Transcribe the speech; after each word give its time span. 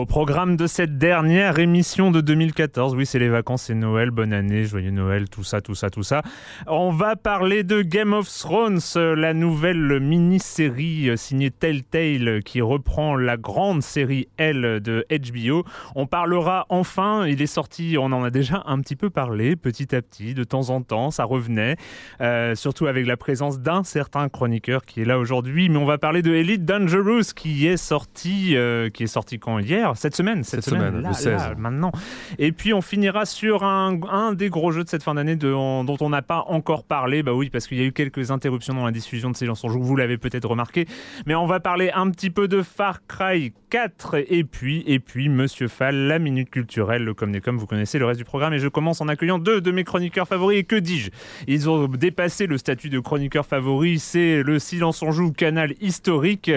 Au 0.00 0.06
programme 0.06 0.56
de 0.56 0.66
cette 0.66 0.98
dernière 0.98 1.58
émission 1.60 2.10
de 2.10 2.20
2014, 2.20 2.96
oui 2.96 3.06
c'est 3.06 3.20
les 3.20 3.28
vacances 3.28 3.70
et 3.70 3.74
Noël, 3.74 4.10
bonne 4.10 4.32
année, 4.32 4.64
joyeux 4.64 4.90
Noël, 4.90 5.28
tout 5.28 5.44
ça, 5.44 5.60
tout 5.60 5.76
ça, 5.76 5.88
tout 5.88 6.02
ça. 6.02 6.22
On 6.66 6.90
va 6.90 7.14
parler 7.14 7.62
de 7.62 7.82
Game 7.82 8.12
of 8.12 8.28
Thrones, 8.28 8.80
euh, 8.96 9.14
la 9.14 9.34
nouvelle 9.34 10.00
mini-série 10.00 11.10
euh, 11.10 11.16
signée 11.16 11.50
Telltale 11.50 12.42
qui 12.42 12.60
reprend 12.60 13.14
la 13.14 13.36
grande 13.36 13.82
série 13.82 14.26
L 14.36 14.80
de 14.82 15.06
HBO. 15.10 15.64
On 15.94 16.06
parlera 16.06 16.66
enfin, 16.70 17.26
il 17.26 17.40
est 17.40 17.46
sorti, 17.46 17.96
on 17.98 18.06
en 18.06 18.24
a 18.24 18.30
déjà 18.30 18.64
un 18.66 18.80
petit 18.80 18.96
peu 18.96 19.10
parlé, 19.10 19.54
petit 19.54 19.94
à 19.94 20.02
petit, 20.02 20.34
de 20.34 20.44
temps 20.44 20.70
en 20.70 20.82
temps, 20.82 21.10
ça 21.10 21.24
revenait, 21.24 21.76
euh, 22.20 22.54
surtout 22.54 22.86
avec 22.86 23.06
la 23.06 23.16
présence 23.16 23.60
d'un 23.60 23.84
certain 23.84 24.28
chroniqueur 24.28 24.84
qui 24.84 25.02
est 25.02 25.04
là 25.04 25.18
aujourd'hui, 25.18 25.68
mais 25.68 25.78
on 25.78 25.84
va 25.84 25.98
parler 25.98 26.22
de 26.22 26.32
Elite 26.32 26.64
Dangerous 26.64 27.32
qui 27.36 27.66
est 27.66 27.76
sorti, 27.76 28.56
euh, 28.56 28.90
qui 28.90 29.04
est 29.04 29.08
sorti 29.08 29.38
quand 29.38 29.58
hier? 29.58 29.83
Cette 29.94 30.16
semaine, 30.16 30.42
cette, 30.44 30.62
Cette 30.62 30.74
semaine, 30.74 31.02
là, 31.02 31.08
le 31.08 31.14
16. 31.14 31.32
là, 31.32 31.54
maintenant. 31.58 31.92
Et 32.38 32.52
puis 32.52 32.72
on 32.72 32.80
finira 32.80 33.26
sur 33.26 33.62
un, 33.64 33.98
un 34.10 34.32
des 34.32 34.48
gros 34.48 34.72
jeux 34.72 34.84
de 34.84 34.88
cette 34.88 35.02
fin 35.02 35.14
d'année 35.14 35.36
dont 35.36 35.96
on 36.00 36.08
n'a 36.08 36.22
pas 36.22 36.44
encore 36.48 36.84
parlé. 36.84 37.22
Bah 37.22 37.32
oui, 37.34 37.50
parce 37.50 37.66
qu'il 37.66 37.78
y 37.78 37.82
a 37.82 37.84
eu 37.84 37.92
quelques 37.92 38.30
interruptions 38.30 38.74
dans 38.74 38.84
la 38.84 38.92
diffusion 38.92 39.30
de 39.30 39.36
Silence 39.36 39.64
en 39.64 39.68
Joue, 39.68 39.82
vous 39.82 39.96
l'avez 39.96 40.18
peut-être 40.18 40.48
remarqué. 40.48 40.86
Mais 41.26 41.34
on 41.34 41.46
va 41.46 41.60
parler 41.60 41.90
un 41.94 42.10
petit 42.10 42.30
peu 42.30 42.48
de 42.48 42.62
Far 42.62 43.00
Cry 43.06 43.52
4 43.70 44.24
et 44.28 44.44
puis, 44.44 44.84
et 44.86 44.98
puis 45.00 45.28
Monsieur 45.28 45.68
Fall, 45.68 45.94
la 45.94 46.18
minute 46.18 46.50
culturelle, 46.50 47.04
le 47.04 47.14
comme 47.14 47.32
des 47.32 47.40
comme, 47.40 47.58
vous 47.58 47.66
connaissez 47.66 47.98
le 47.98 48.06
reste 48.06 48.18
du 48.18 48.24
programme. 48.24 48.54
Et 48.54 48.58
je 48.58 48.68
commence 48.68 49.00
en 49.00 49.08
accueillant 49.08 49.38
deux 49.38 49.60
de 49.60 49.70
mes 49.70 49.84
chroniqueurs 49.84 50.28
favoris. 50.28 50.58
Et 50.60 50.64
que 50.64 50.76
dis-je? 50.76 51.10
Ils 51.48 51.68
ont 51.68 51.88
dépassé 51.88 52.46
le 52.46 52.58
statut 52.58 52.88
de 52.88 53.00
chroniqueur 53.00 53.44
favori. 53.46 53.98
C'est 53.98 54.42
le 54.42 54.58
Silence 54.58 55.02
en 55.02 55.10
Joue, 55.10 55.32
canal 55.32 55.74
historique. 55.80 56.50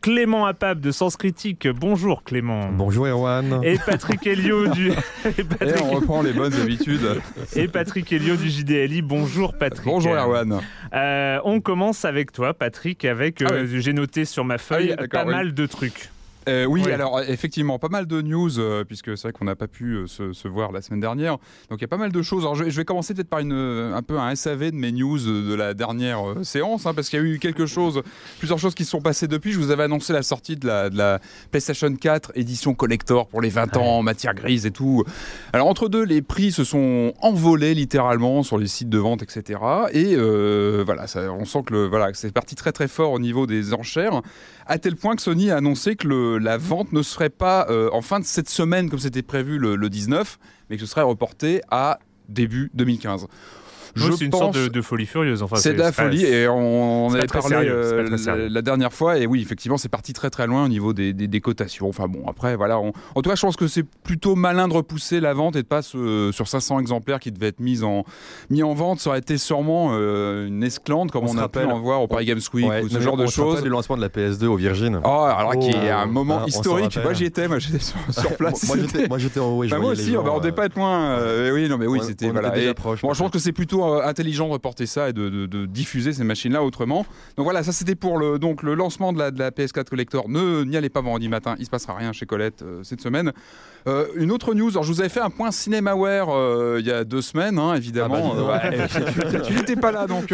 Clément 0.00 0.46
Apap 0.46 0.78
de 0.80 0.90
Sens 0.90 1.16
Critique. 1.16 1.68
Bonjour 1.68 2.22
Clément. 2.22 2.69
Bonjour 2.72 3.06
Erwan. 3.06 3.60
Et 3.62 3.76
Patrick 3.84 4.26
Helio 4.26 4.68
du 4.68 4.88
et 5.24 5.82
on 5.82 5.90
reprend 5.90 6.22
les 6.22 6.32
bonnes 6.32 6.54
habitudes. 6.54 7.20
et 7.54 7.68
Patrick 7.68 8.12
Helio 8.12 8.36
du 8.36 8.48
JDLI. 8.48 9.02
Bonjour 9.02 9.54
Patrick. 9.56 9.84
Bonjour 9.84 10.14
Erwan. 10.14 10.60
Euh, 10.92 11.38
on 11.44 11.60
commence 11.60 12.04
avec 12.04 12.32
toi 12.32 12.54
Patrick 12.54 13.04
avec 13.04 13.42
euh, 13.42 13.46
Ah 13.50 13.78
j'ai 13.78 13.92
noté 13.92 14.24
sur 14.24 14.44
ma 14.44 14.58
feuille 14.58 14.88
Ah 14.92 15.02
oui, 15.02 15.08
d'accord, 15.08 15.20
pas 15.22 15.26
oui. 15.26 15.34
mal 15.34 15.54
de 15.54 15.66
trucs. 15.66 16.10
Euh, 16.50 16.64
oui, 16.66 16.82
Ouais. 16.82 16.92
alors 16.92 17.20
effectivement, 17.20 17.78
pas 17.78 17.88
mal 17.88 18.06
de 18.06 18.20
news, 18.22 18.58
euh, 18.58 18.84
puisque 18.84 19.16
c'est 19.16 19.28
vrai 19.28 19.32
qu'on 19.32 19.44
n'a 19.44 19.56
pas 19.56 19.68
pu 19.68 19.94
euh, 19.94 20.06
se, 20.06 20.32
se 20.32 20.48
voir 20.48 20.72
la 20.72 20.82
semaine 20.82 21.00
dernière. 21.00 21.38
Donc 21.68 21.78
il 21.78 21.82
y 21.82 21.84
a 21.84 21.88
pas 21.88 21.96
mal 21.96 22.12
de 22.12 22.22
choses. 22.22 22.42
Alors 22.42 22.54
je, 22.56 22.64
je 22.68 22.76
vais 22.76 22.84
commencer 22.84 23.14
peut-être 23.14 23.28
par 23.28 23.40
une, 23.40 23.52
euh, 23.52 23.94
un 23.94 24.02
peu 24.02 24.18
un 24.18 24.34
SAV 24.34 24.70
de 24.72 24.76
mes 24.76 24.92
news 24.92 25.18
de, 25.18 25.54
la 25.54 25.74
dernière 25.74 26.28
euh, 26.28 26.42
séance, 26.44 26.86
hein, 26.86 26.94
parce 26.94 27.08
qu'il 27.08 27.18
y 27.18 27.22
a 27.22 27.24
eu 27.24 27.38
quelque 27.38 27.66
chose, 27.66 28.02
plusieurs 28.38 28.58
choses 28.58 28.74
qui 28.74 28.84
se 28.84 28.90
sont 28.90 29.00
passées 29.00 29.28
depuis. 29.28 29.52
Je 29.52 29.58
vous 29.58 29.70
avais 29.70 29.84
annoncé 29.84 30.12
la 30.12 30.22
sortie 30.22 30.56
de 30.56 30.66
la, 30.66 30.90
de 30.90 30.96
la 30.98 31.20
PlayStation 31.50 31.94
4 31.94 32.32
édition 32.34 32.74
collector 32.74 33.28
pour 33.28 33.40
les 33.40 33.48
20 33.50 33.76
ans, 33.76 34.02
matière 34.02 34.34
grise 34.34 34.66
et 34.66 34.70
tout. 34.70 35.04
Alors 35.52 35.66
entre 35.68 35.88
deux, 35.88 36.04
les 36.04 36.22
prix 36.22 36.52
se 36.52 36.64
sont 36.64 37.12
envolés 37.20 37.74
littéralement 37.74 38.42
sur 38.42 38.58
les 38.58 38.66
sites 38.66 38.88
de 38.88 38.98
vente, 38.98 39.22
etc. 39.22 39.60
Et 39.92 40.14
euh, 40.16 40.82
voilà, 40.84 41.06
ça- 41.06 41.32
on 41.32 41.44
sent 41.44 41.60
que 41.66 41.74
le, 41.74 41.86
voilà, 41.86 42.10
que 42.12 42.18
c'est 42.18 42.32
parti 42.32 42.54
très 42.54 42.72
très 42.72 42.88
fort 42.88 43.12
au 43.12 43.18
niveau 43.18 43.46
des 43.46 43.74
enchères 43.74 44.22
à 44.66 44.78
tel 44.78 44.94
point 44.94 45.16
que 45.16 45.22
Sony 45.22 45.50
a 45.50 45.56
annoncé 45.56 45.96
que 45.96 46.06
le- 46.06 46.38
la 46.40 46.56
vente 46.56 46.92
ne 46.92 47.02
serait 47.02 47.30
pas 47.30 47.66
euh, 47.70 47.90
en 47.92 48.02
fin 48.02 48.20
de 48.20 48.24
cette 48.24 48.48
semaine 48.48 48.90
comme 48.90 48.98
c'était 48.98 49.22
prévu 49.22 49.58
le, 49.58 49.76
le 49.76 49.88
19, 49.90 50.38
mais 50.68 50.76
que 50.76 50.82
ce 50.82 50.86
serait 50.86 51.02
reporté 51.02 51.60
à 51.70 51.98
début 52.28 52.70
2015. 52.74 53.26
Oui, 53.96 54.02
c'est 54.18 54.24
une 54.24 54.32
sorte 54.32 54.54
de, 54.54 54.68
de 54.68 54.80
folie 54.82 55.06
furieuse. 55.06 55.42
Enfin, 55.42 55.56
c'est 55.56 55.72
de 55.74 55.78
la 55.78 55.92
folie 55.92 56.24
et 56.24 56.48
on, 56.48 57.06
on 57.06 57.14
avait 57.14 57.26
parlé 57.26 57.56
euh, 57.68 58.16
la, 58.26 58.36
la 58.48 58.62
dernière 58.62 58.92
fois 58.92 59.18
et 59.18 59.26
oui 59.26 59.42
effectivement 59.42 59.76
c'est 59.76 59.88
parti 59.88 60.12
très 60.12 60.30
très 60.30 60.46
loin 60.46 60.64
au 60.64 60.68
niveau 60.68 60.92
des, 60.92 61.12
des, 61.12 61.26
des 61.28 61.40
cotations. 61.40 61.88
Enfin 61.88 62.06
bon 62.08 62.22
après 62.28 62.56
voilà 62.56 62.78
on- 62.78 62.92
en 63.14 63.22
tout 63.22 63.30
cas 63.30 63.36
je 63.36 63.42
pense 63.42 63.56
que 63.56 63.66
c'est 63.66 63.84
plutôt 64.02 64.34
malin 64.36 64.68
de 64.68 64.74
repousser 64.74 65.20
la 65.20 65.32
vente 65.34 65.56
et 65.56 65.62
de 65.62 65.66
pas 65.68 65.82
se- 65.82 66.30
sur 66.32 66.48
500 66.48 66.78
exemplaires 66.80 67.18
qui 67.20 67.32
devaient 67.32 67.48
être 67.48 67.60
mis 67.60 67.82
en 67.82 68.04
mis 68.50 68.62
en 68.62 68.74
vente 68.74 69.00
ça 69.00 69.10
aurait 69.10 69.18
été 69.20 69.38
sûrement 69.38 69.90
euh, 69.92 70.46
une 70.46 70.62
esclante 70.62 71.10
comme 71.10 71.24
On 71.24 71.28
on, 71.28 71.32
se 71.32 71.38
a 71.38 71.42
rappelle- 71.42 71.66
pu 71.66 71.72
en 71.72 71.80
voir 71.80 72.02
au 72.02 72.08
Paris 72.08 72.26
Games 72.26 72.40
Week 72.54 72.68
Ouais, 72.68 72.82
ou 72.82 72.88
ce 72.88 73.00
genre 73.00 73.16
de 73.16 73.26
choses. 73.26 73.62
du 73.62 73.68
lancement 73.68 73.96
de 73.96 74.02
la 74.02 74.08
PS2 74.08 74.46
au 74.46 74.56
Virgin. 74.56 75.00
Oh, 75.04 75.08
alors 75.08 75.58
qui 75.58 75.70
est 75.70 75.90
un 75.90 76.04
Oh. 76.06 76.12
moment 76.12 76.40
s'en 76.40 76.46
historique. 76.46 76.98
Moi 77.02 77.12
j'y 77.12 77.24
étais, 77.24 77.48
moi 77.48 77.58
j'étais 77.58 77.78
sur, 77.78 77.96
sur 78.10 78.36
place. 78.36 78.66
moi, 78.66 78.76
j'étais, 79.18 79.40
en 79.40 79.62
je 79.62 79.70
Bah, 79.70 79.78
moi 79.78 79.92
aussi, 79.92 80.16
on 80.16 80.38
devait 80.38 80.52
pas 80.52 80.66
être 80.66 80.76
loin. 80.76 81.18
oui, 81.52 81.68
non, 81.68 81.78
mais 81.78 81.86
oui, 81.86 82.00
c'était 82.02 82.30
voilà. 82.30 82.48
moi, 83.02 83.14
je 83.14 83.18
pense 83.18 83.30
que 83.30 83.38
c'est 83.38 83.52
plutôt 83.52 83.79
euh, 83.86 84.06
intelligent 84.06 84.46
de 84.48 84.52
reporter 84.52 84.86
ça 84.86 85.08
et 85.08 85.12
de, 85.12 85.28
de- 85.28 85.46
de 85.46 85.66
diffuser 85.66 86.12
ces 86.12 86.24
machines-là 86.24 86.62
autrement. 86.62 87.06
Donc 87.36 87.44
voilà, 87.44 87.62
ça 87.62 87.72
c'était 87.72 87.94
pour 87.94 88.18
le 88.18 88.38
donc 88.38 88.62
le 88.62 88.74
lancement 88.74 89.12
de 89.12 89.18
la, 89.18 89.30
de 89.30 89.38
la 89.38 89.50
PS4 89.50 89.84
Collector. 89.84 90.28
Ne 90.28 90.64
n'y 90.64 90.76
allez 90.76 90.88
pas 90.90 91.00
vendredi 91.00 91.28
matin, 91.28 91.54
il 91.58 91.64
se 91.64 91.70
passera 91.70 91.94
rien 91.94 92.12
chez 92.12 92.26
Colette 92.26 92.62
euh, 92.62 92.82
cette 92.82 93.00
semaine. 93.00 93.32
Euh, 93.88 94.06
une 94.16 94.30
autre 94.30 94.54
news. 94.54 94.70
Alors 94.70 94.82
je 94.84 94.92
vous 94.92 95.00
avais 95.00 95.08
fait 95.08 95.20
un 95.20 95.30
point 95.30 95.50
CinemaWare 95.50 96.28
euh, 96.30 96.76
il 96.80 96.86
y 96.86 96.90
a 96.92 97.04
deux 97.04 97.22
semaines, 97.22 97.58
hein, 97.58 97.74
évidemment. 97.74 98.34
Ah 98.36 98.60
bah, 98.70 98.70
ouais, 98.78 99.40
tu 99.46 99.54
n'étais 99.54 99.76
pas 99.76 99.90
là, 99.92 100.06
donc 100.06 100.32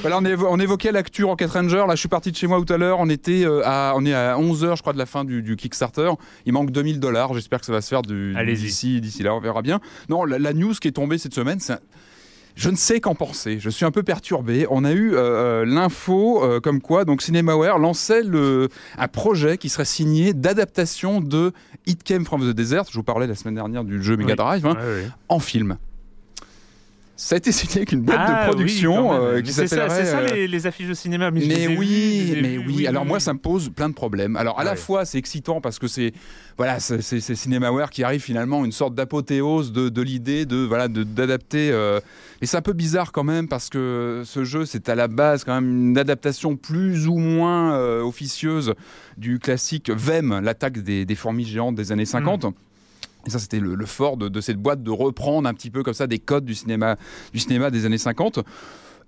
voilà, 0.00 0.18
on, 0.18 0.22
évo- 0.22 0.46
on 0.50 0.58
évoquait 0.58 0.92
l'actu 0.92 1.24
Rocket 1.24 1.50
Ranger. 1.50 1.84
Là, 1.86 1.94
je 1.94 2.00
suis 2.00 2.08
parti 2.08 2.32
de 2.32 2.36
chez 2.36 2.46
moi 2.46 2.60
tout 2.64 2.72
à 2.72 2.76
l'heure. 2.78 2.98
On 3.00 3.08
était 3.08 3.46
à, 3.64 3.92
on 3.96 4.04
est 4.04 4.14
à 4.14 4.36
11 4.38 4.64
h 4.64 4.76
je 4.76 4.80
crois, 4.82 4.92
de 4.92 4.98
la 4.98 5.06
fin 5.06 5.24
du, 5.24 5.42
du 5.42 5.56
Kickstarter. 5.56 6.10
Il 6.46 6.52
manque 6.52 6.70
2000 6.70 6.98
dollars. 7.00 7.34
J'espère 7.34 7.60
que 7.60 7.66
ça 7.66 7.72
va 7.72 7.80
se 7.80 7.88
faire 7.88 8.02
d'ici, 8.02 9.00
là. 9.22 9.34
On 9.34 9.40
verra 9.40 9.62
bien. 9.62 9.80
Non, 10.08 10.24
la, 10.24 10.38
la 10.38 10.52
news 10.52 10.74
qui 10.74 10.88
est 10.88 10.92
tombée 10.92 11.18
cette 11.18 11.34
semaine, 11.34 11.60
c'est 11.60 11.74
je 12.54 12.70
ne 12.70 12.76
sais 12.76 13.00
qu'en 13.00 13.14
penser. 13.14 13.58
Je 13.60 13.70
suis 13.70 13.84
un 13.84 13.90
peu 13.90 14.02
perturbé. 14.02 14.66
On 14.70 14.84
a 14.84 14.92
eu 14.92 15.14
euh, 15.14 15.18
euh, 15.18 15.64
l'info 15.64 16.42
euh, 16.42 16.60
comme 16.60 16.80
quoi 16.80 17.04
donc 17.04 17.22
CinemaWare 17.22 17.78
lançait 17.78 18.22
le, 18.22 18.68
un 18.98 19.08
projet 19.08 19.58
qui 19.58 19.68
serait 19.68 19.84
signé 19.84 20.34
d'adaptation 20.34 21.20
de 21.20 21.52
It 21.86 22.02
Came 22.02 22.24
from 22.24 22.42
the 22.42 22.54
Desert. 22.54 22.84
Je 22.90 22.96
vous 22.96 23.02
parlais 23.02 23.26
la 23.26 23.34
semaine 23.34 23.54
dernière 23.54 23.84
du 23.84 24.02
jeu 24.02 24.16
Mega 24.16 24.30
Oui. 24.30 24.36
Drive 24.36 24.66
hein, 24.66 24.76
en 25.28 25.40
film. 25.40 25.76
Ça 27.24 27.36
a 27.36 27.38
été 27.38 27.52
signé 27.52 27.76
avec 27.76 27.92
une 27.92 28.00
boîte 28.02 28.18
Ah, 28.20 28.26
de 28.26 28.32
oui, 28.40 28.46
production 28.56 29.12
même. 29.12 29.22
euh, 29.22 29.42
qui 29.42 29.52
c'est 29.52 29.68
ça, 29.68 29.76
s'appellerait. 29.76 30.04
c'est 30.04 30.10
ça 30.10 30.18
euh, 30.18 30.34
les, 30.34 30.48
les 30.48 30.66
affiches 30.66 30.88
de 30.88 30.94
cinéma. 30.94 31.30
Mais, 31.30 31.40
mais 31.46 31.66
vues, 31.68 31.76
oui, 31.78 32.38
mais 32.42 32.58
oui. 32.58 32.84
Alors 32.88 33.04
moi, 33.04 33.18
oui. 33.18 33.20
ça 33.22 33.32
me 33.32 33.38
pose 33.38 33.70
plein 33.70 33.88
de 33.88 33.94
problèmes. 33.94 34.34
Alors 34.36 34.58
à 34.58 34.64
la 34.64 34.74
fois, 34.74 35.04
c'est 35.04 35.18
excitant 35.18 35.60
parce 35.60 35.78
que 35.78 35.86
c'est 35.86 36.12
voilà, 36.58 36.80
c'est 36.80 37.00
Cinemaware 37.20 37.90
qui 37.90 38.02
arrive 38.02 38.20
finalement 38.20 38.64
une 38.64 38.72
sorte 38.72 38.96
d'apothéose 38.96 39.70
de, 39.72 39.88
de 39.88 40.02
l'idée 40.02 40.46
de 40.46 40.56
voilà 40.64 40.88
de- 40.88 41.04
d'adapter. 41.04 41.70
euh, 41.70 42.00
Et 42.42 42.46
c'est 42.46 42.56
un 42.56 42.60
peu 42.62 42.72
bizarre 42.72 43.12
quand 43.12 43.24
même 43.24 43.46
parce 43.46 43.68
que 43.68 44.22
ce 44.24 44.42
jeu, 44.42 44.64
c'est 44.66 44.88
à 44.88 44.96
la 44.96 45.06
base 45.06 45.44
quand 45.44 45.54
même 45.54 45.90
une 45.90 45.98
adaptation 45.98 46.56
plus 46.56 47.06
ou 47.06 47.18
moins 47.18 47.74
euh, 47.76 48.02
officieuse 48.02 48.74
du 49.16 49.38
classique 49.38 49.90
Vem, 49.90 50.40
l'attaque 50.42 50.78
des, 50.78 51.04
des 51.04 51.14
fourmis 51.14 51.44
géantes 51.44 51.76
des 51.76 51.92
années 51.92 52.04
50. 52.04 52.46
Et 53.26 53.30
ça, 53.30 53.38
c'était 53.38 53.60
le, 53.60 53.74
le 53.74 53.86
fort 53.86 54.16
de, 54.16 54.28
de 54.28 54.40
cette 54.40 54.58
boîte 54.58 54.82
de 54.82 54.90
reprendre 54.90 55.48
un 55.48 55.54
petit 55.54 55.70
peu 55.70 55.82
comme 55.82 55.94
ça 55.94 56.06
des 56.06 56.18
codes 56.18 56.44
du 56.44 56.54
cinéma, 56.54 56.96
du 57.32 57.38
cinéma 57.38 57.70
des 57.70 57.86
années 57.86 57.98
50. 57.98 58.40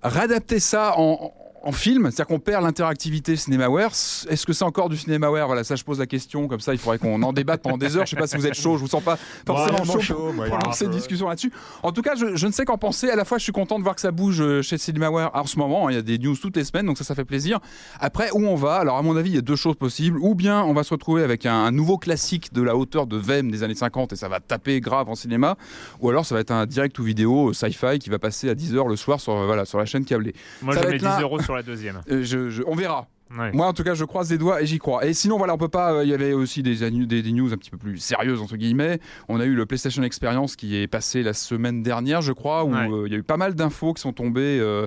Réadapter 0.03 0.59
ça 0.59 0.93
en, 0.97 1.33
en 1.65 1.71
film, 1.71 2.03
c'est-à-dire 2.05 2.27
qu'on 2.27 2.39
perd 2.39 2.63
l'interactivité 2.63 3.35
Cinemaware. 3.35 3.89
Est-ce 4.29 4.45
que 4.45 4.53
c'est 4.53 4.63
encore 4.63 4.87
du 4.87 4.97
Cinemaware 4.97 5.47
Voilà, 5.47 5.63
ça 5.63 5.75
je 5.75 5.83
pose 5.83 5.99
la 5.99 6.05
question, 6.05 6.47
comme 6.47 6.59
ça 6.59 6.73
il 6.73 6.77
faudrait 6.79 6.99
qu'on 6.99 7.21
en 7.23 7.33
débatte 7.33 7.61
pendant 7.63 7.77
des 7.77 7.97
heures. 7.97 8.05
Je 8.05 8.11
sais 8.11 8.15
pas 8.15 8.27
si 8.27 8.37
vous 8.37 8.45
êtes 8.45 8.53
chaud, 8.53 8.77
je 8.77 8.81
vous 8.83 8.87
sens 8.87 9.03
pas 9.03 9.17
forcément 9.45 9.77
Vraiment 9.79 9.99
chaud, 9.99 10.31
pour 10.35 10.57
lancer 10.65 10.85
une 10.85 10.91
discussion 10.91 11.27
là-dessus. 11.27 11.51
En 11.83 11.91
tout 11.91 12.01
cas, 12.03 12.13
je, 12.15 12.35
je 12.35 12.47
ne 12.47 12.51
sais 12.51 12.65
qu'en 12.65 12.77
penser. 12.77 13.09
À 13.09 13.15
la 13.15 13.25
fois, 13.25 13.37
je 13.39 13.43
suis 13.43 13.51
content 13.51 13.77
de 13.79 13.83
voir 13.83 13.95
que 13.95 14.01
ça 14.01 14.11
bouge 14.11 14.41
euh, 14.41 14.61
chez 14.61 14.77
Cinemaware 14.77 15.31
en 15.33 15.45
ce 15.45 15.57
moment. 15.57 15.87
hein. 15.87 15.91
Il 15.91 15.95
y 15.95 15.99
a 15.99 16.01
des 16.03 16.17
news 16.19 16.35
toutes 16.35 16.55
les 16.55 16.63
semaines, 16.63 16.85
donc 16.85 16.97
ça, 16.97 17.03
ça 17.03 17.15
fait 17.15 17.25
plaisir. 17.25 17.59
Après, 17.99 18.29
où 18.31 18.45
on 18.45 18.55
va? 18.55 18.75
Alors, 18.75 18.97
à 18.97 19.01
mon 19.01 19.17
avis, 19.17 19.31
il 19.31 19.35
y 19.35 19.39
a 19.39 19.41
deux 19.41 19.55
choses 19.55 19.75
possibles. 19.75 20.19
Ou 20.21 20.35
bien 20.35 20.61
on 20.63 20.73
va 20.73 20.83
se 20.83 20.93
retrouver 20.93 21.23
avec 21.23 21.45
un, 21.45 21.55
un 21.55 21.71
nouveau 21.71 21.97
classique 21.97 22.53
de 22.53 22.61
la 22.61 22.75
hauteur 22.75 23.07
de 23.07 23.17
Vem 23.17 23.49
des 23.49 23.63
années 23.63 23.73
50 23.75 24.13
et 24.13 24.15
ça 24.15 24.27
va 24.27 24.39
taper 24.39 24.79
grave 24.81 25.09
en 25.09 25.15
cinéma. 25.15 25.55
Ou 25.99 26.09
alors, 26.09 26.25
ça 26.25 26.35
va 26.35 26.41
être 26.41 26.51
un 26.51 26.65
direct 26.67 26.97
ou 26.99 27.03
vidéo 27.03 27.49
euh, 27.49 27.53
sci-fi 27.53 27.97
qui 27.99 28.09
va 28.11 28.19
passer 28.19 28.49
à 28.49 28.53
10h 28.53 28.87
le 28.87 28.95
soir 28.95 29.19
sur, 29.19 29.33
euh, 29.33 29.45
voilà, 29.47 29.65
sur 29.65 29.79
la 29.79 29.85
chaîne 29.85 30.05
câblée. 30.05 30.33
Moi, 30.61 30.73
ça 30.75 30.81
je 30.81 30.85
va 30.85 30.89
mets 30.91 30.95
être 30.97 31.01
10 31.01 31.05
là. 31.07 31.21
euros 31.21 31.41
sur 31.41 31.54
la 31.55 31.63
deuxième. 31.63 32.01
Euh, 32.11 32.23
je- 32.23 32.49
je- 32.49 32.63
on 32.67 32.75
verra. 32.75 33.07
Moi, 33.31 33.65
en 33.65 33.73
tout 33.73 33.83
cas, 33.83 33.95
je 33.95 34.05
croise 34.05 34.29
les 34.31 34.37
doigts 34.37 34.61
et 34.61 34.67
j'y 34.67 34.77
crois. 34.77 35.03
Et 35.05 35.13
sinon, 35.13 35.37
voilà, 35.39 35.55
on 35.55 35.57
peut 35.57 35.67
pas. 35.67 35.93
euh, 35.93 36.03
Il 36.03 36.09
y 36.09 36.13
avait 36.13 36.31
aussi 36.33 36.61
des, 36.61 36.89
des, 36.91 37.21
des 37.23 37.31
news 37.31 37.51
un 37.51 37.57
petit 37.57 37.71
peu 37.71 37.77
plus 37.77 37.97
sérieuses 37.97 38.39
entre 38.39 38.55
guillemets. 38.55 38.99
On 39.27 39.39
a 39.39 39.45
eu 39.45 39.55
le 39.55 39.65
PlayStation 39.65 40.03
Experience 40.03 40.55
qui 40.55 40.77
est 40.77 40.85
passé 40.87 41.23
la 41.23 41.33
semaine 41.33 41.81
dernière, 41.81 42.21
je 42.21 42.31
crois, 42.31 42.63
où 42.63 42.71
Ouais. 42.71 42.87
euh, 42.89 43.07
il 43.07 43.11
y 43.11 43.15
a 43.15 43.17
eu 43.19 43.23
pas 43.23 43.35
mal 43.37 43.55
d'infos 43.55 43.93
qui 43.93 44.01
sont 44.01 44.13
tombées. 44.13 44.59
euh, 44.61 44.85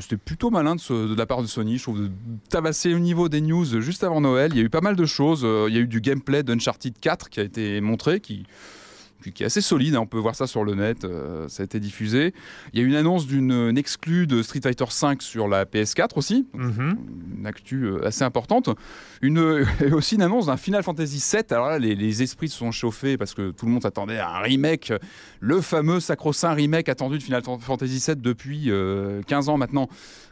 C'était 0.00 0.16
plutôt 0.16 0.50
malin 0.50 0.74
de, 0.74 0.80
ce- 0.80 1.08
de 1.08 1.14
la 1.14 1.26
part 1.26 1.42
de 1.42 1.46
Sony, 1.46 1.76
je 1.78 1.82
trouve, 1.82 2.00
de 2.00 2.10
tabasser 2.50 2.92
au 2.94 2.98
niveau 2.98 3.28
des 3.28 3.40
news 3.42 3.64
juste 3.80 4.04
avant 4.04 4.20
Noël. 4.22 4.50
Il 4.54 4.58
y 4.58 4.60
a 4.60 4.64
eu 4.64 4.70
pas 4.70 4.80
mal 4.82 4.96
de 4.96 5.04
choses. 5.06 5.42
Il 5.68 5.74
y 5.74 5.78
a 5.78 5.80
eu 5.80 5.86
du 5.86 6.00
gameplay 6.00 6.42
d'Uncharted 6.42 6.94
4 6.98 7.28
qui 7.28 7.40
a 7.40 7.42
été 7.42 7.80
montré, 7.82 8.20
qui 8.20 8.46
qui- 9.32 9.42
est 9.42 9.46
assez 9.46 9.60
solide, 9.60 9.94
hein, 9.94 10.00
on 10.00 10.06
peut 10.06 10.18
voir 10.18 10.34
ça 10.34 10.46
sur 10.46 10.64
le 10.64 10.74
net, 10.74 11.04
euh, 11.04 11.48
ça 11.48 11.62
a 11.62 11.64
été 11.64 11.80
diffusé. 11.80 12.32
Il 12.72 12.80
y 12.80 12.82
a 12.82 12.86
une 12.86 12.94
annonce 12.94 13.26
d'une 13.26 13.52
une 13.52 13.78
exclue 13.78 14.26
de 14.26 14.42
Street 14.42 14.60
Fighter 14.62 14.84
5 14.88 15.22
sur 15.22 15.48
la 15.48 15.64
PS4 15.66 16.16
aussi, 16.18 16.46
Mhm. 16.54 16.96
une 17.38 17.46
actu 17.46 17.84
euh, 17.84 18.06
assez 18.06 18.22
importante. 18.24 18.68
Une, 19.22 19.64
et 19.80 19.92
aussi 19.92 20.14
une 20.16 20.22
annonce 20.22 20.46
d'un 20.46 20.56
Final 20.56 20.82
Fantasy 20.82 21.22
VII. 21.32 21.42
Alors 21.50 21.68
là, 21.68 21.78
les, 21.78 21.94
les 21.94 22.22
esprits 22.22 22.48
se 22.48 22.58
sont 22.58 22.70
chauffés 22.72 23.16
parce 23.16 23.34
que 23.34 23.50
tout 23.50 23.66
le 23.66 23.72
monde 23.72 23.82
s'attendait 23.82 24.18
à 24.18 24.28
un 24.36 24.40
remake, 24.40 24.92
le 25.40 25.60
fameux 25.60 26.00
sacro-saint 26.00 26.52
remake 26.54 26.88
attendu 26.88 27.18
de 27.18 27.22
Final 27.22 27.42
Fantasy 27.60 28.02
VII 28.06 28.16
depuis 28.16 28.70
euh, 28.70 29.22
15 29.26 29.48
ans 29.48 29.56
maintenant. 29.58 29.88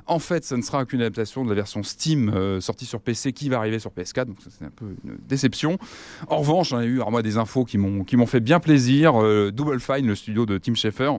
En 0.07 0.19
fait, 0.19 0.45
ça 0.45 0.57
ne 0.57 0.63
sera 0.63 0.85
qu'une 0.85 1.01
adaptation 1.01 1.45
de 1.45 1.49
la 1.49 1.55
version 1.55 1.83
Steam 1.83 2.29
euh, 2.29 2.61
sortie 2.61 2.85
sur 2.85 3.01
PC 3.01 3.33
qui 3.33 3.49
va 3.49 3.57
arriver 3.59 3.79
sur 3.79 3.91
PS4, 3.91 4.27
donc 4.27 4.37
c'est 4.49 4.65
un 4.65 4.71
peu 4.71 4.85
une 5.05 5.17
déception. 5.27 5.79
En 6.29 6.39
revanche, 6.39 6.69
j'en 6.71 6.81
ai 6.83 6.85
eu 6.87 6.97
alors 6.97 7.11
moi 7.11 7.23
des 7.23 7.39
infos 7.39 7.65
qui 7.65 7.79
m'ont 7.79 8.05
qui 8.05 8.17
m'ont 8.17 8.27
fait 8.27 8.41
bien 8.41 8.61
plaisir. 8.61 9.21
Euh, 9.23 9.51
Double 9.51 9.81
Fine, 9.81 10.07
le 10.07 10.15
studio 10.15 10.45
de 10.45 10.59
Tim 10.59 10.75
Schafer, 10.75 11.11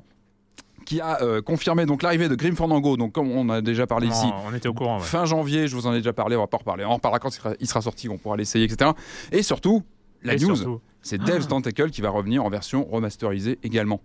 qui 0.85 1.01
a 1.01 1.21
euh, 1.23 1.41
confirmé 1.41 1.87
donc 1.87 2.03
l'arrivée 2.03 2.29
de 2.29 2.35
Grim 2.35 2.55
Fandango. 2.55 2.95
Donc 2.95 3.11
comme 3.13 3.31
on 3.31 3.49
a 3.49 3.61
déjà 3.61 3.87
parlé 3.87 4.05
ici, 4.07 4.25
On, 4.45 4.51
on 4.51 4.55
était 4.55 4.67
au 4.67 4.73
courant. 4.75 4.97
ouais. 4.99 5.03
Fin 5.03 5.25
janvier, 5.25 5.67
je 5.67 5.75
vous 5.75 5.87
en 5.87 5.93
ai 5.93 5.97
déjà 5.97 6.13
parlé, 6.13 6.35
on 6.35 6.41
va 6.41 6.47
pas 6.47 6.57
en 6.57 6.59
reparler. 6.59 6.85
On 6.85 6.89
en 6.91 6.95
reparlera 6.95 7.17
quand 7.19 7.29
il 7.29 7.37
sera, 7.37 7.53
il 7.59 7.67
sera 7.67 7.81
sorti, 7.81 8.07
on 8.07 8.19
pourra 8.19 8.37
l'essayer, 8.37 8.65
etc. 8.65 8.91
Et 9.31 9.41
surtout, 9.41 9.81
la 10.21 10.35
Et 10.35 10.37
news, 10.37 10.79
c'est 11.01 11.19
Devs 11.19 11.47
Tentacle 11.47 11.89
qui 11.89 12.01
va 12.01 12.11
revenir 12.11 12.43
en 12.45 12.49
version 12.49 12.83
remasterisée 12.85 13.57
également. 13.63 13.99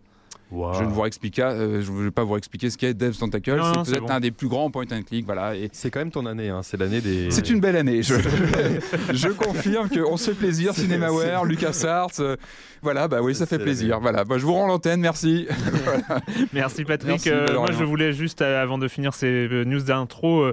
Je 0.51 0.83
ne 0.83 0.89
vous 0.89 1.05
expliquer, 1.05 1.43
euh, 1.43 1.81
je 1.81 1.93
vais 1.93 2.11
pas 2.11 2.25
vous 2.25 2.37
expliquer 2.37 2.71
ce 2.71 2.79
qu'est 2.79 2.93
Devs 2.95 3.17
Tentacle. 3.19 3.61
C'est 3.85 3.93
peut-être 3.93 4.07
bon. 4.07 4.11
un 4.11 4.21
des 4.21 4.31
plus 4.33 4.49
grands 4.49 4.71
point 4.71 4.85
and 4.93 5.03
click, 5.07 5.25
voilà. 5.25 5.55
Et 5.55 5.69
C'est 5.73 5.91
quand 5.91 6.01
même 6.01 6.11
ton 6.11 6.27
année, 6.27 6.49
hein. 6.49 6.61
c'est 6.63 6.77
l'année 6.77 7.01
des. 7.01 7.31
c'est 7.31 7.51
une 7.51 7.61
belle 7.61 7.77
année. 7.77 8.03
Je, 8.03 8.15
je 9.13 9.29
confirme 9.29 9.89
qu'on 9.89 10.17
se 10.17 10.31
fait 10.31 10.37
plaisir. 10.37 10.75
CinemaWare, 10.75 11.45
LucasArts, 11.45 12.21
euh, 12.21 12.37
voilà, 12.83 13.09
bah 13.09 13.21
oui, 13.23 13.35
ça 13.35 13.47
fait 13.47 13.59
plaisir. 13.59 13.99
Voilà, 14.01 14.25
bah, 14.25 14.37
je 14.39 14.45
vous 14.47 14.55
rends 14.55 14.67
l'antenne, 14.67 15.01
merci. 15.01 15.47
Merci 16.53 16.85
Patrick. 16.85 17.11
Merci, 17.11 17.31
Euh, 17.31 17.55
moi 17.55 17.71
je 17.73 17.85
voulais 17.85 18.13
juste, 18.13 18.43
euh, 18.43 18.63
avant 18.63 18.79
de 18.79 18.89
finir 18.89 19.15
ces 19.15 19.27
euh, 19.51 19.65
news 19.65 19.81
d'intro, 19.83 20.45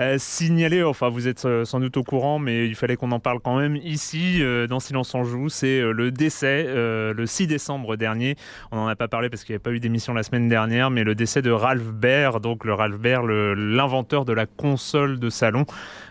euh, 0.00 0.16
signaler, 0.18 0.82
enfin 0.82 1.08
vous 1.08 1.28
êtes 1.28 1.44
euh, 1.44 1.64
sans 1.64 1.80
doute 1.80 1.96
au 1.96 2.02
courant, 2.04 2.38
mais 2.38 2.66
il 2.66 2.74
fallait 2.74 2.96
qu'on 2.96 3.12
en 3.12 3.20
parle 3.20 3.40
quand 3.40 3.58
même 3.58 3.76
ici, 3.76 4.38
euh, 4.42 4.66
dans 4.66 4.80
Silence 4.80 5.14
en 5.14 5.24
Joue, 5.24 5.48
c'est 5.48 5.80
euh, 5.80 5.92
le 5.92 6.10
décès, 6.10 6.64
euh, 6.68 7.12
le 7.14 7.26
6 7.26 7.46
décembre 7.46 7.96
dernier. 7.96 8.36
On 8.72 8.76
n'en 8.76 8.86
a 8.88 8.96
pas 8.96 9.08
parlé 9.08 9.28
parce 9.30 9.44
qu'il 9.44 9.52
n'y 9.52 9.56
avait 9.56 9.62
pas 9.62 9.72
eu 9.72 9.80
d'émission 9.80 10.14
la 10.14 10.22
semaine 10.22 10.48
dernière, 10.48 10.90
mais 10.90 11.04
le 11.04 11.14
décès 11.14 11.42
de 11.42 11.50
Ralph 11.50 11.82
Baer, 11.92 12.40
donc 12.40 12.64
le 12.64 12.74
Ralph 12.74 12.98
Baer, 12.98 13.20
l'inventeur 13.56 14.24
de 14.24 14.32
la 14.32 14.46
console 14.46 15.18
de 15.18 15.30
salon, 15.30 15.64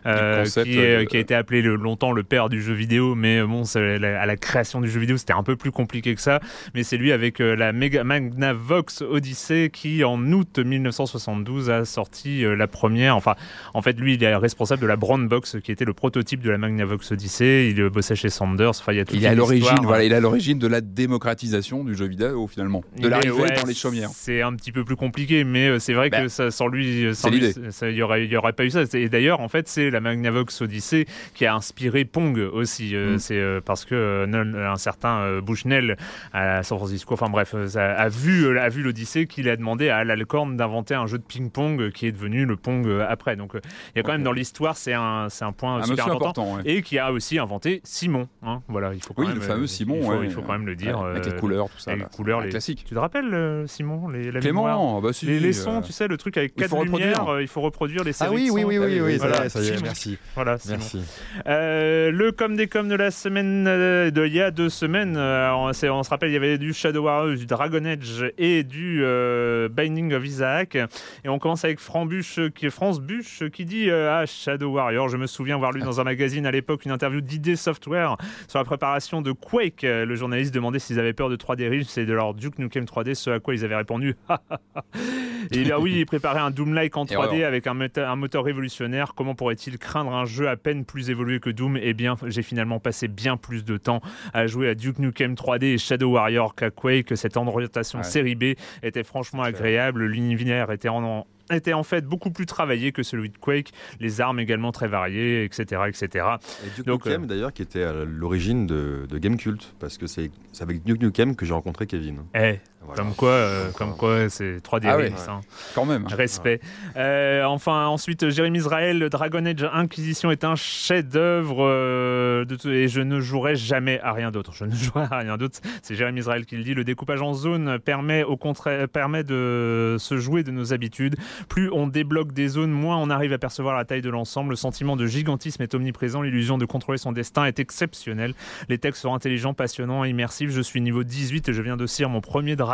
euh, 0.06 0.46
qui, 0.46 0.78
est- 0.80 1.00
de- 1.00 1.04
qui 1.06 1.18
a 1.18 1.20
été 1.20 1.36
appelé 1.36 1.62
le- 1.62 1.76
longtemps 1.76 2.12
le 2.12 2.24
père 2.24 2.50
du 2.50 2.62
jeu 2.62 2.74
vidéo, 2.74 3.16
mais 3.16 3.42
bon, 3.44 3.64
la- 3.76 4.22
à 4.22 4.26
la 4.26 4.38
création 4.38 4.82
du 4.82 4.90
jeu 4.90 5.00
vidéo, 5.00 5.18
c'était 5.18 5.34
un 5.34 5.44
peu 5.44 5.56
plus 5.60 5.72
compliqué 5.72 6.16
que 6.16 6.22
ça 6.22 6.40
mais 6.74 6.84
c'est 6.84 6.98
lui 6.98 7.12
avec 7.12 7.40
euh, 7.40 7.56
la 7.56 7.72
Mega 7.72 8.04
Magnavox 8.04 9.02
Odyssey 9.02 9.70
qui 9.72 10.04
en 10.04 10.32
août 10.32 10.58
1972 10.58 11.70
a 11.70 11.86
sorti 11.86 12.44
euh, 12.44 12.56
la 12.56 12.68
première 12.68 13.16
enfin 13.16 13.36
en 13.74 13.82
fait 13.82 14.00
lui 14.00 14.16
il 14.16 14.24
est 14.24 14.36
responsable 14.36 14.82
de 14.82 14.88
la 14.88 14.96
Brown 14.96 15.28
Box 15.28 15.58
qui 15.64 15.72
était 15.72 15.86
le 15.86 15.94
prototype 15.94 16.42
de 16.42 16.50
la 16.50 16.58
Magnavox 16.58 17.12
Odyssey 17.12 17.70
il 17.70 17.82
euh, 17.82 17.90
bossait 17.90 18.16
chez 18.16 18.30
Sanders 18.30 18.70
enfin 18.70 18.94
il 18.94 18.98
y 18.98 19.02
a 19.02 19.06
toute 19.06 19.16
Il 19.16 19.26
est 19.26 19.28
à 19.28 19.36
l'origine, 19.36 19.80
voilà, 19.84 20.04
il 20.04 20.12
est 20.12 20.16
à 20.16 20.20
l'origine 20.20 20.58
de 20.58 20.68
la 20.68 20.82
démocratisation 20.82 21.84
du 21.84 21.96
jeu 21.96 22.08
vidéo 22.08 22.48
finalement, 22.48 22.84
de 22.98 23.08
l'arrivée 23.08 23.32
ouais, 23.32 23.56
dans 23.56 23.68
les 23.68 23.74
chaumières. 23.74 24.10
C'est 24.14 24.42
un 24.42 24.54
petit 24.54 24.72
peu 24.72 24.84
plus 24.84 24.96
compliqué, 24.96 25.44
mais 25.44 25.80
c'est 25.80 25.94
vrai 25.94 26.10
que 26.10 26.16
Bah, 26.16 26.30
ça, 26.30 26.52
sans 26.52 26.68
lui, 26.68 27.14
sans 27.14 27.30
lui, 27.30 27.54
il 27.82 27.92
y 27.92 28.02
aurait, 28.02 28.26
il 28.26 28.32
y 28.32 28.38
aurait 28.38 28.54
pas 28.54 28.66
eu 28.66 28.70
ça. 28.70 28.84
Et 28.94 29.10
d'ailleurs, 29.10 29.42
en 29.42 29.50
fait, 29.50 29.68
c'est 29.68 29.90
la 29.90 30.00
Magnavox 30.00 30.62
Odyssey 30.62 31.06
qui 31.34 31.46
a 31.46 31.54
inspiré 31.54 32.06
Pong 32.06 32.38
aussi. 32.38 32.96
Mm. 32.96 33.20
C'est 33.20 33.42
parce 33.66 33.86
que 33.86 34.28
un 34.28 34.78
certain 34.78 35.42
Bushnell 35.50 35.98
à 36.34 36.62
San 36.64 36.78
Francisco, 36.78 37.14
enfin 37.16 37.30
bref, 37.30 37.56
a 37.76 38.10
vu, 38.10 38.46
euh, 38.46 38.62
a 38.62 38.70
vu 38.70 38.84
l'Odyssée 38.84 39.26
qu'il 39.26 39.50
a 39.50 39.56
demandé 39.56 39.90
à 39.90 39.98
Al 39.98 40.12
Alcorn 40.12 40.56
d'inventer 40.56 40.94
un 40.94 41.08
jeu 41.08 41.18
de 41.18 41.24
ping-pong 41.24 41.92
qui 41.92 42.06
est 42.08 42.12
devenu 42.12 42.46
le 42.46 42.56
Pong 42.56 42.86
euh, 42.88 43.06
après. 43.10 43.36
Donc, 43.36 43.56
euh, 43.56 43.60
il 43.96 43.98
y 43.98 44.00
a 44.00 44.04
quand 44.04 44.12
même 44.12 44.24
dans 44.24 44.32
l'histoire, 44.32 44.78
c'est 44.78 44.94
un, 44.94 45.28
un 45.42 45.52
point 45.52 45.78
Un 45.80 45.84
super 45.84 46.06
important. 46.08 46.44
important, 46.44 46.56
ouais. 46.58 46.62
Et 46.66 46.82
qui 46.82 47.00
a 47.00 47.12
aussi 47.12 47.40
inventé 47.40 47.82
Simon. 47.84 48.28
hein. 48.44 48.62
Voilà, 48.68 48.94
il 48.94 49.02
faut 49.04 49.14
quand 49.14 49.22
Oui, 49.24 49.28
même, 49.30 49.38
le 49.38 49.42
fameux 49.42 49.68
Simon, 49.68 49.98
Il 50.00 50.04
faut, 50.04 50.12
ouais. 50.12 50.26
il 50.26 50.32
faut 50.32 50.42
quand 50.42 50.54
même 50.54 50.66
le 50.68 50.76
dire. 50.76 51.00
Avec 51.00 51.26
les 51.26 51.34
couleurs, 51.36 51.70
tout 51.70 51.80
ça. 51.80 51.96
les 51.96 52.04
couleurs, 52.04 52.42
les- 52.42 52.50
classique. 52.50 52.84
Tu 52.88 52.94
te 52.94 53.00
rappelles, 53.00 53.64
Simon, 53.68 54.08
les, 54.10 54.32
la 54.32 54.40
mémoire 54.42 54.76
Clément, 54.76 55.02
bah 55.02 55.14
si. 55.14 55.26
les, 55.26 55.40
les 55.40 55.58
euh, 55.60 55.64
sons, 55.64 55.82
tu 55.82 55.92
sais, 55.92 56.08
le 56.08 56.18
truc 56.18 56.38
avec 56.38 56.56
quatre 56.56 56.84
lumières, 56.84 57.40
il 57.42 57.48
faut 57.48 57.62
reproduire 57.62 58.04
les 58.04 58.12
Ah 58.12 58.26
séries 58.26 58.36
oui, 58.36 58.48
de 58.48 58.52
oui, 58.52 58.64
oui, 58.66 58.78
oui, 58.78 59.02
oui, 59.02 59.18
ça 59.20 59.28
Voilà, 59.28 59.50
ça 59.50 59.62
y 59.62 59.68
est, 59.70 59.82
merci. 59.82 60.18
Voilà, 60.36 60.58
Simon. 60.58 60.78
Merci. 60.78 61.02
Euh, 61.48 62.12
le 62.12 62.32
com 62.32 62.56
des 62.56 62.68
com 62.68 62.88
de 62.88 62.96
la 62.96 63.12
semaine 63.12 63.64
de 63.66 64.26
il 64.26 64.34
y 64.36 64.42
a 64.42 64.52
deux 64.52 64.70
semaines, 64.70 65.16
on, 65.56 65.74
c'est- 65.74 65.90
on 65.90 66.04
se 66.04 66.10
rappelle, 66.10 66.30
il 66.30 66.34
y 66.34 66.38
avait 66.38 66.58
du 66.58 66.74
Shadow 66.74 67.04
Warrior, 67.04 67.36
du 67.38 67.46
Dragon 67.46 67.84
Age 67.86 68.32
et 68.38 68.64
du 68.64 69.00
euh, 69.04 69.70
Binding 69.70 70.14
of 70.14 70.26
Isaac. 70.26 70.76
Et 71.24 71.30
on 71.30 71.40
commence 71.40 71.64
avec 71.66 71.80
Frambuche, 71.80 72.40
qui, 72.56 72.70
France 72.70 73.00
Buche 73.02 73.44
qui 73.52 73.66
dit 73.66 73.90
euh, 73.90 74.12
Ah, 74.22 74.26
Shadow 74.26 74.72
Warrior, 74.72 75.10
je 75.10 75.18
me 75.18 75.28
souviens 75.28 75.56
avoir 75.56 75.72
lu 75.72 75.82
dans 75.82 76.00
un 76.00 76.04
magazine 76.04 76.46
à 76.46 76.52
l'époque 76.52 76.86
une 76.86 76.92
interview 76.92 77.22
d'ID 77.22 77.56
Software 77.56 78.16
sur 78.48 78.60
la 78.60 78.66
préparation 78.66 79.22
de 79.22 79.32
Quake. 79.32 79.84
Euh, 79.84 80.06
Le 80.06 80.16
journaliste 80.16 80.54
demandait 80.54 80.80
s'ils 80.80 81.00
avaient 81.00 81.14
peur 81.14 81.30
de 81.30 81.36
3D 81.36 81.68
Ridge 81.70 81.98
et 81.98 82.06
de 82.06 82.14
leur 82.14 82.34
Duke 82.34 82.60
Nukem 82.60 82.86
3D, 82.86 83.14
ce 83.16 83.30
à 83.30 83.40
quoi 83.40 83.54
ils 83.56 83.64
avaient 83.66 83.76
répondu 83.76 84.16
Et 85.52 85.64
bien 85.64 85.78
oui, 85.80 85.96
il 86.00 86.06
préparait 86.06 86.40
un 86.40 86.52
Doom-like 86.52 86.96
en 86.98 87.06
Et 87.06 87.10
3D 87.16 87.36
alors 87.36 87.48
avec 87.48 87.66
un, 87.68 87.74
moteur- 87.74 88.10
un 88.10 88.16
moteur 88.16 88.44
révolutionnaire. 88.44 89.14
Comment 89.16 89.36
pourrait-il 89.36 89.78
craindre 89.78 90.14
un 90.14 90.26
jeu 90.26 90.48
à 90.48 90.56
peine 90.58 90.86
plus 90.86 91.10
évolué 91.10 91.40
que 91.40 91.50
Doom? 91.50 91.78
Eh 91.82 91.94
bien, 91.94 92.16
j'ai 92.28 92.42
finalement 92.44 92.80
passé 92.80 93.08
bien 93.08 93.38
plus 93.38 93.64
de 93.66 93.78
temps 93.78 94.02
à 94.34 94.48
jouer 94.48 94.70
à 94.70 94.76
Duke 94.76 95.00
Nukem 95.00 95.29
3D 95.36 95.64
et 95.66 95.78
Shadow 95.78 96.12
Warrior 96.14 96.56
qu'à 96.56 96.70
Quake. 96.72 97.16
Cette 97.18 97.38
orientation 97.38 98.00
Ouais. 98.00 98.04
série 98.06 98.36
B 98.36 98.44
était 98.84 99.04
franchement 99.04 99.44
agréable. 99.44 100.06
L'univers 100.06 100.72
était 100.72 100.90
en, 100.90 101.26
était 101.52 101.74
en 101.74 101.84
fait 101.84 102.06
beaucoup 102.06 102.32
plus 102.32 102.46
travaillé 102.46 102.92
que 102.92 103.02
celui 103.04 103.30
de 103.30 103.38
Quake. 103.38 103.72
Les 104.00 104.22
armes 104.22 104.40
également 104.40 104.72
très 104.72 104.88
variées, 104.88 105.44
etc. 105.44 105.82
etc. 105.88 106.26
Et 106.66 106.70
Duke 106.76 106.86
Donc, 106.86 107.06
Nukem, 107.06 107.26
d'ailleurs, 107.26 107.54
qui 107.54 107.62
était 107.62 107.84
à 107.84 107.94
l'origine 108.06 108.68
de, 108.68 109.06
de 109.10 109.18
Game 109.18 109.38
Cult, 109.38 109.74
parce 109.80 109.98
que 109.98 110.08
c'est 110.08 110.32
c'est 110.52 110.64
avec 110.64 110.84
Duke 110.84 111.02
Nukem 111.02 111.36
que 111.36 111.46
j'ai 111.46 111.54
rencontré 111.54 111.88
Kevin. 111.88 112.20
Eh, 112.36 112.60
Comme 112.96 113.14
quoi, 113.14 113.30
euh, 113.30 113.72
comme 113.72 113.96
quoi, 113.96 114.30
c'est 114.30 114.58
3D 114.64 114.88
Ah 114.88 114.98
ouais. 114.98 115.12
hein. 115.28 115.42
Quand 115.76 115.86
même. 115.86 116.08
Respect. 116.08 116.60
Euh, 116.96 117.44
enfin, 117.44 117.86
ensuite, 117.88 118.30
Jérémy 118.30 118.60
Israël, 118.60 118.98
le 118.98 119.10
Dragon 119.10 119.46
Age 119.46 119.70
Inquisition 119.74 120.32
est 120.32 120.44
un 120.44 120.56
chef-d'œuvre 120.56 121.66
euh, 121.66 122.46
et 122.66 122.88
je 122.88 123.02
ne 123.02 123.20
jouerai 123.20 123.56
jamais 123.56 124.00
à 124.00 124.14
rien 124.14 124.32
d'autre. 124.32 124.54
Je 124.54 124.66
ne 124.66 124.72
jouerai 124.76 125.06
à 125.12 125.18
rien 125.20 125.38
d'autre. 125.38 125.60
C'est 125.84 125.96
Jérémy 125.96 126.22
Israël 126.22 126.46
qui 126.46 126.56
le 126.56 126.64
dit. 126.64 126.74
Le 126.74 126.84
découpage 126.84 127.22
en 127.22 127.34
zone 127.34 127.80
permet 127.80 128.24
au 128.24 128.38
contraire 128.38 128.88
permet 128.88 129.24
de 129.26 129.98
se 130.00 130.18
jouer 130.18 130.44
de 130.44 130.52
nos 130.52 130.74
habitudes. 130.74 131.18
Plus 131.50 131.70
on 131.72 131.86
débloque 131.86 132.32
des 132.32 132.48
zones, 132.48 132.72
moins 132.72 132.98
on 132.98 133.10
arrive 133.10 133.34
à 133.34 133.38
percevoir 133.38 133.76
la 133.76 133.86
taille 133.86 134.02
de 134.02 134.10
l'ensemble. 134.10 134.52
Le 134.52 134.56
sentiment 134.56 134.96
de 134.96 135.06
gigantisme 135.06 135.62
est 135.62 135.74
omniprésent. 135.76 136.22
L'illusion 136.22 136.58
de 136.58 136.66
contrôler 136.66 136.98
son 136.98 137.12
destin 137.12 137.46
est 137.46 137.60
exceptionnelle. 137.60 138.34
Les 138.70 138.78
textes 138.78 139.02
sont 139.02 139.14
intelligents, 139.14 139.54
passionnants, 139.54 140.06
immersifs. 140.06 140.52
Je 140.52 140.62
suis 140.62 140.80
niveau 140.82 141.04
18 141.04 141.50
et 141.50 141.54
je 141.54 141.62
viens 141.62 141.78
de 141.78 141.86
cire 141.86 142.10
mon 142.10 142.22
premier 142.22 142.56
dragon 142.56 142.69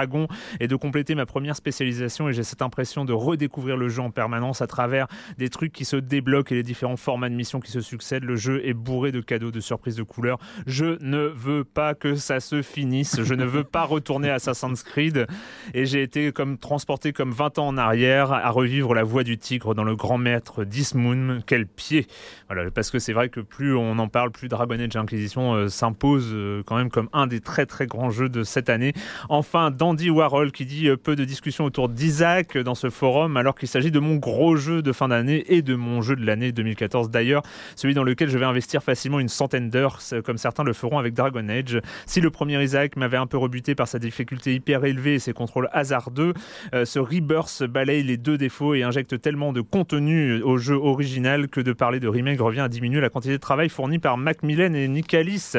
et 0.60 0.68
de 0.68 0.76
compléter 0.76 1.16
ma 1.16 1.26
première 1.26 1.56
spécialisation 1.56 2.30
et 2.30 2.34
j'ai 2.34 2.44
cette 2.44 2.62
impression 2.62 3.06
de 3.06 3.14
redécouvrir 3.14 3.78
le 3.78 3.90
jeu 3.90 4.02
en 4.02 4.12
permanence 4.12 4.62
à 4.62 4.68
travers 4.68 5.08
des 5.38 5.50
trucs 5.50 5.72
qui 5.72 5.86
se 5.86 5.96
débloquent 5.96 6.54
et 6.54 6.56
les 6.56 6.64
différents 6.64 6.98
formats 6.98 7.30
de 7.30 7.36
missions 7.36 7.60
qui 7.60 7.72
se 7.72 7.82
succèdent. 7.82 8.24
Le 8.24 8.36
jeu 8.36 8.62
est 8.66 8.74
bourré 8.74 9.12
de 9.12 9.22
cadeaux, 9.22 9.52
de 9.52 9.60
surprises, 9.60 9.96
de 9.96 10.04
couleurs. 10.04 10.40
Je 10.68 10.98
ne 11.02 11.32
veux 11.36 11.64
pas 11.64 11.94
que 11.94 12.16
ça 12.16 12.40
se 12.40 12.62
finisse. 12.62 13.22
Je 13.22 13.34
ne 13.34 13.46
veux 13.46 13.64
pas 13.64 13.84
retourner 13.84 14.30
à 14.30 14.36
Assassin's 14.36 14.84
Creed 14.84 15.28
et 15.74 15.86
j'ai 15.86 16.02
été 16.02 16.32
comme 16.32 16.58
transporté 16.58 17.14
comme 17.14 17.32
20 17.32 17.60
ans 17.60 17.68
en 17.68 17.78
arrière 17.78 18.32
à 18.32 18.50
revivre 18.50 18.94
la 18.94 19.04
voix 19.04 19.24
du 19.24 19.38
tigre 19.38 19.76
dans 19.76 19.84
le 19.84 19.96
grand 19.96 20.18
maître 20.18 20.64
d'Ismoon. 20.64 21.42
Quel 21.46 21.68
pied 21.68 22.08
Voilà, 22.48 22.70
parce 22.72 22.92
que 22.92 23.00
c'est 23.00 23.14
vrai 23.14 23.30
que 23.30 23.40
plus 23.40 23.76
on 23.76 23.98
en 24.00 24.08
parle, 24.08 24.32
plus 24.32 24.48
Dragon 24.48 24.80
Age 24.80 24.96
Inquisition 24.96 25.54
euh, 25.54 25.68
s'impose 25.68 26.30
euh, 26.34 26.64
quand 26.66 26.78
même 26.78 26.90
comme 26.90 27.10
un 27.14 27.28
des 27.28 27.40
très 27.40 27.66
très 27.66 27.88
grands 27.88 28.10
jeux 28.10 28.30
de 28.30 28.44
cette 28.44 28.70
année. 28.70 28.94
Enfin, 29.30 29.72
Dandy 29.86 30.10
Warhol 30.10 30.52
qui 30.52 30.66
dit 30.66 30.90
euh, 30.90 30.98
peu 30.98 31.16
de 31.16 31.24
discussions 31.26 31.64
autour 31.64 31.90
d'Isaac 31.90 32.58
dans 32.58 32.74
ce 32.74 32.90
forum, 32.90 33.38
alors 33.38 33.54
qu'il 33.54 33.68
s'agit 33.68 33.92
de 33.92 34.00
mon 34.00 34.16
gros 34.16 34.56
jeu 34.56 34.82
de 34.82 34.92
fin 34.92 35.10
d'année 35.10 35.46
et 35.48 35.62
de 35.62 35.76
mon 35.76 36.02
jeu 36.02 36.16
de 36.16 36.26
l'année 36.26 36.52
2014 36.52 37.12
d'ailleurs, 37.12 37.44
celui 37.76 37.94
dans 37.94 38.02
lequel 38.04 38.28
je 38.30 38.40
vais 38.40 38.46
investir 38.46 38.82
facilement 38.82 39.20
une 39.20 39.30
centaine 39.30 39.70
d'heures, 39.70 40.00
comme 40.26 40.40
certains 40.40 40.64
le 40.64 40.74
feront 40.74 40.98
avec 40.98 41.14
Dragon 41.14 41.48
Age. 41.50 41.80
Si 42.08 42.20
le 42.20 42.32
premier 42.32 42.64
Isaac 42.64 42.96
m'avait 42.96 43.18
un 43.18 43.28
peu 43.28 43.38
rebuté 43.38 43.76
par 43.76 43.88
sa 43.88 44.00
difficulté 44.00 44.56
hyper 44.56 44.84
élevée 44.86 45.14
et 45.14 45.20
ses 45.20 45.34
contrôles 45.34 45.70
hasardeux, 45.72 46.34
euh, 46.74 46.84
ce 46.84 46.98
Rebirth 46.98 47.62
balaye 47.66 48.02
les 48.02 48.18
deux 48.18 48.40
défauts 48.40 48.74
et 48.74 48.82
injecte 48.82 49.22
tellement 49.22 49.54
de 49.54 49.62
contenu 49.62 50.42
au 50.42 50.58
jeu 50.58 50.74
original 50.74 51.48
que 51.48 51.62
de 51.62 51.74
parler 51.74 52.00
de 52.00 52.08
remake 52.08 52.40
revient 52.40 52.62
à 52.62 52.70
diminuer 52.70 53.02
la 53.02 53.12
quantité 53.12 53.34
de 53.34 53.38
travail 53.38 53.70
fournie 53.70 54.00
par 54.00 54.18
Macmillan 54.18 54.74
et 54.74 54.88
Nicalis. 54.88 55.54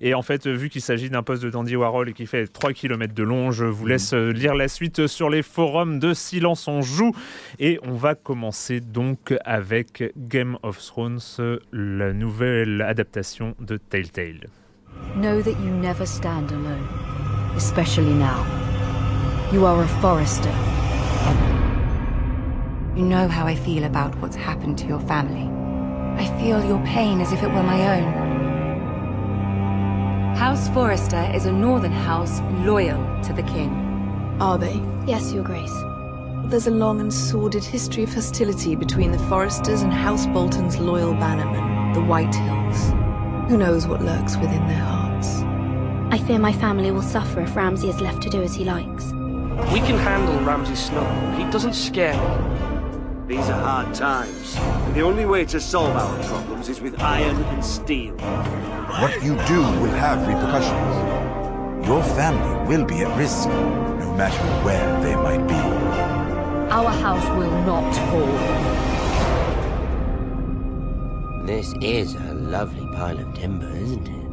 Et 0.00 0.14
en 0.14 0.22
fait, 0.22 0.46
vu 0.46 0.70
qu'il 0.70 0.80
s'agit 0.80 1.10
d'un 1.10 1.22
poste 1.22 1.42
de 1.42 1.50
Dandy 1.50 1.76
Warhol 1.76 2.08
et 2.08 2.14
qui 2.14 2.24
fait 2.24 2.46
3 2.46 2.72
km 2.72 3.12
de 3.12 3.22
long, 3.22 3.50
je 3.50 3.65
vous 3.68 3.86
laisse 3.86 4.12
euh, 4.12 4.32
lire 4.32 4.54
la 4.54 4.68
suite 4.68 5.06
sur 5.06 5.30
les 5.30 5.42
forums 5.42 5.98
de 5.98 6.14
Silence 6.14 6.68
on 6.68 6.82
joue. 6.82 7.12
Et 7.58 7.78
on 7.82 7.94
va 7.94 8.14
commencer 8.14 8.80
donc 8.80 9.34
avec 9.44 10.12
Game 10.16 10.58
of 10.62 10.78
Thrones, 10.78 11.20
euh, 11.38 11.58
la 11.72 12.12
nouvelle 12.12 12.82
adaptation 12.82 13.54
de 13.60 13.76
Telltale. 13.76 14.48
Know 15.16 15.42
that 15.42 15.58
you 15.62 15.70
never 15.70 16.06
stand 16.06 16.50
alone, 16.52 16.86
especially 17.56 18.12
now. 18.12 18.44
You 19.52 19.64
are 19.64 19.82
a 19.82 19.88
forester. 20.00 20.50
You 22.96 23.04
know 23.04 23.28
how 23.28 23.46
I 23.46 23.54
feel 23.54 23.84
about 23.84 24.14
what's 24.20 24.36
happened 24.36 24.78
to 24.78 24.86
your 24.86 25.00
family. 25.00 25.48
I 26.18 26.26
feel 26.40 26.64
your 26.64 26.82
pain 26.84 27.20
as 27.20 27.32
if 27.32 27.42
it 27.42 27.48
were 27.48 27.62
my 27.62 27.98
own. 27.98 28.25
House 30.36 30.68
Forrester 30.68 31.30
is 31.34 31.46
a 31.46 31.50
northern 31.50 31.92
house 31.92 32.42
loyal 32.66 32.98
to 33.22 33.32
the 33.32 33.42
king. 33.44 33.70
Are 34.38 34.58
they? 34.58 34.82
Yes, 35.06 35.32
Your 35.32 35.42
Grace. 35.42 35.74
There's 36.44 36.66
a 36.66 36.70
long 36.70 37.00
and 37.00 37.10
sordid 37.10 37.64
history 37.64 38.02
of 38.02 38.12
hostility 38.12 38.76
between 38.76 39.12
the 39.12 39.18
Foresters 39.30 39.80
and 39.80 39.90
House 39.90 40.26
Bolton's 40.26 40.76
loyal 40.76 41.14
bannermen, 41.14 41.94
the 41.94 42.02
White 42.02 42.34
Hills. 42.34 42.90
Who 43.48 43.56
knows 43.56 43.86
what 43.86 44.02
lurks 44.02 44.36
within 44.36 44.66
their 44.66 44.76
hearts? 44.76 45.38
I 46.14 46.22
fear 46.26 46.38
my 46.38 46.52
family 46.52 46.90
will 46.90 47.00
suffer 47.00 47.40
if 47.40 47.56
Ramsay 47.56 47.88
is 47.88 48.02
left 48.02 48.20
to 48.24 48.28
do 48.28 48.42
as 48.42 48.54
he 48.54 48.66
likes. 48.66 49.06
We 49.72 49.80
can 49.80 49.96
handle 49.96 50.38
Ramsay 50.44 50.76
Snow. 50.76 51.34
He 51.38 51.50
doesn't 51.50 51.72
scare 51.72 52.12
me. 52.12 52.75
These 53.26 53.48
are 53.48 53.60
hard 53.60 53.92
times, 53.92 54.54
and 54.56 54.94
the 54.94 55.00
only 55.00 55.26
way 55.26 55.44
to 55.46 55.60
solve 55.60 55.96
our 55.96 56.24
problems 56.26 56.68
is 56.68 56.80
with 56.80 57.00
iron 57.00 57.34
and 57.34 57.64
steel. 57.64 58.14
What 58.14 59.20
you 59.20 59.34
do 59.48 59.62
will 59.80 59.96
have 59.98 60.24
repercussions. 60.28 61.86
Your 61.88 62.04
family 62.04 62.68
will 62.68 62.84
be 62.84 63.00
at 63.00 63.18
risk, 63.18 63.48
no 63.48 64.14
matter 64.14 64.44
where 64.64 65.00
they 65.00 65.16
might 65.16 65.44
be. 65.48 65.54
Our 66.70 66.90
house 66.90 67.28
will 67.36 67.50
not 67.64 67.92
fall. 68.10 68.36
This 71.46 71.74
is 71.82 72.14
a 72.14 72.34
lovely 72.34 72.86
pile 72.94 73.18
of 73.18 73.34
timber, 73.34 73.70
isn't 73.70 74.06
it? 74.06 74.25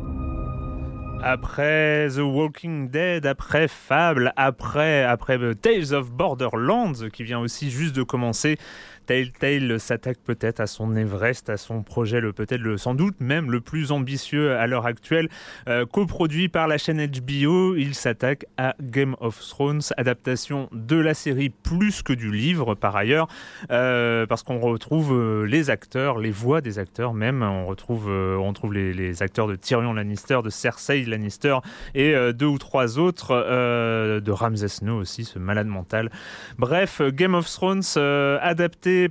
Après 1.26 2.10
The 2.10 2.20
Walking 2.20 2.90
Dead, 2.90 3.26
après 3.26 3.70
Fable, 3.70 4.34
après, 4.36 5.04
après 5.04 5.38
euh, 5.38 5.54
Tales 5.54 5.94
of 5.94 6.12
Borderlands, 6.12 7.08
qui 7.14 7.24
vient 7.24 7.40
aussi 7.40 7.72
juste 7.72 7.96
de 7.96 8.04
commencer, 8.04 8.58
Telltale 9.06 9.80
s'attaque 9.80 10.18
peut-être 10.24 10.60
à 10.60 10.68
son 10.68 10.96
Everest, 10.96 11.50
à 11.50 11.58
son 11.58 11.84
projet, 11.84 12.20
le 12.22 12.34
peut-être 12.34 12.62
le 12.62 12.78
sans 12.78 12.96
doute 12.96 13.16
même 13.20 13.52
le 13.52 13.62
plus 13.62 13.92
ambitieux 13.92 14.56
à 14.56 14.68
l'heure 14.68 14.86
actuelle, 14.86 15.30
euh, 15.68 15.86
coproduit 15.86 16.50
par 16.50 16.68
la 16.68 16.78
chaîne 16.78 17.06
HBO. 17.06 17.76
Il 17.76 17.96
s'attaque 17.96 18.46
à 18.58 18.76
Game 18.82 19.16
of 19.20 19.40
Thrones, 19.40 19.82
adaptation 19.98 20.70
de 20.72 20.96
la 20.96 21.14
série 21.14 21.50
plus 21.50 22.02
que 22.02 22.14
du 22.14 22.32
livre 22.32 22.76
par 22.76 22.96
ailleurs, 22.96 23.28
euh, 23.72 24.26
parce 24.26 24.44
qu'on 24.44 24.60
retrouve 24.60 25.14
euh, 25.14 25.44
les 25.44 25.70
acteurs, 25.70 26.18
les 26.18 26.32
voix 26.32 26.62
des 26.62 26.80
acteurs 26.80 27.14
même. 27.14 27.44
On 27.44 27.66
retrouve, 27.66 28.12
trouve 28.54 28.74
les, 28.74 29.24
acteurs 29.24 29.48
de 29.48 29.56
Tyrion 29.56 29.94
Lannister, 29.94 30.40
de 30.44 30.50
Cersei 30.50 31.04
Lannister 31.06 31.58
et 31.96 32.14
deux 32.34 32.46
ou 32.46 32.58
trois 32.58 33.00
autres 33.00 33.34
de 33.34 34.32
Ramsay 34.32 34.68
Snow 34.68 34.98
aussi, 34.98 35.26
ce 35.26 35.40
malade 35.40 35.68
mental. 35.68 36.10
Bref, 36.58 37.02
Game 37.02 37.36
of 37.36 37.50
Thrones 37.50 37.82
euh, 37.98 38.38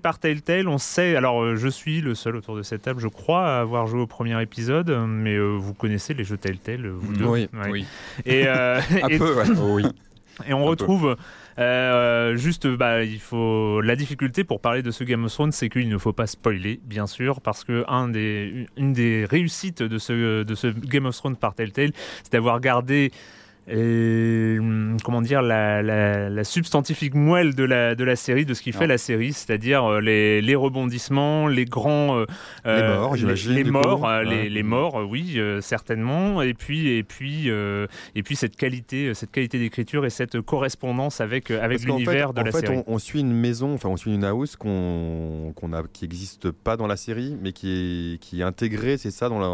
par 0.03 0.19
Telltale. 0.19 0.69
On 0.69 0.79
sait, 0.79 1.17
alors 1.17 1.43
euh, 1.43 1.57
je 1.57 1.69
suis 1.69 2.01
le 2.01 2.15
seul 2.15 2.37
autour 2.37 2.57
de 2.57 2.63
cette 2.63 2.83
table, 2.83 3.01
je 3.01 3.09
crois, 3.09 3.47
à 3.47 3.61
avoir 3.61 3.87
joué 3.87 4.01
au 4.01 4.07
premier 4.07 4.41
épisode, 4.43 4.91
mais 5.09 5.35
euh, 5.37 5.57
vous 5.59 5.75
connaissez 5.75 6.15
les 6.15 6.25
jeux 6.25 6.37
Telltale, 6.39 6.87
vous 6.89 7.13
deux. 7.13 7.25
Oui, 7.25 7.49
Ouais. 7.53 7.71
Oui. 7.71 7.87
Et, 8.27 8.45
euh, 8.47 8.81
Un 9.03 9.09
et- 9.09 9.19
peu, 9.19 9.35
ouais. 9.35 9.45
Oh 9.59 9.75
oui. 9.77 9.85
et 10.47 10.53
on 10.55 10.65
retrouve 10.65 11.17
euh, 11.59 12.35
juste, 12.37 12.67
bah, 12.67 13.03
il 13.05 13.21
faut 13.21 13.81
la 13.83 13.95
difficulté 13.97 14.43
pour 14.45 14.61
parler 14.61 14.83
de 14.83 14.91
ce 14.91 15.05
Game 15.05 15.25
of 15.25 15.33
Thrones, 15.33 15.53
c'est 15.53 15.69
qu'il 15.69 15.89
ne 15.89 15.99
faut 15.99 16.13
pas 16.15 16.27
spoiler, 16.27 16.81
bien 16.85 17.07
sûr, 17.07 17.41
parce 17.43 17.65
que 17.65 17.85
un 17.89 18.09
des, 18.09 18.67
une 18.79 18.93
des 18.95 19.27
réussites 19.27 19.83
de 19.83 19.99
ce, 19.99 20.43
de 20.43 20.55
ce 20.55 20.69
Game 20.69 21.05
of 21.07 21.17
Thrones 21.17 21.37
par 21.37 21.55
Telltale, 21.55 21.93
c'est 22.23 22.33
d'avoir 22.33 22.61
gardé 22.61 23.13
euh, 23.69 24.97
comment 25.05 25.23
dire 25.23 25.43
la, 25.43 25.83
la, 25.83 26.29
la 26.29 26.45
substantifique 26.45 27.15
moelle 27.15 27.55
de 27.55 27.65
la, 27.65 27.95
de 27.95 28.05
la 28.05 28.17
série, 28.17 28.45
de 28.45 28.55
ce 28.55 28.63
qui 28.63 28.73
fait 28.73 28.81
Non. 28.87 28.89
la 28.89 28.99
série, 28.99 29.33
c'est-à-dire 29.33 29.85
euh, 29.85 30.01
les, 30.01 30.41
les 30.41 30.55
rebondissements, 30.55 31.47
les 31.47 31.65
grands 31.65 32.17
euh, 32.19 32.27
Les 32.67 32.83
morts, 32.97 33.17
j'imagine, 33.17 33.53
les 33.55 33.65
morts, 33.65 34.09
euh, 34.09 34.23
les, 34.23 34.33
Ouais. 34.43 34.49
les 34.49 34.63
morts, 34.63 35.01
euh, 35.01 35.05
oui, 35.05 35.35
euh, 35.37 35.61
certainement, 35.61 36.43
et 36.43 36.55
puis 36.55 36.89
et 36.89 37.03
puis 37.03 37.49
et 37.49 38.23
puis 38.23 38.37
cette 38.37 38.57
qualité, 38.57 39.15
cette 39.15 39.31
qualité 39.31 39.59
d'écriture 39.59 40.05
et 40.07 40.11
cette 40.11 40.41
correspondance 40.41 41.21
avec 41.21 41.51
avec 41.51 41.85
l'univers 41.85 42.29
fait, 42.29 42.35
de 42.35 42.41
en 42.41 42.45
la 42.45 42.51
fait, 42.53 42.67
série. 42.67 42.77
On, 42.87 42.95
on 42.95 42.99
suit 42.99 43.21
une 43.21 43.33
maison, 43.33 43.75
enfin 43.75 43.89
on 43.89 43.97
suit 43.97 44.15
une 44.15 44.25
house 44.25 44.57
qu'on 44.57 45.53
qu'on 45.55 45.73
a, 45.73 45.83
qui 45.93 46.05
n'existe 46.05 46.51
pas 46.51 46.77
dans 46.77 46.87
la 46.87 46.97
série, 46.97 47.37
mais 47.41 47.53
qui 47.53 48.15
est, 48.15 48.19
qui 48.19 48.41
est 48.41 48.45
intégrée, 48.45 48.97
c'est 48.97 49.11
ça, 49.11 49.29
dans 49.29 49.39
la- 49.39 49.47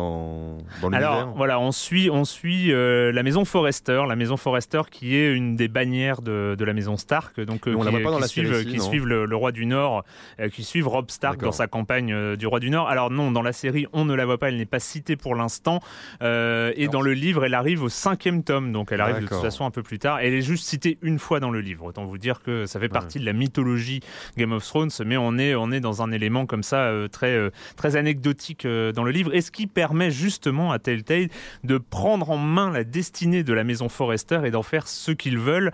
dans 0.83 0.89
l'univers? 0.91 1.11
Alors 1.11 1.35
voilà, 1.37 1.61
on 1.61 1.73
suit, 1.73 2.09
on 2.11 2.25
suit 2.25 2.69
la 2.73 3.23
maison 3.23 3.45
Forrester, 3.45 4.03
la 4.09 4.17
maison 4.17 4.37
Forrester 4.37 4.83
qui 4.91 5.15
est 5.17 5.33
une 5.33 5.57
des 5.57 5.69
bannières 5.69 6.23
de, 6.23 6.57
de 6.59 6.65
la 6.65 6.73
maison 6.73 6.97
Stark, 6.97 7.41
donc 7.41 7.69
euh, 7.69 7.75
on 7.77 7.83
la 7.83 7.91
qui, 7.91 7.97
voit 7.97 8.05
pas 8.05 8.11
dans 8.11 8.17
qui 8.17 8.23
la 8.23 8.29
suivent, 8.29 8.53
série 8.53 8.65
ici, 8.65 8.75
qui 8.75 8.81
suivent 8.81 9.07
le, 9.07 9.25
le 9.27 9.37
roi 9.37 9.53
du 9.53 9.67
Nord, 9.67 10.05
euh, 10.41 10.49
qui 10.49 10.65
suivent 10.65 10.89
Rob 10.89 11.11
Stark 11.11 11.41
dans 11.41 11.53
sa 11.53 11.67
campagne 11.67 12.13
euh, 12.13 12.37
du 12.37 12.47
roi 12.47 12.61
du 12.61 12.71
Nord. 12.71 12.89
Alors 12.89 13.11
non, 13.11 13.31
dans 13.31 13.43
la 13.43 13.53
série, 13.53 13.87
on 13.93 14.05
ne 14.05 14.15
la 14.15 14.25
voit 14.27 14.39
pas, 14.39 14.49
elle 14.49 14.57
n'est 14.57 14.67
pas 14.67 14.81
citée 14.81 15.17
pour 15.17 15.35
l'instant, 15.35 15.81
euh, 16.23 16.73
et 16.77 16.87
Non. 16.87 16.93
dans 16.93 17.01
le 17.03 17.13
livre, 17.13 17.45
elle 17.45 17.55
arrive 17.55 17.83
au 17.83 17.89
cinquième 17.89 18.43
tome, 18.43 18.73
donc 18.73 18.93
elle 18.93 19.01
arrive 19.01 19.21
de 19.23 19.27
toute 19.27 19.41
façon 19.41 19.65
un 19.65 19.71
peu 19.71 19.83
plus 19.83 19.99
tard. 19.99 20.19
Elle 20.21 20.35
est 20.35 20.43
juste 20.43 20.67
citée 20.67 20.99
une 21.03 21.19
fois 21.19 21.41
dans 21.41 21.51
le 21.51 21.61
livre. 21.61 21.85
Autant 21.85 22.05
vous 22.05 22.19
dire 22.19 22.41
que 22.41 22.67
ça 22.67 22.81
fait 22.81 22.89
partie 22.89 23.19
de 23.19 23.25
la 23.25 23.33
mythologie 23.33 24.01
Game 24.37 24.53
of 24.53 24.65
Thrones, 24.67 24.91
mais 25.05 25.17
on 25.17 25.39
est, 25.39 25.55
on 25.55 25.71
est 25.73 25.81
dans 25.81 26.03
un 26.03 26.11
élément 26.13 26.47
comme 26.47 26.63
ça 26.63 26.87
euh, 26.87 27.09
très, 27.09 27.33
euh, 27.35 27.51
très 27.77 27.97
anecdotique 27.97 28.67
dans 28.67 29.05
le 29.05 29.11
livre, 29.11 29.35
et 29.35 29.41
ce 29.41 29.51
qui 29.51 29.67
permet 29.67 30.11
justement 30.11 30.73
à 30.73 30.79
Telltale 30.79 31.29
de 31.65 31.79
prendre 31.79 32.31
en 32.31 32.39
main 32.39 32.71
la 32.71 32.85
destinée 32.85 33.43
de 33.43 33.53
la 33.53 33.65
maison 33.65 33.88
Forrester 33.89 34.41
et 34.45 34.51
d'en 34.51 34.63
faire 34.63 34.89
ce 34.89 35.13
qu'ils 35.13 35.39
veulent. 35.39 35.73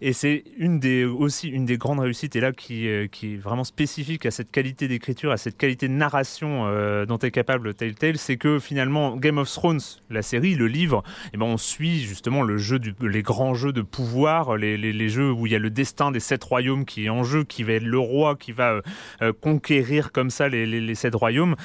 Et 0.00 0.12
c'est 0.12 0.44
une 0.56 0.80
des, 0.80 1.04
aussi 1.04 1.48
une 1.48 1.64
des 1.64 1.78
grandes 1.78 2.00
réussites, 2.00 2.36
et 2.36 2.40
là 2.40 2.52
qui, 2.52 2.88
euh, 2.88 3.06
qui 3.06 3.34
est 3.34 3.36
vraiment 3.36 3.64
spécifique 3.64 4.26
à 4.26 4.30
cette 4.30 4.50
qualité 4.50 4.88
d'écriture, 4.88 5.30
à 5.30 5.36
cette 5.36 5.56
qualité 5.56 5.88
de 5.88 5.92
narration 5.92 6.66
euh, 6.66 7.06
dont 7.06 7.18
est 7.18 7.30
capable 7.30 7.74
Telltale, 7.74 8.18
c'est 8.18 8.36
que 8.36 8.58
finalement 8.58 9.16
Game 9.16 9.38
of 9.38 9.50
Thrones, 9.50 9.80
la 10.10 10.22
série, 10.22 10.54
le 10.54 10.66
livre, 10.66 11.02
eh 11.32 11.36
ben, 11.36 11.46
on 11.46 11.56
suit 11.56 12.00
justement 12.00 12.42
le 12.42 12.58
jeu 12.58 12.78
du, 12.78 12.94
les 13.00 13.22
grands 13.22 13.54
jeux 13.54 13.72
de 13.72 13.82
pouvoir, 13.82 14.56
les, 14.56 14.76
les, 14.76 14.92
les, 14.92 15.08
jeux 15.08 15.30
où 15.30 15.46
il 15.46 15.52
y 15.52 15.56
a 15.56 15.58
le 15.60 15.70
destin 15.70 16.10
des 16.10 16.20
sept 16.20 16.42
royaumes 16.42 16.84
qui 16.84 17.06
est 17.06 17.10
en 17.10 17.24
jeu, 17.24 17.44
qui 17.44 17.62
va 17.62 17.74
être 17.74 17.84
le 17.84 17.98
roi, 17.98 18.36
qui 18.36 18.52
va 18.52 18.80
euh, 19.22 19.32
conquérir 19.40 20.12
comme 20.12 20.30
ça 20.30 20.48
les, 20.48 20.66
les 20.66 20.94
sept 20.94 21.14
royaumes. 21.14 21.56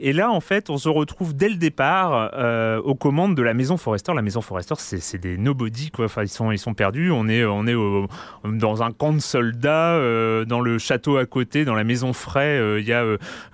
Et 0.00 0.12
là, 0.12 0.30
en 0.30 0.40
fait, 0.40 0.70
on 0.70 0.78
se 0.78 0.88
retrouve 0.88 1.34
dès 1.34 1.48
le 1.48 1.56
départ 1.56 2.30
euh, 2.34 2.80
aux 2.80 2.94
commandes 2.94 3.34
de 3.36 3.42
la 3.42 3.54
maison 3.54 3.76
Forrester. 3.76 4.12
La 4.14 4.22
maison 4.22 4.40
Forrester, 4.40 4.74
c'est 4.78 5.18
des 5.18 5.36
nobody, 5.38 5.90
quoi. 5.90 6.06
Enfin, 6.06 6.22
ils 6.22 6.28
sont, 6.28 6.50
ils 6.50 6.58
sont 6.58 6.74
perdus. 6.74 7.10
On 7.10 7.28
est, 7.28 7.44
on 7.44 7.66
est 7.66 7.74
au, 7.74 8.06
dans 8.44 8.82
un 8.82 8.90
camp 8.90 9.12
de 9.12 9.20
soldats, 9.20 9.94
euh, 9.94 10.44
dans 10.44 10.60
le 10.60 10.78
château 10.78 11.16
à 11.16 11.26
côté, 11.26 11.64
dans 11.64 11.74
la 11.74 11.84
maison 11.84 12.12
Fray. 12.12 12.58
Euh, 12.58 12.80
il 12.80 12.86
y 12.86 12.92
a 12.92 13.04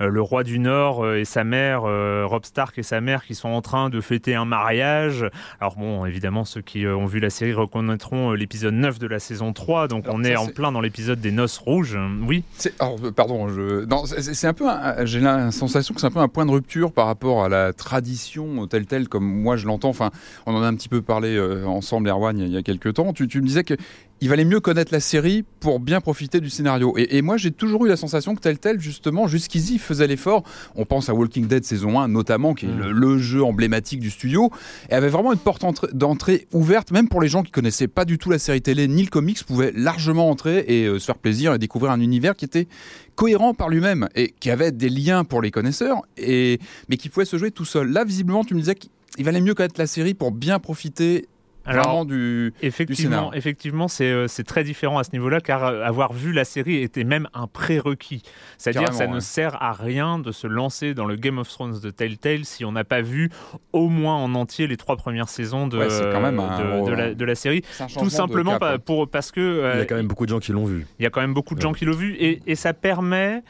le 0.01 0.23
roi 0.23 0.43
du 0.45 0.59
Nord 0.59 1.09
et 1.15 1.25
sa 1.25 1.45
mère, 1.45 1.83
Rob 1.83 2.45
Stark 2.45 2.79
et 2.79 2.83
sa 2.83 3.01
mère, 3.01 3.25
qui 3.25 3.35
sont 3.35 3.49
en 3.49 3.63
train 3.63 3.91
de 3.91 4.01
fêter 4.01 4.35
un 4.35 4.45
mariage. 4.45 5.27
Alors 5.61 5.77
bon, 5.77 6.05
évidemment, 6.07 6.45
ceux 6.45 6.61
qui 6.63 6.87
ont 6.87 7.07
vu 7.07 7.21
la 7.21 7.31
série 7.31 7.53
reconnaîtront 7.53 8.33
l'épisode 8.33 8.75
9 8.75 8.99
de 8.99 9.07
la 9.07 9.19
saison 9.19 9.53
3. 9.53 9.89
Donc 9.89 10.05
Alors, 10.07 10.17
on 10.19 10.25
est 10.25 10.37
en 10.37 10.47
plein 10.47 10.73
dans 10.73 10.81
l'épisode 10.81 11.21
des 11.21 11.31
Noces 11.33 11.59
Rouges. 11.59 11.99
Oui. 12.27 12.45
Alors, 12.79 12.97
pardon, 13.15 13.49
je... 13.49 13.87
c'est 14.07 14.35
c'est 14.41 14.47
un 14.47 14.55
peu, 14.55 14.69
un- 14.69 15.05
j'ai 15.05 15.21
la 15.21 15.51
sensation 15.51 15.95
que 15.95 16.01
c'est 16.01 16.07
un 16.07 16.11
peu 16.11 16.21
un 16.21 16.29
point 16.31 16.47
de 16.47 16.51
rupture 16.51 16.93
par 16.93 17.07
rapport 17.07 17.45
à 17.45 17.49
la 17.49 17.73
tradition 17.73 18.67
telle 18.67 18.87
telle 18.87 19.09
comme 19.09 19.25
moi 19.25 19.57
je 19.57 19.67
l'entends. 19.67 19.91
Enfin, 19.91 20.11
on 20.47 20.55
en 20.55 20.63
a 20.63 20.67
un 20.67 20.75
petit 20.75 20.89
peu 20.89 21.03
parlé 21.03 21.37
euh, 21.37 21.67
ensemble, 21.67 22.09
Erwan, 22.09 22.39
il 22.39 22.49
y 22.49 22.57
a, 22.57 22.61
il 22.61 22.63
quelques 22.63 22.95
temps. 22.95 23.13
Tu 23.13 23.25
me 23.41 23.47
disais 23.47 23.65
que 23.65 23.75
il 24.21 24.29
valait 24.29 24.45
mieux 24.45 24.61
connaître 24.61 24.93
la 24.93 25.01
série 25.01 25.45
pour 25.61 25.81
bien 25.81 26.01
profiter 26.01 26.41
du 26.41 26.51
scénario. 26.51 26.95
Et, 26.99 27.17
et 27.17 27.23
moi, 27.23 27.37
j'ai 27.37 27.51
toujours 27.51 27.87
eu 27.87 27.89
la 27.89 27.97
sensation 27.97 28.35
que 28.35 28.41
tel 28.41 28.59
tel, 28.59 28.79
justement, 28.81 29.27
jusqu'ici, 29.29 29.79
faisait 29.79 30.07
l'effort. 30.07 30.43
On 30.77 30.85
pense 30.85 31.09
à 31.09 31.15
Walking 31.15 31.47
Dead 31.47 31.65
saison 31.65 31.99
1, 31.99 32.09
notamment, 32.09 32.55
qui 32.55 32.67
est 32.67 32.69
le, 32.69 32.93
le 32.93 33.19
jeu 33.19 33.43
emblématique 33.43 34.01
du 34.01 34.11
studio, 34.11 34.51
et 34.91 34.95
avait 34.95 35.09
vraiment 35.09 35.33
une 35.33 35.39
porte 35.39 35.65
entrée- 35.65 35.89
d'entrée 35.93 36.47
ouverte, 36.53 36.91
même 36.91 37.09
pour 37.09 37.21
les 37.23 37.29
gens 37.29 37.43
qui 37.43 37.51
connaissaient 37.51 37.89
pas 37.89 38.05
du 38.05 38.19
tout 38.19 38.31
la 38.31 38.39
série 38.39 38.61
télé 38.63 38.89
ni 38.89 39.03
le 39.03 39.09
comics, 39.11 39.43
pouvaient 39.45 39.73
largement 39.75 40.29
entrer 40.29 40.65
et 40.69 40.85
euh, 40.87 40.99
se 40.99 41.07
faire 41.07 41.19
plaisir 41.19 41.55
et 41.55 41.59
découvrir 41.59 41.93
un 41.93 42.01
univers 42.01 42.37
qui 42.37 42.45
était 42.45 42.69
cohérent 43.15 43.55
par 43.55 43.69
lui-même 43.69 44.09
et 44.15 44.35
qui 44.39 44.51
avait 44.51 44.73
des 44.73 44.89
liens 44.91 45.25
pour 45.25 45.41
les 45.43 45.51
connaisseurs, 45.51 46.03
et, 46.17 46.59
mais 46.89 46.97
qui 46.97 47.09
pouvait 47.09 47.27
se 47.27 47.39
jouer 47.39 47.51
tout 47.51 47.65
seul. 47.65 47.91
Là, 47.91 48.05
visiblement, 48.05 48.45
tu 48.45 48.55
me 48.55 48.61
disais 48.61 48.75
qu'il 48.75 49.25
valait 49.25 49.41
mieux 49.41 49.55
connaître 49.55 49.79
la 49.79 49.87
série 49.87 50.15
pour 50.15 50.31
bien 50.31 50.59
profiter 50.59 51.27
vraiment 51.73 52.05
du, 52.05 52.53
Effectivement, 52.63 53.33
effectivement, 53.33 53.89
c'est 53.89 54.11
euh, 54.11 54.27
c'est 54.29 54.45
très 54.45 54.65
différent 54.65 54.99
à 54.99 55.05
ce 55.05 55.11
niveau-là, 55.13 55.41
car 55.41 55.65
euh, 55.65 55.83
avoir 55.85 56.13
vu 56.13 56.33
la 56.33 56.45
série 56.45 56.77
était 56.83 57.05
même 57.05 57.29
un 57.35 57.47
prérequis. 57.47 58.23
C'est-à-dire 58.59 58.89
que 58.91 58.95
ça 58.95 59.07
ne 59.07 59.21
sert 59.21 59.63
à 59.63 59.73
rien 59.73 60.19
de 60.19 60.33
se 60.33 60.47
lancer 60.47 60.95
dans 60.95 61.05
le 61.07 61.17
Game 61.17 61.39
of 61.39 61.49
Thrones 61.49 61.79
de 61.81 61.91
Telltale 61.91 62.45
si 62.45 62.65
on 62.65 62.73
n'a 62.73 62.85
pas 62.85 63.03
vu 63.03 63.31
au 63.73 63.89
moins 63.89 64.17
en 64.17 64.35
entier 64.35 64.67
les 64.67 64.77
trois 64.77 64.97
premières 64.97 65.29
saisons 65.29 65.67
de, 65.67 65.79
Ouais, 65.79 65.91
c'est 65.91 66.11
quand 66.13 66.21
même 66.21 66.39
un- 66.41 66.81
de, 66.83 66.87
de 66.87 66.93
la, 66.93 67.15
de 67.15 67.25
la 67.25 67.35
série. 67.35 67.63
Tout 67.99 68.11
simplement 68.11 68.59
cap, 68.59 68.79
pour, 68.85 69.09
parce 69.09 69.31
que 69.33 69.41
euh, 69.41 69.73
Il 69.75 69.79
y 69.79 69.83
a 69.83 69.87
quand 69.87 69.97
même 69.97 70.09
beaucoup 70.09 70.25
de 70.27 70.31
gens 70.31 70.39
qui 70.41 70.53
l'ont 70.53 70.65
vu. 70.67 70.87
il 70.99 71.03
y 71.03 71.07
a 71.07 71.11
quand 71.11 71.21
même 71.21 71.35
beaucoup 71.35 71.55
de 71.55 71.61
gens 71.61 71.73
qui 71.73 71.85
l'ont 71.85 71.93
vu 71.97 72.15
et, 72.15 72.41
et 72.47 72.55
ça 72.55 72.73
permet. 72.75 73.43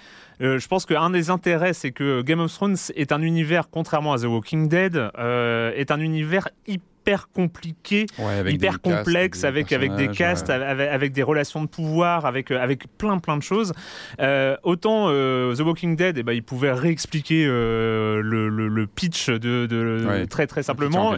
euh, 0.43 0.59
je 0.59 0.69
pense 0.69 0.87
qu'un 0.87 1.11
des 1.11 1.31
intérêts, 1.31 1.73
c'est 1.73 1.91
que 1.93 2.23
Game 2.23 2.41
of 2.41 2.53
Thrones 2.53 2.77
est 2.97 3.13
un 3.13 3.23
univers, 3.23 3.69
contrairement 3.71 4.13
à 4.13 4.19
The 4.19 4.25
Walking 4.25 4.69
Dead, 4.69 4.97
euh, 5.19 5.73
est 5.77 5.91
un 5.91 6.01
univers 6.01 6.49
hyper 6.67 6.85
compliqué, 7.33 8.07
Ouais, 8.19 8.35
avec 8.41 8.55
hyper 8.55 8.75
des 8.75 8.79
castes, 8.79 8.97
complexe, 8.99 9.45
avec, 9.45 9.73
avec 9.73 9.95
des 9.97 10.09
castes, 10.09 10.49
ouais. 10.49 10.55
avec, 10.55 10.89
avec 10.89 11.13
des 11.13 11.23
relations 11.23 11.63
de 11.63 11.69
pouvoir, 11.69 12.27
avec, 12.27 12.51
euh, 12.51 12.61
avec 12.61 12.85
plein 12.99 13.19
plein 13.19 13.37
de 13.37 13.43
choses. 13.43 13.73
Euh, 14.21 14.57
autant 14.63 15.07
euh, 15.09 15.55
The 15.55 15.61
Walking 15.61 15.97
Dead, 15.97 16.19
eh 16.19 16.23
ben, 16.23 16.33
il 16.33 16.43
pouvait 16.43 16.73
réexpliquer 16.73 17.45
euh, 17.47 18.21
le, 18.23 18.49
le- 18.49 18.69
le 18.69 18.87
pitch 18.87 19.29
de, 19.29 19.67
de- 19.67 20.05
Ouais. 20.07 20.27
très 20.27 20.47
très 20.47 20.61
En 20.61 20.65
simplement. 20.65 21.17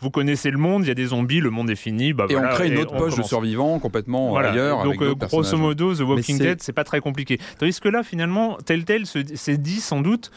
vous 0.00 0.10
connaissez 0.10 0.50
le 0.50 0.58
monde, 0.58 0.84
il 0.84 0.88
y 0.88 0.90
a 0.90 0.94
des 0.94 1.06
zombies, 1.06 1.40
le 1.40 1.50
monde 1.50 1.70
est 1.70 1.76
fini. 1.76 2.12
Bah 2.12 2.26
Et 2.28 2.34
voilà, 2.34 2.50
on 2.50 2.54
crée 2.54 2.68
une 2.68 2.78
autre 2.78 2.96
poche 2.96 3.16
de 3.16 3.22
survivants 3.22 3.78
complètement 3.78 4.30
Voilà. 4.30 4.50
ailleurs. 4.52 4.82
Donc, 4.84 5.02
avec 5.02 5.22
euh, 5.22 5.26
grosso 5.26 5.56
modo, 5.56 5.94
The 5.94 6.00
Walking 6.00 6.38
Dead, 6.38 6.62
c'est 6.62 6.72
pas 6.72 6.84
très 6.84 7.00
compliqué. 7.00 7.38
Tandis 7.58 7.78
que 7.80 7.88
là, 7.88 8.02
finalement, 8.02 8.56
Telltale 8.64 9.06
se- 9.06 9.34
s'est 9.36 9.56
dit 9.58 9.80
sans 9.80 10.00
doute 10.00 10.30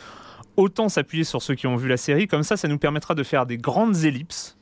autant 0.58 0.90
s'appuyer 0.90 1.24
sur 1.24 1.42
ceux 1.42 1.56
qui 1.56 1.66
ont 1.68 1.76
vu 1.78 1.88
la 1.88 1.98
série, 1.98 2.28
comme 2.28 2.44
ça, 2.44 2.58
ça 2.58 2.68
nous 2.68 2.78
permettra 2.78 3.16
de 3.16 3.24
faire 3.24 3.46
des 3.46 3.58
grandes 3.58 4.04
ellipses. 4.04 4.58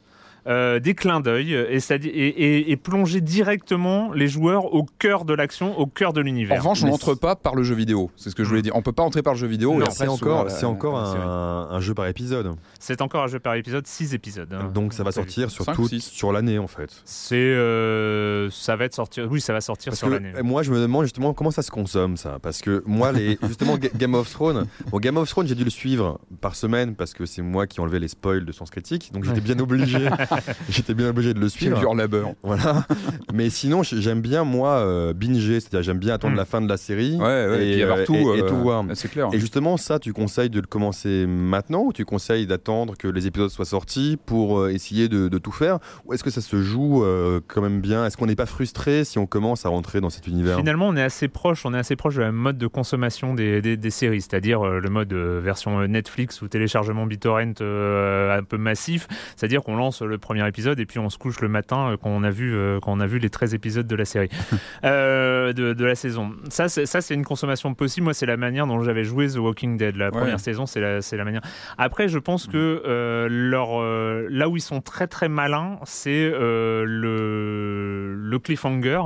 Euh, 0.50 0.79
des 0.79 0.96
clins 0.96 1.20
d'œil 1.20 1.53
et, 1.53 1.79
c'est-à-dire- 1.79 2.12
et, 2.13 2.27
et- 2.27 2.72
et 2.72 2.75
plonger 2.77 3.22
directement 3.22 4.12
les 4.13 4.27
joueurs 4.27 4.74
au 4.74 4.86
cœur 4.98 5.24
de 5.25 5.34
l'action, 5.34 5.77
au 5.79 5.86
cœur 5.86 6.12
de 6.13 6.22
En 6.22 6.24
l'univers. 6.24 6.58
revanche, 6.60 6.84
on 6.84 6.88
n'entre 6.88 7.13
pas 7.15 7.36
par 7.36 7.56
le 7.56 7.63
jeu 7.63 7.75
vidéo. 7.75 8.10
C'est 8.15 8.29
ce 8.29 8.36
que 8.36 8.44
je 8.44 8.50
voulais 8.50 8.62
dire. 8.62 8.75
On 8.75 8.82
peut 8.82 8.91
pas 8.91 9.03
entrer 9.03 9.22
par 9.22 9.34
le 9.34 9.39
jeu 9.39 9.48
vidéo. 9.48 9.74
après 9.82 9.91
c'est 9.91 10.08
encore, 10.08 10.50
c'est 10.50 11.17
un, 11.17 11.67
un 11.71 11.80
jeu 11.80 11.93
par 11.93 12.08
épisode. 12.08 12.56
C'est 12.80 13.02
encore 13.02 13.24
un 13.24 13.28
jeu 13.28 13.39
par 13.39 13.54
épisode, 13.56 13.86
6 13.86 14.13
épisodes. 14.13 14.52
hein. 14.54 14.71
Donc 14.74 14.93
ça 14.93 15.04
va 15.04 15.12
sortir 15.12 15.52
sur, 15.52 15.65
Cinq, 15.65 15.76
toute- 15.76 15.89
six. 15.89 16.02
sur 16.04 16.32
l'année 16.32 16.58
en 16.60 16.67
fait. 16.67 16.89
C'est, 17.06 17.36
euh, 17.36 18.50
ça 18.52 18.76
va 18.76 18.86
être 18.86 18.95
sorti. 18.95 19.21
Oui, 19.21 19.41
ça 19.41 19.54
va 19.54 19.62
sortir 19.62 19.91
Parce 19.91 20.00
sur 20.00 20.10
l'année. 20.10 20.32
euh, 20.36 20.43
moi 20.43 20.63
je 20.63 20.71
me 20.71 20.80
demande 20.80 21.04
justement 21.04 21.34
comment 21.34 21.52
ça 21.52 21.62
se 21.62 21.71
consomme 21.71 22.17
ça. 22.17 22.39
Parce 22.41 22.62
que 22.62 22.84
moi, 22.86 23.12
les, 23.12 23.38
justement, 23.47 23.78
Ga- 23.78 23.89
Game 23.95 24.15
of 24.15 24.30
Thrones, 24.32 24.65
bon, 24.91 25.00
Game 25.00 25.17
of 25.17 25.30
Thrones 25.30 25.47
j'ai 25.47 25.56
dû 25.56 25.63
le 25.63 25.69
suivre 25.69 26.19
par 26.41 26.56
semaine 26.56 26.95
parce 26.95 27.13
que 27.13 27.26
c'est 27.26 27.41
moi 27.41 27.67
qui 27.67 27.80
ai 27.80 27.84
enlevé 27.84 28.00
les 28.00 28.08
spoils 28.08 28.45
de 28.45 28.52
Sens 28.52 28.69
Critique. 28.69 29.12
Donc 29.13 29.24
j'étais 29.26 29.41
bien 29.41 29.60
obligé, 29.60 30.08
j'étais 30.69 30.93
bien 30.93 31.10
obligé 31.10 31.34
de 31.34 31.39
le 31.39 31.49
C'est 31.49 31.58
suivre. 31.60 31.80
dur 31.80 31.93
labeur. 31.95 32.32
Voilà. 32.43 32.86
Mais 33.34 33.49
sinon, 33.49 33.84
j'aime 33.84 34.21
bien, 34.21 34.43
moi, 34.43 34.78
euh, 34.80 35.13
binger, 35.13 35.60
c'est-à-dire 35.60 35.84
j'aime 35.84 35.99
bien 35.99 36.13
attendre 36.13 36.34
Mm. 36.34 36.38
la 36.38 36.45
fin 36.45 36.62
de 36.62 36.69
la 36.69 36.78
série 36.78 37.15
Ouais, 37.15 37.25
ouais, 37.47 37.67
et, 37.67 37.84
avoir 37.84 37.99
euh, 37.99 38.06
tout, 38.06 38.15
et- 38.15 38.21
et 38.39 38.41
euh, 38.43 38.49
tout 38.49 38.56
voir. 38.58 38.84
C'est 38.93 39.10
clair. 39.10 39.30
Et 39.34 39.39
justement, 39.39 39.78
ça, 39.78 39.97
tu 39.99 40.13
conseilles 40.13 40.49
de 40.49 40.60
le 40.60 40.67
commencer 40.67 41.25
maintenant 41.28 41.82
ou 41.84 41.93
tu 41.93 42.06
conseilles 42.06 42.45
d'attendre 42.47 42.95
que 42.97 43.08
les 43.08 43.25
épisodes 43.28 43.49
soient 43.49 43.65
sortis 43.65 44.17
pour 44.25 44.60
euh, 44.60 44.69
essayer 44.69 45.08
de, 45.10 45.28
de 45.28 45.38
tout 45.38 45.52
faire 45.52 45.80
Ou 46.06 46.13
est-ce 46.13 46.23
que 46.23 46.30
ça 46.30 46.41
se 46.41 46.62
joue 46.62 47.04
euh, 47.04 47.39
quand 47.47 47.62
même 47.62 47.82
bien? 47.82 48.06
Est-ce 48.06 48.15
qu'on 48.17 48.28
n'est 48.28 48.36
pas 48.36 48.45
frustré 48.45 49.04
si 49.04 49.17
on 49.17 49.25
commence 49.25 49.65
à 49.65 49.69
rentrer 49.69 50.02
dans 50.02 50.12
cet 50.12 50.28
univers? 50.28 50.58
Finalement, 50.58 50.88
on 50.88 50.95
est 50.95 51.02
assez 51.04 51.28
proche, 51.28 51.65
on 51.65 51.73
est 51.73 51.78
assez 51.80 51.95
proche 51.95 52.15
de 52.15 52.21
la 52.21 52.32
mode 52.32 52.58
de 52.60 52.67
consommation 52.67 53.34
des, 53.34 53.62
des- 53.62 53.78
des 53.78 53.89
séries, 53.89 54.21
c'est-à-dire 54.21 54.62
euh, 54.65 54.80
le 54.80 54.89
mode 54.89 55.12
euh, 55.13 55.39
version 55.43 55.80
euh, 55.80 55.88
Netflix 55.88 56.41
ou 56.43 56.47
téléchargement 56.47 57.08
BitTorrent 57.08 57.56
euh, 57.62 58.38
un 58.38 58.43
peu 58.43 58.58
massif, 58.58 59.08
c'est-à-dire 59.36 59.63
qu'on 59.63 59.75
lance 59.75 60.02
le 60.04 60.18
premier 60.19 60.47
épisode 60.47 60.79
et 60.79 60.86
puis 60.86 60.99
on 60.99 61.10
se 61.10 61.17
couche 61.17 61.39
le 61.41 61.47
matin 61.47 61.91
euh, 61.91 61.97
quand 61.97 62.10
on 62.10 62.23
a 62.23 62.29
vu 62.29 62.53
euh, 62.55 62.79
quand 62.82 62.91
on 62.91 62.99
a 62.99 63.05
vu 63.08 63.19
les 63.19 63.29
13 63.29 63.53
épisodes 63.53 63.88
de 63.88 63.95
la 63.95 64.05
série 64.05 64.29
euh, 64.84 65.53
de, 65.53 65.73
de 65.73 65.86
la 65.86 65.95
saison. 65.95 66.34
Ça, 66.49 66.69
c'est, 66.69 67.13
une 67.13 67.25
consommation 67.25 67.73
possible. 67.73 68.03
Moi, 68.05 68.13
c'est 68.13 68.25
la 68.25 68.38
manière 68.38 68.67
dont 68.67 68.82
j'avais 68.84 69.03
joué 69.03 69.27
The 69.27 69.38
Walking 69.38 69.77
Dead. 69.77 69.95
La 69.95 70.05
Ouais. 70.05 70.12
première 70.12 70.39
saison, 70.39 70.65
c'est 70.65 70.79
la, 70.82 71.23
manière. 71.23 71.41
Après, 71.77 72.08
je 72.08 72.19
pense 72.19 72.47
que 72.47 72.84
euh, 72.86 73.27
leur, 73.29 73.82
là 74.29 74.49
où 74.49 74.58
ils 74.58 74.62
sont 74.62 74.82
très 74.82 75.08
très 75.08 75.29
malins, 75.29 75.79
c'est 75.86 76.29
le, 76.29 78.13
le 78.15 78.39
cliffhanger 78.39 79.01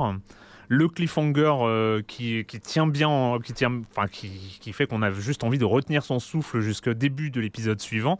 le 0.68 0.88
cliffhanger 0.88 1.52
euh, 1.60 2.00
qui, 2.06 2.42
qui 2.46 2.58
tient 2.58 2.86
bien, 2.86 3.06
en- 3.06 3.38
qui, 3.38 3.52
tient, 3.52 3.82
enfin, 3.94 4.08
qui, 4.08 4.58
qui 4.62 4.72
fait 4.72 4.86
qu'on 4.86 5.02
a 5.02 5.10
juste 5.10 5.44
envie 5.44 5.58
de 5.58 5.64
retenir 5.66 6.02
son 6.02 6.18
souffle 6.18 6.60
jusqu'au 6.60 6.94
début 6.94 7.30
de 7.30 7.38
l'épisode 7.38 7.80
suivant. 7.82 8.18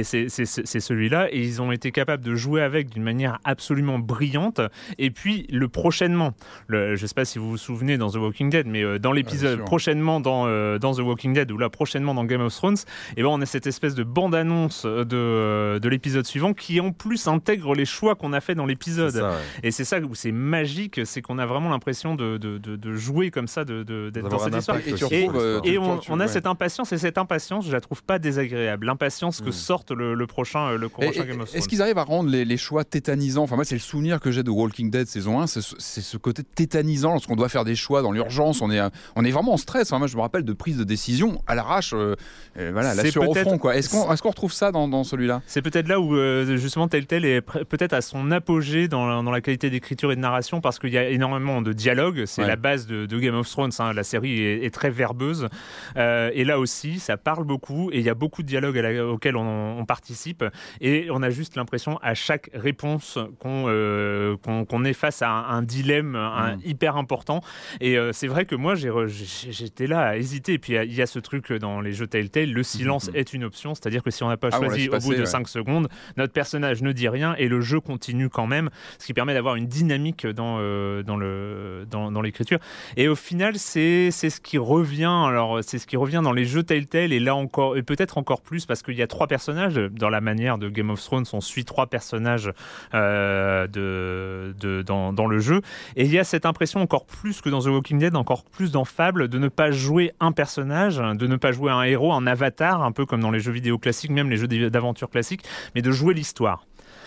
Et 0.00 0.04
c'est 0.04 0.80
celui-là. 0.80 1.28
Et 1.32 1.40
ils 1.42 1.62
ont 1.62 1.72
été 1.72 1.90
capables 1.92 2.24
de 2.24 2.34
jouer 2.34 2.62
avec 2.62 2.90
d'une 2.90 3.02
manière 3.02 3.38
absolument 3.44 3.98
brillante. 3.98 4.60
Et 4.98 5.10
puis, 5.10 5.46
le 5.50 5.68
prochainement, 5.68 6.32
le, 6.66 6.96
je 6.96 7.02
ne 7.02 7.06
sais 7.06 7.14
pas 7.14 7.24
si 7.24 7.38
vous 7.38 7.50
vous 7.50 7.56
souvenez 7.56 7.96
dans 7.98 8.10
The 8.10 8.16
Walking 8.16 8.50
Dead, 8.50 8.66
mais 8.66 8.82
euh, 8.82 8.98
dans 8.98 9.12
l'épisode 9.12 9.56
sûr. 9.56 9.64
prochainement 9.64 10.20
dans, 10.20 10.46
euh, 10.46 10.78
dans 10.78 10.94
The 10.94 11.00
Walking 11.00 11.32
Dead 11.34 11.50
ou 11.50 11.58
là 11.58 11.70
prochainement 11.70 12.14
dans 12.14 12.24
Game 12.24 12.40
of 12.40 12.54
Thrones, 12.54 12.76
et 13.16 13.22
ben 13.22 13.28
on 13.28 13.40
a 13.40 13.46
cette 13.46 13.66
espèce 13.66 13.94
de 13.94 14.04
bande-annonce 14.04 14.84
de, 14.84 15.78
de 15.78 15.88
l'épisode 15.88 16.26
suivant 16.26 16.52
qui 16.52 16.80
en 16.80 16.92
plus 16.92 17.26
intègre 17.28 17.74
les 17.74 17.84
choix 17.84 18.14
qu'on 18.14 18.32
a 18.32 18.40
fait 18.40 18.54
dans 18.54 18.66
l'épisode. 18.66 19.14
Ouais. 19.16 19.22
Et 19.62 19.70
c'est 19.70 19.84
ça 19.84 19.98
où 19.98 20.14
c'est 20.14 20.32
magique, 20.32 21.00
c'est 21.04 21.22
qu'on 21.22 21.38
a 21.38 21.46
vraiment 21.46 21.70
l'impression 21.70 22.14
de, 22.14 22.36
de, 22.36 22.58
de- 22.58 22.92
jouer 22.94 23.30
comme 23.30 23.48
ça, 23.48 23.64
d'être 23.64 23.82
dans 24.28 24.38
cette 24.38 24.54
histoire. 24.56 24.78
Et 25.12 25.28
euh, 25.34 25.60
on, 26.08 26.20
a 26.20 26.24
ouais. 26.24 26.28
cette 26.28 26.46
impatience, 26.46 26.92
et 26.92 26.98
cette 26.98 27.18
impatience, 27.18 27.66
je 27.66 27.72
la 27.72 27.80
trouve 27.80 28.02
pas 28.02 28.18
désagréable. 28.18 28.86
L'impatience 28.86 29.40
que 29.40 29.46
Mm. 29.50 29.52
Sorte 29.88 29.98
le, 29.98 30.14
le 30.14 30.26
prochain, 30.26 30.68
euh, 30.70 30.78
le 30.78 30.86
Et- 30.86 30.90
prochain 30.90 31.22
et- 31.24 31.26
Game 31.26 31.40
of 31.40 31.48
Est-ce 31.48 31.58
Thrones. 31.58 31.68
qu'ils 31.68 31.82
arrivent 31.82 31.98
à 31.98 32.04
rendre 32.04 32.30
les, 32.30 32.44
les 32.44 32.56
choix 32.56 32.84
tétanisants? 32.84 33.42
Enfin, 33.44 33.56
moi, 33.56 33.64
c'est 33.64 33.74
le 33.74 33.80
souvenir 33.80 34.20
que 34.20 34.30
j'ai 34.30 34.42
de 34.42 34.50
Walking 34.50 34.90
Dead 34.90 35.06
saison 35.06 35.40
1, 35.40 35.46
c'est 35.46 35.60
ce, 35.62 36.16
côté 36.16 36.42
tétanisant 36.42 37.12
lorsqu'on 37.12 37.36
doit 37.36 37.48
faire 37.48 37.64
des 37.64 37.76
choix 37.76 38.02
dans 38.02 38.12
l'urgence. 38.12 38.60
On 38.62 38.70
est, 38.70 38.80
euh, 38.80 38.88
on 39.16 39.24
est 39.24 39.30
vraiment 39.30 39.54
en 39.54 39.56
stress. 39.56 39.92
Moi, 39.92 40.06
je 40.06 40.16
me 40.16 40.20
rappelle 40.22 40.44
de 40.44 40.52
prise 40.52 40.76
de 40.76 40.84
décision 40.84 41.40
à 41.46 41.54
l'arrache, 41.54 41.92
euh, 41.94 42.14
voilà, 42.56 42.94
la 42.94 43.04
sueur 43.10 43.28
au 43.28 43.34
front. 43.34 43.70
Est-ce 43.70 43.88
qu'on 43.90 44.12
est 44.12 44.20
qu'on 44.20 44.28
retrouve 44.30 44.52
ça 44.52 44.72
dans, 44.72 44.88
dans 44.88 45.04
celui-là? 45.04 45.42
C'est 45.46 45.62
peut-être 45.62 45.88
là 45.88 46.00
où 46.00 46.14
euh, 46.16 46.56
justement 46.56 46.88
Telltale 46.88 47.24
est 47.24 47.40
peut-être 47.42 47.92
à 47.92 48.00
son 48.00 48.30
apogée 48.30 48.88
dans, 48.88 49.06
la- 49.06 49.22
dans 49.22 49.30
la 49.30 49.40
qualité 49.40 49.70
d'écriture 49.70 50.10
et 50.12 50.16
de 50.16 50.20
narration 50.20 50.60
parce 50.60 50.78
qu'il 50.78 50.90
y 50.90 50.98
a 50.98 51.08
énormément 51.08 51.62
de 51.62 51.72
dialogue. 51.72 52.24
C'est 52.26 52.42
Ouais. 52.42 52.48
la 52.48 52.56
base 52.56 52.86
de, 52.86 53.06
de 53.06 53.18
Game 53.18 53.34
of 53.34 53.48
Thrones. 53.50 53.70
hein. 53.78 53.92
La 53.92 54.04
série 54.04 54.40
est, 54.40 54.64
est 54.64 54.70
très 54.70 54.90
verbeuse. 54.90 55.48
Euh, 55.96 56.30
et 56.34 56.44
là 56.44 56.58
aussi, 56.58 56.98
ça 56.98 57.16
parle 57.16 57.44
beaucoup 57.44 57.90
et 57.92 57.98
il 57.98 58.04
y 58.04 58.08
a 58.10 58.14
beaucoup 58.14 58.42
de 58.42 58.46
dialogues 58.46 58.76
auxquels 59.00 59.36
on, 59.36 59.65
on 59.78 59.84
participe. 59.84 60.44
Et 60.80 61.08
on 61.10 61.22
a 61.22 61.30
juste 61.30 61.56
l'impression 61.56 61.98
à 62.02 62.14
chaque 62.14 62.50
réponse 62.54 63.18
qu'on 63.40 63.64
euh, 63.68 64.36
qu'on 64.38 64.84
est 64.84 64.92
face 64.92 65.22
à 65.22 65.30
un, 65.30 65.48
un 65.58 65.62
dilemme 65.62 66.16
un- 66.16 66.56
Mm. 66.56 66.60
hyper 66.64 66.96
important. 66.96 67.40
Et 67.80 67.98
euh, 67.98 68.12
c'est 68.12 68.26
vrai 68.28 68.44
que 68.44 68.54
moi, 68.54 68.74
j'étais 68.76 69.86
là 69.86 70.00
à 70.00 70.16
hésiter. 70.16 70.54
Et 70.54 70.58
puis 70.58 70.72
il 70.72 70.76
y 70.76 70.78
a- 70.78 70.84
il 70.84 70.94
y, 70.94 71.02
a 71.02 71.06
ce 71.06 71.18
truc 71.18 71.52
dans 71.52 71.80
les 71.80 71.92
jeux 71.92 72.06
Telltale, 72.06 72.50
le 72.52 72.62
silence 72.62 73.10
est 73.14 73.32
une 73.32 73.44
option. 73.44 73.74
C'est-à-dire 73.74 74.02
que 74.02 74.10
si 74.10 74.22
on 74.22 74.28
n'a 74.28 74.36
pas 74.36 74.48
Ah, 74.52 74.58
choisi 74.58 74.88
au 74.88 74.98
bout 74.98 75.14
de 75.14 75.20
ouais. 75.20 75.26
5 75.26 75.48
secondes, 75.48 75.88
notre 76.16 76.32
personnage 76.32 76.82
ne 76.82 76.92
dit 76.92 77.08
rien 77.08 77.34
et 77.36 77.48
le 77.48 77.60
jeu 77.60 77.80
continue 77.80 78.28
quand 78.28 78.46
même, 78.46 78.70
ce 78.98 79.06
qui 79.06 79.14
permet 79.14 79.34
d'avoir 79.34 79.56
une 79.56 79.66
dynamique 79.66 80.26
dans, 80.26 80.58
euh, 80.60 81.02
dans 81.02 81.16
le- 81.16 81.84
dans, 81.90 82.10
dans 82.12 82.22
l'écriture. 82.22 82.58
Et 82.96 83.08
au 83.08 83.16
final, 83.16 83.58
c'est 83.58 84.10
c'est 84.10 84.30
ce 84.30 84.40
qui 84.40 84.58
revient. 84.58 85.04
Alors, 85.26 85.58
c'est 85.62 85.78
ce 85.78 85.86
qui 85.86 85.96
revient 85.96 86.20
dans 86.22 86.32
les 86.32 86.44
jeux 86.44 86.62
Telltale 86.62 87.12
et 87.12 87.20
là 87.20 87.34
encore, 87.34 87.76
et 87.76 87.82
peut-être 87.82 88.18
encore 88.18 88.40
plus 88.42 88.66
parce 88.66 88.82
qu'il 88.82 88.94
y 88.94 89.02
a 89.02 89.06
trois 89.06 89.26
personnages. 89.26 89.46
Dans 89.90 90.10
la 90.10 90.20
manière 90.20 90.58
de 90.58 90.68
Game 90.68 90.90
of 90.90 91.02
Thrones, 91.02 91.24
on 91.32 91.40
suit 91.40 91.64
trois 91.64 91.86
personnages 91.86 92.52
euh, 92.94 93.66
de, 93.66 94.82
dans, 94.82 95.12
dans 95.12 95.26
le 95.26 95.38
jeu. 95.38 95.62
Et 95.96 96.04
il 96.04 96.12
y 96.12 96.18
a 96.18 96.24
cette 96.24 96.46
impression 96.46 96.80
encore 96.80 97.06
plus 97.06 97.40
que 97.40 97.48
dans 97.48 97.60
The 97.60 97.66
Walking 97.66 97.98
Dead, 97.98 98.16
encore 98.16 98.44
plus 98.44 98.70
dans 98.70 98.84
Fable, 98.84 99.28
de 99.28 99.38
ne 99.38 99.48
pas 99.48 99.70
jouer 99.70 100.12
un 100.20 100.32
personnage, 100.32 100.98
de 100.98 101.26
ne 101.26 101.36
pas 101.36 101.52
jouer 101.52 101.70
un 101.70 101.82
héros, 101.82 102.12
un 102.12 102.26
avatar, 102.26 102.82
un 102.82 102.92
peu 102.92 103.06
comme 103.06 103.20
dans 103.20 103.30
les 103.30 103.40
jeux 103.40 103.52
vidéo 103.52 103.78
classiques, 103.78 104.10
même 104.10 104.30
les 104.30 104.36
jeux 104.36 104.48
d'aventure 104.48 105.10
classiques, 105.10 105.44
mais 105.74 105.82
de 105.82 105.90
jouer 105.90 106.14
l'histoire. 106.14 106.64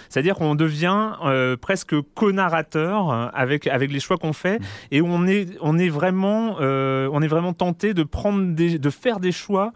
C'est-à-dire 0.09 0.35
qu'on 0.35 0.55
devient 0.55 1.11
euh, 1.23 1.55
presque 1.55 1.95
co-narrateur 2.15 3.11
euh, 3.11 3.27
avec, 3.33 3.67
avec 3.67 3.91
les 3.91 3.99
choix 3.99 4.17
qu'on 4.17 4.33
fait. 4.33 4.59
Et 4.91 5.01
où 5.01 5.07
on 5.07 5.27
est, 5.27 5.57
on 5.61 5.77
est, 5.77 5.89
vraiment, 5.89 6.57
euh, 6.59 7.09
on 7.13 7.21
est 7.21 7.27
vraiment 7.27 7.53
tenté 7.53 7.93
de, 7.93 8.03
prendre 8.03 8.53
des, 8.53 8.79
de 8.79 8.89
faire 8.89 9.19
des 9.19 9.31
choix 9.31 9.71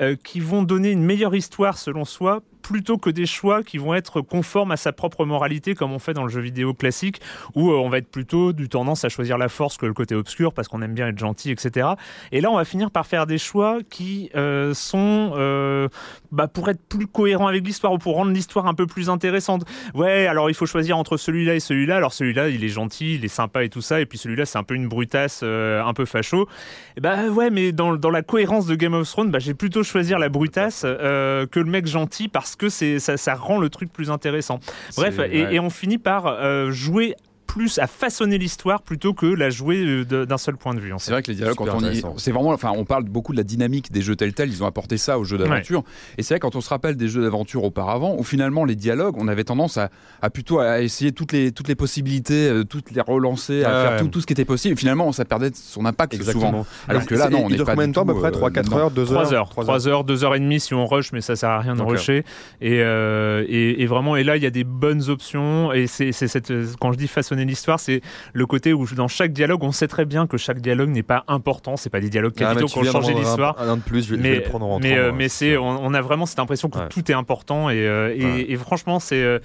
euh, 0.00 0.16
qui 0.16 0.40
vont 0.40 0.62
donner 0.62 0.90
une 0.90 1.04
meilleure 1.04 1.34
histoire 1.34 1.78
selon 1.78 2.04
soi 2.04 2.42
plutôt 2.64 2.96
que 2.96 3.10
des 3.10 3.26
choix 3.26 3.62
qui 3.62 3.76
vont 3.76 3.94
être 3.94 4.22
conformes 4.22 4.72
à 4.72 4.78
sa 4.78 4.92
propre 4.92 5.26
moralité 5.26 5.74
comme 5.74 5.92
on 5.92 5.98
fait 5.98 6.14
dans 6.14 6.24
le 6.24 6.30
jeu 6.30 6.40
vidéo 6.40 6.72
classique 6.72 7.20
où 7.54 7.70
euh, 7.70 7.76
on 7.76 7.90
va 7.90 7.98
être 7.98 8.10
plutôt 8.10 8.54
du 8.54 8.70
tendance 8.70 9.04
à 9.04 9.10
choisir 9.10 9.36
la 9.36 9.50
force 9.50 9.76
que 9.76 9.84
le 9.84 9.92
côté 9.92 10.14
obscur 10.14 10.54
parce 10.54 10.66
qu'on 10.68 10.80
aime 10.80 10.94
bien 10.94 11.06
être 11.08 11.18
gentil 11.18 11.50
etc 11.50 11.88
et 12.32 12.40
là 12.40 12.50
on 12.50 12.56
va 12.56 12.64
finir 12.64 12.90
par 12.90 13.06
faire 13.06 13.26
des 13.26 13.36
choix 13.36 13.78
qui 13.90 14.30
euh, 14.34 14.72
sont 14.72 15.32
euh, 15.36 15.88
bah, 16.32 16.48
pour 16.48 16.70
être 16.70 16.80
plus 16.88 17.06
cohérents 17.06 17.48
avec 17.48 17.66
l'histoire 17.66 17.92
ou 17.92 17.98
pour 17.98 18.14
rendre 18.14 18.32
l'histoire 18.32 18.66
un 18.66 18.74
peu 18.74 18.86
plus 18.86 19.10
intéressante. 19.10 19.64
Ouais 19.92 20.26
alors 20.26 20.48
il 20.48 20.54
faut 20.54 20.66
choisir 20.66 20.96
entre 20.96 21.18
celui-là 21.18 21.54
et 21.54 21.60
celui-là. 21.60 21.96
Alors 21.96 22.14
celui-là 22.14 22.48
il 22.48 22.64
est 22.64 22.68
gentil 22.68 23.16
il 23.16 23.24
est 23.26 23.28
sympa 23.28 23.62
et 23.64 23.68
tout 23.68 23.82
ça 23.82 24.00
et 24.00 24.06
puis 24.06 24.16
celui-là 24.16 24.46
c'est 24.46 24.56
un 24.56 24.62
peu 24.62 24.74
une 24.74 24.88
brutasse 24.88 25.42
un 25.42 25.92
peu 25.92 26.06
facho. 26.06 26.48
Et 26.96 27.02
bah 27.02 27.26
ouais 27.28 27.50
mais 27.50 27.72
dans, 27.72 27.94
dans 27.96 28.10
la 28.10 28.22
cohérence 28.22 28.64
de 28.66 28.74
Game 28.74 28.94
of 28.94 29.06
Thrones 29.06 29.30
bah, 29.30 29.38
j'ai 29.38 29.52
plutôt 29.52 29.82
choisir 29.82 30.18
la 30.18 30.30
brutasse 30.30 30.80
que 30.82 31.60
le 31.60 31.70
mec 31.70 31.86
gentil 31.86 32.28
parce 32.28 32.53
que 32.56 32.68
c'est 32.68 32.98
ça, 32.98 33.16
ça 33.16 33.34
rend 33.34 33.58
le 33.58 33.68
truc 33.68 33.92
plus 33.92 34.10
intéressant. 34.10 34.60
Bref 34.96 35.18
et, 35.18 35.54
et 35.54 35.60
on 35.60 35.70
finit 35.70 35.98
par 35.98 36.26
euh, 36.26 36.70
jouer 36.70 37.14
plus 37.46 37.78
à 37.78 37.86
façonner 37.86 38.38
l'histoire 38.38 38.82
plutôt 38.82 39.14
que 39.14 39.26
la 39.26 39.50
jouer 39.50 39.78
euh, 39.84 40.26
d'un 40.26 40.38
seul 40.38 40.56
point 40.56 40.74
de 40.74 40.80
vue 40.80 40.92
en 40.92 40.98
fait. 40.98 41.04
C'est 41.06 41.10
vrai 41.12 41.22
que 41.22 41.30
les 41.30 41.36
dialogues, 41.36 41.56
quand 41.56 41.66
on 41.74 41.80
y... 41.90 42.02
c'est 42.16 42.32
vraiment, 42.32 42.50
enfin, 42.50 42.72
on 42.76 42.84
parle 42.84 43.04
beaucoup 43.04 43.32
de 43.32 43.36
la 43.38 43.44
dynamique 43.44 43.92
des 43.92 44.02
jeux 44.02 44.16
Telltale. 44.16 44.48
Ils 44.48 44.62
ont 44.62 44.66
apporté 44.66 44.96
ça 44.98 45.18
aux 45.18 45.24
jeux 45.24 45.38
d'aventure. 45.38 45.84
Et 46.18 46.22
c'est 46.22 46.34
vrai 46.34 46.40
quand 46.40 46.56
on 46.56 46.60
se 46.60 46.68
rappelle 46.68 46.96
des 46.96 47.08
jeux 47.08 47.22
d'aventure 47.22 47.64
auparavant, 47.64 48.16
où 48.18 48.24
finalement 48.24 48.64
les 48.64 48.76
dialogues, 48.76 49.16
on 49.18 49.28
avait 49.28 49.44
tendance 49.44 49.76
à, 49.78 49.90
à 50.22 50.30
plutôt 50.30 50.58
à 50.60 50.80
essayer 50.80 51.12
toutes 51.12 51.32
les 51.32 51.52
toutes 51.52 51.68
les 51.68 51.74
possibilités, 51.74 52.48
euh, 52.48 52.64
toutes 52.64 52.90
les 52.90 53.00
relancer, 53.00 53.62
à 53.64 53.68
Ouais, 53.68 53.82
faire 53.82 53.92
ouais. 53.92 53.98
tout, 54.00 54.08
tout 54.08 54.20
ce 54.20 54.26
qui 54.26 54.32
était 54.32 54.44
possible. 54.44 54.74
Et 54.74 54.76
finalement, 54.76 55.10
ça 55.12 55.24
perdait 55.24 55.50
son 55.54 55.84
impact 55.86 56.20
souvent. 56.22 56.66
Alors 56.88 57.04
que 57.06 57.14
là, 57.14 57.28
non, 57.28 57.44
on 57.44 57.48
dure 57.48 57.64
pas 57.64 57.72
combien 57.74 57.88
de 57.88 57.92
temps 57.92 58.02
à 58.02 58.06
peu 58.06 58.14
près 58.14 58.28
euh, 58.28 58.30
3, 58.32 58.50
4 58.50 58.56
là-dedans. 58.64 58.78
heures, 58.78 58.90
2 58.90 59.12
heures 59.12 59.22
3 59.22 59.34
heures, 59.34 59.48
3 59.50 59.88
heures, 59.88 60.04
2 60.04 60.24
heures 60.24 60.34
et 60.34 60.40
demie 60.40 60.60
si 60.60 60.74
on 60.74 60.86
rush, 60.86 61.12
mais 61.12 61.20
ça 61.20 61.36
sert 61.36 61.50
à 61.50 61.60
rien 61.60 61.74
de 61.74 61.82
rusher. 61.82 62.24
Et, 62.60 62.80
euh, 62.82 63.44
et, 63.48 63.82
et 63.82 63.86
vraiment, 63.86 64.16
et 64.16 64.24
là, 64.24 64.36
il 64.36 64.42
y 64.42 64.46
a 64.46 64.50
des 64.50 64.64
bonnes 64.64 65.08
options. 65.10 65.72
Et 65.72 65.86
c'est 65.86 66.12
c'est 66.12 66.28
cette, 66.28 66.52
quand 66.80 66.92
je 66.92 66.98
dis 66.98 67.08
façonner 67.34 67.44
l'histoire, 67.44 67.80
c'est 67.80 68.00
le 68.32 68.46
côté 68.46 68.72
où 68.72 68.86
dans 68.94 69.08
chaque 69.08 69.32
dialogue, 69.32 69.62
on 69.64 69.72
sait 69.72 69.88
très 69.88 70.04
bien 70.04 70.26
que 70.26 70.36
chaque 70.36 70.60
dialogue 70.60 70.90
n'est 70.90 71.02
pas 71.02 71.24
important. 71.28 71.76
C'est 71.76 71.90
pas 71.90 72.00
des 72.00 72.10
dialogues 72.10 72.32
Ah, 72.38 72.40
capitaux 72.54 72.66
qui 72.66 72.74
d'en 72.78 72.84
changer 72.84 73.12
prendre 73.12 73.16
un- 73.16 73.20
l'histoire. 73.20 73.60
Un, 73.60 73.76
de 73.76 73.82
plus, 73.82 74.06
je 74.06 74.10
vais, 74.10 74.16
je 74.18 74.22
vais 74.22 74.28
mais 74.30 74.36
le 74.36 74.42
prendre 74.42 74.66
en 74.66 74.68
rentrant. 74.70 74.88
mais, 74.88 74.96
euh, 74.98 75.12
mais 75.14 75.28
c'est 75.28 75.34
c'est 75.44 75.50
sûr. 75.52 75.64
on, 75.64 75.78
on 75.82 75.94
a 75.94 76.00
vraiment 76.00 76.26
cette 76.26 76.38
impression 76.38 76.68
que 76.70 76.78
Ouais. 76.78 76.88
tout 76.88 77.10
est 77.10 77.14
important 77.14 77.68
et, 77.70 77.74
euh, 77.86 78.14
et, 78.16 78.24
Ouais. 78.24 78.46
et 78.48 78.56
franchement 78.56 78.98
c'est 79.00 79.22
euh, 79.22 79.38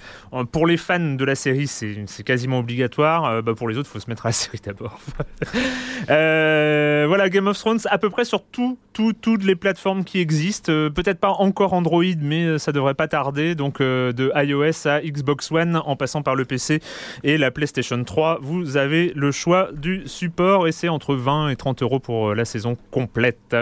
pour 0.52 0.66
les 0.66 0.76
fans 0.76 0.98
de 1.14 1.24
la 1.24 1.34
série 1.34 1.66
c'est 1.66 2.22
quasiment 2.24 2.60
obligatoire 2.60 3.24
Euh, 3.26 3.42
bah, 3.42 3.54
pour 3.54 3.68
les 3.68 3.76
autres 3.76 3.88
il 3.90 3.92
faut 3.92 4.00
se 4.00 4.08
mettre 4.08 4.24
à 4.26 4.28
la 4.30 4.32
série 4.32 4.60
d'abord 4.64 4.98
voilà 6.08 7.28
Game 7.28 7.46
of 7.48 7.58
Thrones 7.58 7.80
à 7.90 7.98
peu 7.98 8.10
près 8.10 8.24
sur 8.24 8.42
tout, 8.44 8.78
tout- 8.92 9.12
toutes 9.12 9.44
les 9.44 9.56
plateformes 9.56 10.04
qui 10.04 10.20
existent 10.20 10.72
peut-être 10.94 11.18
pas 11.18 11.30
encore 11.30 11.72
Android 11.72 12.04
mais 12.20 12.58
ça 12.58 12.72
devrait 12.72 12.94
pas 12.94 13.08
tarder 13.08 13.54
donc 13.54 13.80
de 13.80 14.32
iOS 14.34 14.86
à 14.88 15.00
Xbox 15.00 15.50
One 15.52 15.76
en 15.84 15.96
passant 15.96 16.22
par 16.22 16.34
le 16.34 16.44
PC 16.44 16.80
et 17.24 17.36
la 17.38 17.50
PlayStation 17.50 17.79
3 17.82 18.38
vous 18.42 18.76
avez 18.76 19.12
le 19.14 19.32
choix 19.32 19.70
du 19.72 20.02
support 20.06 20.68
et 20.68 20.72
c'est 20.72 20.88
entre 20.88 21.14
20 21.14 21.50
et 21.50 21.56
30 21.56 21.82
euros 21.82 22.00
pour 22.00 22.30
euh, 22.30 22.34
la 22.34 22.44
saison 22.44 22.76
complète 22.90 23.56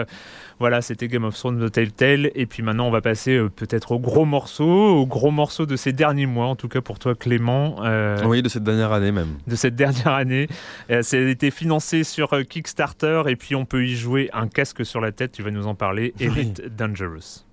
voilà, 0.59 0.81
c'était 0.81 1.07
Game 1.07 1.23
of 1.23 1.35
Thrones 1.37 1.57
de 1.57 1.69
Telltale. 1.69 2.31
Et 2.35 2.45
puis 2.45 2.63
maintenant, 2.63 2.87
on 2.87 2.91
va 2.91 2.99
passer 3.01 3.37
euh, 3.37 3.49
peut-être 3.49 3.93
au 3.93 3.99
gros 3.99 4.25
morceau, 4.25 4.65
au 4.67 5.05
gros 5.07 5.31
morceau 5.31 5.65
de 5.65 5.77
ces 5.77 5.93
derniers 5.93 6.25
mois, 6.25 6.47
en 6.47 6.57
tout 6.57 6.67
cas 6.67 6.81
pour 6.81 6.99
toi, 6.99 7.15
Clément, 7.15 7.77
euh, 7.83 8.21
Oui, 8.25 8.41
de 8.41 8.49
cette 8.49 8.63
dernière 8.63 8.91
année 8.91 9.13
même. 9.13 9.37
de 9.47 9.55
cette 9.55 9.75
dernière 9.75 10.13
année. 10.13 10.47
Euh, 10.91 11.01
ça 11.01 11.15
a 11.17 11.21
été 11.21 11.49
financé 11.49 12.03
sur 12.03 12.31
Kickstarter 12.47 13.23
et 13.27 13.37
puis 13.37 13.55
on 13.55 13.65
peut 13.65 13.85
y 13.85 13.95
jouer 13.95 14.29
un 14.33 14.47
casque 14.47 14.85
sur 14.85 14.99
la 14.99 15.13
tête. 15.13 15.31
Tu 15.31 15.43
vas 15.43 15.51
nous 15.51 15.67
en 15.67 15.75
parler. 15.75 16.13
Elite 16.19 16.75
Dangerous. 16.75 17.45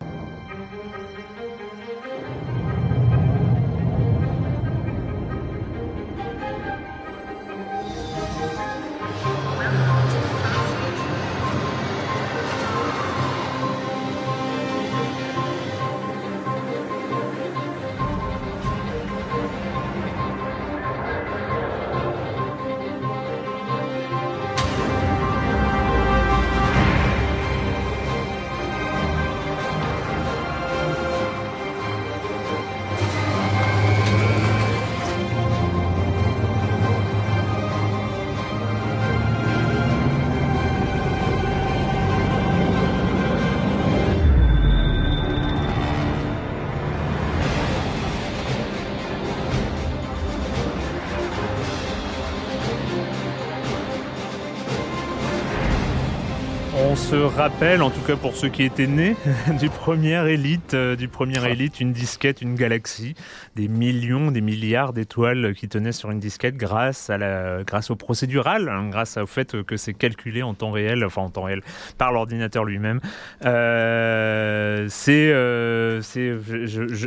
On 56.96 57.08
se 57.10 57.14
rappelle, 57.14 57.82
en 57.82 57.90
tout 57.90 58.00
cas 58.00 58.16
pour 58.16 58.34
ceux 58.34 58.48
qui 58.48 58.62
étaient 58.62 58.86
nés, 58.86 59.16
du 59.60 59.68
premier 59.68 60.14
Elite, 60.32 60.72
euh, 60.72 60.96
du 60.96 61.08
premier 61.08 61.44
Elite, 61.46 61.78
une 61.78 61.92
disquette, 61.92 62.40
une 62.40 62.54
galaxie, 62.54 63.14
des 63.54 63.68
millions, 63.68 64.30
des 64.30 64.40
milliards 64.40 64.94
d'étoiles 64.94 65.52
qui 65.54 65.68
tenaient 65.68 65.92
sur 65.92 66.10
une 66.10 66.20
disquette 66.20 66.56
grâce 66.56 67.10
à 67.10 67.18
la, 67.18 67.64
grâce 67.64 67.90
au 67.90 67.96
procédural, 67.96 68.70
hein, 68.70 68.88
grâce 68.88 69.18
au 69.18 69.26
fait 69.26 69.62
que 69.62 69.76
c'est 69.76 69.92
calculé 69.92 70.42
en 70.42 70.54
temps 70.54 70.70
réel, 70.70 71.04
enfin 71.04 71.20
en 71.20 71.28
temps 71.28 71.42
réel, 71.42 71.60
par 71.98 72.12
l'ordinateur 72.12 72.64
lui-même. 72.64 73.00
Euh, 73.44 74.86
c'est, 74.88 75.30
euh, 75.30 76.00
c'est, 76.00 76.32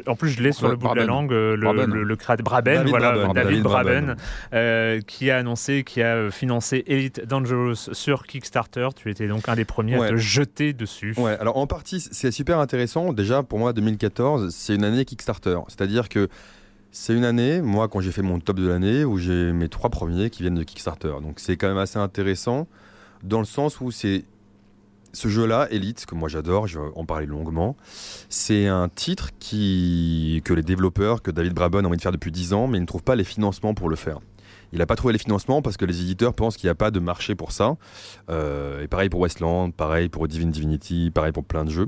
en 0.05 0.15
plus 0.15 0.29
je 0.29 0.43
l'ai 0.43 0.51
sur 0.51 0.69
le 0.69 0.75
bout 0.75 0.89
de 0.93 0.99
la 0.99 1.05
langue, 1.05 1.31
le, 1.31 1.55
le, 1.55 2.03
le 2.03 2.15
crade- 2.15 2.43
Braben, 2.43 2.75
David 2.75 2.89
voilà, 2.91 3.11
Braben, 3.13 3.33
David, 3.33 3.63
Braben, 3.63 4.15
Braben. 4.51 5.01
qui 5.07 5.31
a 5.31 5.37
annoncé, 5.37 5.83
qui 5.83 6.03
a 6.03 6.29
financé 6.29 6.83
Elite 6.85 7.25
Dangerous 7.25 7.89
sur 7.91 8.27
Kickstarter. 8.27 8.89
Tu 8.95 9.09
étais 9.09 9.27
donc 9.27 9.49
un 9.49 9.55
des 9.55 9.65
premiers 9.65 9.78
à 9.95 9.99
Ouais. 9.99 10.09
te 10.09 10.15
jeter 10.17 10.73
dessus. 10.73 11.13
Ouais, 11.17 11.37
alors 11.39 11.57
en 11.57 11.67
partie, 11.67 11.99
c'est 11.99 12.31
super 12.31 12.59
intéressant. 12.59 13.13
Déjà, 13.13 13.43
pour 13.43 13.59
moi, 13.59 13.73
2014, 13.73 14.53
c'est 14.53 14.75
une 14.75 14.83
année 14.83 15.05
Kickstarter. 15.05 15.57
C'est-à-dire 15.67 16.09
que 16.09 16.27
c'est 16.91 17.13
une 17.15 17.25
année, 17.25 17.61
moi, 17.61 17.87
quand 17.87 17.99
j'ai 18.01 18.11
fait 18.11 18.21
mon 18.23 18.39
top 18.39 18.57
de 18.59 18.67
l'année, 18.67 19.05
où 19.05 19.17
j'ai 19.17 19.51
mes 19.51 19.69
trois 19.69 19.89
premiers 19.89 20.29
qui 20.29 20.41
viennent 20.43 20.55
de 20.55 20.63
Kickstarter. 20.63 21.13
Donc 21.21 21.39
c'est 21.39 21.55
quand 21.57 21.67
même 21.67 21.77
assez 21.77 21.99
intéressant 21.99 22.67
dans 23.23 23.39
le 23.39 23.45
sens 23.45 23.79
où 23.81 23.91
c'est 23.91 24.23
ce 25.11 25.27
jeu-là, 25.27 25.67
Elite, 25.71 26.05
que 26.05 26.13
moi 26.15 26.29
j'adore, 26.29 26.67
je 26.67 26.79
vais 26.79 26.85
en 26.95 27.03
parler 27.03 27.25
longuement, 27.25 27.75
c'est 28.29 28.67
un 28.67 28.89
titre 28.89 29.31
qui, 29.39 30.41
que 30.45 30.53
les 30.53 30.61
développeurs, 30.61 31.21
que 31.23 31.31
David 31.31 31.53
Braben 31.53 31.83
a 31.83 31.87
envie 31.87 31.97
de 31.97 32.01
faire 32.01 32.11
depuis 32.11 32.31
10 32.31 32.53
ans, 32.53 32.67
mais 32.67 32.77
ils 32.77 32.81
ne 32.81 32.85
trouvent 32.85 33.03
pas 33.03 33.15
les 33.15 33.23
financements 33.23 33.73
pour 33.73 33.89
le 33.89 33.95
faire. 33.95 34.19
Il 34.73 34.79
n'a 34.79 34.85
pas 34.85 34.95
trouvé 34.95 35.13
les 35.13 35.19
financements 35.19 35.61
parce 35.61 35.77
que 35.77 35.85
les 35.85 36.01
éditeurs 36.01 36.33
pensent 36.33 36.55
qu'il 36.57 36.67
n'y 36.67 36.71
a 36.71 36.75
pas 36.75 36.91
de 36.91 36.99
marché 36.99 37.35
pour 37.35 37.51
ça. 37.51 37.75
Euh, 38.29 38.83
et 38.83 38.87
pareil 38.87 39.09
pour 39.09 39.19
Westland, 39.21 39.71
pareil 39.73 40.09
pour 40.09 40.27
Divine 40.27 40.51
Divinity, 40.51 41.11
pareil 41.13 41.31
pour 41.31 41.43
plein 41.43 41.65
de 41.65 41.69
jeux 41.71 41.87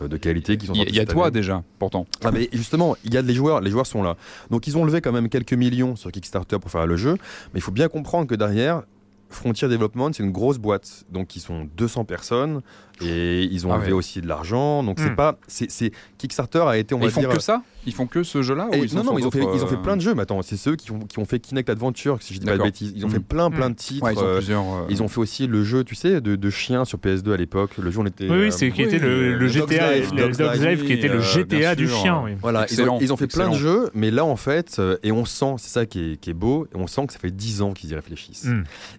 euh, 0.00 0.08
de 0.08 0.16
qualité 0.16 0.56
qui 0.56 0.66
sont 0.66 0.72
Il 0.74 0.94
y 0.94 0.98
a- 0.98 1.02
y 1.02 1.06
toi 1.06 1.26
année. 1.26 1.32
déjà, 1.32 1.62
pourtant. 1.78 2.06
Ah 2.24 2.30
mais 2.32 2.48
justement, 2.52 2.96
il 3.04 3.12
y 3.12 3.16
a 3.16 3.22
des 3.22 3.34
joueurs, 3.34 3.60
les 3.60 3.70
joueurs 3.70 3.86
sont 3.86 4.02
là. 4.02 4.16
Donc 4.50 4.66
ils 4.66 4.76
ont 4.78 4.84
levé 4.84 5.00
quand 5.00 5.12
même 5.12 5.28
quelques 5.28 5.52
millions 5.54 5.96
sur 5.96 6.10
Kickstarter 6.10 6.58
pour 6.58 6.70
faire 6.70 6.86
le 6.86 6.96
jeu, 6.96 7.12
mais 7.52 7.58
il 7.58 7.62
faut 7.62 7.72
bien 7.72 7.88
comprendre 7.88 8.26
que 8.26 8.34
derrière 8.34 8.82
Frontier 9.28 9.66
Development, 9.68 10.10
c'est 10.12 10.22
une 10.22 10.30
grosse 10.32 10.58
boîte, 10.58 11.04
donc 11.10 11.36
ils 11.36 11.40
sont 11.40 11.66
200 11.76 12.04
personnes 12.04 12.60
et 13.04 13.42
ils 13.44 13.66
ont 13.66 13.72
Ah 13.72 13.78
levé 13.78 13.92
aussi 13.92 14.20
de 14.20 14.28
l'argent. 14.28 14.82
Donc 14.82 14.98
c'est 15.00 15.10
Hmm. 15.10 15.16
pas, 15.16 15.38
c'est 15.48 15.92
Kickstarter 16.18 16.60
a 16.66 16.76
été, 16.78 16.94
on 16.94 16.98
va 16.98 17.06
ils 17.06 17.10
font 17.10 17.20
dire, 17.20 17.30
que 17.30 17.38
ça? 17.38 17.62
Ils 17.84 17.92
font 17.92 18.06
que 18.06 18.22
ce 18.22 18.42
jeu-là 18.42 18.68
non, 18.94 19.02
non, 19.02 19.18
ils 19.18 19.26
ont, 19.26 19.30
fait, 19.32 19.40
ils 19.40 19.64
ont 19.64 19.66
fait 19.66 19.74
euh, 19.74 19.82
plein 19.82 19.96
de 19.96 20.00
jeux, 20.00 20.14
mais 20.14 20.22
attends, 20.22 20.40
c'est 20.42 20.56
ceux 20.56 20.76
qui 20.76 20.92
ont, 20.92 21.00
qui 21.00 21.18
ont 21.18 21.24
fait 21.24 21.40
Kinect 21.40 21.68
Adventure, 21.68 22.18
si 22.20 22.32
je 22.32 22.38
dis 22.38 22.46
pas 22.46 22.56
de 22.56 22.62
bêtises. 22.62 22.92
Ils 22.94 23.04
ont 23.04 23.08
Mm. 23.08 23.12
fait 23.12 23.18
plein, 23.20 23.50
plein 23.50 23.70
de 23.70 23.74
titres. 23.74 24.04
Ouais, 24.04 24.12
ils 24.12 24.18
ont 24.20 24.24
euh, 24.24 24.36
plusieurs. 24.36 24.62
euh, 24.62 24.86
ils 24.88 25.02
ont 25.02 25.08
fait 25.08 25.18
aussi 25.18 25.48
le 25.48 25.64
jeu, 25.64 25.82
tu 25.82 25.96
sais, 25.96 26.20
de, 26.20 26.36
de 26.36 26.50
chiens 26.50 26.84
sur 26.84 26.98
PS2 26.98 27.32
à 27.32 27.36
l'époque. 27.36 27.72
Le 27.78 27.90
jeu, 27.90 27.98
on 28.00 28.06
était. 28.06 28.28
Oui, 28.30 28.36
oui, 28.36 28.46
euh, 28.46 28.50
c'est 28.52 28.70
qui 28.70 28.82
était 28.82 29.00
le, 29.00 29.36
le 29.36 29.48
GTA, 29.48 29.96
Life 29.98 30.84
qui 30.84 30.92
était 30.92 31.08
le 31.08 31.20
GTA 31.20 31.74
du 31.74 31.88
chien. 31.88 32.22
oui. 32.24 32.32
Voilà, 32.40 32.66
ils 32.70 32.80
ont, 32.82 32.98
ils 33.00 33.12
ont 33.12 33.16
fait 33.16 33.26
plein 33.26 33.48
de 33.50 33.56
jeux, 33.56 33.90
mais 33.94 34.10
là 34.12 34.24
en 34.24 34.36
fait, 34.36 34.80
et 35.02 35.10
on 35.12 35.24
sent, 35.24 35.54
c'est 35.58 35.70
ça 35.70 35.86
qui 35.86 36.12
est, 36.12 36.16
qui 36.18 36.30
est 36.30 36.34
beau, 36.34 36.66
on 36.74 36.86
sent 36.86 37.06
que 37.08 37.12
ça 37.12 37.18
fait 37.18 37.30
10 37.30 37.62
ans 37.62 37.72
qu'ils 37.72 37.90
y 37.90 37.94
réfléchissent. 37.94 38.46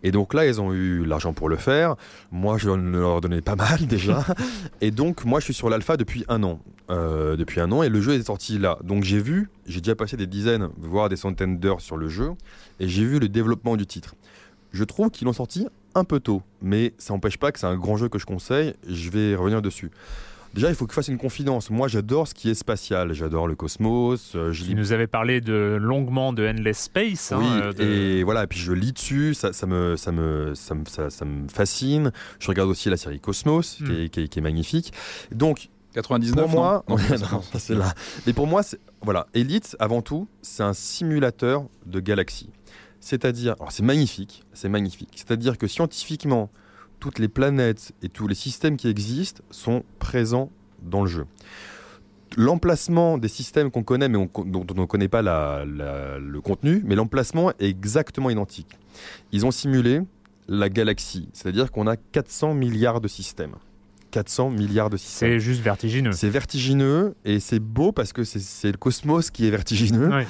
Et 0.04 0.12
donc 0.12 0.34
là, 0.34 0.46
ils 0.46 0.60
ont 0.60 0.74
eu 0.74 1.06
l'argent 1.06 1.32
pour 1.34 1.48
le 1.48 1.56
faire. 1.56 1.96
Moi, 2.32 2.58
je 2.58 2.70
leur 2.70 3.22
donnais 3.22 3.42
pas 3.42 3.56
mal 3.56 3.86
déjà. 3.94 4.26
et 4.82 4.92
donc, 4.92 5.26
moi, 5.26 5.40
je 5.40 5.46
suis 5.46 5.54
sur 5.54 5.70
l'alpha 5.70 5.98
depuis 5.98 6.26
un 6.28 6.44
an. 6.44 6.60
Euh, 6.90 7.38
depuis 7.38 7.62
un 7.62 7.72
an, 7.72 7.82
et 7.82 7.90
le 7.90 8.02
jeu 8.02 8.14
est 8.14 8.24
sorti 8.24 8.60
là. 8.60 8.78
Donc, 8.84 9.04
j'ai 9.04 9.20
vu, 9.20 9.50
j'ai 9.66 9.80
déjà 9.80 9.96
passé 9.96 10.18
des 10.18 10.28
dizaines, 10.28 10.70
voire 10.78 11.08
des 11.08 11.16
centaines 11.16 11.58
d'heures 11.58 11.82
sur 11.82 11.96
le 11.96 12.10
jeu, 12.10 12.32
et 12.80 12.88
j'ai 12.88 13.06
vu 13.06 13.20
le 13.20 13.30
développement 13.30 13.78
du 13.78 13.86
titre. 13.86 14.16
Je 14.74 14.84
trouve 14.84 15.10
qu'ils 15.10 15.26
l'ont 15.26 15.34
sorti 15.34 15.68
un 15.96 16.04
peu 16.04 16.20
tôt, 16.20 16.42
mais 16.62 16.94
ça 16.98 17.14
n'empêche 17.14 17.38
pas 17.38 17.52
que 17.52 17.60
c'est 17.60 17.68
un 17.68 17.78
grand 17.78 17.96
jeu 17.96 18.10
que 18.10 18.20
je 18.20 18.26
conseille. 18.26 18.74
Je 18.88 19.10
vais 19.12 19.36
revenir 19.36 19.62
dessus. 19.62 19.92
Déjà, 20.54 20.70
il 20.70 20.76
faut 20.76 20.86
que 20.86 20.92
je 20.92 20.96
fasse 20.96 21.08
une 21.08 21.18
confidence. 21.18 21.70
Moi, 21.72 21.88
j'adore 21.88 22.28
ce 22.28 22.34
qui 22.36 22.50
est 22.50 22.54
spatial. 22.54 23.14
J'adore 23.14 23.48
le 23.48 23.56
cosmos. 23.56 24.34
euh, 24.36 24.52
je 24.54 24.64
lis 24.66 24.76
nous 24.76 24.92
avait 24.92 25.08
parlé 25.08 25.42
de 25.42 25.78
longuement 25.82 26.32
de 26.32 26.48
Endless 26.48 26.78
Space. 26.84 27.32
hein, 27.32 27.40
oui, 27.42 27.48
euh, 27.50 27.74
de- 27.74 27.84
et 27.84 28.24
voilà, 28.24 28.44
et 28.44 28.48
puis 28.48 28.60
je 28.60 28.72
lis 28.72 28.94
dessus, 28.94 29.34
ça, 29.34 29.52
ça, 29.52 29.66
me, 29.66 29.96
ça, 29.98 30.12
me, 30.12 30.54
ça, 30.54 30.76
me, 30.76 30.86
ça, 30.86 31.10
ça 31.10 31.26
me 31.26 31.48
fascine. 31.48 32.12
Je 32.40 32.48
regarde 32.48 32.70
aussi 32.70 32.90
la 32.90 32.98
série 32.98 33.20
Cosmos, 33.20 33.76
qui, 33.78 33.84
Mm. 33.84 33.92
est, 34.04 34.10
qui 34.10 34.20
est- 34.22 34.28
qui 34.28 34.40
est 34.40 34.42
magnifique. 34.44 34.94
Donc, 35.32 35.70
99 35.94 36.46
pour 36.46 36.50
moi, 36.52 36.84
non 36.88 36.96
là. 37.70 37.94
Mais 38.28 38.34
pour 38.34 38.46
moi, 38.46 38.62
c'est- 38.62 38.80
voilà, 39.02 39.26
Elite, 39.34 39.76
avant 39.80 40.02
tout, 40.04 40.28
c'est 40.44 40.64
un 40.64 40.74
simulateur 40.74 41.66
de 41.88 42.00
galaxies. 42.00 42.50
C'est-à-dire, 43.00 43.56
alors 43.60 43.72
c'est 43.72 43.84
magnifique, 43.84 44.44
c'est 44.54 44.70
magnifique. 44.70 45.10
C'est-à-dire 45.16 45.58
que 45.58 45.68
scientifiquement, 45.68 46.50
toutes 47.04 47.20
les 47.20 47.28
planètes 47.28 47.92
et 48.02 48.08
tous 48.08 48.30
les 48.30 48.34
systèmes 48.36 48.78
qui 48.78 48.88
existent 48.88 49.44
sont 49.52 49.84
présents 50.00 50.50
dans 50.82 51.02
le 51.02 51.10
jeu. 51.10 51.26
L'emplacement 52.38 53.18
des 53.18 53.28
systèmes 53.28 53.72
qu'on 53.72 53.84
connaît, 53.84 54.08
mais 54.08 54.18
on- 54.18 54.30
dont, 54.46 54.66
on 54.74 54.82
ne 54.82 54.86
connaît 54.86 55.10
pas 55.10 55.22
le 55.22 56.40
contenu, 56.40 56.82
mais 56.86 56.96
l'emplacement 56.96 57.52
est 57.60 57.68
exactement 57.68 58.30
identique. 58.30 58.80
Ils 59.34 59.46
ont 59.46 59.52
simulé 59.52 60.00
la 60.48 60.70
galaxie, 60.70 61.28
c'est-à-dire 61.34 61.74
qu'on 61.74 61.88
a 61.88 61.98
400 61.98 62.54
milliards 62.54 63.02
de 63.02 63.10
systèmes. 63.10 63.56
400 64.14 64.52
milliards 64.52 64.90
de 64.92 64.98
systèmes. 64.98 65.32
C'est 65.32 65.40
juste 65.40 65.62
vertigineux. 65.62 66.12
C'est 66.12 66.30
vertigineux 66.30 67.16
et 67.26 67.40
c'est 67.40 67.60
beau 67.60 67.92
parce 67.92 68.14
que 68.14 68.24
c'est- 68.24 68.72
le 68.72 68.78
cosmos 68.78 69.32
qui 69.32 69.48
est 69.48 69.50
vertigineux. 69.52 70.08
Ouais. 70.10 70.28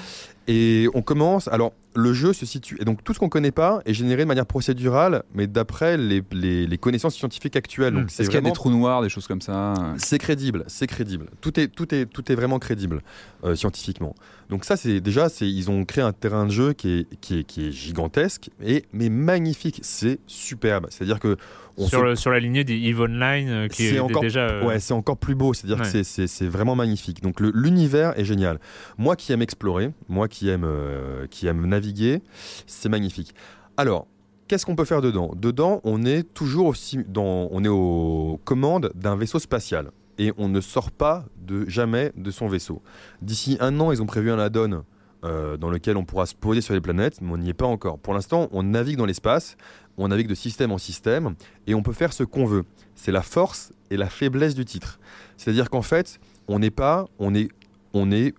Et 0.48 0.88
on 0.94 1.02
commence. 1.02 1.48
Alors, 1.48 1.72
le 1.96 2.12
jeu 2.12 2.34
se 2.34 2.46
situe. 2.46 2.78
Et 2.82 2.86
donc, 2.86 3.02
tout 3.04 3.14
ce 3.14 3.20
qu'on 3.20 3.26
ne 3.28 3.30
connaît 3.30 3.52
pas 3.52 3.82
est 3.86 3.94
généré 3.94 4.24
de 4.24 4.28
manière 4.28 4.46
procédurale, 4.46 5.24
mais 5.34 5.48
d'après 5.48 5.96
les, 5.96 6.22
les- 6.34 6.68
les 6.68 6.78
connaissances 6.78 7.16
scientifiques 7.16 7.56
actuelles. 7.56 7.94
Mm. 7.94 7.98
Donc, 8.02 8.12
c'est 8.12 8.24
Est-ce 8.24 8.30
qu'il 8.30 8.36
y 8.36 8.46
a 8.46 8.50
des 8.50 8.52
trous 8.52 8.70
noirs, 8.72 9.02
des 9.02 9.08
choses 9.10 9.28
comme 9.28 9.40
ça 9.42 9.74
C'est 9.98 10.18
crédible, 10.20 10.66
c'est 10.68 10.88
crédible. 10.88 11.28
Tout 11.40 11.58
est, 11.60 11.68
tout 11.70 11.94
est, 11.96 12.06
tout 12.08 12.30
est 12.30 12.36
vraiment 12.36 12.60
crédible 12.60 13.02
euh, 13.46 13.56
scientifiquement. 13.56 14.16
Donc 14.50 14.66
ça, 14.66 14.76
c'est 14.76 15.00
déjà, 15.00 15.30
c'est, 15.30 15.48
ils 15.50 15.72
ont 15.72 15.86
créé 15.86 16.04
un 16.04 16.12
terrain 16.12 16.46
de 16.46 16.52
jeu 16.52 16.74
qui 16.74 16.90
est, 17.00 17.08
qui 17.22 17.40
est, 17.40 17.44
qui 17.46 17.68
est 17.68 17.72
gigantesque, 17.72 18.50
et, 18.64 18.84
mais 18.92 19.08
magnifique. 19.10 19.80
C'est 19.82 20.20
superbe. 20.28 20.88
C'est-à-dire 20.90 21.20
que 21.22 21.38
on 21.78 21.88
sur, 21.88 22.00
se- 22.00 22.04
le- 22.04 22.16
sur 22.16 22.32
la 22.32 22.40
lignée 22.40 22.64
des 22.64 22.76
EVE 22.76 23.02
Online, 23.02 23.50
euh, 23.50 23.68
qui 23.68 23.84
c'est 23.90 23.96
est 23.96 24.00
encore, 24.00 24.22
déjà. 24.22 24.42
euh, 24.42 24.66
ouais, 24.66 24.80
c'est 24.80 24.94
encore 24.94 25.18
plus 25.18 25.36
beau. 25.36 25.54
C'est-à-dire 25.54 25.84
Ouais. 25.84 25.92
que 25.92 26.04
c'est- 26.04 26.48
vraiment 26.48 26.76
magnifique. 26.76 27.22
Donc 27.22 27.40
l'univers 27.40 28.18
est 28.20 28.26
génial. 28.26 28.60
Moi 28.98 29.16
qui 29.16 29.32
aime 29.34 29.42
explorer, 29.42 29.92
moi 30.10 30.28
qui 30.28 30.50
aime, 30.50 30.64
euh, 30.66 31.26
qui 31.30 31.48
aime 31.48 31.66
naviguer, 31.66 32.22
c'est 32.68 32.90
magnifique. 32.90 33.34
Alors, 33.78 34.08
qu'est-ce 34.48 34.66
qu'on 34.66 34.76
peut 34.76 34.86
faire 34.86 35.02
dedans? 35.02 35.32
Dedans, 35.36 35.82
on 35.84 36.04
est 36.06 36.24
toujours 36.34 36.68
aussi 36.68 37.00
dans, 37.08 37.48
on 37.52 37.64
est 37.64 37.70
aux 37.70 38.40
commandes 38.46 38.92
d'un 38.96 39.16
vaisseau 39.16 39.40
spatial 39.40 39.92
et 40.20 40.32
on 40.38 40.48
ne 40.50 40.62
sort 40.62 40.92
pas 40.92 41.26
de 41.42 41.68
jamais 41.68 42.12
de 42.16 42.30
son 42.30 42.48
vaisseau. 42.48 42.82
D'ici 43.22 43.58
un 43.60 43.80
an, 43.80 43.92
ils 43.92 44.02
ont 44.02 44.06
prévu 44.06 44.32
un 44.32 44.40
add-on. 44.40 44.84
euh, 45.26 45.56
dans 45.56 45.70
lequel 45.70 45.96
on 45.96 46.04
pourra 46.04 46.26
se 46.26 46.36
poser 46.36 46.60
sur 46.60 46.74
les 46.74 46.82
planètes, 46.82 47.22
mais 47.22 47.32
on 47.32 47.38
n'y 47.38 47.48
est 47.48 47.54
pas 47.54 47.66
encore. 47.66 47.98
Pour 47.98 48.14
l'instant, 48.14 48.50
on 48.52 48.62
navigue 48.62 48.98
dans 48.98 49.06
l'espace, 49.06 49.56
on 49.98 50.08
navigue 50.08 50.28
de 50.28 50.36
système 50.36 50.72
en 50.72 50.78
système, 50.78 51.36
et 51.68 51.74
on 51.76 51.84
peut 51.84 51.94
faire 51.94 52.14
ce 52.14 52.24
qu'on 52.24 52.46
veut. 52.46 52.64
C'est 52.96 53.12
la 53.12 53.22
force 53.22 53.72
et 53.90 53.98
la 53.98 54.08
faiblesse 54.10 54.56
du 54.56 54.66
titre. 54.66 55.00
C'est-à-dire 55.38 55.70
qu'en 55.70 55.82
fait, 55.82 56.20
on 56.48 56.60
n'est 56.60 56.72
pas, 56.72 57.06
on 57.20 57.34
est, 57.36 57.50
on 57.94 58.12
est 58.12 58.34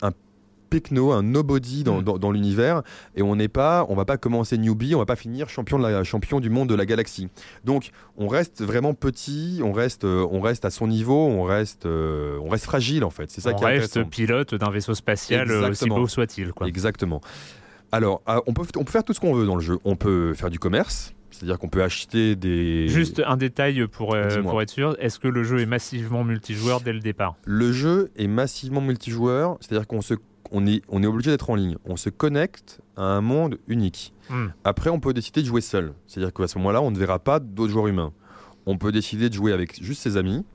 un 0.00 0.10
pecno, 0.70 1.12
un 1.12 1.22
nobody 1.22 1.84
dans, 1.84 2.00
Mm. 2.00 2.04
dans- 2.04 2.18
dans 2.18 2.30
l'univers, 2.32 2.82
et 3.14 3.22
on 3.22 3.36
n'est 3.36 3.48
pas, 3.48 3.84
on 3.88 3.94
va 3.94 4.04
pas 4.04 4.16
commencer 4.16 4.56
newbie, 4.58 4.94
on 4.94 4.98
va 4.98 5.04
pas 5.06 5.16
finir 5.16 5.48
champion, 5.48 5.78
de 5.78 5.82
la, 5.86 6.02
champion 6.04 6.40
du 6.40 6.50
monde 6.50 6.68
de 6.68 6.74
la 6.74 6.86
galaxie. 6.86 7.28
Donc, 7.64 7.90
on 8.16 8.26
reste 8.26 8.62
vraiment 8.62 8.94
petit, 8.94 9.60
on 9.62 9.72
reste, 9.72 10.04
on 10.04 10.40
reste 10.40 10.64
à 10.64 10.70
son 10.70 10.86
niveau, 10.86 11.26
on 11.26 11.42
reste, 11.42 11.84
euh, 11.86 12.38
on 12.42 12.48
reste 12.48 12.64
fragile 12.64 13.04
en 13.04 13.10
fait. 13.10 13.30
C'est 13.30 13.40
ça 13.40 13.50
on 13.52 13.56
qui 13.56 13.64
est 13.64 13.66
reste 13.78 14.02
pilote 14.08 14.54
d'un 14.54 14.70
vaisseau 14.70 14.94
spatial, 14.94 15.50
euh, 15.50 15.58
aussi 15.60 15.66
Exactement. 15.68 16.00
beau 16.00 16.06
soit-il. 16.08 16.52
Exactement. 16.64 17.20
Alors, 17.92 18.22
ah, 18.26 18.40
on 18.46 18.54
peut, 18.54 18.66
on 18.76 18.84
peut 18.84 18.90
faire 18.90 19.04
tout 19.04 19.12
ce 19.12 19.20
qu'on 19.20 19.34
veut 19.34 19.46
dans 19.46 19.54
le 19.54 19.60
jeu. 19.60 19.78
On 19.84 19.96
peut 19.96 20.32
faire 20.32 20.48
du 20.48 20.58
commerce, 20.58 21.14
c'est-à-dire 21.30 21.58
qu'on 21.58 21.68
peut 21.68 21.82
acheter 21.82 22.36
des. 22.36 22.88
Juste 22.88 23.22
un 23.24 23.36
détail 23.36 23.86
pour, 23.86 24.14
euh, 24.14 24.42
pour 24.42 24.62
être 24.62 24.70
sûr 24.70 24.96
est-ce 24.98 25.18
que 25.18 25.28
le 25.28 25.44
jeu 25.44 25.60
est 25.60 25.66
massivement 25.66 26.24
multijoueur 26.24 26.80
dès 26.80 26.94
le 26.94 27.00
départ? 27.00 27.36
Le 27.44 27.70
jeu 27.70 28.10
est 28.16 28.28
massivement 28.28 28.80
multijoueur, 28.80 29.58
c'est-à-dire 29.60 29.86
qu'on 29.86 30.00
se, 30.00 30.14
on 30.50 30.66
est, 30.66 30.82
on 30.88 31.02
est 31.02 31.06
obligé 31.06 31.30
d'être 31.30 31.50
en 31.50 31.54
ligne. 31.54 31.76
On 31.84 31.96
se 31.96 32.08
connecte 32.08 32.80
à 32.96 33.02
un 33.02 33.20
monde 33.20 33.58
unique. 33.68 34.14
Hmm. 34.30 34.48
Après, 34.64 34.88
on 34.88 34.98
peut 34.98 35.12
décider 35.12 35.42
de 35.42 35.46
jouer 35.46 35.60
seul, 35.60 35.92
c'est-à-dire 36.06 36.32
qu'à 36.32 36.48
ce 36.48 36.56
moment-là, 36.58 36.80
on 36.80 36.90
ne 36.90 36.98
verra 36.98 37.18
pas 37.18 37.40
d'autres 37.40 37.72
joueurs 37.72 37.88
humains. 37.88 38.12
On 38.64 38.78
peut 38.78 38.92
décider 38.92 39.28
de 39.28 39.34
jouer 39.34 39.52
avec 39.52 39.82
juste 39.82 40.02
ses 40.02 40.16
amis. 40.16 40.46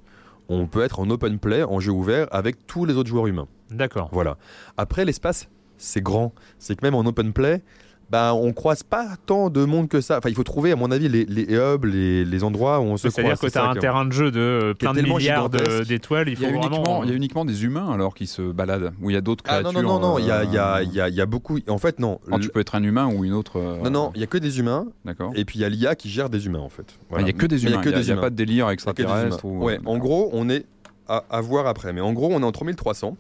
On 0.50 0.66
peut 0.66 0.82
être 0.82 1.02
en 1.02 1.10
open 1.10 1.38
play, 1.38 1.64
en 1.64 1.80
jeu 1.80 1.92
ouvert, 1.92 2.28
avec 2.32 2.66
tous 2.66 2.86
les 2.86 2.96
autres 2.96 3.10
joueurs 3.10 3.28
humains. 3.28 3.48
D'accord. 3.70 4.10
Voilà. 4.14 4.38
Après, 4.78 5.04
l'espace, 5.04 5.50
c'est 5.78 6.02
grand. 6.02 6.34
C'est 6.60 6.76
que 6.76 6.86
même 6.86 6.96
en 6.96 7.02
open 7.06 7.34
play, 7.34 7.62
bah, 8.10 8.34
on 8.34 8.54
croise 8.54 8.84
pas 8.84 9.06
tant 9.26 9.50
de 9.50 9.66
monde 9.66 9.90
que 9.90 10.00
ça. 10.00 10.20
Enfin, 10.20 10.30
il 10.30 10.36
faut 10.36 10.46
trouver, 10.46 10.72
à 10.72 10.78
mon 10.78 10.92
avis, 10.92 11.10
les, 11.10 11.26
les 11.26 11.54
hubs, 11.54 11.84
les, 11.84 12.24
les 12.24 12.44
endroits 12.46 12.80
où 12.80 12.84
on 12.84 12.96
se 12.96 13.10
croise. 13.10 13.16
C'est-à-dire 13.16 13.34
que 13.38 13.48
C'est 13.50 13.60
tu 13.60 13.66
as 13.66 13.70
un 13.70 13.76
terrain 13.76 14.06
de 14.06 14.14
jeu 14.14 14.32
de 14.32 14.40
euh, 14.40 14.74
plein 14.74 14.94
de 14.94 15.02
milliards 15.02 15.50
d'étoiles. 15.50 16.30
Il 16.30 16.40
y, 16.40 16.46
a 16.46 16.48
vraiment. 16.50 16.68
uniquement, 16.68 17.04
il 17.04 17.10
y 17.10 17.12
a 17.12 17.16
uniquement 17.16 17.44
des 17.44 17.66
humains 17.66 17.92
alors 17.92 18.16
qui 18.16 18.26
se 18.26 18.42
baladent, 18.54 18.94
où 19.02 19.10
il 19.10 19.14
y 19.14 19.18
a 19.18 19.22
d'autres 19.22 19.44
Ah 19.46 19.60
créatures. 19.62 19.74
non, 19.74 19.82
non, 19.82 20.00
non, 20.00 20.08
non, 20.14 20.20
il 20.20 20.26
y 20.26 20.32
a, 20.32 20.46
il 20.46 20.54
y, 20.54 20.58
a, 20.58 20.76
euh, 20.78 20.84
il 20.84 20.94
y, 20.94 21.02
a, 21.02 21.10
il 21.10 21.16
y 21.16 21.20
a 21.22 21.26
beaucoup. 21.26 21.60
En 21.68 21.78
fait, 21.80 22.00
non. 22.00 22.22
quand 22.30 22.40
tu 22.40 22.48
peux 22.48 22.62
être 22.62 22.76
un 22.76 22.84
humain 22.84 23.08
ou 23.14 23.26
une 23.26 23.34
autre. 23.34 23.60
euh, 23.60 23.82
Non, 23.84 23.90
non, 23.90 24.12
il 24.16 24.22
y 24.22 24.24
a 24.24 24.28
que 24.28 24.38
des 24.38 24.58
humains. 24.60 24.88
D'accord. 25.04 25.34
Et 25.36 25.44
puis 25.44 25.60
il 25.60 25.62
y 25.62 25.66
a 25.66 25.70
l'IA 25.70 25.96
qui 25.96 26.10
gère 26.10 26.30
des 26.30 26.46
humains, 26.46 26.60
en 26.60 26.70
fait. 26.70 26.98
Ah. 27.12 27.18
Il 27.20 27.28
y 27.28 27.30
a 27.30 27.34
que 27.34 27.46
des 27.46 27.62
humains. 27.66 27.82
Il 27.84 27.90
n'y 27.90 27.94
a, 27.94 28.00
il 28.00 28.08
y 28.08 28.10
a 28.10 28.14
humains. 28.14 28.22
pas 28.22 28.30
de 28.30 28.36
délire 28.36 28.68
Il 28.68 28.70
y 28.70 28.72
a 28.72 28.76
que 28.78 28.84
des 28.94 29.04
extraterrestre. 29.04 29.44
ou- 29.44 29.66
Ouais, 29.66 29.80
en 29.86 29.98
gros, 29.98 30.30
on 30.32 30.48
est 30.48 30.66
à, 31.10 31.26
à 31.30 31.42
voir 31.42 31.68
après. 31.68 31.92
Mais 31.92 32.00
en 32.02 32.14
gros, 32.14 32.30
on 32.32 32.42
est 32.42 32.46
en 32.46 32.52
3300. 32.54 33.18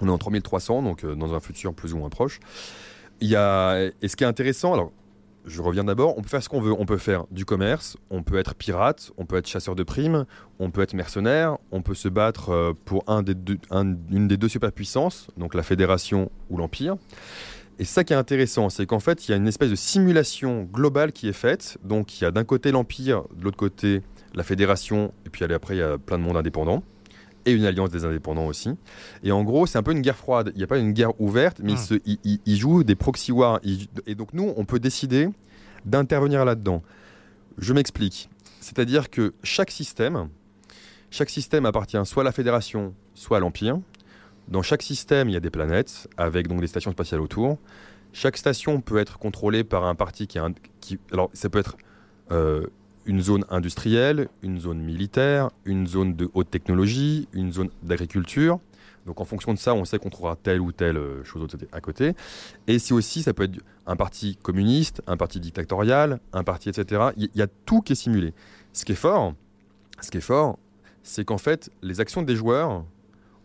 On 0.00 0.08
est 0.08 0.10
en 0.10 0.18
3300, 0.18 0.82
donc 0.82 1.04
euh, 1.04 1.14
dans 1.14 1.34
un 1.34 1.40
futur 1.40 1.74
plus 1.74 1.92
ou 1.92 1.98
moins 1.98 2.10
proche. 2.10 2.40
Il 3.20 3.28
y 3.28 3.36
a... 3.36 3.86
Et 4.02 4.08
ce 4.08 4.16
qui 4.16 4.24
est 4.24 4.26
intéressant, 4.26 4.74
alors 4.74 4.92
je 5.46 5.62
reviens 5.62 5.84
d'abord, 5.84 6.18
on 6.18 6.22
peut 6.22 6.28
faire 6.28 6.42
ce 6.42 6.48
qu'on 6.48 6.60
veut. 6.60 6.72
On 6.72 6.86
peut 6.86 6.98
faire 6.98 7.24
du 7.30 7.44
commerce, 7.44 7.96
on 8.10 8.22
peut 8.22 8.38
être 8.38 8.54
pirate, 8.54 9.12
on 9.16 9.26
peut 9.26 9.36
être 9.36 9.46
chasseur 9.46 9.76
de 9.76 9.84
primes, 9.84 10.26
on 10.58 10.70
peut 10.70 10.82
être 10.82 10.94
mercenaire, 10.94 11.56
on 11.70 11.82
peut 11.82 11.94
se 11.94 12.08
battre 12.08 12.50
euh, 12.50 12.72
pour 12.84 13.04
une 13.08 14.28
des 14.28 14.36
deux 14.36 14.48
superpuissances, 14.48 15.28
donc 15.36 15.54
la 15.54 15.62
Fédération 15.62 16.30
ou 16.50 16.56
l'Empire. 16.56 16.96
Et 17.78 17.84
ça 17.84 18.04
qui 18.04 18.12
est 18.12 18.16
intéressant, 18.16 18.70
c'est 18.70 18.86
qu'en 18.86 19.00
fait, 19.00 19.28
il 19.28 19.30
y 19.30 19.34
a 19.34 19.36
une 19.36 19.46
espèce 19.46 19.70
de 19.70 19.76
simulation 19.76 20.62
globale 20.64 21.12
qui 21.12 21.28
est 21.28 21.34
faite. 21.34 21.78
Donc 21.84 22.20
il 22.20 22.24
y 22.24 22.26
a 22.26 22.30
d'un 22.30 22.44
côté 22.44 22.72
l'Empire, 22.72 23.22
de 23.36 23.44
l'autre 23.44 23.58
côté 23.58 24.02
la 24.34 24.42
Fédération, 24.42 25.12
et 25.26 25.30
puis 25.30 25.44
après 25.44 25.76
il 25.76 25.78
y 25.78 25.82
a 25.82 25.96
plein 25.96 26.18
de 26.18 26.22
mondes 26.22 26.36
indépendants. 26.36 26.82
Et 27.46 27.52
une 27.52 27.64
alliance 27.64 27.90
des 27.90 28.04
indépendants 28.04 28.46
aussi. 28.46 28.70
Et 29.22 29.32
en 29.32 29.42
gros, 29.44 29.66
c'est 29.66 29.78
un 29.78 29.82
peu 29.82 29.92
une 29.92 30.02
guerre 30.02 30.16
froide. 30.16 30.50
Il 30.54 30.58
n'y 30.58 30.64
a 30.64 30.66
pas 30.66 30.78
une 30.78 30.92
guerre 30.92 31.18
ouverte, 31.20 31.60
mais 31.62 31.74
Hmm. 31.74 31.98
ils, 32.44 32.56
jouent 32.56 32.82
des 32.84 32.96
proxy 32.96 33.32
wars. 33.32 33.60
Et 34.06 34.14
donc 34.14 34.32
nous, 34.34 34.52
on 34.56 34.64
peut 34.64 34.80
décider 34.80 35.28
d'intervenir 35.84 36.44
là-dedans. 36.44 36.82
Je 37.58 37.72
m'explique. 37.72 38.28
C'est-à-dire 38.60 39.08
que 39.10 39.32
chaque 39.44 39.70
système, 39.70 40.28
chaque 41.10 41.30
système 41.30 41.66
appartient 41.66 41.98
soit 42.04 42.22
à 42.22 42.24
la 42.24 42.32
Fédération, 42.32 42.94
soit 43.14 43.36
à 43.36 43.40
l'Empire. 43.40 43.78
Dans 44.48 44.62
chaque 44.62 44.82
système, 44.82 45.28
il 45.28 45.32
y 45.32 45.36
a 45.36 45.40
des 45.40 45.50
planètes 45.50 46.08
avec 46.16 46.48
donc 46.48 46.60
des 46.60 46.66
stations 46.66 46.90
spatiales 46.90 47.20
autour. 47.20 47.58
Chaque 48.12 48.36
station 48.36 48.80
peut 48.80 48.98
être 48.98 49.18
contrôlée 49.18 49.62
par 49.62 49.84
un 49.84 49.94
parti 49.94 50.26
qui, 50.26 50.38
est 50.38 50.40
un- 50.40 50.54
qui 50.80 50.98
alors 51.12 51.30
ça 51.32 51.48
peut 51.48 51.58
être 51.60 51.76
euh, 52.32 52.66
une 53.06 53.22
zone 53.22 53.44
industrielle, 53.48 54.28
une 54.42 54.60
zone 54.60 54.80
militaire, 54.80 55.50
une 55.64 55.86
zone 55.86 56.14
de 56.14 56.28
haute 56.34 56.50
technologie, 56.50 57.28
une 57.32 57.52
zone 57.52 57.70
d'agriculture. 57.82 58.58
Donc 59.06 59.20
en 59.20 59.24
fonction 59.24 59.54
de 59.54 59.58
ça, 59.58 59.74
on 59.74 59.84
sait 59.84 59.98
qu'on 59.98 60.10
trouvera 60.10 60.36
telle 60.36 60.60
ou 60.60 60.72
telle 60.72 60.96
euh, 60.96 61.24
chose 61.24 61.46
à 61.72 61.80
côté. 61.80 62.14
Et 62.66 62.78
si 62.80 62.92
aussi, 62.92 63.22
ça 63.22 63.32
peut 63.32 63.44
être 63.44 63.60
un 63.86 63.94
parti 63.94 64.36
communiste, 64.42 65.00
un 65.06 65.16
parti 65.16 65.38
dictatorial, 65.38 66.18
un 66.32 66.42
parti, 66.42 66.68
etc. 66.68 67.10
Il 67.16 67.30
y, 67.34 67.42
a 67.42 67.46
tout 67.46 67.80
qui 67.80 67.92
est 67.92 67.96
simulé. 67.96 68.34
Ce 68.72 68.84
qui 68.84 68.92
est 68.92 68.96
fort, 68.96 69.34
ce 70.00 70.10
qui 70.10 70.18
est 70.18 70.20
fort, 70.20 70.58
c'est 71.04 71.24
qu'en 71.24 71.38
fait, 71.38 71.70
les 71.82 72.00
actions 72.00 72.22
des 72.22 72.34
joueurs 72.34 72.84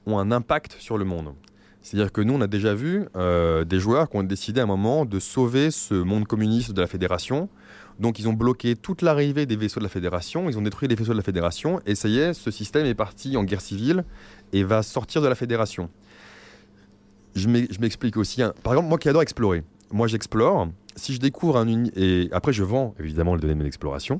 ont 0.07 0.17
un 0.17 0.31
impact 0.31 0.77
sur 0.79 0.97
le 0.97 1.05
monde. 1.05 1.33
C'est-à-dire 1.81 2.11
que 2.11 2.21
nous, 2.21 2.33
on 2.33 2.41
a 2.41 2.47
déjà 2.47 2.73
vu 2.73 3.05
euh, 3.15 3.63
des 3.63 3.79
joueurs 3.79 4.09
qui 4.09 4.17
ont 4.17 4.23
décidé 4.23 4.61
à 4.61 4.63
un 4.63 4.67
moment 4.67 5.05
de 5.05 5.19
sauver 5.19 5.69
ce 5.69 5.93
monde 5.93 6.25
communiste 6.25 6.71
de 6.73 6.81
la 6.81 6.87
fédération. 6.87 7.49
Donc, 7.99 8.19
ils 8.19 8.27
ont 8.27 8.33
bloqué 8.33 8.75
toute 8.75 9.01
l'arrivée 9.01 9.45
des 9.45 9.55
vaisseaux 9.55 9.79
de 9.79 9.85
la 9.85 9.89
fédération, 9.89 10.49
ils 10.49 10.57
ont 10.57 10.61
détruit 10.61 10.87
les 10.87 10.95
vaisseaux 10.95 11.11
de 11.11 11.17
la 11.17 11.23
fédération, 11.23 11.79
et 11.85 11.95
ça 11.95 12.07
y 12.07 12.17
est, 12.19 12.33
ce 12.33 12.49
système 12.51 12.85
est 12.85 12.95
parti 12.95 13.37
en 13.37 13.43
guerre 13.43 13.61
civile 13.61 14.03
et 14.53 14.63
va 14.63 14.81
sortir 14.83 15.21
de 15.21 15.27
la 15.27 15.35
fédération. 15.35 15.89
Je 17.35 17.47
m'e- 17.47 17.67
je 17.71 17.79
m'explique 17.79 18.17
aussi. 18.17 18.41
Par 18.63 18.73
exemple, 18.73 18.89
moi 18.89 18.97
qui 18.97 19.07
adore 19.09 19.21
explorer, 19.21 19.63
moi 19.91 20.07
j'explore. 20.07 20.67
Si 20.97 21.13
je 21.13 21.19
découvre 21.19 21.55
un 21.57 21.85
et 21.95 22.27
après 22.33 22.51
je 22.51 22.63
vends 22.63 22.93
évidemment 22.99 23.35
les 23.35 23.41
données 23.41 23.53
de 23.53 23.59
mon 23.59 23.65
exploration. 23.65 24.19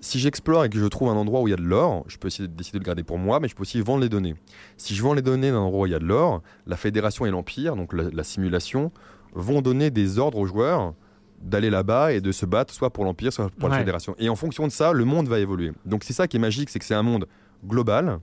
Si 0.00 0.20
j'explore 0.20 0.64
et 0.64 0.70
que 0.70 0.78
je 0.78 0.86
trouve 0.86 1.08
un 1.08 1.16
endroit 1.16 1.40
où 1.40 1.48
il 1.48 1.50
y 1.50 1.54
a 1.54 1.56
de 1.56 1.62
l'or, 1.62 2.04
je 2.06 2.16
peux 2.16 2.28
essayer 2.28 2.46
de 2.46 2.52
décider 2.54 2.78
de 2.78 2.84
le 2.84 2.86
garder 2.86 3.02
pour 3.02 3.18
moi, 3.18 3.40
mais 3.40 3.48
je 3.48 3.56
peux 3.56 3.62
aussi 3.62 3.80
vendre 3.80 4.02
les 4.02 4.08
données. 4.08 4.36
Si 4.76 4.94
je 4.94 5.02
vends 5.02 5.14
les 5.14 5.22
données 5.22 5.50
d'un 5.50 5.58
endroit 5.58 5.82
où 5.82 5.86
il 5.86 5.92
y 5.92 5.96
a 5.96 5.98
de 5.98 6.04
l'or, 6.04 6.42
la 6.68 6.76
fédération 6.76 7.26
et 7.26 7.30
l'empire, 7.32 7.74
donc 7.74 7.92
la 7.92 8.22
simulation, 8.22 8.92
vont 9.34 9.60
donner 9.60 9.90
des 9.90 10.20
ordres 10.20 10.38
aux 10.38 10.46
joueurs 10.46 10.94
d'aller 11.42 11.70
là-bas 11.70 12.12
et 12.12 12.20
de 12.20 12.32
se 12.32 12.46
battre 12.46 12.74
soit 12.74 12.90
pour 12.90 13.04
l'empire, 13.04 13.32
soit 13.32 13.50
pour 13.50 13.68
la 13.68 13.74
Ouais. 13.76 13.80
fédération. 13.80 14.14
Et 14.18 14.28
en 14.28 14.36
fonction 14.36 14.66
de 14.66 14.72
ça, 14.72 14.92
le 14.92 15.04
monde 15.04 15.28
va 15.28 15.38
évoluer. 15.38 15.72
Donc 15.86 16.04
c'est 16.04 16.12
ça 16.12 16.26
qui 16.28 16.36
est 16.36 16.40
magique, 16.40 16.68
c'est 16.70 16.78
que 16.78 16.84
c'est 16.84 16.94
un 16.94 17.02
monde 17.02 17.26
global, 17.66 18.18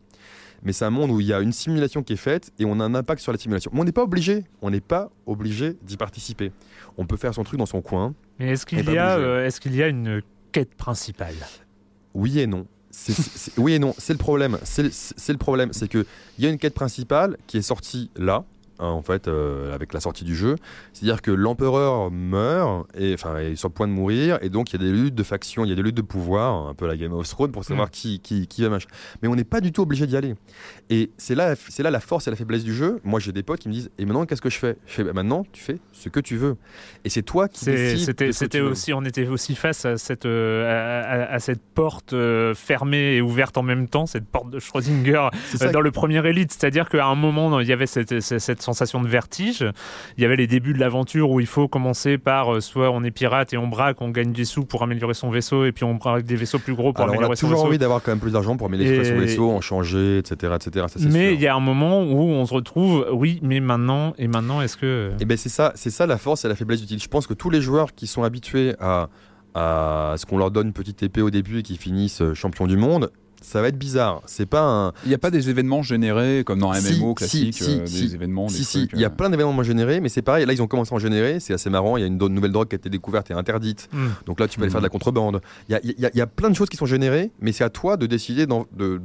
mais 0.63 0.73
c'est 0.73 0.86
un 0.86 0.89
monde 0.89 1.12
où 1.12 1.19
il 1.21 1.28
y 1.28 1.34
a 1.34 1.39
une 1.41 1.51
simulation 1.51 2.04
qui 2.04 2.13
est 2.13 2.17
faite 2.17 2.51
et 2.60 2.65
on 2.65 2.80
a 2.80 2.84
un 2.84 2.95
impact 2.95 3.21
sur 3.21 3.32
la 3.32 3.38
simulation. 3.38 3.71
Mais 3.73 3.80
on 3.82 3.84
n'est 3.84 3.91
pas 3.91 4.04
obligé, 4.04 4.43
on 4.62 4.69
n'est 4.69 4.82
pas 4.82 5.10
obligé 5.25 5.78
d'y 5.84 5.97
participer. 5.97 6.51
On 6.97 7.06
peut 7.06 7.17
faire 7.17 7.34
son 7.34 7.43
truc 7.43 7.60
dans 7.60 7.65
son 7.65 7.82
coin. 7.82 8.13
Mais 8.39 8.49
est-ce 8.51 8.65
qu'il 8.65 8.84
y, 8.89 8.97
a, 8.97 9.17
euh, 9.17 9.49
qu'il 9.49 9.75
y 9.75 9.84
a 9.84 9.88
une 9.88 10.21
quête 10.51 10.75
principale? 10.75 11.36
Oui 12.13 12.39
et 12.39 12.47
non. 12.47 12.65
Oui 13.58 13.73
et 13.73 13.80
non, 13.80 13.93
c'est 13.97 14.13
le 14.13 14.17
problème. 14.19 14.58
C'est 14.63 14.84
le- 14.84 15.38
problème, 15.38 15.73
c'est 15.73 15.89
que 15.89 16.06
il 16.38 16.45
y 16.45 16.47
a 16.47 16.49
une 16.49 16.58
quête 16.58 16.73
principale 16.73 17.36
qui 17.47 17.58
est 17.58 17.62
sortie 17.62 18.10
là, 18.15 18.45
hein, 18.79 18.88
en 18.89 19.01
fait, 19.01 19.27
euh, 19.27 19.73
avec 19.73 19.93
la 19.93 19.99
sortie 19.99 20.23
du 20.25 20.35
jeu. 20.35 20.55
C'est-à-dire 20.93 21.21
que 21.21 21.31
l'empereur 21.31 22.11
meurt 22.11 22.88
et 22.97 23.13
enfin 23.13 23.38
est 23.38 23.55
sur 23.55 23.69
le 23.69 23.73
point 23.73 23.88
de 23.88 23.93
mourir, 23.93 24.38
et 24.41 24.49
donc 24.49 24.71
il 24.73 24.81
y 24.81 24.83
a 24.83 24.88
des 24.88 24.91
luttes 24.93 25.15
de 25.15 25.23
factions, 25.23 25.65
il 25.65 25.69
y 25.69 25.71
a 25.71 25.75
des 25.75 25.81
luttes 25.83 25.95
de 25.95 26.01
pouvoir, 26.01 26.67
un 26.67 26.73
peu 26.73 26.88
la 26.88 26.97
Game 26.97 27.13
of 27.13 27.27
Thrones 27.27 27.51
pour 27.51 27.63
savoir 27.63 27.88
Mm. 27.88 27.91
qui 27.91 28.19
qui 28.19 28.47
qui 28.47 28.61
va 28.63 28.69
machin. 28.69 28.88
Mais 29.21 29.27
on 29.27 29.35
n'est 29.35 29.43
pas 29.43 29.61
du 29.61 29.71
tout 29.71 29.81
obligé 29.81 30.07
d'y 30.07 30.17
aller. 30.17 30.35
Et 30.89 31.11
c'est 31.17 31.35
là, 31.35 31.55
c'est 31.55 31.83
là 31.83 31.91
la 31.91 31.99
force 31.99 32.27
et 32.27 32.29
la 32.29 32.35
faiblesse 32.35 32.63
du 32.63 32.73
jeu. 32.73 32.99
Moi, 33.03 33.19
j'ai 33.19 33.31
des 33.31 33.43
potes 33.43 33.59
qui 33.59 33.67
me 33.69 33.73
disent, 33.73 33.89
et 33.97 34.05
maintenant 34.05 34.25
qu'est-ce 34.25 34.41
que 34.41 34.49
je 34.49 34.57
fais? 34.59 34.77
Je 34.85 34.93
fais, 34.93 35.03
Bah, 35.03 35.13
maintenant, 35.13 35.45
tu 35.51 35.61
fais 35.63 35.77
ce 35.91 36.09
que 36.09 36.19
tu 36.19 36.35
veux. 36.38 36.57
Et 37.03 37.09
c'est 37.09 37.21
toi 37.23 37.47
qui. 37.47 37.65
C'était 37.65 38.31
c'était 38.31 38.61
aussi, 38.61 38.93
on 38.93 39.03
était 39.03 39.27
aussi 39.27 39.55
face 39.55 39.85
à 39.85 39.97
cette, 39.97 40.25
euh, 40.25 41.27
à, 41.29 41.39
cette 41.39 41.61
porte 41.73 42.13
euh, 42.13 42.53
fermée 42.53 43.15
et 43.15 43.21
ouverte 43.21 43.57
en 43.57 43.63
même 43.63 43.88
temps, 43.88 44.05
cette 44.05 44.25
porte 44.25 44.49
de 44.49 44.59
Schrödinger 44.59 45.29
dans 45.73 45.81
le 45.81 45.91
premier 45.91 46.25
Elite. 46.27 46.51
C'est-à-dire 46.51 46.89
qu'à 46.89 47.05
un 47.05 47.15
moment, 47.15 47.59
il 47.59 47.67
y 47.67 47.73
avait 47.73 47.88
cette, 47.88 48.19
cette- 48.21 48.39
cette 48.39 48.61
sensation 48.65 49.01
de 49.01 49.08
vertige. 49.08 49.65
Il 50.17 50.21
y 50.21 50.25
avait 50.25 50.36
les 50.36 50.47
débuts 50.47 50.73
de 50.73 50.80
l'aventure 50.80 51.30
où 51.30 51.39
il 51.39 51.45
faut 51.45 51.67
commencer 51.67 52.17
par 52.17 52.54
euh, 52.54 52.60
soit 52.60 52.89
on 52.91 53.04
est 53.04 53.12
pirate 53.12 53.54
et 53.54 53.58
on 53.58 53.67
braque, 53.67 54.01
on 54.01 54.10
gagne 54.10 54.34
des 54.34 54.45
sous 54.45 54.65
pour 54.65 54.84
améliorer 54.84 55.13
son 55.13 55.30
vaisseau, 55.30 55.63
et 55.65 55.71
puis 55.71 55.84
on 55.86 55.95
braque 55.95 56.23
des 56.25 56.36
vaisseaux 56.36 56.60
plus 56.60 56.73
gros 56.73 56.91
pour 56.91 57.04
Alors, 57.04 57.13
on 57.15 57.17
améliorer 57.17 57.34
a 57.34 57.36
son 57.36 57.47
toujours 57.47 57.60
vaisseau. 57.60 57.67
envie 57.69 57.78
d'avoir 57.78 58.01
quand 58.04 58.12
même 58.12 58.19
plus 58.19 58.34
d'argent 58.34 58.58
pour 58.58 58.67
améliorer 58.67 59.06
son 59.06 59.17
vaisseau, 59.17 59.51
en 59.51 59.62
changer, 59.62 60.17
etc. 60.17 60.54
etc. 60.56 60.86
Ça, 60.89 60.99
Mais 61.10 61.34
il 61.34 61.39
y 61.41 61.47
a 61.47 61.56
un 61.56 61.60
moment 61.60 62.04
où 62.04 62.19
on 62.19 62.45
se 62.45 62.54
retrouve, 62.54 63.08
oui, 63.13 63.39
mais 63.41 63.60
maintenant, 63.60 64.13
et 64.17 64.28
maintenant, 64.28 64.62
est-ce 64.62 64.75
que. 64.78 65.12
Et 65.19 65.25
ben 65.25 65.38
c'est 65.38 65.49
ça, 65.49 65.71
c'est 65.75 65.91
ça 65.91 66.06
la 66.08 66.17
force 66.17 66.43
et 66.45 66.47
la 66.47 66.56
faiblesse 66.56 66.82
du 66.82 66.88
titre. 66.88 67.04
Je 67.04 67.08
pense 67.10 67.28
que 67.28 67.34
tous 67.34 67.49
les 67.49 67.62
joueurs 67.62 67.93
qui 67.93 68.08
sont 68.08 68.23
habitués 68.23 68.73
à, 68.80 69.10
à 69.54 70.15
ce 70.17 70.25
qu'on 70.25 70.38
leur 70.38 70.51
donne 70.51 70.67
une 70.67 70.73
petite 70.73 71.04
épée 71.04 71.21
au 71.21 71.30
début 71.30 71.60
et 71.60 71.63
qui 71.63 71.78
finissent 71.78 72.21
euh, 72.21 72.34
champion 72.34 72.67
du 72.67 72.78
monde, 72.78 73.12
ça 73.45 73.62
va 73.62 73.67
être 73.69 73.77
bizarre. 73.77 74.21
C'est 74.25 74.45
pas 74.45 74.62
un. 74.63 74.93
Il 75.05 75.10
n'y 75.10 75.13
a 75.13 75.17
pas 75.17 75.31
des 75.31 75.49
événements 75.49 75.81
générés 75.84 76.43
comme 76.45 76.60
dans 76.60 76.71
un 76.71 76.79
Si, 76.81 76.99
MMO 76.99 77.10
si, 77.12 77.15
classique, 77.15 77.53
si, 77.53 77.79
euh, 77.79 77.86
si. 77.86 78.01
des 78.08 78.15
événements, 78.15 78.47
des 78.47 78.53
Si, 78.53 78.63
si, 78.65 78.77
trucs, 78.88 78.91
il 78.93 78.99
y 78.99 79.05
a 79.05 79.08
euh. 79.08 79.12
plein 79.12 79.29
d'événements 79.29 79.63
générés, 79.63 79.99
mais 80.01 80.10
c'est 80.10 80.21
pareil. 80.21 80.45
Là, 80.45 80.53
ils 80.53 80.62
ont 80.62 80.67
commencé 80.67 80.93
à 80.93 80.95
en 80.95 80.99
générer. 80.99 81.39
C'est 81.39 81.53
assez 81.53 81.69
marrant. 81.69 81.97
Il 81.97 82.01
y 82.01 82.03
a 82.03 82.08
une 82.08 82.17
do- 82.17 82.29
nouvelle 82.29 82.51
drogue 82.51 82.67
qui 82.67 82.75
a 82.75 82.77
été 82.77 82.89
découverte 82.89 83.31
et 83.31 83.34
interdite. 83.34 83.88
Hmm. 83.93 84.08
Donc 84.25 84.39
là, 84.39 84.47
tu 84.47 84.58
peux 84.58 84.63
aller 84.63 84.71
faire 84.71 84.81
de 84.81 84.86
la 84.86 84.89
contrebande. 84.89 85.41
Il 85.69 85.73
y 85.73 85.75
a, 85.75 85.79
il 85.84 85.99
y 85.99 86.05
a- 86.05 86.12
il 86.13 86.17
y 86.17 86.21
a 86.21 86.27
plein 86.27 86.49
de 86.49 86.55
choses 86.55 86.69
qui 86.69 86.77
sont 86.77 86.86
générées, 86.86 87.31
mais 87.39 87.51
c'est 87.51 87.63
à 87.63 87.69
toi 87.69 87.97
de 87.97 88.05
décider 88.05 88.45
de. 88.47 89.01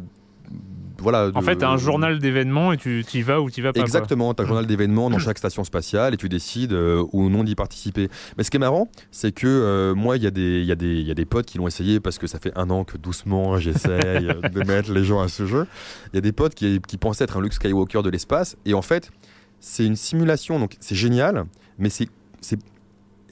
Voilà, 1.01 1.31
En 1.35 1.41
fait, 1.43 1.57
t'as 1.57 1.69
un 1.71 1.77
journal 1.77 2.19
d'événements 2.19 2.73
et 2.73 2.77
tu 2.77 3.03
y 3.15 3.23
vas 3.23 3.41
ou 3.41 3.51
tu 3.51 3.61
y 3.61 3.63
vas 3.63 3.73
pas. 3.73 3.81
Exactement, 3.81 4.33
tu 4.35 4.43
as 4.43 4.45
un 4.45 4.49
journal 4.49 4.67
d'événements 4.67 5.11
dans 5.11 5.19
chaque 5.19 5.39
station 5.45 5.65
spatiale 5.65 6.15
et 6.15 6.17
tu 6.17 6.29
décides 6.29 6.73
euh, 6.73 7.05
ou 7.13 7.29
non 7.31 7.43
d'y 7.45 7.55
participer. 7.55 8.09
Mais 8.37 8.45
ce 8.45 8.51
qui 8.51 8.57
est 8.59 8.61
marrant, 8.61 8.89
c'est 9.11 9.33
que 9.33 9.47
euh, 9.47 9.95
moi, 9.95 10.17
il 10.17 10.23
y, 10.23 10.27
a 10.27 10.31
des- 10.31 10.61
il 10.61 10.65
y, 10.65 10.69
y 10.69 11.11
a 11.11 11.15
des 11.15 11.25
potes 11.25 11.47
qui 11.47 11.59
l'ont 11.59 11.67
essayé 11.67 12.01
parce 12.01 12.19
que 12.19 12.27
ça 12.27 12.39
fait 12.39 12.53
un 12.57 12.71
an 12.71 12.85
que 12.85 12.97
doucement 12.97 13.59
j'essaye 13.59 14.29
de 14.53 14.65
mettre 14.67 14.93
les 14.93 15.05
gens 15.05 15.21
à 15.21 15.29
ce 15.29 15.47
jeu. 15.47 15.67
Il 16.13 16.17
y 16.17 16.19
a 16.19 16.23
des 16.23 16.33
potes 16.33 16.55
qui, 16.55 16.81
qui 16.87 16.97
pensaient 16.99 17.25
être 17.25 17.37
un 17.37 17.41
Luke 17.41 17.55
Skywalker 17.55 18.03
de 18.03 18.11
l'espace 18.11 18.57
et 18.67 18.75
en 18.75 18.83
fait, 18.83 19.11
c'est 19.59 19.85
une 19.87 19.97
simulation, 19.97 20.59
donc 20.59 20.77
c'est 20.81 20.95
génial, 20.95 21.45
mais 21.79 21.91
c'est. 21.91 22.09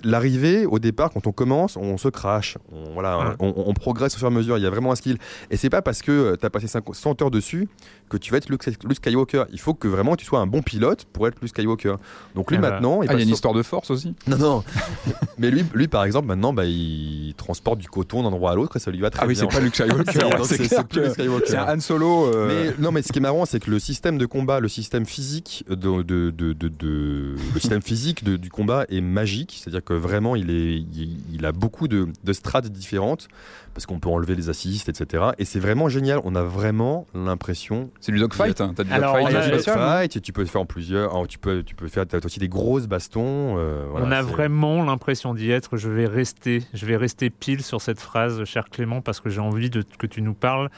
L'arrivée, 0.04 0.66
au 0.66 0.78
départ, 0.78 1.10
quand 1.10 1.26
on 1.26 1.32
commence, 1.32 1.76
on 1.76 1.96
se 1.98 2.08
crache. 2.08 2.56
On, 2.72 2.92
voilà, 2.92 3.18
Ouais. 3.18 3.34
on, 3.40 3.54
on 3.66 3.74
progresse 3.74 4.14
au 4.14 4.18
fur 4.18 4.28
et 4.28 4.30
à 4.32 4.34
mesure. 4.34 4.58
Il 4.58 4.62
y 4.62 4.66
a 4.66 4.70
vraiment 4.70 4.92
un 4.92 4.96
skill. 4.96 5.18
Et 5.50 5.56
c'est 5.56 5.70
pas 5.70 5.82
parce 5.82 6.02
que 6.02 6.36
tu 6.36 6.46
as 6.46 6.50
passé 6.50 6.66
5 6.66 6.84
100 6.92 7.22
heures 7.22 7.30
dessus 7.30 7.68
que 8.08 8.16
tu 8.16 8.30
vas 8.30 8.38
être 8.38 8.48
Luke, 8.48 8.64
Luke 8.66 8.94
Skywalker. 8.96 9.44
Il 9.52 9.60
faut 9.60 9.74
que 9.74 9.86
vraiment 9.88 10.16
tu 10.16 10.24
sois 10.24 10.40
un 10.40 10.46
bon 10.46 10.62
pilote 10.62 11.04
pour 11.12 11.28
être 11.28 11.36
Luke 11.42 11.50
Skywalker. 11.50 11.96
Donc 12.34 12.50
lui 12.50 12.56
Eh 12.58 12.60
ben, 12.60 12.70
maintenant, 12.70 13.00
Ah, 13.02 13.04
il 13.04 13.06
y 13.08 13.10
a 13.10 13.14
une 13.14 13.20
sur- 13.26 13.34
histoire 13.34 13.54
de 13.54 13.62
force 13.62 13.90
aussi. 13.90 14.14
Non 14.26 14.38
non. 14.38 14.64
Mais 15.38 15.50
lui, 15.50 15.64
lui 15.74 15.88
par 15.88 16.04
exemple 16.04 16.26
maintenant, 16.28 16.52
bah, 16.52 16.64
il 16.64 17.34
transporte 17.36 17.78
du 17.78 17.88
coton 17.88 18.22
d'un 18.22 18.28
endroit 18.28 18.52
à 18.52 18.54
l'autre 18.54 18.76
et 18.76 18.80
ça 18.80 18.90
lui 18.90 19.00
va 19.00 19.10
très 19.10 19.22
Ah 19.22 19.26
oui, 19.26 19.34
bien. 19.34 19.42
c'est 19.50 19.56
pas 19.56 19.62
Luke 19.62 19.74
Skywalker. 19.74 20.12
C'est 20.44 20.58
Luke 20.58 21.10
Skywalker. 21.12 21.56
Un 21.56 21.76
Han 21.76 21.80
Solo. 21.80 22.26
euh, 22.34 22.46
Mais 22.48 22.82
non, 22.82 22.92
mais 22.92 23.02
ce 23.02 23.12
qui 23.12 23.18
est 23.18 23.22
marrant, 23.22 23.44
c'est 23.44 23.60
que 23.60 23.70
le 23.70 23.78
système 23.78 24.16
de 24.18 24.26
combat, 24.26 24.60
le 24.60 24.68
système 24.68 25.04
physique 25.06 25.64
de, 25.68 25.74
de, 26.02 26.30
de, 26.30 26.52
de- 26.52 26.68
de- 26.68 27.34
le 27.54 27.60
système 27.60 27.82
physique 27.82 28.24
de- 28.24 28.36
du 28.36 28.50
combat 28.50 28.84
est 28.88 29.00
magique. 29.00 29.60
C'est-à-dire 29.62 29.84
que 29.88 29.94
vraiment, 29.94 30.36
il 30.36 30.50
est, 30.50 30.76
il, 30.78 31.18
il 31.32 31.46
a 31.46 31.52
beaucoup 31.52 31.88
de, 31.88 32.08
de 32.24 32.32
strates 32.32 32.68
différentes 32.68 33.28
parce 33.74 33.86
qu'on 33.86 34.00
peut 34.00 34.08
enlever 34.08 34.34
les 34.34 34.48
assists, 34.48 34.88
etc. 34.88 35.30
Et 35.38 35.44
c'est 35.44 35.60
vraiment 35.60 35.88
génial. 35.88 36.20
On 36.24 36.34
a 36.34 36.42
vraiment 36.42 37.06
l'impression. 37.14 37.90
C'est 38.00 38.12
du 38.12 38.18
dogfight. 38.18 38.60
Hein. 38.60 38.72
T'as 38.74 38.84
du 38.84 38.92
Alors, 38.92 39.14
dogfight 39.14 39.68
a- 39.68 40.00
hein. 40.00 40.06
Tu 40.08 40.32
peux 40.32 40.40
le 40.40 40.46
faire 40.48 40.60
en 40.60 40.66
plusieurs. 40.66 41.26
tu 41.28 41.38
peux, 41.38 41.62
tu 41.62 41.74
peux 41.74 41.88
faire 41.88 42.06
t'as 42.06 42.18
aussi 42.24 42.40
des 42.40 42.48
grosses 42.48 42.86
bastons. 42.86 43.56
euh, 43.58 43.86
voilà, 43.90 44.06
on 44.06 44.10
a 44.10 44.22
vraiment 44.22 44.82
l'impression 44.84 45.32
d'y 45.34 45.50
être. 45.50 45.76
Je 45.76 45.88
vais 45.88 46.06
rester, 46.06 46.62
je 46.74 46.86
vais 46.86 46.96
rester 46.96 47.30
pile 47.30 47.62
sur 47.62 47.80
cette 47.80 48.00
phrase, 48.00 48.42
cher 48.44 48.68
Clément, 48.70 49.00
parce 49.00 49.20
que 49.20 49.30
j'ai 49.30 49.40
envie 49.40 49.70
de, 49.70 49.84
que 49.98 50.06
tu 50.06 50.22
nous 50.22 50.34
parles 50.34 50.70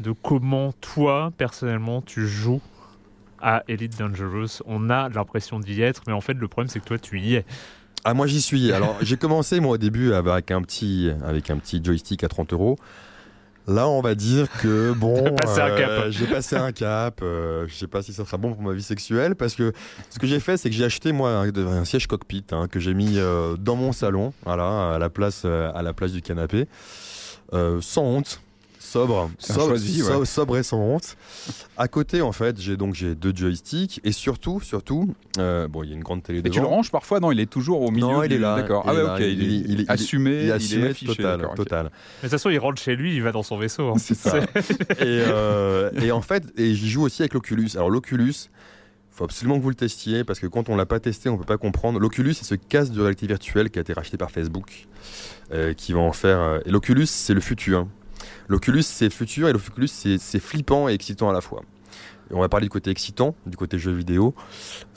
de 0.00 0.12
comment 0.12 0.72
toi, 0.80 1.32
personnellement, 1.36 2.00
tu 2.02 2.26
joues 2.26 2.60
à 3.40 3.62
Elite 3.68 3.98
Dangerous. 3.98 4.62
On 4.64 4.88
a 4.88 5.08
l'impression 5.10 5.60
d'y 5.60 5.82
être, 5.82 6.02
mais 6.06 6.12
en 6.14 6.20
fait, 6.22 6.34
le 6.34 6.48
problème, 6.48 6.68
c'est 6.70 6.80
que 6.80 6.86
toi, 6.86 6.98
tu 6.98 7.20
y 7.20 7.34
es. 7.34 7.44
Ah 8.08 8.14
moi 8.14 8.28
j'y 8.28 8.40
suis. 8.40 8.70
Alors 8.70 8.96
j'ai 9.02 9.16
commencé 9.16 9.58
moi 9.58 9.72
au 9.72 9.78
début 9.78 10.12
avec 10.12 10.52
un 10.52 10.62
petit 10.62 11.10
avec 11.24 11.50
un 11.50 11.58
petit 11.58 11.82
joystick 11.82 12.22
à 12.22 12.28
30 12.28 12.52
euros. 12.52 12.78
Là 13.66 13.88
on 13.88 14.00
va 14.00 14.14
dire 14.14 14.46
que 14.62 14.92
bon, 14.96 15.34
passé 15.34 15.60
euh, 15.60 16.08
j'ai 16.12 16.26
passé 16.28 16.54
un 16.54 16.70
cap. 16.70 17.18
euh, 17.20 17.66
je 17.66 17.74
sais 17.74 17.88
pas 17.88 18.02
si 18.02 18.12
ça 18.12 18.24
sera 18.24 18.36
bon 18.36 18.52
pour 18.52 18.62
ma 18.62 18.74
vie 18.74 18.82
sexuelle 18.84 19.34
parce 19.34 19.56
que 19.56 19.72
ce 20.08 20.20
que 20.20 20.28
j'ai 20.28 20.38
fait 20.38 20.56
c'est 20.56 20.70
que 20.70 20.76
j'ai 20.76 20.84
acheté 20.84 21.10
moi 21.10 21.30
un, 21.30 21.52
un 21.52 21.84
siège 21.84 22.06
cockpit 22.06 22.44
hein, 22.52 22.68
que 22.70 22.78
j'ai 22.78 22.94
mis 22.94 23.18
euh, 23.18 23.56
dans 23.56 23.74
mon 23.74 23.90
salon, 23.90 24.32
voilà 24.44 24.94
à 24.94 24.98
la 25.00 25.10
place 25.10 25.42
euh, 25.44 25.72
à 25.74 25.82
la 25.82 25.92
place 25.92 26.12
du 26.12 26.22
canapé, 26.22 26.68
sans 27.80 28.02
honte. 28.02 28.40
Sobre, 28.86 29.30
sobre, 29.38 29.66
choisi, 29.66 30.02
ouais. 30.02 30.24
sobre 30.24 30.58
et 30.58 30.62
sans 30.62 30.78
honte. 30.78 31.16
À 31.76 31.88
côté, 31.88 32.22
en 32.22 32.30
fait, 32.32 32.60
j'ai 32.60 32.76
donc 32.76 32.94
j'ai 32.94 33.14
deux 33.16 33.32
joysticks 33.34 34.00
et 34.04 34.12
surtout, 34.12 34.60
surtout, 34.60 35.12
euh, 35.38 35.66
bon, 35.66 35.82
il 35.82 35.88
y 35.90 35.92
a 35.92 35.96
une 35.96 36.02
grande 36.04 36.22
télé 36.22 36.38
Et 36.38 36.42
devant. 36.42 36.54
tu 36.54 36.60
le 36.60 36.66
ranges 36.66 36.90
parfois? 36.92 37.18
Non, 37.18 37.32
il 37.32 37.40
est 37.40 37.50
toujours 37.50 37.82
au 37.82 37.90
milieu. 37.90 38.06
Non, 38.06 38.22
il 38.22 38.32
est 38.32 38.38
là. 38.38 38.54
D'accord. 38.56 38.84
il 38.86 38.90
Ah 38.90 38.94
est 38.94 39.02
ouais, 39.02 39.10
ok. 39.10 39.20
Il, 39.20 39.24
est 39.26 39.64
il 39.72 39.80
est- 39.80 39.90
assumé. 39.90 40.42
il 40.44 40.48
est 40.48 40.52
assumé 40.52 40.86
affiché, 40.88 41.06
total. 41.16 41.40
Mais 41.42 41.48
de 41.48 41.90
toute 42.22 42.30
façon, 42.30 42.50
il 42.50 42.58
rentre 42.58 42.80
chez 42.80 42.94
lui, 42.96 43.14
il 43.16 43.22
va 43.22 43.32
dans 43.32 43.42
son 43.42 43.58
vaisseau. 43.58 43.88
hein. 43.90 43.98
C'est 43.98 44.14
ça. 44.14 44.38
et, 44.38 44.44
euh, 45.00 45.90
et 46.00 46.12
en 46.12 46.22
fait, 46.22 46.44
et 46.56 46.74
j'y 46.74 46.88
joue 46.88 47.02
aussi 47.02 47.22
avec 47.22 47.34
l'Oculus. 47.34 47.70
Alors 47.74 47.90
l'Oculus, 47.90 48.34
faut 49.10 49.24
absolument 49.24 49.56
que 49.58 49.62
vous 49.62 49.70
le 49.70 49.74
testiez 49.74 50.22
parce 50.24 50.38
que 50.38 50.46
quand 50.46 50.68
on 50.68 50.76
l'a 50.76 50.86
pas 50.86 51.00
testé, 51.00 51.28
on 51.28 51.36
peut 51.38 51.44
pas 51.44 51.58
comprendre. 51.58 51.98
L'Oculus, 51.98 52.34
c'est 52.34 52.44
ce 52.44 52.54
casque 52.54 52.92
de 52.92 53.00
réalité 53.00 53.26
virtuelle 53.26 53.70
qui 53.70 53.78
a 53.78 53.82
été 53.82 53.92
racheté 53.94 54.16
par 54.16 54.30
Facebook, 54.30 54.86
euh, 55.52 55.72
qui 55.74 55.92
va 55.92 56.00
en 56.00 56.12
faire. 56.12 56.38
euh, 56.38 56.58
Et 56.66 56.70
l'Oculus, 56.70 57.06
c'est 57.06 57.34
le 57.34 57.40
futur. 57.40 57.88
L'Oculus, 58.48 58.82
c'est 58.82 59.10
futur 59.10 59.48
et 59.48 59.52
l'Oculus, 59.52 59.88
c'est 59.88 60.18
c'est 60.18 60.40
flippant 60.40 60.88
et 60.88 60.92
excitant 60.92 61.28
à 61.28 61.32
la 61.32 61.40
fois. 61.40 61.62
Et 62.30 62.34
on 62.34 62.40
va 62.40 62.48
parler 62.48 62.66
du 62.66 62.70
côté 62.70 62.90
excitant, 62.90 63.34
du 63.46 63.56
côté 63.56 63.78
jeu 63.78 63.92
vidéo. 63.92 64.34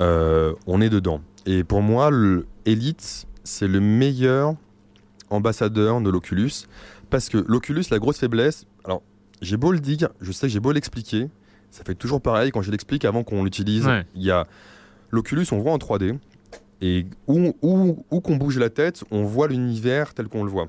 Euh, 0.02 0.54
on 0.68 0.82
est 0.82 0.90
dedans. 0.90 1.22
Et 1.46 1.64
pour 1.64 1.82
moi, 1.82 2.10
le 2.10 2.48
Elite, 2.66 3.28
c'est 3.44 3.68
le 3.68 3.80
meilleur 3.80 4.56
ambassadeur 5.30 6.02
de 6.02 6.10
l'Oculus. 6.10 6.52
Parce 7.10 7.30
que 7.30 7.38
l'Oculus, 7.48 7.84
la 7.92 8.00
grosse 8.00 8.20
faiblesse, 8.20 8.66
alors 8.84 9.02
j'ai 9.42 9.58
beau 9.58 9.72
le 9.72 9.80
dire, 9.80 10.10
je 10.22 10.32
sais 10.32 10.48
que 10.48 10.54
j'ai 10.54 10.60
beau 10.60 10.72
l'expliquer, 10.72 11.30
ça 11.72 11.84
fait 11.84 11.96
toujours 11.96 12.22
pareil 12.22 12.52
quand 12.52 12.62
je 12.62 12.72
l'explique 12.72 13.06
avant 13.06 13.24
qu'on 13.24 13.44
l'utilise. 13.44 13.86
Ouais. 13.86 14.06
Il 14.16 14.24
y 14.24 14.32
a 14.32 14.48
l'Oculus, 15.12 15.46
on 15.52 15.60
voit 15.60 15.72
en 15.72 15.78
3D. 15.78 16.18
Et 16.82 17.06
où, 17.28 17.54
où, 17.62 18.06
où 18.10 18.22
qu'on 18.22 18.38
bouge 18.38 18.58
la 18.58 18.70
tête, 18.70 19.04
on 19.12 19.24
voit 19.24 19.48
l'univers 19.48 20.14
tel 20.14 20.28
qu'on 20.28 20.44
le 20.44 20.50
voit. 20.50 20.68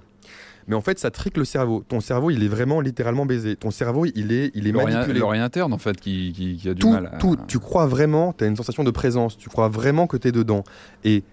Mais 0.71 0.77
en 0.77 0.81
fait, 0.81 0.99
ça 0.99 1.11
trique 1.11 1.37
le 1.37 1.45
cerveau. 1.45 1.85
Ton 1.87 2.01
cerveau, 2.01 2.31
il 2.31 2.43
est 2.45 2.49
vraiment 2.49 2.81
littéralement 2.81 3.27
baisé. 3.27 3.57
Ton 3.57 3.71
cerveau, 3.73 4.07
il 4.07 4.31
est, 4.33 4.51
il 4.55 4.67
est 4.69 4.73
manipulé. 4.73 5.19
l'oreille 5.19 5.41
interne, 5.41 5.73
en 5.73 5.79
fait, 5.79 6.01
qui, 6.01 6.33
qui- 6.33 6.57
qui 6.57 6.69
a 6.69 6.75
du 6.75 6.81
tout, 6.81 6.91
mal 6.93 7.11
à. 7.13 7.19
tout, 7.19 7.37
tu 7.49 7.59
crois 7.59 7.87
vraiment, 7.87 8.33
tu 8.33 8.45
as 8.45 8.47
une 8.47 8.57
sensation 8.57 8.85
de 8.85 8.91
présence, 8.93 9.37
tu 9.37 9.49
crois 9.49 9.69
vraiment 9.69 10.07
que 10.07 10.17
tu 10.17 10.29
es 10.29 10.33
dedans. 10.33 10.63
Et 11.05 11.25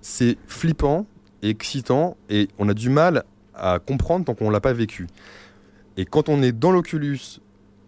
c'est 0.00 0.38
flippant, 0.46 1.04
excitant, 1.42 2.16
et 2.30 2.48
on 2.58 2.68
a 2.68 2.74
du 2.74 2.88
mal 2.88 3.24
à 3.54 3.78
comprendre 3.78 4.24
tant 4.24 4.34
qu'on 4.34 4.50
l'a 4.50 4.60
pas 4.60 4.72
vécu. 4.72 5.06
Et 5.96 6.04
quand 6.04 6.28
on 6.28 6.42
est 6.42 6.52
dans 6.52 6.70
l'Oculus, 6.70 7.18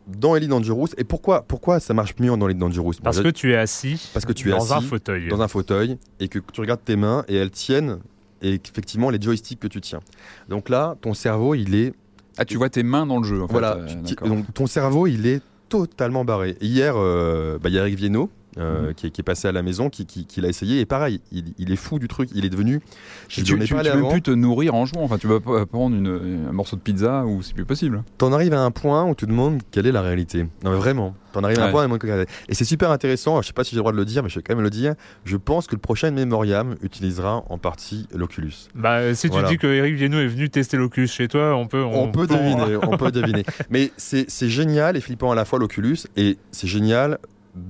dans 0.09 0.35
Elite 0.35 0.49
Dangerous, 0.51 0.89
et 0.97 1.05
pourquoi, 1.05 1.43
pourquoi 1.43 1.79
ça 1.81 1.93
marche 1.95 2.15
mieux 2.19 2.35
dans 2.37 2.47
Elite 2.49 2.59
Dangerous 2.59 2.95
Parce 3.03 3.21
que 3.21 3.29
tu 3.29 3.53
es 3.53 3.57
assis 3.57 4.11
parce 4.15 4.25
que 4.25 4.33
tu 4.33 4.49
es 4.49 4.51
dans 4.53 4.73
un 4.73 4.81
fauteuil. 4.81 5.29
dans 5.29 5.43
un 5.43 5.49
fauteuil 5.49 5.99
et 6.19 6.29
que 6.29 6.39
tu 6.53 6.61
regardes 6.61 6.83
tes 6.83 6.97
mains 6.97 7.25
et 7.29 7.37
elles 7.37 7.51
tiennent 7.51 7.99
et 8.43 8.55
effectivement 8.55 9.11
les 9.11 9.21
joysticks 9.21 9.61
que 9.61 9.69
tu 9.69 9.81
tiens. 9.81 10.01
Donc 10.49 10.69
là, 10.69 10.97
ton 11.01 11.15
cerveau, 11.15 11.55
il 11.55 11.75
est 11.75 11.93
Ah, 12.37 12.45
tu 12.45 12.57
vois 12.57 12.69
tes 12.71 12.83
mains 12.83 13.07
dans 13.07 13.19
le 13.19 13.25
jeu, 13.25 13.43
en 13.43 13.47
fait. 13.47 13.53
voilà, 13.53 13.77
euh, 13.77 14.27
donc 14.29 14.53
ton 14.55 14.67
cerveau, 14.67 15.07
il 15.07 15.27
est 15.27 15.43
totalement 15.69 16.25
barré. 16.25 16.57
Hier, 16.61 16.95
euh, 16.97 17.59
bah, 17.59 17.69
il 17.69 17.75
y 17.75 17.79
a 17.79 17.83
Eric 17.83 17.97
Viennot. 17.97 18.31
Euh, 18.57 18.89
Mhm. 18.89 18.95
qui, 18.95 19.07
est, 19.07 19.11
qui 19.11 19.21
est 19.21 19.25
passé 19.25 19.47
à 19.49 19.53
la 19.53 19.63
maison, 19.63 19.91
qui, 19.91 20.07
qui- 20.07 20.25
qui 20.27 20.41
l'a 20.41 20.49
essayé, 20.49 20.81
et 20.81 20.87
pareil, 20.87 21.21
il, 21.33 21.53
il 21.59 21.71
est 21.71 21.77
fou 21.77 21.99
du 21.99 22.09
truc, 22.09 22.31
il 22.35 22.45
est 22.45 22.51
devenu. 22.51 22.81
Je 23.29 23.43
tu, 23.43 23.59
tu 23.59 23.75
peux 23.75 24.09
plus 24.09 24.23
te 24.23 24.31
nourrir 24.31 24.75
en 24.75 24.87
jouant. 24.87 25.03
Enfin, 25.03 25.19
tu 25.19 25.27
vas 25.27 25.41
pas 25.41 25.67
prendre 25.67 25.95
une- 25.97 26.47
un 26.49 26.53
morceau 26.53 26.77
de 26.77 26.81
pizza 26.81 27.25
ou 27.27 27.43
c'est 27.43 27.55
plus 27.55 27.65
possible. 27.67 28.03
T'en 28.17 28.33
arrives 28.33 28.55
à 28.55 28.61
un 28.63 28.71
point 28.71 29.05
où 29.05 29.15
tu 29.15 29.27
te 29.27 29.31
demandes 29.31 29.61
quelle 29.71 29.87
est 29.87 29.93
la 29.93 30.03
réalité. 30.03 30.45
Non 30.65 30.71
mais 30.73 30.77
vraiment, 30.79 31.15
t'en 31.33 31.45
arrives 31.45 31.59
à 31.61 31.67
un 31.67 31.71
point 31.71 31.83
où 31.87 31.89
tu 31.89 31.89
te 31.89 31.89
demandes 31.89 32.01
quelle 32.01 32.09
est 32.11 32.13
la 32.13 32.17
réalité. 32.17 32.33
Et 32.49 32.55
c'est 32.55 32.65
super 32.65 32.91
intéressant, 32.91 33.41
je 33.43 33.47
sais 33.49 33.53
pas 33.53 33.65
si 33.65 33.71
j'ai 33.71 33.77
le 33.77 33.81
droit 33.83 33.93
de 33.93 33.97
le 33.99 34.05
dire, 34.05 34.23
mais 34.23 34.29
je 34.29 34.37
vais 34.37 34.43
quand 34.43 34.55
même 34.55 34.65
le 34.65 34.71
dire. 34.71 34.95
Je 35.25 35.37
pense 35.37 35.67
que 35.67 35.75
le 35.75 35.81
prochain 35.81 36.11
Memoriam 36.11 36.75
utilisera 36.83 37.45
en 37.49 37.59
partie 37.59 38.07
l'Oculus. 38.15 38.53
Bah, 38.75 39.15
si 39.15 39.29
tu 39.29 39.33
Voilà. 39.33 39.49
dis 39.49 39.59
que 39.59 39.67
Eric 39.67 39.95
Viennot 39.97 40.19
est 40.19 40.27
venu 40.29 40.49
tester 40.51 40.77
l'Oculus 40.77 41.07
chez 41.09 41.29
toi, 41.29 41.55
on 41.55 41.67
peut. 41.67 41.83
On, 41.83 42.09
peut 42.11 42.27
deviner, 42.27 42.77
on 42.83 42.97
peut 42.97 43.11
deviner. 43.11 43.45
Mais 43.71 43.93
c'est 43.97 44.29
c'est 44.31 44.49
génial 44.49 44.97
et 44.97 45.01
flippant 45.01 45.31
à 45.31 45.35
la 45.35 45.45
fois 45.45 45.59
l'Oculus, 45.59 45.99
et 46.17 46.39
c'est 46.51 46.67
génial 46.67 47.19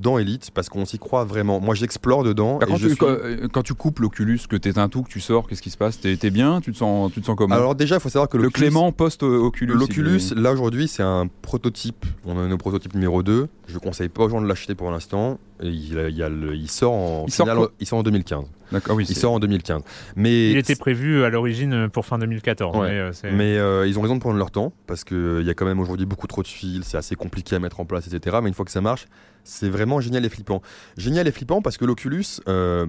dans 0.00 0.18
Elite 0.18 0.50
parce 0.54 0.68
qu'on 0.68 0.84
s'y 0.84 0.98
croit 0.98 1.24
vraiment. 1.24 1.60
Moi 1.60 1.74
j'explore 1.74 2.22
dedans. 2.24 2.58
Bah, 2.58 2.66
et 2.68 2.70
quand, 2.70 2.76
je 2.76 2.82
tu, 2.84 2.88
suis- 2.90 2.98
quand, 2.98 3.06
euh, 3.08 3.48
quand 3.52 3.62
tu 3.62 3.74
coupes 3.74 3.98
l'Oculus, 4.00 4.38
que 4.48 4.56
t'éteins 4.56 4.88
tout, 4.88 5.02
que 5.02 5.08
tu 5.10 5.20
sors, 5.20 5.46
qu'est-ce 5.48 5.62
qui 5.62 5.70
se 5.70 5.76
passe? 5.76 6.00
T'es 6.00 6.16
t'es 6.16 6.30
bien? 6.30 6.60
Tu 6.60 6.72
te 6.72 6.76
sens, 6.78 7.12
tu 7.12 7.20
te 7.20 7.26
sens 7.26 7.36
comment? 7.36 7.54
Alors 7.54 7.74
déjà, 7.74 7.96
il 7.96 8.00
faut 8.00 8.08
savoir 8.08 8.28
que 8.28 8.36
Le 8.36 8.44
l'Oculus- 8.44 8.66
Clément 8.66 8.92
post-Oculus. 8.92 9.74
L'Oculus, 9.74 10.18
il 10.32 10.38
est- 10.38 10.40
là 10.40 10.52
aujourd'hui, 10.52 10.88
c'est 10.88 11.02
un 11.02 11.28
prototype. 11.42 12.04
On 12.26 12.48
est 12.48 12.52
au 12.52 12.58
prototype 12.58 12.94
numéro 12.94 13.22
2. 13.22 13.48
Je 13.66 13.78
conseille 13.78 14.08
pas 14.08 14.24
aux 14.24 14.28
gens 14.28 14.40
de 14.40 14.46
l'acheter 14.46 14.74
pour 14.74 14.90
l'instant. 14.90 15.38
Il, 15.62 15.98
il 16.08 16.16
y 16.16 16.22
a 16.22 16.28
le- 16.28 16.54
il 16.54 16.70
sort 16.70 16.92
en 16.92 17.24
Il 17.26 17.32
sort 17.32 17.46
final- 17.46 17.58
quand 17.64 17.72
il 17.80 17.86
sort 17.86 17.98
en 17.98 18.02
2015. 18.02 18.44
D'accord, 18.70 18.96
oui. 18.96 19.06
Il 19.08 19.16
sort 19.16 19.32
en 19.32 19.40
2015. 19.40 19.82
Mais 20.14 20.50
Il 20.50 20.56
était 20.58 20.76
prévu 20.76 21.24
à 21.24 21.30
l'origine 21.30 21.88
pour 21.88 22.04
fin 22.06 22.18
2014. 22.18 22.76
Ouais. 22.76 22.88
Mais, 22.90 22.98
euh, 22.98 23.12
Mais 23.32 23.56
euh, 23.58 23.86
ils 23.86 23.98
ont 23.98 24.02
raison 24.02 24.14
de 24.14 24.20
prendre 24.20 24.36
leur 24.38 24.50
temps 24.50 24.72
parce 24.86 25.04
qu'il 25.04 25.42
y 25.42 25.50
a 25.50 25.54
quand 25.54 25.64
même 25.66 25.80
aujourd'hui 25.80 26.06
beaucoup 26.06 26.26
trop 26.26 26.42
de 26.42 26.48
fils, 26.48 26.84
c'est 26.84 26.96
assez 26.98 27.14
compliqué 27.16 27.56
à 27.56 27.58
mettre 27.60 27.80
en 27.80 27.84
place, 27.86 28.06
etc. 28.12 28.36
Mais 28.42 28.48
une 28.48 28.54
fois 28.54 28.64
que 28.64 28.70
ça 28.70 28.80
marche, 28.82 29.06
c'est 29.44 29.68
vraiment 29.70 30.00
génial 30.00 30.24
et 30.24 30.28
flippant. 30.28 30.60
Génial 30.96 31.26
et 31.26 31.32
flippant 31.32 31.62
parce 31.62 31.76
que 31.78 31.84
l'Oculus, 31.86 32.24
euh, 32.48 32.86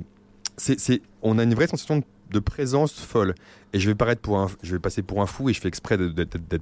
c'est, 0.57 1.01
on 1.21 1.39
a 1.39 1.43
une 1.43 1.53
vraie 1.53 1.67
sensation 1.67 1.97
de, 1.97 2.03
de 2.31 2.39
présence 2.39 2.93
folle. 2.93 3.33
Et 3.73 3.79
je 3.79 3.87
vais 3.87 3.95
paraître 3.95 4.21
pour 4.21 4.39
un, 4.39 4.47
je 4.61 4.73
vais 4.73 4.79
passer 4.79 5.01
pour 5.01 5.21
un 5.21 5.25
fou 5.25 5.49
et 5.49 5.53
je 5.53 5.61
fais 5.61 5.69
exprès 5.69 5.97
de- 5.97 6.09
d'être, 6.09 6.37
de, 6.49 6.59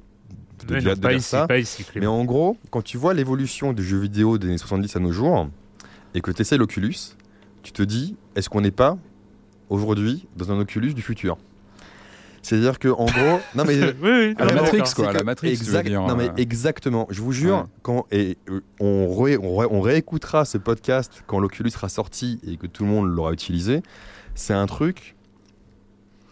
Mais 0.69 0.79
dire- 0.79 0.89
non, 0.89 0.95
de 0.95 0.99
pas 0.99 1.09
dire 1.09 1.17
ici, 1.17 1.29
ça. 1.29 1.47
pas 1.47 1.57
ici, 1.57 1.85
Mais 1.95 2.05
en 2.05 2.23
gros, 2.25 2.57
quand 2.69 2.83
tu 2.83 2.97
vois 2.97 3.13
l'évolution 3.15 3.73
du 3.73 3.83
jeu 3.83 3.97
vidéo 3.99 4.37
des 4.37 4.47
années 4.47 4.57
70 4.57 4.95
à 4.95 4.99
nos 4.99 5.11
jours 5.11 5.49
et 6.17 6.21
que 6.21 6.31
tu 6.31 6.41
essaies 6.41 6.57
l'Oculus, 6.57 6.95
tu 7.61 7.71
te 7.71 7.83
dis, 7.83 8.15
est-ce 8.35 8.49
qu'on 8.49 8.61
n'est 8.61 8.71
pas 8.71 8.97
aujourd'hui 9.69 10.27
dans 10.35 10.51
un 10.51 10.59
Oculus 10.59 10.93
du 10.95 11.01
futur? 11.03 11.37
C'est-à-dire 12.41 12.79
que 12.79 12.87
en 12.87 13.05
gros, 13.05 13.39
non 13.55 13.65
mais 13.65 13.77
oui, 13.83 13.93
oui, 14.01 14.35
À 14.37 14.45
la 14.45 14.53
Matrix, 14.53 14.77
quoi. 14.77 14.85
à 14.85 14.93
c'est 14.93 15.13
la 15.13 15.19
que- 15.19 15.25
Matrix, 15.25 15.49
tu 15.51 15.55
veux 15.57 15.63
exact- 15.63 15.87
dire, 15.87 16.01
non 16.01 16.15
mais 16.15 16.29
euh. 16.29 16.33
exactement. 16.37 17.05
Je 17.11 17.21
vous 17.21 17.33
jure, 17.33 17.57
Ouais. 17.57 17.63
quand 17.83 18.05
et 18.11 18.37
euh, 18.49 18.61
on, 18.79 19.13
ré- 19.15 19.37
on, 19.37 19.57
ré- 19.57 19.67
on 19.69 19.81
réécoutera 19.81 20.43
ce 20.45 20.57
podcast 20.57 21.23
quand 21.27 21.39
l'Oculus 21.39 21.69
sera 21.69 21.89
sorti 21.89 22.39
et 22.47 22.57
que 22.57 22.65
tout 22.65 22.83
le 22.83 22.89
monde 22.89 23.07
l'aura 23.13 23.31
utilisé, 23.33 23.83
c'est 24.33 24.53
un 24.53 24.65
truc 24.65 25.15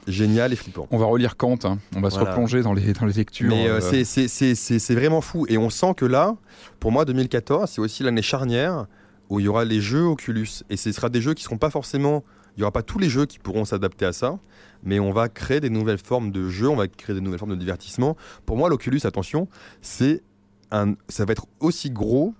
génial 0.07 0.53
et 0.53 0.55
flippant. 0.55 0.87
On 0.91 0.97
va 0.97 1.05
relire 1.07 1.35
Kant, 1.35 1.57
hein. 1.63 1.79
on 1.95 1.99
va 2.01 2.09
se 2.11 2.19
replonger 2.19 2.61
dans 2.61 2.73
les, 2.73 2.93
dans 2.93 3.05
les 3.07 3.13
lectures. 3.13 3.49
Mais 3.49 3.67
euh, 3.67 3.79
euh, 3.81 4.03
c'est 4.05 4.95
vraiment 4.95 5.19
fou. 5.21 5.45
Et 5.49 5.57
on 5.57 5.69
sent 5.69 5.95
que 5.97 6.05
là, 6.05 6.35
pour 6.79 6.91
moi, 6.91 7.03
2014, 7.05 7.69
c'est 7.69 7.81
aussi 7.81 8.03
l'année 8.03 8.21
charnière 8.21 8.85
où 9.29 9.39
il 9.39 9.45
y 9.45 9.47
aura 9.47 9.65
les 9.65 9.81
jeux 9.81 10.03
Oculus. 10.03 10.63
Et 10.69 10.77
ce 10.77 10.91
sera 10.91 11.09
des 11.09 11.21
jeux 11.21 11.33
qui 11.33 11.43
seront 11.43 11.57
pas 11.57 11.69
forcément. 11.69 12.23
Il 12.55 12.59
n'y 12.59 12.63
aura 12.63 12.71
pas 12.71 12.83
tous 12.83 12.99
les 12.99 13.09
jeux 13.09 13.25
qui 13.25 13.39
pourront 13.39 13.65
s'adapter 13.65 14.05
à 14.05 14.13
ça, 14.13 14.39
mais 14.83 14.99
on 14.99 15.11
va 15.11 15.27
créer 15.27 15.59
des 15.59 15.69
nouvelles 15.69 15.97
formes 15.97 16.31
de 16.31 16.47
jeux, 16.47 16.69
on 16.69 16.75
va 16.75 16.87
créer 16.87 17.13
des 17.13 17.21
nouvelles 17.21 17.39
formes 17.39 17.51
de 17.51 17.57
divertissement. 17.57 18.15
Pour 18.45 18.55
moi, 18.55 18.69
l'Oculus, 18.69 19.01
attention, 19.03 19.49
c'est 19.81 20.23
un, 20.71 20.93
ça 21.09 21.25
va 21.25 21.33
être 21.33 21.47
aussi 21.59 21.91
gros. 21.91 22.33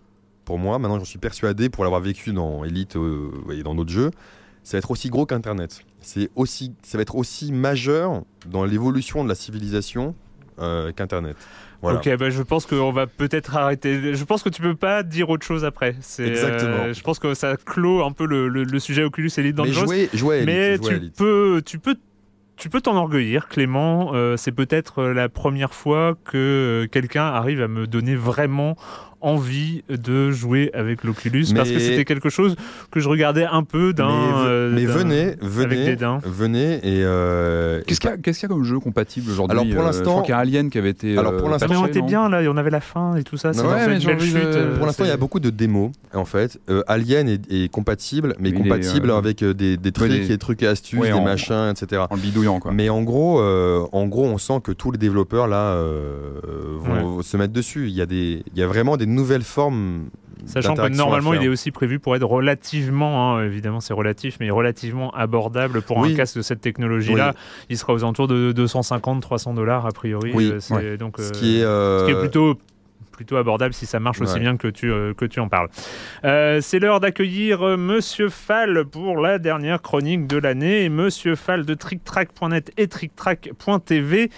Pour 0.45 0.57
moi, 0.57 0.79
maintenant 0.79 0.99
j'en 0.99 1.05
suis 1.05 1.19
persuadé, 1.19 1.69
pour 1.69 1.83
l'avoir 1.83 2.01
vécu 2.01 2.31
dans 2.31 2.63
Elite 2.63 2.95
euh, 2.95 3.31
et 3.51 3.63
dans 3.63 3.75
d'autres 3.75 3.91
jeux, 3.91 4.11
ça 4.63 4.77
va 4.77 4.79
être 4.79 4.91
aussi 4.91 5.09
gros 5.09 5.25
qu'Internet. 5.25 5.83
C'est 6.01 6.29
aussi, 6.35 6.73
ça 6.83 6.97
va 6.97 7.01
être 7.01 7.15
aussi 7.15 7.51
majeur 7.51 8.23
dans 8.45 8.63
l'évolution 8.63 9.23
de 9.23 9.29
la 9.29 9.35
civilisation 9.35 10.15
euh, 10.59 10.91
qu'Internet. 10.93 11.35
Voilà. 11.85 11.99
Ok, 11.99 12.17
bah, 12.17 12.29
je 12.29 12.41
pense 12.41 12.65
qu'on 12.65 12.91
va 12.91 13.07
peut-être 13.07 13.55
arrêter. 13.55 14.13
Je 14.15 14.23
pense 14.23 14.43
que 14.43 14.49
tu 14.49 14.61
peux 14.61 14.75
pas 14.75 15.03
dire 15.03 15.29
autre 15.29 15.45
chose 15.45 15.63
après. 15.65 15.89
Exactement. 16.19 16.85
euh, 16.85 16.93
je 16.93 17.01
pense 17.01 17.19
que 17.19 17.33
ça 17.33 17.55
clôt 17.57 18.03
un 18.03 18.11
peu 18.11 18.25
le, 18.25 18.47
le- 18.47 18.63
le 18.63 18.79
sujet 18.79 19.03
Oculus 19.03 19.29
Elite 19.37 19.55
Mais 19.57 19.63
Dangerous. 19.67 19.85
jouer, 19.85 20.09
jouer 20.13 20.35
Elite, 20.37 20.45
Mais 20.47 20.75
jouer 20.77 20.85
à 20.85 20.89
tu 20.89 20.95
Elite. 20.95 21.15
peux, 21.17 21.61
tu 21.65 21.79
peux, 21.79 21.95
tu 22.57 22.69
peux 22.69 22.81
t'enorgueillir, 22.81 23.47
Clément. 23.47 24.11
Euh, 24.13 24.37
c'est 24.37 24.51
peut-être 24.53 25.03
la 25.03 25.27
première 25.29 25.73
fois 25.73 26.15
que 26.25 26.37
euh, 26.85 26.87
quelqu'un 26.87 27.25
arrive 27.25 27.61
à 27.61 27.67
me 27.67 27.85
donner 27.87 28.15
vraiment 28.15 28.75
envie 29.25 29.83
de 29.89 30.31
jouer 30.31 30.69
avec 30.73 31.03
l'Oculus 31.03 31.45
parce 31.55 31.69
que 31.71 31.79
c'était 31.79 32.05
quelque 32.05 32.29
chose 32.29 32.55
que 32.91 32.99
je 32.99 33.09
regardais 33.09 33.45
un 33.45 33.63
peu 33.63 33.93
d'un. 33.93 34.07
mais, 34.07 34.47
euh, 34.47 34.71
mais 34.73 34.85
venez, 34.85 35.21
avec 35.23 35.39
venez, 35.41 35.97
venez 36.25 36.73
et. 36.83 37.03
euh, 37.03 37.81
Qu'est-ce 37.87 37.97
et 37.97 38.01
qu'il 38.01 38.09
y, 38.09 38.13
a- 38.13 38.17
qu'est-ce 38.17 38.39
qu'il 38.39 38.49
y 38.49 38.51
a 38.51 38.55
comme 38.55 38.63
jeu 38.63 38.79
compatible 38.79 39.31
aujourd'hui 39.31 39.57
Alors, 39.59 39.65
pour 39.73 39.81
euh, 39.83 39.85
l'instant- 39.87 40.21
qu'il 40.21 40.31
y 40.31 40.33
a 40.33 40.37
Alien 40.37 40.69
qui 40.69 40.77
avait 40.77 40.89
été. 40.91 41.17
Alors, 41.17 41.35
pour 41.37 41.47
euh, 41.47 41.51
l'instant- 41.51 41.67
mais 41.69 41.75
on 41.77 41.85
était 41.87 42.01
bien 42.01 42.29
là, 42.29 42.41
on 42.49 42.57
avait 42.57 42.69
la 42.69 42.81
fin 42.81 43.15
et 43.15 43.23
tout 43.23 43.37
ça. 43.37 43.51
Non, 43.51 43.67
ouais, 43.69 43.93
une 43.95 43.99
j'ai 43.99 44.07
belle 44.07 44.15
envie 44.17 44.31
de- 44.33 44.37
chute. 44.37 44.45
euh, 44.47 44.77
Pour 44.77 44.85
l'instant, 44.85 45.03
il 45.05 45.09
y 45.09 45.11
a 45.11 45.17
beaucoup 45.17 45.39
de 45.39 45.49
démos, 45.49 45.91
en 46.13 46.25
fait. 46.25 46.59
Euh, 46.69 46.83
Alien 46.87 47.27
est, 47.27 47.51
est 47.51 47.69
compatible, 47.71 48.35
mais 48.39 48.49
Il 48.49 48.55
compatible 48.55 49.09
euh, 49.09 49.17
avec 49.17 49.43
des, 49.43 49.77
trucs 49.91 50.61
et 50.63 50.67
astuces, 50.67 50.99
Ouais, 50.99 51.07
des 51.07 51.13
en- 51.13 51.23
machins, 51.23 51.71
etc. 51.71 52.03
En 52.09 52.17
bidouillant, 52.17 52.59
quoi. 52.59 52.71
Mais 52.71 52.89
en 52.89 53.01
gros, 53.03 53.39
euh, 53.39 53.85
en 53.91 54.05
gros, 54.07 54.25
on 54.25 54.37
sent 54.37 54.59
que 54.63 54.71
tous 54.71 54.91
les 54.91 54.97
développeurs 54.97 55.47
là 55.47 55.75
vont 56.79 57.21
se 57.21 57.37
mettre 57.37 57.53
dessus. 57.53 57.87
Il 57.87 57.93
y 57.93 58.01
a 58.01 58.05
des, 58.05 58.43
il 58.53 58.59
y 58.59 58.63
a 58.63 58.67
vraiment 58.67 58.97
des 58.97 59.05
nouvelles 59.15 59.43
formes. 59.43 60.09
Sachant 60.45 60.75
que 60.75 60.87
normalement, 60.89 61.33
il 61.33 61.41
est 61.41 61.47
aussi 61.47 61.71
prévu 61.71 61.97
pour 61.97 62.15
être 62.15 62.25
relativement, 62.25 63.35
hein, 63.37 63.43
évidemment 63.45 63.79
c'est 63.79 63.93
relatif, 63.95 64.37
mais 64.39 64.51
relativement 64.51 65.09
abordable 65.15 65.81
pour 65.81 65.97
Oui. 65.97 66.13
un 66.13 66.15
casque 66.15 66.37
de 66.37 66.41
cette 66.43 66.61
technologie-là. 66.61 67.33
Il 67.69 67.77
sera 67.77 67.93
aux 67.93 68.03
alentours 68.03 68.27
de 68.27 68.51
250-300 68.51 69.55
dollars 69.55 69.87
a 69.87 69.91
priori. 69.91 70.31
Oui, 70.35 70.51
Euh, 70.53 70.75
ouais. 70.75 70.97
donc, 70.97 71.15
Ce 71.17 71.23
euh, 71.23 71.31
qui 71.31 71.59
est, 71.59 71.63
euh, 71.63 72.01
ce 72.01 72.05
qui 72.05 72.11
est 72.11 72.19
plutôt 72.19 72.59
plutôt 73.11 73.37
abordable 73.37 73.73
si 73.73 73.85
ça 73.85 74.01
marche 74.01 74.19
aussi 74.19 74.33
Ouais. 74.33 74.39
bien 74.41 74.57
que 74.57 74.67
tu, 74.67 74.91
euh, 74.91 75.13
que 75.13 75.23
tu 75.23 75.39
en 75.39 75.47
parles. 75.47 75.69
Euh, 76.25 76.59
c'est 76.61 76.79
l'heure 76.79 76.99
d'accueillir 76.99 77.65
euh, 77.65 77.77
Monsieur 77.77 78.27
Fall 78.27 78.83
pour 78.83 79.21
la 79.21 79.39
dernière 79.39 79.81
chronique 79.81 80.27
de 80.27 80.35
l'année. 80.37 80.89
Monsieur 80.89 81.35
Fall 81.35 81.65
de 81.65 81.73
TrickTrack.net 81.75 82.73
et 82.75 82.89
TrickTrack.tv. 82.89 84.29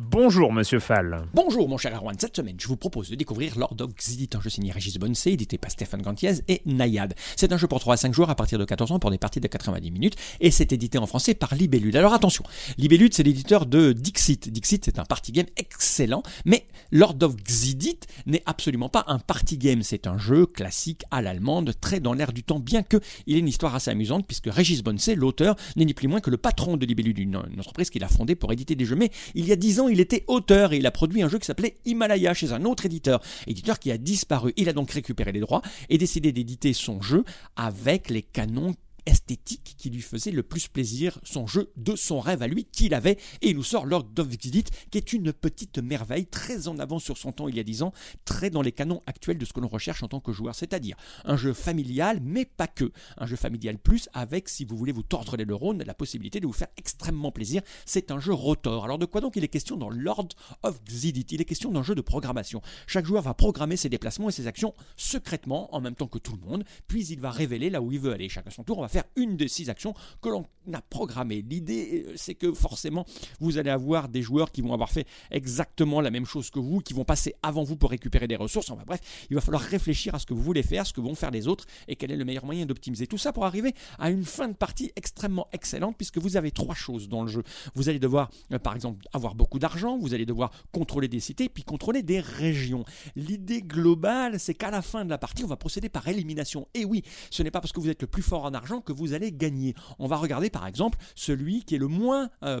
Bonjour 0.00 0.52
Monsieur 0.52 0.78
Fall. 0.78 1.24
Bonjour 1.34 1.68
mon 1.68 1.76
cher 1.76 1.92
Erwan, 1.92 2.14
cette 2.16 2.36
semaine 2.36 2.54
je 2.56 2.68
vous 2.68 2.76
propose 2.76 3.10
de 3.10 3.16
découvrir 3.16 3.58
Lord 3.58 3.74
of 3.80 3.92
Xidit, 3.96 4.30
un 4.36 4.40
jeu 4.40 4.48
signé 4.48 4.70
Régis 4.70 4.96
Bonnecé, 4.96 5.32
édité 5.32 5.58
par 5.58 5.72
Stéphane 5.72 6.02
Gantiez 6.02 6.34
et 6.46 6.62
Nayad. 6.66 7.16
C'est 7.34 7.52
un 7.52 7.56
jeu 7.56 7.66
pour 7.66 7.80
3 7.80 7.94
à 7.94 7.96
5 7.96 8.14
joueurs 8.14 8.30
à 8.30 8.36
partir 8.36 8.60
de 8.60 8.64
14 8.64 8.92
ans 8.92 9.00
pour 9.00 9.10
des 9.10 9.18
parties 9.18 9.40
de 9.40 9.48
90 9.48 9.90
minutes 9.90 10.14
et 10.38 10.52
c'est 10.52 10.72
édité 10.72 10.98
en 10.98 11.06
français 11.06 11.34
par 11.34 11.52
Libellude. 11.56 11.96
Alors 11.96 12.14
attention, 12.14 12.44
Libellude 12.76 13.12
c'est 13.12 13.24
l'éditeur 13.24 13.66
de 13.66 13.92
Dixit. 13.92 14.48
Dixit 14.48 14.84
c'est 14.84 15.00
un 15.00 15.04
party 15.04 15.32
game 15.32 15.46
excellent, 15.56 16.22
mais 16.44 16.68
Lord 16.92 17.16
of 17.22 17.34
Xidit 17.34 17.98
n'est 18.26 18.44
absolument 18.46 18.88
pas 18.88 19.02
un 19.08 19.18
party 19.18 19.58
game, 19.58 19.82
c'est 19.82 20.06
un 20.06 20.16
jeu 20.16 20.46
classique 20.46 21.02
à 21.10 21.22
l'allemande, 21.22 21.72
très 21.80 21.98
dans 21.98 22.12
l'air 22.12 22.32
du 22.32 22.44
temps, 22.44 22.60
bien 22.60 22.84
que 22.84 22.98
il 23.26 23.34
ait 23.34 23.40
une 23.40 23.48
histoire 23.48 23.74
assez 23.74 23.90
amusante 23.90 24.28
puisque 24.28 24.46
Régis 24.46 24.84
Bonnecé, 24.84 25.16
l'auteur, 25.16 25.56
n'est 25.74 25.84
ni 25.84 25.92
plus 25.92 26.06
moins 26.06 26.20
que 26.20 26.30
le 26.30 26.36
patron 26.36 26.76
de 26.76 26.86
Libellude, 26.86 27.18
une 27.18 27.36
entreprise 27.58 27.90
qu'il 27.90 28.04
a 28.04 28.08
fondée 28.08 28.36
pour 28.36 28.52
éditer 28.52 28.76
des 28.76 28.84
jeux, 28.84 28.94
mais 28.94 29.10
il 29.34 29.44
y 29.44 29.50
a 29.50 29.56
10 29.56 29.80
ans 29.80 29.87
il 29.88 30.00
était 30.00 30.24
auteur 30.26 30.72
et 30.72 30.78
il 30.78 30.86
a 30.86 30.90
produit 30.90 31.22
un 31.22 31.28
jeu 31.28 31.38
qui 31.38 31.46
s'appelait 31.46 31.76
Himalaya 31.84 32.34
chez 32.34 32.52
un 32.52 32.64
autre 32.64 32.86
éditeur, 32.86 33.20
éditeur 33.46 33.78
qui 33.78 33.90
a 33.90 33.98
disparu. 33.98 34.52
Il 34.56 34.68
a 34.68 34.72
donc 34.72 34.90
récupéré 34.90 35.32
les 35.32 35.40
droits 35.40 35.62
et 35.88 35.98
décidé 35.98 36.32
d'éditer 36.32 36.72
son 36.72 37.00
jeu 37.00 37.24
avec 37.56 38.10
les 38.10 38.22
canons 38.22 38.74
esthétique 39.08 39.74
qui 39.78 39.90
lui 39.90 40.02
faisait 40.02 40.30
le 40.30 40.42
plus 40.42 40.68
plaisir, 40.68 41.18
son 41.24 41.46
jeu 41.46 41.72
de 41.76 41.96
son 41.96 42.20
rêve 42.20 42.42
à 42.42 42.46
lui 42.46 42.64
qu'il 42.64 42.94
avait. 42.94 43.18
Et 43.40 43.50
il 43.50 43.56
nous 43.56 43.62
sort 43.62 43.86
Lord 43.86 44.06
of 44.18 44.32
Exit, 44.32 44.70
qui 44.90 44.98
est 44.98 45.12
une 45.12 45.32
petite 45.32 45.78
merveille, 45.78 46.26
très 46.26 46.68
en 46.68 46.78
avant 46.78 46.98
sur 46.98 47.16
son 47.16 47.32
temps 47.32 47.48
il 47.48 47.56
y 47.56 47.60
a 47.60 47.62
10 47.62 47.82
ans, 47.82 47.92
très 48.24 48.50
dans 48.50 48.62
les 48.62 48.72
canons 48.72 49.02
actuels 49.06 49.38
de 49.38 49.44
ce 49.44 49.52
que 49.52 49.60
l'on 49.60 49.68
recherche 49.68 50.02
en 50.02 50.08
tant 50.08 50.20
que 50.20 50.32
joueur. 50.32 50.54
C'est-à-dire 50.54 50.96
un 51.24 51.36
jeu 51.36 51.52
familial, 51.52 52.20
mais 52.22 52.44
pas 52.44 52.66
que. 52.66 52.92
Un 53.16 53.26
jeu 53.26 53.36
familial 53.36 53.78
plus, 53.78 54.08
avec, 54.12 54.48
si 54.48 54.64
vous 54.64 54.76
voulez 54.76 54.92
vous 54.92 55.02
tordre 55.02 55.36
les 55.36 55.46
neurones, 55.46 55.82
la 55.82 55.94
possibilité 55.94 56.40
de 56.40 56.46
vous 56.46 56.52
faire 56.52 56.68
extrêmement 56.76 57.32
plaisir. 57.32 57.62
C'est 57.86 58.10
un 58.10 58.20
jeu 58.20 58.34
rotor. 58.34 58.84
Alors 58.84 58.98
de 58.98 59.06
quoi 59.06 59.20
donc 59.20 59.36
il 59.36 59.44
est 59.44 59.48
question 59.48 59.76
dans 59.76 59.90
Lord 59.90 60.28
of 60.62 60.82
Xidit 60.84 61.26
Il 61.30 61.40
est 61.40 61.46
question 61.46 61.70
d'un 61.70 61.82
jeu 61.82 61.94
de 61.94 62.00
programmation. 62.02 62.60
Chaque 62.86 63.06
joueur 63.06 63.22
va 63.22 63.34
programmer 63.34 63.76
ses 63.76 63.88
déplacements 63.88 64.28
et 64.28 64.32
ses 64.32 64.46
actions 64.46 64.74
secrètement, 64.96 65.74
en 65.74 65.80
même 65.80 65.94
temps 65.94 66.06
que 66.06 66.18
tout 66.18 66.36
le 66.36 66.46
monde, 66.46 66.64
puis 66.86 67.06
il 67.06 67.20
va 67.20 67.30
révéler 67.30 67.70
là 67.70 67.80
où 67.80 67.90
il 67.92 68.00
veut 68.00 68.12
aller. 68.12 68.28
Chacun 68.28 68.50
son 68.50 68.64
tour, 68.64 68.78
on 68.78 68.82
va 68.82 68.88
faire 68.88 68.97
une 69.16 69.36
des 69.36 69.48
six 69.48 69.70
actions 69.70 69.94
que 70.20 70.28
l'on 70.28 70.44
a 70.72 70.82
programmées. 70.82 71.42
L'idée, 71.48 72.04
euh, 72.06 72.12
c'est 72.16 72.34
que 72.34 72.52
forcément, 72.52 73.04
vous 73.40 73.58
allez 73.58 73.70
avoir 73.70 74.08
des 74.08 74.22
joueurs 74.22 74.52
qui 74.52 74.60
vont 74.60 74.72
avoir 74.72 74.90
fait 74.90 75.06
exactement 75.30 76.00
la 76.00 76.10
même 76.10 76.26
chose 76.26 76.50
que 76.50 76.58
vous, 76.58 76.80
qui 76.80 76.94
vont 76.94 77.04
passer 77.04 77.34
avant 77.42 77.64
vous 77.64 77.76
pour 77.76 77.90
récupérer 77.90 78.28
des 78.28 78.36
ressources. 78.36 78.70
Enfin 78.70 78.84
bref, 78.86 79.00
il 79.30 79.34
va 79.34 79.40
falloir 79.40 79.62
réfléchir 79.62 80.14
à 80.14 80.18
ce 80.18 80.26
que 80.26 80.34
vous 80.34 80.42
voulez 80.42 80.62
faire, 80.62 80.86
ce 80.86 80.92
que 80.92 81.00
vont 81.00 81.14
faire 81.14 81.30
les 81.30 81.48
autres, 81.48 81.64
et 81.86 81.96
quel 81.96 82.10
est 82.10 82.16
le 82.16 82.24
meilleur 82.24 82.44
moyen 82.44 82.66
d'optimiser 82.66 83.06
tout 83.06 83.18
ça 83.18 83.32
pour 83.32 83.44
arriver 83.44 83.74
à 83.98 84.10
une 84.10 84.24
fin 84.24 84.48
de 84.48 84.54
partie 84.54 84.92
extrêmement 84.96 85.48
excellente, 85.52 85.96
puisque 85.96 86.18
vous 86.18 86.36
avez 86.36 86.50
trois 86.50 86.74
choses 86.74 87.08
dans 87.08 87.22
le 87.22 87.28
jeu. 87.28 87.42
Vous 87.74 87.88
allez 87.88 87.98
devoir, 87.98 88.30
euh, 88.52 88.58
par 88.58 88.74
exemple, 88.74 89.06
avoir 89.12 89.34
beaucoup 89.34 89.58
d'argent, 89.58 89.98
vous 89.98 90.14
allez 90.14 90.26
devoir 90.26 90.50
contrôler 90.72 91.08
des 91.08 91.20
cités, 91.20 91.48
puis 91.48 91.62
contrôler 91.62 92.02
des 92.02 92.20
régions. 92.20 92.84
L'idée 93.16 93.62
globale, 93.62 94.38
c'est 94.38 94.54
qu'à 94.54 94.70
la 94.70 94.82
fin 94.82 95.04
de 95.04 95.10
la 95.10 95.18
partie, 95.18 95.44
on 95.44 95.48
va 95.48 95.56
procéder 95.56 95.88
par 95.88 96.06
élimination. 96.08 96.68
Et 96.74 96.84
oui, 96.84 97.02
ce 97.30 97.42
n'est 97.42 97.50
pas 97.50 97.60
parce 97.60 97.72
que 97.72 97.80
vous 97.80 97.88
êtes 97.88 98.02
le 98.02 98.08
plus 98.08 98.22
fort 98.22 98.44
en 98.44 98.54
argent 98.54 98.80
que 98.88 98.92
vous 98.94 99.12
allez 99.12 99.32
gagner. 99.32 99.74
On 99.98 100.06
va 100.06 100.16
regarder 100.16 100.48
par 100.48 100.66
exemple 100.66 100.98
celui 101.14 101.62
qui 101.64 101.74
est 101.74 101.78
le 101.78 101.88
moins, 101.88 102.30
euh, 102.42 102.60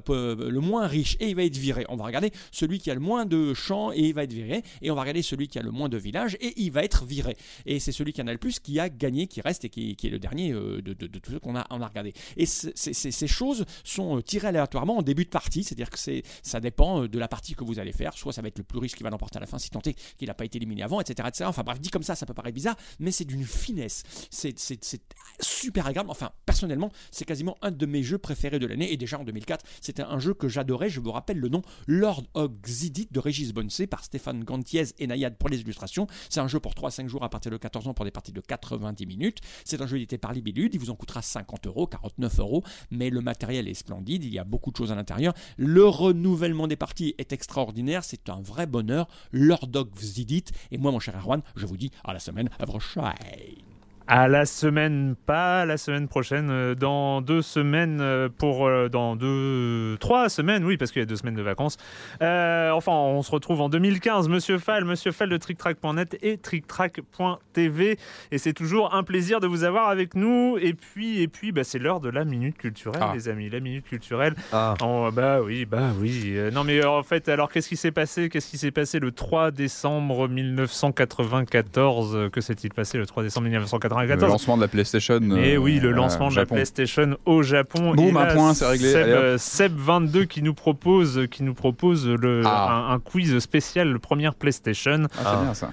le 0.50 0.60
moins 0.60 0.86
riche 0.86 1.16
et 1.20 1.30
il 1.30 1.34
va 1.36 1.44
être 1.44 1.56
viré. 1.56 1.86
On 1.88 1.96
va 1.96 2.04
regarder 2.04 2.32
celui 2.52 2.78
qui 2.78 2.90
a 2.90 2.94
le 2.94 3.00
moins 3.00 3.24
de 3.24 3.54
champs 3.54 3.92
et 3.92 4.00
il 4.00 4.14
va 4.14 4.24
être 4.24 4.32
viré. 4.32 4.62
Et 4.82 4.90
on 4.90 4.94
va 4.94 5.00
regarder 5.00 5.22
celui 5.22 5.48
qui 5.48 5.58
a 5.58 5.62
le 5.62 5.70
moins 5.70 5.88
de 5.88 5.96
villages 5.96 6.36
et 6.40 6.52
il 6.60 6.70
va 6.70 6.84
être 6.84 7.06
viré. 7.06 7.36
Et 7.64 7.80
c'est 7.80 7.92
celui 7.92 8.12
qui 8.12 8.20
en 8.20 8.26
a 8.26 8.32
le 8.32 8.38
plus 8.38 8.60
qui 8.60 8.78
a 8.78 8.90
gagné, 8.90 9.26
qui 9.26 9.40
reste 9.40 9.64
et 9.64 9.70
qui, 9.70 9.96
est 10.02 10.10
le 10.10 10.18
dernier 10.18 10.52
euh, 10.52 10.82
de, 10.82 10.92
tous 10.92 11.32
ceux 11.32 11.38
qu'on 11.38 11.56
a, 11.56 11.66
a 11.68 11.86
regardé. 11.86 12.12
Et 12.36 12.44
ces 12.44 13.26
choses 13.26 13.64
sont 13.84 14.18
euh, 14.18 14.22
tirées 14.22 14.48
aléatoirement 14.48 14.98
en 14.98 15.02
début 15.02 15.24
de 15.24 15.30
partie, 15.30 15.64
c'est-à-dire 15.64 15.88
que 15.88 15.98
ça 16.42 16.60
dépend 16.60 17.06
de 17.06 17.18
la 17.18 17.28
partie 17.28 17.54
que 17.54 17.64
vous 17.64 17.78
allez 17.78 17.92
faire. 17.92 18.12
Soit 18.12 18.34
ça 18.34 18.42
va 18.42 18.48
être 18.48 18.58
le 18.58 18.64
plus 18.64 18.78
riche 18.78 18.94
qui 18.94 19.02
va 19.02 19.08
l'emporter 19.08 19.38
à 19.38 19.40
la 19.40 19.46
fin, 19.46 19.58
si 19.58 19.70
tant 19.70 19.80
est 19.86 19.94
qu'il 20.18 20.28
n'a 20.28 20.34
pas 20.34 20.44
été 20.44 20.58
éliminé 20.58 20.82
avant, 20.82 21.00
etc., 21.00 21.26
etc. 21.28 21.44
Enfin 21.48 21.62
bref, 21.62 21.80
dit 21.80 21.90
comme 21.90 22.02
ça, 22.02 22.14
ça 22.14 22.26
peut 22.26 22.34
paraître 22.34 22.54
bizarre, 22.54 22.76
mais 22.98 23.12
c'est 23.12 23.24
d'une 23.24 23.44
finesse. 23.44 24.02
C'est 24.30 24.58
super 25.40 25.86
agréable. 25.86 26.10
Personnellement, 26.46 26.90
c'est 27.10 27.24
quasiment 27.24 27.56
un 27.62 27.70
de 27.70 27.86
mes 27.86 28.02
jeux 28.02 28.18
préférés 28.18 28.58
de 28.58 28.66
l'année. 28.66 28.92
Et 28.92 28.96
déjà 28.96 29.18
en 29.18 29.24
2004, 29.24 29.64
c'était 29.80 30.02
un 30.02 30.18
jeu 30.18 30.34
que 30.34 30.48
j'adorais. 30.48 30.90
Je 30.90 31.00
vous 31.00 31.12
rappelle 31.12 31.38
le 31.38 31.48
nom 31.48 31.62
Lord 31.86 32.24
of 32.34 32.50
de 33.10 33.20
Régis 33.20 33.52
Bonnecé 33.52 33.86
par 33.86 34.04
Stéphane 34.04 34.44
Gantiez 34.44 34.84
et 34.98 35.06
Nayad 35.06 35.36
pour 35.36 35.48
les 35.48 35.60
illustrations. 35.60 36.06
C'est 36.28 36.40
un 36.40 36.48
jeu 36.48 36.60
pour 36.60 36.72
3-5 36.72 37.08
jours 37.08 37.24
à 37.24 37.28
partir 37.28 37.50
de 37.50 37.56
14 37.56 37.88
ans 37.88 37.94
pour 37.94 38.04
des 38.04 38.10
parties 38.10 38.32
de 38.32 38.40
90 38.40 39.06
minutes. 39.06 39.38
C'est 39.64 39.80
un 39.80 39.86
jeu 39.86 39.96
édité 39.96 40.18
par 40.18 40.32
Libellude. 40.32 40.74
Il 40.74 40.80
vous 40.80 40.90
en 40.90 40.94
coûtera 40.94 41.22
50 41.22 41.66
euros, 41.66 41.86
49 41.86 42.40
euros. 42.40 42.64
Mais 42.90 43.10
le 43.10 43.20
matériel 43.20 43.68
est 43.68 43.74
splendide. 43.74 44.24
Il 44.24 44.32
y 44.32 44.38
a 44.38 44.44
beaucoup 44.44 44.70
de 44.70 44.76
choses 44.76 44.92
à 44.92 44.94
l'intérieur. 44.94 45.34
Le 45.56 45.86
renouvellement 45.86 46.66
des 46.66 46.76
parties 46.76 47.14
est 47.18 47.32
extraordinaire. 47.32 48.04
C'est 48.04 48.28
un 48.28 48.40
vrai 48.40 48.66
bonheur. 48.66 49.08
Lord 49.32 49.70
of 49.74 49.88
Xidit. 49.94 50.44
Et 50.70 50.78
moi, 50.78 50.92
mon 50.92 51.00
cher 51.00 51.16
Erwan, 51.16 51.42
je 51.56 51.66
vous 51.66 51.76
dis 51.76 51.90
à 52.04 52.12
la 52.12 52.18
semaine 52.18 52.48
prochaine. 52.48 53.77
À 54.10 54.26
la 54.26 54.46
semaine, 54.46 55.16
pas 55.26 55.66
la 55.66 55.76
semaine 55.76 56.08
prochaine, 56.08 56.48
euh, 56.50 56.74
dans 56.74 57.20
deux 57.20 57.42
semaines, 57.42 58.00
euh, 58.00 58.30
pour 58.30 58.66
euh, 58.66 58.88
dans 58.88 59.16
deux, 59.16 59.98
trois 60.00 60.30
semaines, 60.30 60.64
oui, 60.64 60.78
parce 60.78 60.92
qu'il 60.92 61.00
y 61.00 61.02
a 61.02 61.06
deux 61.06 61.16
semaines 61.16 61.34
de 61.34 61.42
vacances. 61.42 61.76
enfin, 62.22 62.92
on 62.92 63.20
se 63.20 63.30
retrouve 63.30 63.60
en 63.60 63.68
2015, 63.68 64.30
Monsieur 64.30 64.56
Fall, 64.56 64.86
Monsieur 64.86 65.12
Fall 65.12 65.28
de 65.28 65.36
TrickTrack.net 65.36 66.16
et 66.22 66.38
TrickTrack.tv, 66.38 67.98
et 68.30 68.38
c'est 68.38 68.54
toujours 68.54 68.94
un 68.94 69.02
plaisir 69.02 69.40
de 69.40 69.46
vous 69.46 69.64
avoir 69.64 69.90
avec 69.90 70.14
nous. 70.14 70.56
Et 70.58 70.72
puis, 70.72 71.20
et 71.20 71.28
puis, 71.28 71.52
bah, 71.52 71.62
c'est 71.62 71.78
l'heure 71.78 72.00
de 72.00 72.08
la 72.08 72.24
minute 72.24 72.56
culturelle, 72.56 73.02
ah. 73.04 73.12
les 73.14 73.28
amis, 73.28 73.50
la 73.50 73.60
minute 73.60 73.84
culturelle. 73.84 74.34
Ah. 74.54 74.72
bah 75.12 75.42
oui, 75.42 75.66
bah 75.66 75.90
oui. 76.00 76.34
non, 76.50 76.64
mais 76.64 76.82
en 76.82 77.02
fait, 77.02 77.28
alors 77.28 77.52
qu'est-ce 77.52 77.68
qui 77.68 77.76
s'est 77.76 77.92
passé 77.92 78.30
Qu'est-ce 78.30 78.48
qui 78.48 78.56
s'est 78.56 78.70
passé 78.70 79.00
le 79.00 79.12
3 79.12 79.50
décembre 79.50 80.28
1994 80.28 82.30
Que 82.32 82.40
s'est-il 82.40 82.72
passé 82.72 82.96
le 82.96 83.04
3 83.04 83.24
décembre 83.24 83.48
1994 83.48 83.97
le 84.04 84.26
lancement 84.26 84.56
de 84.56 84.62
la 84.62 84.68
PlayStation. 84.68 85.20
Et 85.36 85.52
eh 85.52 85.58
oui, 85.58 85.80
le 85.80 85.88
euh, 85.88 85.92
lancement 85.92 86.30
de 86.30 86.36
la 86.36 86.46
PlayStation 86.46 87.16
au 87.26 87.42
Japon. 87.42 87.94
Boum, 87.94 88.16
un 88.16 88.26
point, 88.26 88.54
c'est 88.54 88.66
réglé. 88.66 89.38
Seb, 89.38 89.76
22 89.76 90.24
qui 90.24 90.42
nous 90.42 90.54
propose, 90.54 91.26
qui 91.30 91.42
nous 91.42 91.54
propose 91.54 92.06
le, 92.08 92.42
ah. 92.44 92.92
un, 92.92 92.98
quiz 93.00 93.38
spécial, 93.38 93.90
le 93.90 93.98
premier 93.98 94.30
PlayStation. 94.38 95.06
Ah, 95.24 95.36
c'est 95.38 95.44
bien 95.44 95.54
ça 95.54 95.70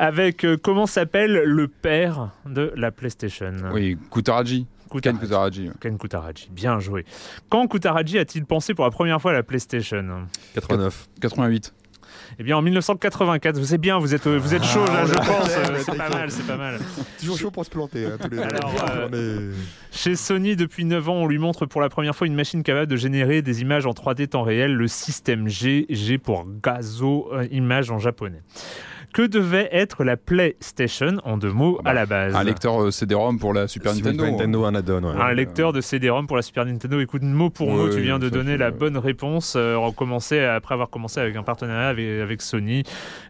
avec 0.00 0.44
euh, 0.44 0.56
comment 0.56 0.86
s'appelle 0.86 1.42
le 1.44 1.68
père 1.68 2.30
de 2.46 2.72
la 2.74 2.90
PlayStation? 2.90 3.52
Oui, 3.72 3.98
Kutaraji. 4.10 4.66
Ken 5.02 5.18
Kutaraji. 5.18 5.70
Ken 5.78 5.98
Kutaraji, 5.98 6.48
bien 6.50 6.80
joué. 6.80 7.04
Quand 7.48 7.68
Kutaraji 7.68 8.18
a-t-il 8.18 8.44
pensé 8.44 8.74
pour 8.74 8.86
la 8.86 8.90
première 8.90 9.20
fois 9.20 9.30
à 9.30 9.34
la 9.34 9.42
PlayStation? 9.42 10.26
89. 10.54 11.08
88. 11.20 11.74
Eh 12.38 12.42
bien, 12.42 12.56
en 12.56 12.62
1984, 12.62 13.58
vous 13.58 13.74
êtes 13.74 13.80
bien, 13.80 13.98
vous 13.98 14.14
êtes, 14.14 14.26
vous 14.26 14.54
êtes 14.54 14.64
chaud 14.64 14.84
là, 14.86 15.04
je 15.06 15.12
ah, 15.16 15.24
pense. 15.24 15.50
c'est 15.84 15.96
pas 15.96 16.08
mal, 16.08 16.30
c'est 16.30 16.46
pas 16.46 16.56
mal. 16.56 16.78
Toujours 17.18 17.38
chaud 17.38 17.50
pour 17.50 17.64
se 17.64 17.70
planter. 17.70 18.06
Hein, 18.06 18.16
tous 18.20 18.30
les 18.30 18.38
euh, 18.38 19.52
Chez 19.90 20.16
Sony, 20.16 20.56
depuis 20.56 20.84
9 20.84 21.08
ans, 21.08 21.14
on 21.14 21.26
lui 21.26 21.38
montre 21.38 21.66
pour 21.66 21.80
la 21.80 21.88
première 21.88 22.14
fois 22.14 22.26
une 22.26 22.34
machine 22.34 22.62
capable 22.62 22.86
de 22.86 22.96
générer 22.96 23.42
des 23.42 23.62
images 23.62 23.86
en 23.86 23.92
3D 23.92 24.28
temps 24.28 24.42
réel, 24.42 24.74
le 24.74 24.88
système 24.88 25.48
G, 25.48 25.86
G 25.88 26.18
pour 26.18 26.46
Gazo 26.62 27.30
euh, 27.32 27.46
Image 27.50 27.90
en 27.90 27.98
japonais. 27.98 28.42
Que 29.12 29.22
devait 29.22 29.68
être 29.72 30.04
la 30.04 30.16
PlayStation 30.16 31.16
en 31.24 31.36
deux 31.36 31.52
mots 31.52 31.80
à 31.80 31.82
bah, 31.82 31.92
la 31.94 32.06
base 32.06 32.36
Un 32.36 32.44
lecteur 32.44 32.80
euh, 32.80 32.90
CD-ROM 32.92 33.40
pour 33.40 33.52
la 33.52 33.66
Super, 33.66 33.92
Nintendo. 33.92 34.64
un 34.64 34.74
add-on. 34.76 35.04
Un 35.04 35.32
lecteur 35.32 35.72
de 35.72 35.80
CD-ROM 35.80 36.28
pour 36.28 36.36
la 36.36 36.42
Super 36.42 36.64
Nintendo. 36.64 37.00
Écoute, 37.00 37.22
mot 37.22 37.50
pour 37.50 37.70
mot, 37.70 37.88
tu 37.88 38.00
viens 38.00 38.20
de 38.20 38.28
donner 38.28 38.56
la 38.56 38.70
bonne 38.70 38.96
réponse. 38.96 39.54
Euh, 39.56 39.76
après 39.80 40.74
avoir 40.74 40.90
commencé 40.90 41.18
avec 41.18 41.34
un 41.34 41.42
partenariat 41.42 41.88
avec, 41.88 42.40
Sony, 42.40 42.84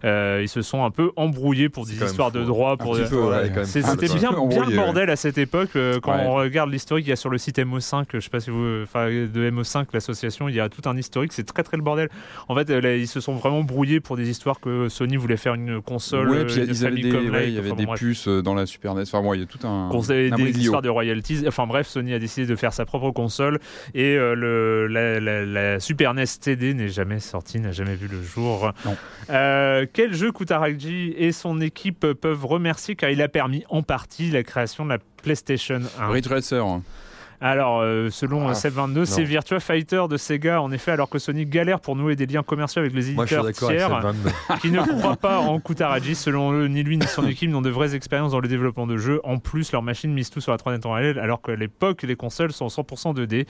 euh, 0.04 0.40
ils 0.42 0.48
se 0.48 0.60
sont 0.60 0.84
un 0.84 0.90
peu 0.90 1.12
embrouillés 1.16 1.70
pour 1.70 1.86
des 1.86 2.02
histoires 2.02 2.30
de 2.30 2.44
droit. 2.44 2.76
Pour 2.76 2.96
C'était 2.96 4.06
bien, 4.14 4.32
bien 4.48 4.66
le 4.66 4.76
bordel 4.76 5.08
à 5.08 5.16
cette 5.16 5.38
époque. 5.38 5.70
quand 6.02 6.18
on 6.18 6.34
regarde 6.34 6.70
l'historique, 6.70 7.06
il 7.06 7.10
y 7.10 7.14
a 7.14 7.16
sur 7.16 7.30
le 7.30 7.38
site 7.38 7.58
MO5, 7.58 8.04
je 8.12 8.20
sais 8.20 8.30
pas 8.30 8.40
si 8.40 8.50
vous, 8.50 8.82
enfin 8.82 9.06
de 9.06 9.50
MO5, 9.50 9.86
l'association, 9.94 10.48
il 10.48 10.54
y 10.54 10.60
a 10.60 10.68
tout 10.68 10.86
un 10.88 10.96
historique. 10.96 11.32
C'est 11.32 11.44
très 11.44 11.62
très 11.62 11.78
le 11.78 11.82
bordel. 11.82 12.10
En 12.48 12.54
fait, 12.54 12.68
ils 12.68 13.08
se 13.08 13.20
sont 13.20 13.34
vraiment 13.34 13.62
brouillés 13.62 14.00
pour 14.00 14.16
des 14.16 14.28
histoires 14.28 14.60
que 14.60 14.88
Sony 14.88 15.16
voulait 15.16 15.36
faire 15.36 15.54
une 15.54 15.69
console. 15.78 16.30
Ouais, 16.30 16.44
puis 16.44 16.54
il 16.54 16.58
y 16.58 16.86
avait 16.86 17.00
des, 17.00 17.50
y 17.50 17.58
avait 17.58 17.72
des 17.72 17.86
puces 17.86 18.28
euh, 18.28 18.42
dans 18.42 18.54
la 18.54 18.66
Super 18.66 18.94
NES. 18.94 19.02
Enfin, 19.02 19.22
bon, 19.22 19.34
il 19.34 19.40
y 19.40 19.42
a 19.42 19.46
tout 19.46 19.64
un. 19.66 19.90
un 19.90 20.36
des 20.36 20.58
histoires 20.58 20.82
de 20.82 20.88
royalties. 20.88 21.44
Enfin 21.46 21.66
bref, 21.66 21.86
Sony 21.86 22.14
a 22.14 22.18
décidé 22.18 22.46
de 22.46 22.56
faire 22.56 22.72
sa 22.72 22.84
propre 22.84 23.10
console 23.10 23.60
et 23.94 24.16
euh, 24.16 24.34
le, 24.34 24.86
la, 24.86 25.80
Super 25.80 26.14
NES 26.14 26.24
TD 26.40 26.74
n'est 26.74 26.88
jamais 26.88 27.20
sortie, 27.20 27.60
n'a 27.60 27.72
jamais 27.72 27.94
vu 27.94 28.08
le 28.08 28.22
jour. 28.22 28.72
Euh, 29.30 29.86
quel 29.92 30.14
jeu 30.14 30.32
Kutaragi 30.32 31.14
et 31.16 31.32
son 31.32 31.60
équipe 31.60 32.06
peuvent 32.12 32.44
remercier 32.44 32.96
car 32.96 33.10
il 33.10 33.22
a 33.22 33.28
permis 33.28 33.64
en 33.68 33.82
partie 33.82 34.30
la 34.30 34.42
création 34.42 34.84
de 34.84 34.90
la 34.90 34.98
PlayStation 35.22 35.80
1 35.98 36.08
Ridge 36.08 36.26
Racer. 36.26 36.64
Alors, 37.42 37.80
euh, 37.80 38.10
selon 38.10 38.48
ah, 38.48 38.52
22 38.52 39.06
c'est 39.06 39.24
Virtua 39.24 39.60
Fighter 39.60 40.02
de 40.10 40.18
Sega, 40.18 40.60
en 40.60 40.70
effet, 40.72 40.90
alors 40.90 41.08
que 41.08 41.18
Sony 41.18 41.46
galère 41.46 41.80
pour 41.80 41.96
nouer 41.96 42.14
des 42.14 42.26
liens 42.26 42.42
commerciaux 42.42 42.80
avec 42.80 42.92
les 42.92 43.10
éditeurs 43.10 43.50
tiers 43.52 44.12
qui 44.60 44.70
ne 44.70 44.80
croient 44.80 45.16
pas 45.16 45.38
en 45.38 45.58
Kutaraji. 45.58 46.14
Selon 46.14 46.52
eux, 46.52 46.66
ni 46.66 46.82
lui 46.82 46.98
ni 46.98 47.06
son 47.06 47.26
équipe 47.28 47.50
n'ont 47.50 47.62
de 47.62 47.70
vraies 47.70 47.94
expériences 47.94 48.32
dans 48.32 48.40
le 48.40 48.48
développement 48.48 48.86
de 48.86 48.98
jeux. 48.98 49.20
En 49.24 49.38
plus, 49.38 49.72
leurs 49.72 49.82
machines 49.82 50.12
misent 50.12 50.28
tout 50.28 50.42
sur 50.42 50.52
la 50.52 50.58
3D 50.58 50.80
temps 50.80 50.92
réel, 50.92 51.18
alors 51.18 51.40
qu'à 51.40 51.56
l'époque, 51.56 52.02
les 52.02 52.14
consoles 52.14 52.52
sont 52.52 52.66
100% 52.66 53.16
2D, 53.16 53.46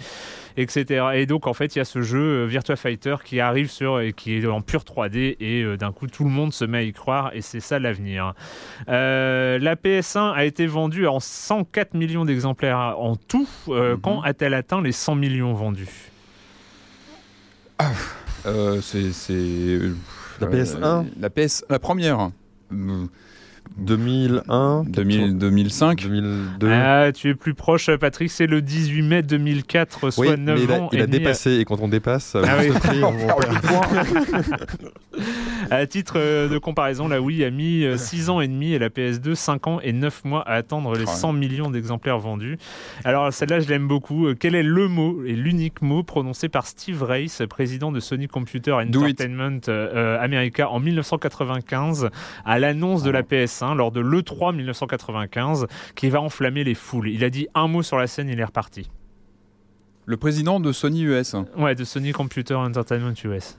etc. 0.56 1.06
Et 1.14 1.26
donc, 1.26 1.48
en 1.48 1.52
fait, 1.52 1.74
il 1.74 1.78
y 1.78 1.82
a 1.82 1.84
ce 1.84 2.00
jeu 2.00 2.20
euh, 2.20 2.46
Virtua 2.46 2.76
Fighter 2.76 3.16
qui 3.24 3.40
arrive 3.40 3.70
sur 3.70 4.00
et 4.00 4.12
qui 4.12 4.36
est 4.36 4.46
en 4.46 4.60
pure 4.60 4.82
3D, 4.82 5.36
et 5.40 5.62
euh, 5.64 5.76
d'un 5.76 5.90
coup, 5.90 6.06
tout 6.06 6.22
le 6.22 6.30
monde 6.30 6.52
se 6.52 6.64
met 6.64 6.78
à 6.78 6.82
y 6.82 6.92
croire, 6.92 7.32
et 7.34 7.40
c'est 7.40 7.60
ça 7.60 7.80
l'avenir. 7.80 8.34
la 8.86 9.74
PS1 9.74 10.32
a 10.32 10.44
été 10.44 10.66
vendue 10.66 11.08
en 11.08 11.18
104 11.18 11.94
millions 11.94 12.24
d'exemplaires 12.24 12.78
en 12.78 13.16
tout. 13.16 13.48
Euh, 13.80 13.94
mhm. 13.94 14.00
Quand 14.00 14.22
a-t-elle 14.22 14.54
atteint 14.54 14.82
les 14.82 14.92
100 14.92 15.14
millions 15.14 15.54
vendus 15.54 16.10
ah, 17.78 17.90
euh, 18.46 18.80
C'est 18.82 19.02
la 20.40 20.46
PS1, 20.46 21.06
la 21.18 21.30
PS, 21.30 21.64
la 21.68 21.78
première. 21.78 22.30
2001 23.78 24.84
2000, 24.86 25.38
2005 25.38 26.02
2002 26.02 26.70
Ah, 26.70 27.12
tu 27.12 27.28
es 27.30 27.34
plus 27.34 27.54
proche, 27.54 27.90
Patrick, 27.96 28.30
c'est 28.30 28.46
le 28.46 28.60
18 28.62 29.02
mai 29.02 29.22
2004, 29.22 30.10
soit 30.10 30.26
Oui, 30.26 30.38
9 30.38 30.58
mais 30.58 30.64
il 30.64 30.72
a, 30.72 30.80
ans. 30.82 30.88
il 30.92 30.98
et 30.98 31.02
a 31.02 31.06
demi 31.06 31.18
dépassé, 31.18 31.52
et 31.58 31.64
quand 31.64 31.80
on 31.80 31.88
dépasse, 31.88 32.36
Ah 32.36 32.62
juste 32.62 32.74
oui. 32.74 32.80
prix, 32.80 33.04
on- 33.04 33.08
on 33.14 33.26
perd. 33.26 34.60
À, 35.70 35.76
à 35.76 35.86
titre 35.86 36.14
euh, 36.16 36.48
de 36.48 36.58
comparaison, 36.58 37.08
la 37.08 37.20
Wii 37.20 37.44
a 37.44 37.50
mis 37.50 37.84
6 37.96 38.30
ans 38.30 38.40
et 38.40 38.48
demi 38.48 38.72
et 38.72 38.78
la 38.78 38.88
PS2 38.88 39.34
5 39.34 39.66
ans 39.66 39.80
et 39.82 39.92
9 39.92 40.24
mois 40.24 40.42
à 40.48 40.54
atteindre 40.54 40.94
les 40.94 41.04
Ah 41.06 41.10
ouais. 41.10 41.16
100 41.16 41.32
millions 41.32 41.70
d'exemplaires 41.70 42.18
vendus. 42.18 42.58
Alors 43.04 43.32
celle-là, 43.32 43.60
je 43.60 43.68
l'aime 43.68 43.88
beaucoup. 43.88 44.26
Euh, 44.26 44.34
Quel 44.38 44.54
est 44.54 44.62
le 44.62 44.88
mot 44.88 45.22
et 45.24 45.32
l'unique 45.34 45.82
mot 45.82 46.02
prononcé 46.02 46.48
par 46.48 46.66
Steve 46.66 47.02
Race, 47.02 47.42
président 47.48 47.92
de 47.92 48.00
Sony 48.00 48.28
Computer. 48.28 48.72
Entertainment 48.72 49.60
euh, 49.68 49.88
euh, 49.94 50.20
America 50.20 50.68
en 50.70 50.80
1995, 50.80 52.10
à 52.44 52.58
l'annonce 52.58 53.02
de 53.02 53.10
la 53.10 53.22
PS1 53.60 53.76
lors 53.76 53.92
de 53.92 54.00
l'E3 54.00 54.54
1995, 54.54 55.66
qui 55.94 56.08
va 56.08 56.20
enflammer 56.20 56.64
les 56.64 56.74
foules. 56.74 57.08
Il 57.08 57.24
a 57.24 57.30
dit 57.30 57.48
un 57.54 57.68
mot 57.68 57.82
sur 57.82 57.96
la 57.96 58.06
scène, 58.06 58.28
il 58.28 58.40
est 58.40 58.44
reparti. 58.44 58.90
Le 60.06 60.16
président 60.16 60.60
de 60.60 60.72
Sony 60.72 61.02
US. 61.02 61.36
Ouais, 61.56 61.74
de 61.74 61.84
Sony 61.84 62.12
Computer 62.12 62.54
Entertainment 62.54 63.14
US. 63.24 63.58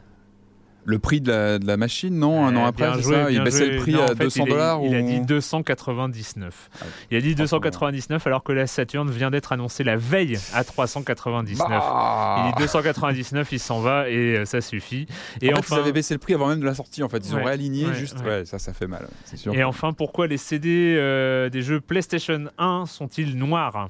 Le 0.84 0.97
prix 0.97 1.21
de 1.21 1.32
la, 1.32 1.59
de 1.59 1.67
la 1.67 1.77
machine, 1.77 2.17
non 2.17 2.45
Un 2.45 2.55
an 2.55 2.61
Eh, 2.63 2.67
après, 2.69 2.91
c'est 2.97 3.09
ça? 3.09 3.29
Il 3.32 3.41
baissait 3.43 3.65
joué. 3.67 3.75
le 3.75 3.82
prix 3.82 3.93
Non, 3.93 4.03
à 4.03 4.07
fait, 4.07 4.23
200 4.23 4.43
il 4.43 4.47
est- 4.47 4.51
dollars 4.51 4.79
Il 4.84 4.95
a 4.95 5.01
dit 5.01 5.19
299. 5.21 6.69
Ah 6.73 6.86
Il 7.11 7.17
a 7.17 7.21
dit 7.21 7.36
299 7.36 8.25
alors 8.27 8.43
que 8.43 8.51
la 8.51 8.67
Saturn 8.67 9.09
vient 9.09 9.29
d'être 9.32 9.51
annoncée 9.51 9.84
la 9.84 9.95
veille 9.95 10.38
à 10.53 10.63
399. 10.63 11.67
Bah. 11.69 12.45
Il 12.47 12.55
dit 12.55 12.61
299, 12.63 13.51
il 13.51 13.59
s'en 13.59 13.79
va 13.82 14.09
et 14.09 14.38
euh, 14.38 14.45
ça 14.45 14.61
suffit. 14.61 15.07
Et 15.41 15.51
en 15.53 15.57
fait, 15.57 15.59
enfin, 15.59 15.75
ils 15.77 15.79
avaient 15.79 15.91
baissé 15.91 16.13
le 16.15 16.19
prix 16.19 16.34
avant 16.34 16.47
même 16.47 16.59
de 16.59 16.65
la 16.65 16.73
sortie. 16.75 17.03
En 17.03 17.09
fait, 17.09 17.19
ils 17.25 17.36
ont 17.36 17.43
réaligné 17.43 17.86
ouais, 17.88 17.93
juste. 17.93 18.17
ouais. 18.25 18.45
Ça, 18.45 18.57
ça 18.59 18.73
fait 18.73 18.88
mal. 18.88 19.07
C'est 19.25 19.38
sûr. 19.38 19.53
et 19.53 19.63
enfin, 19.63 19.93
pourquoi 19.93 20.27
les 20.27 20.38
CD 20.38 20.95
euh, 20.97 21.49
des 21.49 21.61
jeux 21.61 21.79
PlayStation 21.82 22.45
1 22.57 22.86
sont-ils 22.88 23.38
noirs? 23.38 23.89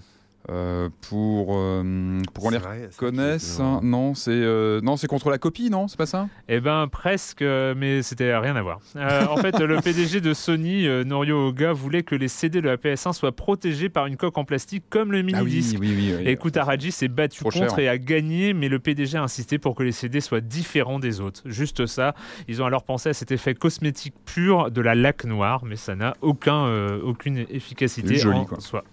Euh, 0.50 0.90
pour 1.08 1.56
euh, 1.56 2.20
pour 2.34 2.46
qu'on 2.46 2.50
les 2.50 2.58
vrai, 2.58 2.88
reconnaisse. 2.92 3.60
hein. 3.60 3.80
Non, 3.84 4.16
c'est 4.16 4.32
euh, 4.32 4.82
non, 4.82 4.98
c'est 4.98 5.06
contre 5.06 5.30
la 5.30 5.38
copie, 5.38 5.70
non 5.70 5.88
C'est 5.88 5.98
pas 5.98 6.08
ça? 6.08 6.28
Eh 6.50 6.60
ben 6.60 6.88
presque, 6.88 7.42
mais 7.42 8.02
c'était 8.02 8.36
rien 8.36 8.56
à 8.56 8.62
voir. 8.64 8.80
Euh, 8.96 9.28
en 9.28 9.38
fait, 9.38 9.60
le 9.60 9.80
PDG 9.80 10.20
de 10.20 10.34
Sony, 10.34 10.88
euh, 10.88 11.04
Norio 11.04 11.50
Oga, 11.50 11.74
voulait 11.74 12.02
que 12.02 12.16
les 12.16 12.28
CD 12.28 12.60
de 12.60 12.68
la 12.68 12.78
PS1 12.78 13.14
soient 13.14 13.32
protégés 13.36 13.88
par 13.90 14.08
une 14.08 14.18
coque 14.18 14.38
en 14.40 14.44
plastique 14.44 14.84
comme 14.90 15.12
le 15.12 15.20
Ah 15.20 15.22
oui, 15.22 15.34
mini-disque. 15.34 15.78
oui, 15.80 15.94
oui. 15.96 16.14
oui. 16.18 16.24
Et 16.28 16.36
Kutaraji 16.38 16.92
s'est 16.92 17.08
battu 17.08 17.42
Trop 17.42 17.52
contre 17.52 17.76
cher. 17.76 17.80
et 17.80 17.88
a 17.88 18.00
gagné, 18.00 18.54
mais 18.54 18.68
le 18.68 18.80
PDG 18.80 19.18
a 19.20 19.24
insisté 19.24 19.60
pour 19.60 19.76
que 19.76 19.84
les 19.84 19.92
CD 19.92 20.22
soient 20.22 20.42
différents 20.42 20.98
des 21.00 21.22
autres. 21.22 21.44
Juste 21.46 21.86
ça. 21.86 22.16
Ils 22.48 22.64
ont 22.64 22.66
alors 22.66 22.84
pensé 22.84 23.10
à 23.10 23.14
cet 23.14 23.32
effet 23.32 23.54
cosmétique 23.54 24.16
pur 24.26 24.72
de 24.72 24.82
la 24.82 24.96
laque 24.96 25.26
noire, 25.26 25.64
mais 25.66 25.76
ça 25.76 25.96
n'a 25.96 26.16
aucun, 26.22 26.66
euh, 26.66 27.00
aucune 27.04 27.46
efficacité 27.50 28.16
C'est 28.16 28.22
joli, 28.22 28.40
en 28.40 28.46
quoi. 28.46 28.60
soi. 28.60 28.84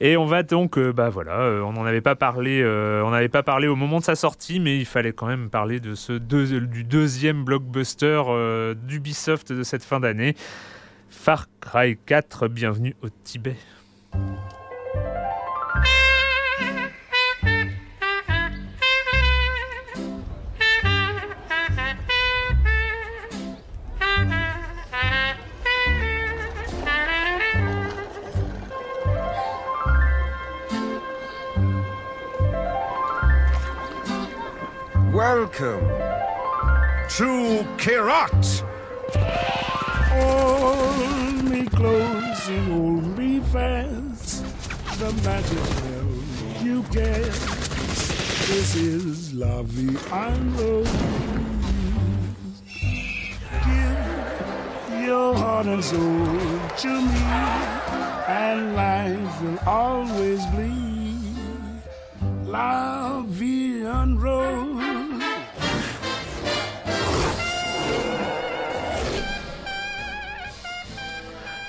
Et 0.00 0.16
on 0.16 0.24
va 0.24 0.42
donc, 0.42 0.78
euh, 0.78 0.92
bah 0.92 1.10
voilà, 1.10 1.40
euh, 1.40 1.60
on 1.62 1.72
n'en 1.72 1.84
avait 1.84 2.00
pas 2.00 2.14
parlé, 2.14 2.62
euh, 2.62 3.02
on 3.04 3.10
n'avait 3.10 3.28
pas 3.28 3.42
parlé 3.42 3.68
au 3.68 3.76
moment 3.76 3.98
de 3.98 4.04
sa 4.04 4.14
sortie, 4.14 4.60
mais 4.60 4.78
il 4.78 4.86
fallait 4.86 5.12
quand 5.12 5.26
même 5.26 5.50
parler 5.50 5.80
de 5.80 5.94
ce 5.94 6.12
du 6.12 6.84
deuxième 6.84 7.44
blockbuster 7.44 8.22
d'Ubisoft 8.76 9.52
de 9.52 9.62
cette 9.62 9.84
fin 9.84 10.00
d'année, 10.00 10.34
Far 11.10 11.46
Cry 11.60 11.98
4. 12.06 12.48
Bienvenue 12.48 12.96
au 13.02 13.08
Tibet. 13.24 13.56
Welcome 35.32 35.88
to 37.16 37.64
Kirat. 37.80 38.44
Hold 40.12 41.44
me 41.44 41.64
close 41.68 42.48
and 42.50 43.16
me. 43.16 44.20
The 44.98 45.10
magic 45.24 45.64
spell 45.72 46.62
you 46.62 46.82
cast. 46.82 48.46
This 48.48 48.76
is 48.76 49.32
lovely 49.32 49.96
and 50.12 50.60
rose. 50.60 50.92
Give 53.64 54.00
your 55.00 55.34
heart 55.34 55.66
and 55.66 55.82
soul 55.82 56.60
to 56.82 56.92
me, 57.00 57.22
and 58.28 58.76
life 58.76 59.42
will 59.42 59.58
always 59.66 60.44
be 60.48 61.16
la 62.44 63.24
en 63.40 64.18
rose. 64.18 64.71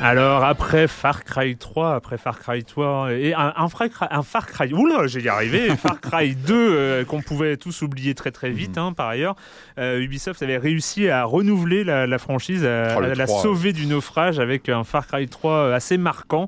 Alors 0.03 0.43
après 0.43 0.87
Far 0.89 1.23
Cry 1.23 1.55
3, 1.55 1.95
après 1.95 2.17
Far 2.17 2.37
Cry 2.39 2.63
3 2.63 3.13
et 3.13 3.33
un, 3.33 3.53
un 3.55 3.69
Far 3.69 3.89
Cry, 3.89 4.07
un 4.11 4.21
Far 4.21 4.45
Cry, 4.47 4.73
oula, 4.73 5.07
j'ai 5.07 5.21
y 5.21 5.29
arrivé, 5.29 5.69
Far 5.77 6.01
Cry 6.01 6.35
2 6.35 6.53
euh, 6.53 7.05
qu'on 7.05 7.21
pouvait 7.21 7.55
tous 7.55 7.81
oublier 7.83 8.13
très 8.13 8.31
très 8.31 8.49
vite. 8.51 8.77
hein, 8.77 8.91
par 8.93 9.07
ailleurs, 9.07 9.35
Euh, 9.79 10.01
Ubisoft 10.01 10.43
avait 10.43 10.57
réussi 10.57 11.09
à 11.09 11.23
renouveler 11.23 11.83
la, 11.83 12.05
la 12.05 12.17
franchise, 12.19 12.63
à, 12.65 12.95
Oh, 12.97 13.01
à 13.01 13.15
la 13.15 13.25
3, 13.25 13.41
sauver 13.41 13.71
du 13.73 13.85
naufrage 13.87 14.39
avec 14.39 14.67
un 14.69 14.83
Far 14.83 15.07
Cry 15.07 15.27
3 15.27 15.73
assez 15.73 15.97
marquant. 15.97 16.47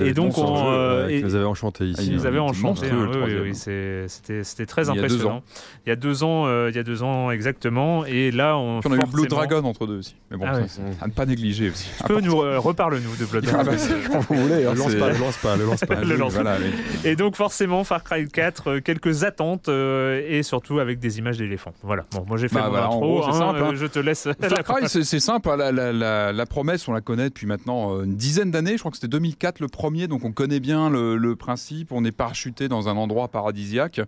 Et 0.00 0.12
donc 0.12 0.36
on, 0.36 0.56
jeu, 0.56 0.62
euh, 0.66 1.06
euh, 1.06 1.08
et- 1.08 1.18
qui 1.18 1.24
nous 1.24 1.34
avait 1.36 1.44
enchanté 1.44 1.84
ici. 1.84 2.06
Ils 2.08 2.14
nous 2.16 2.24
hein, 2.24 2.28
avaient 2.28 2.38
enchanté. 2.40 2.86
hein, 2.90 3.08
oui, 3.42 3.54
c'était 3.54 4.08
c'était 4.44 4.66
très 4.66 4.90
impressionnant. 4.90 5.42
Il 5.86 5.88
y 5.88 5.92
a 5.92 5.96
deux 5.96 6.24
ans, 6.24 6.44
euh, 6.46 6.68
il 6.70 6.76
y 6.76 6.80
a 6.80 6.82
deux 6.82 7.02
ans 7.02 7.30
exactement. 7.30 8.04
Et 8.04 8.30
là, 8.32 8.56
on, 8.58 8.80
on 8.84 8.92
a 8.92 8.96
eu 8.96 9.06
Blue 9.10 9.26
Dragon 9.28 9.62
entre 9.64 9.86
deux 9.86 9.98
aussi. 9.98 10.16
Mais 10.30 10.36
bon, 10.36 10.44
Ah 10.48 10.56
ouais. 10.56 10.66
à 11.00 11.06
ne 11.06 11.12
pas 11.12 11.24
négliger 11.26 11.70
aussi. 11.70 11.88
Tu 11.98 12.04
peux 12.04 12.20
nous 12.20 12.42
euh, 12.42 12.58
reparle-nous 12.88 13.16
de 13.16 13.24
Blood 13.30 13.48
Ah 13.52 13.64
bah, 13.64 13.72
c'est 13.78 14.08
quand 14.10 14.20
vous 14.20 14.34
voulez. 14.34 14.64
hein, 14.64 14.72
Le 14.74 14.78
lance 14.78 14.94
pas, 14.94 15.08
le 15.12 15.18
lance 15.18 15.36
pas, 15.38 15.56
le 15.56 15.64
lance 15.66 15.80
pas. 15.80 15.94
Le 16.00 16.16
lance 16.16 16.34
pas. 16.34 16.42
Voilà, 16.42 16.58
oui. 16.60 16.72
Et 17.04 17.16
donc 17.16 17.36
forcément 17.36 17.84
Far 17.84 18.02
Cry 18.04 18.26
4, 18.28 18.68
euh, 18.68 18.80
quelques 18.80 19.24
attentes 19.24 19.68
euh, 19.68 20.22
et 20.28 20.42
surtout 20.42 20.78
avec 20.78 20.98
des 20.98 21.18
images 21.18 21.38
d'éléphants. 21.38 21.72
Voilà. 21.82 22.04
Bon, 22.12 22.24
moi 22.26 22.36
j'ai 22.36 22.48
fait 22.48 22.56
Bah 22.56 22.64
mon 22.64 22.70
voilà, 22.70 22.90
en 22.90 22.96
intro. 22.96 23.00
gros, 23.08 23.22
c'est 23.22 23.28
hein, 23.28 23.32
simple, 23.38 23.60
hein. 23.62 23.70
euh, 23.72 23.76
je 23.76 23.86
te 23.86 23.98
laisse. 23.98 24.26
la 24.40 24.48
Far 24.48 24.76
Cry, 24.78 24.88
c'est 24.88 25.20
simple. 25.20 25.48
hein, 25.50 25.56
La, 25.56 25.72
la- 25.72 25.92
la- 25.92 26.32
la 26.32 26.46
promesse, 26.46 26.86
on 26.88 26.92
la 26.92 27.00
connaît 27.00 27.28
depuis 27.28 27.46
maintenant 27.46 28.02
une 28.02 28.16
dizaine 28.16 28.50
d'années. 28.50 28.72
Je 28.74 28.78
crois 28.78 28.90
que 28.90 28.96
c'était 28.96 29.08
2004 29.08 29.60
le 29.60 29.68
premier, 29.68 30.06
donc 30.08 30.24
on 30.24 30.32
connaît 30.32 30.60
bien 30.60 30.90
le, 30.90 31.16
le 31.16 31.36
principe. 31.36 31.92
On 31.92 32.04
est 32.04 32.12
parachuté 32.12 32.68
dans 32.68 32.88
un 32.88 32.96
endroit 32.96 33.28
paradisiaque. 33.28 34.00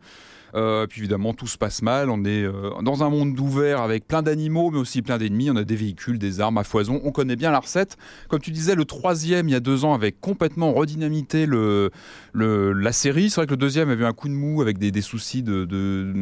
Euh, 0.54 0.86
puis 0.86 1.00
évidemment, 1.00 1.32
tout 1.34 1.46
se 1.46 1.56
passe 1.58 1.82
mal. 1.82 2.10
On 2.10 2.24
est 2.24 2.42
euh, 2.44 2.70
dans 2.82 3.02
un 3.04 3.10
monde 3.10 3.38
ouvert 3.38 3.80
avec 3.82 4.06
plein 4.06 4.22
d'animaux, 4.22 4.70
mais 4.70 4.78
aussi 4.78 5.02
plein 5.02 5.18
d'ennemis. 5.18 5.50
On 5.50 5.56
a 5.56 5.64
des 5.64 5.76
véhicules, 5.76 6.18
des 6.18 6.40
armes 6.40 6.58
à 6.58 6.64
foison. 6.64 7.00
On 7.04 7.12
connaît 7.12 7.36
bien 7.36 7.50
la 7.50 7.60
recette. 7.60 7.96
Comme 8.28 8.40
tu 8.40 8.50
disais, 8.50 8.74
le 8.74 8.84
troisième, 8.84 9.48
il 9.48 9.52
y 9.52 9.54
a 9.54 9.60
deux 9.60 9.84
ans, 9.84 9.94
avait 9.94 10.12
complètement 10.12 10.72
redynamité 10.72 11.46
le, 11.46 11.90
le- 12.32 12.72
la 12.72 12.92
série. 12.92 13.30
C'est 13.30 13.36
vrai 13.36 13.46
que 13.46 13.52
le 13.52 13.56
deuxième 13.56 13.90
avait 13.90 14.02
eu 14.02 14.06
un 14.06 14.12
coup 14.12 14.28
de 14.28 14.34
mou 14.34 14.60
avec 14.62 14.78
des, 14.78 14.90
des 14.90 15.00
soucis 15.02 15.42
de, 15.42 15.64
de, 15.64 16.12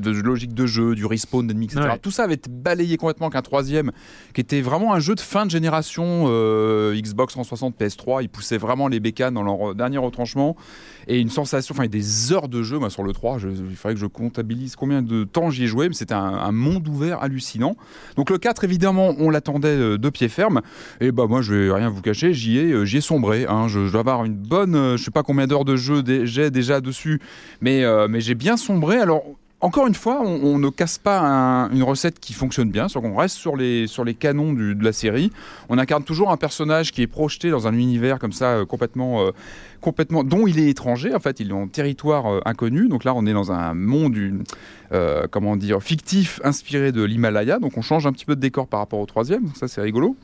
de 0.00 0.10
logique 0.20 0.54
de 0.54 0.66
jeu, 0.66 0.94
du 0.94 1.06
respawn 1.06 1.46
d'ennemis, 1.46 1.66
etc. 1.66 1.80
Ouais. 1.92 1.98
Tout 1.98 2.10
ça 2.10 2.24
avait 2.24 2.34
été 2.34 2.50
balayé 2.50 2.96
complètement 2.96 3.30
qu'un 3.30 3.42
troisième, 3.42 3.92
qui 4.34 4.40
était 4.40 4.60
vraiment 4.60 4.92
un 4.94 5.00
jeu 5.00 5.14
de 5.14 5.20
fin 5.20 5.46
de 5.46 5.50
génération 5.50 6.24
euh, 6.28 6.94
Xbox 7.00 7.32
360, 7.34 7.78
PS3. 7.78 8.22
Ils 8.22 8.28
poussaient 8.28 8.58
vraiment 8.58 8.88
les 8.88 9.00
bécanes 9.00 9.34
dans 9.34 9.42
leur 9.42 9.74
dernier 9.74 9.98
retranchement. 9.98 10.56
Et 11.08 11.18
une 11.18 11.30
sensation, 11.30 11.74
enfin 11.76 11.86
des 11.88 12.32
heures 12.32 12.48
de 12.48 12.62
jeu, 12.62 12.78
moi 12.78 12.90
sur 12.90 13.02
le 13.02 13.12
3, 13.12 13.38
je- 13.38 13.48
il 13.48 13.76
faudrait 13.76 13.94
que 13.94 14.00
je 14.00 14.06
comptabilise 14.06 14.76
combien 14.76 15.02
de 15.02 15.24
temps 15.24 15.50
j'y 15.50 15.64
ai 15.64 15.66
joué, 15.66 15.88
mais 15.88 15.94
c'était 15.94 16.14
un, 16.14 16.52
monde 16.52 16.86
ouvert 16.88 17.22
hallucinant. 17.22 17.76
Donc 18.16 18.30
le 18.30 18.38
4, 18.38 18.64
évidemment, 18.64 19.14
on 19.18 19.30
l'attendait 19.30 19.68
euh, 19.68 19.98
de 19.98 20.10
pied 20.10 20.28
ferme. 20.28 20.62
Et 21.00 21.12
bah 21.12 21.26
moi, 21.28 21.42
je 21.42 21.54
vais 21.54 21.72
rien 21.72 21.88
vous 21.88 22.02
cacher, 22.02 22.34
j'y 22.34 22.58
ai, 22.58 22.72
euh, 22.72 22.84
j'y 22.84 22.98
ai 22.98 23.00
sombré. 23.00 23.46
hein. 23.48 23.68
Je, 23.68 23.90
dois 23.90 24.00
avoir 24.00 24.24
une 24.24 24.34
bonne, 24.34 24.74
euh, 24.74 24.96
je 24.96 25.04
sais 25.04 25.10
pas 25.10 25.22
combien 25.22 25.46
d'heures 25.46 25.64
de 25.64 25.76
jeu 25.76 26.02
j'ai 26.24 26.50
déjà 26.50 26.80
dessus, 26.80 27.20
mais, 27.60 27.84
mais 28.08 28.20
j'ai 28.20 28.34
bien 28.34 28.56
sombré. 28.56 28.96
Alors 28.98 29.22
encore 29.60 29.86
une 29.86 29.94
fois, 29.94 30.20
on, 30.22 30.40
on 30.44 30.58
ne 30.58 30.68
casse 30.70 30.98
pas 30.98 31.20
un- 31.20 31.70
une 31.70 31.82
recette 31.82 32.18
qui 32.18 32.32
fonctionne 32.32 32.70
bien, 32.70 32.86
qu'on 32.88 33.16
reste 33.16 33.36
sur 33.36 33.56
les, 33.56 33.86
sur 33.86 34.04
les 34.04 34.14
canons 34.14 34.52
de 34.52 34.82
la 34.82 34.92
série. 34.92 35.30
On 35.68 35.78
incarne 35.78 36.02
toujours 36.04 36.30
un 36.30 36.36
personnage 36.36 36.92
qui 36.92 37.02
est 37.02 37.06
projeté 37.06 37.50
dans 37.50 37.66
un 37.66 37.74
univers 37.74 38.18
comme 38.18 38.32
ça, 38.32 38.46
euh, 38.52 38.64
complètement, 38.64 39.22
euh, 39.22 39.30
complètement, 39.80 40.24
dont 40.24 40.46
il 40.46 40.58
est 40.58 40.68
étranger. 40.68 41.14
En 41.14 41.20
fait, 41.20 41.40
il 41.40 41.50
est 41.50 41.54
en 41.54 41.68
territoire 41.68 42.26
euh, 42.26 42.40
inconnu. 42.44 42.88
Donc 42.88 43.04
là, 43.04 43.12
on 43.14 43.26
est 43.26 43.32
dans 43.32 43.52
un 43.52 43.74
monde, 43.74 44.16
comment 45.30 45.56
dire, 45.56 45.82
fictif, 45.82 46.40
inspiré 46.44 46.92
de 46.92 47.02
l'Himalaya. 47.02 47.58
Donc 47.58 47.76
on 47.76 47.82
change 47.82 48.06
un 48.06 48.12
petit 48.12 48.24
peu 48.24 48.36
de 48.36 48.40
décor 48.40 48.66
par 48.66 48.80
rapport 48.80 48.98
au 49.00 49.06
troisième. 49.06 49.44
Donc 49.44 49.56
ça, 49.56 49.68
c'est 49.68 49.80
rigolo. 49.80 50.16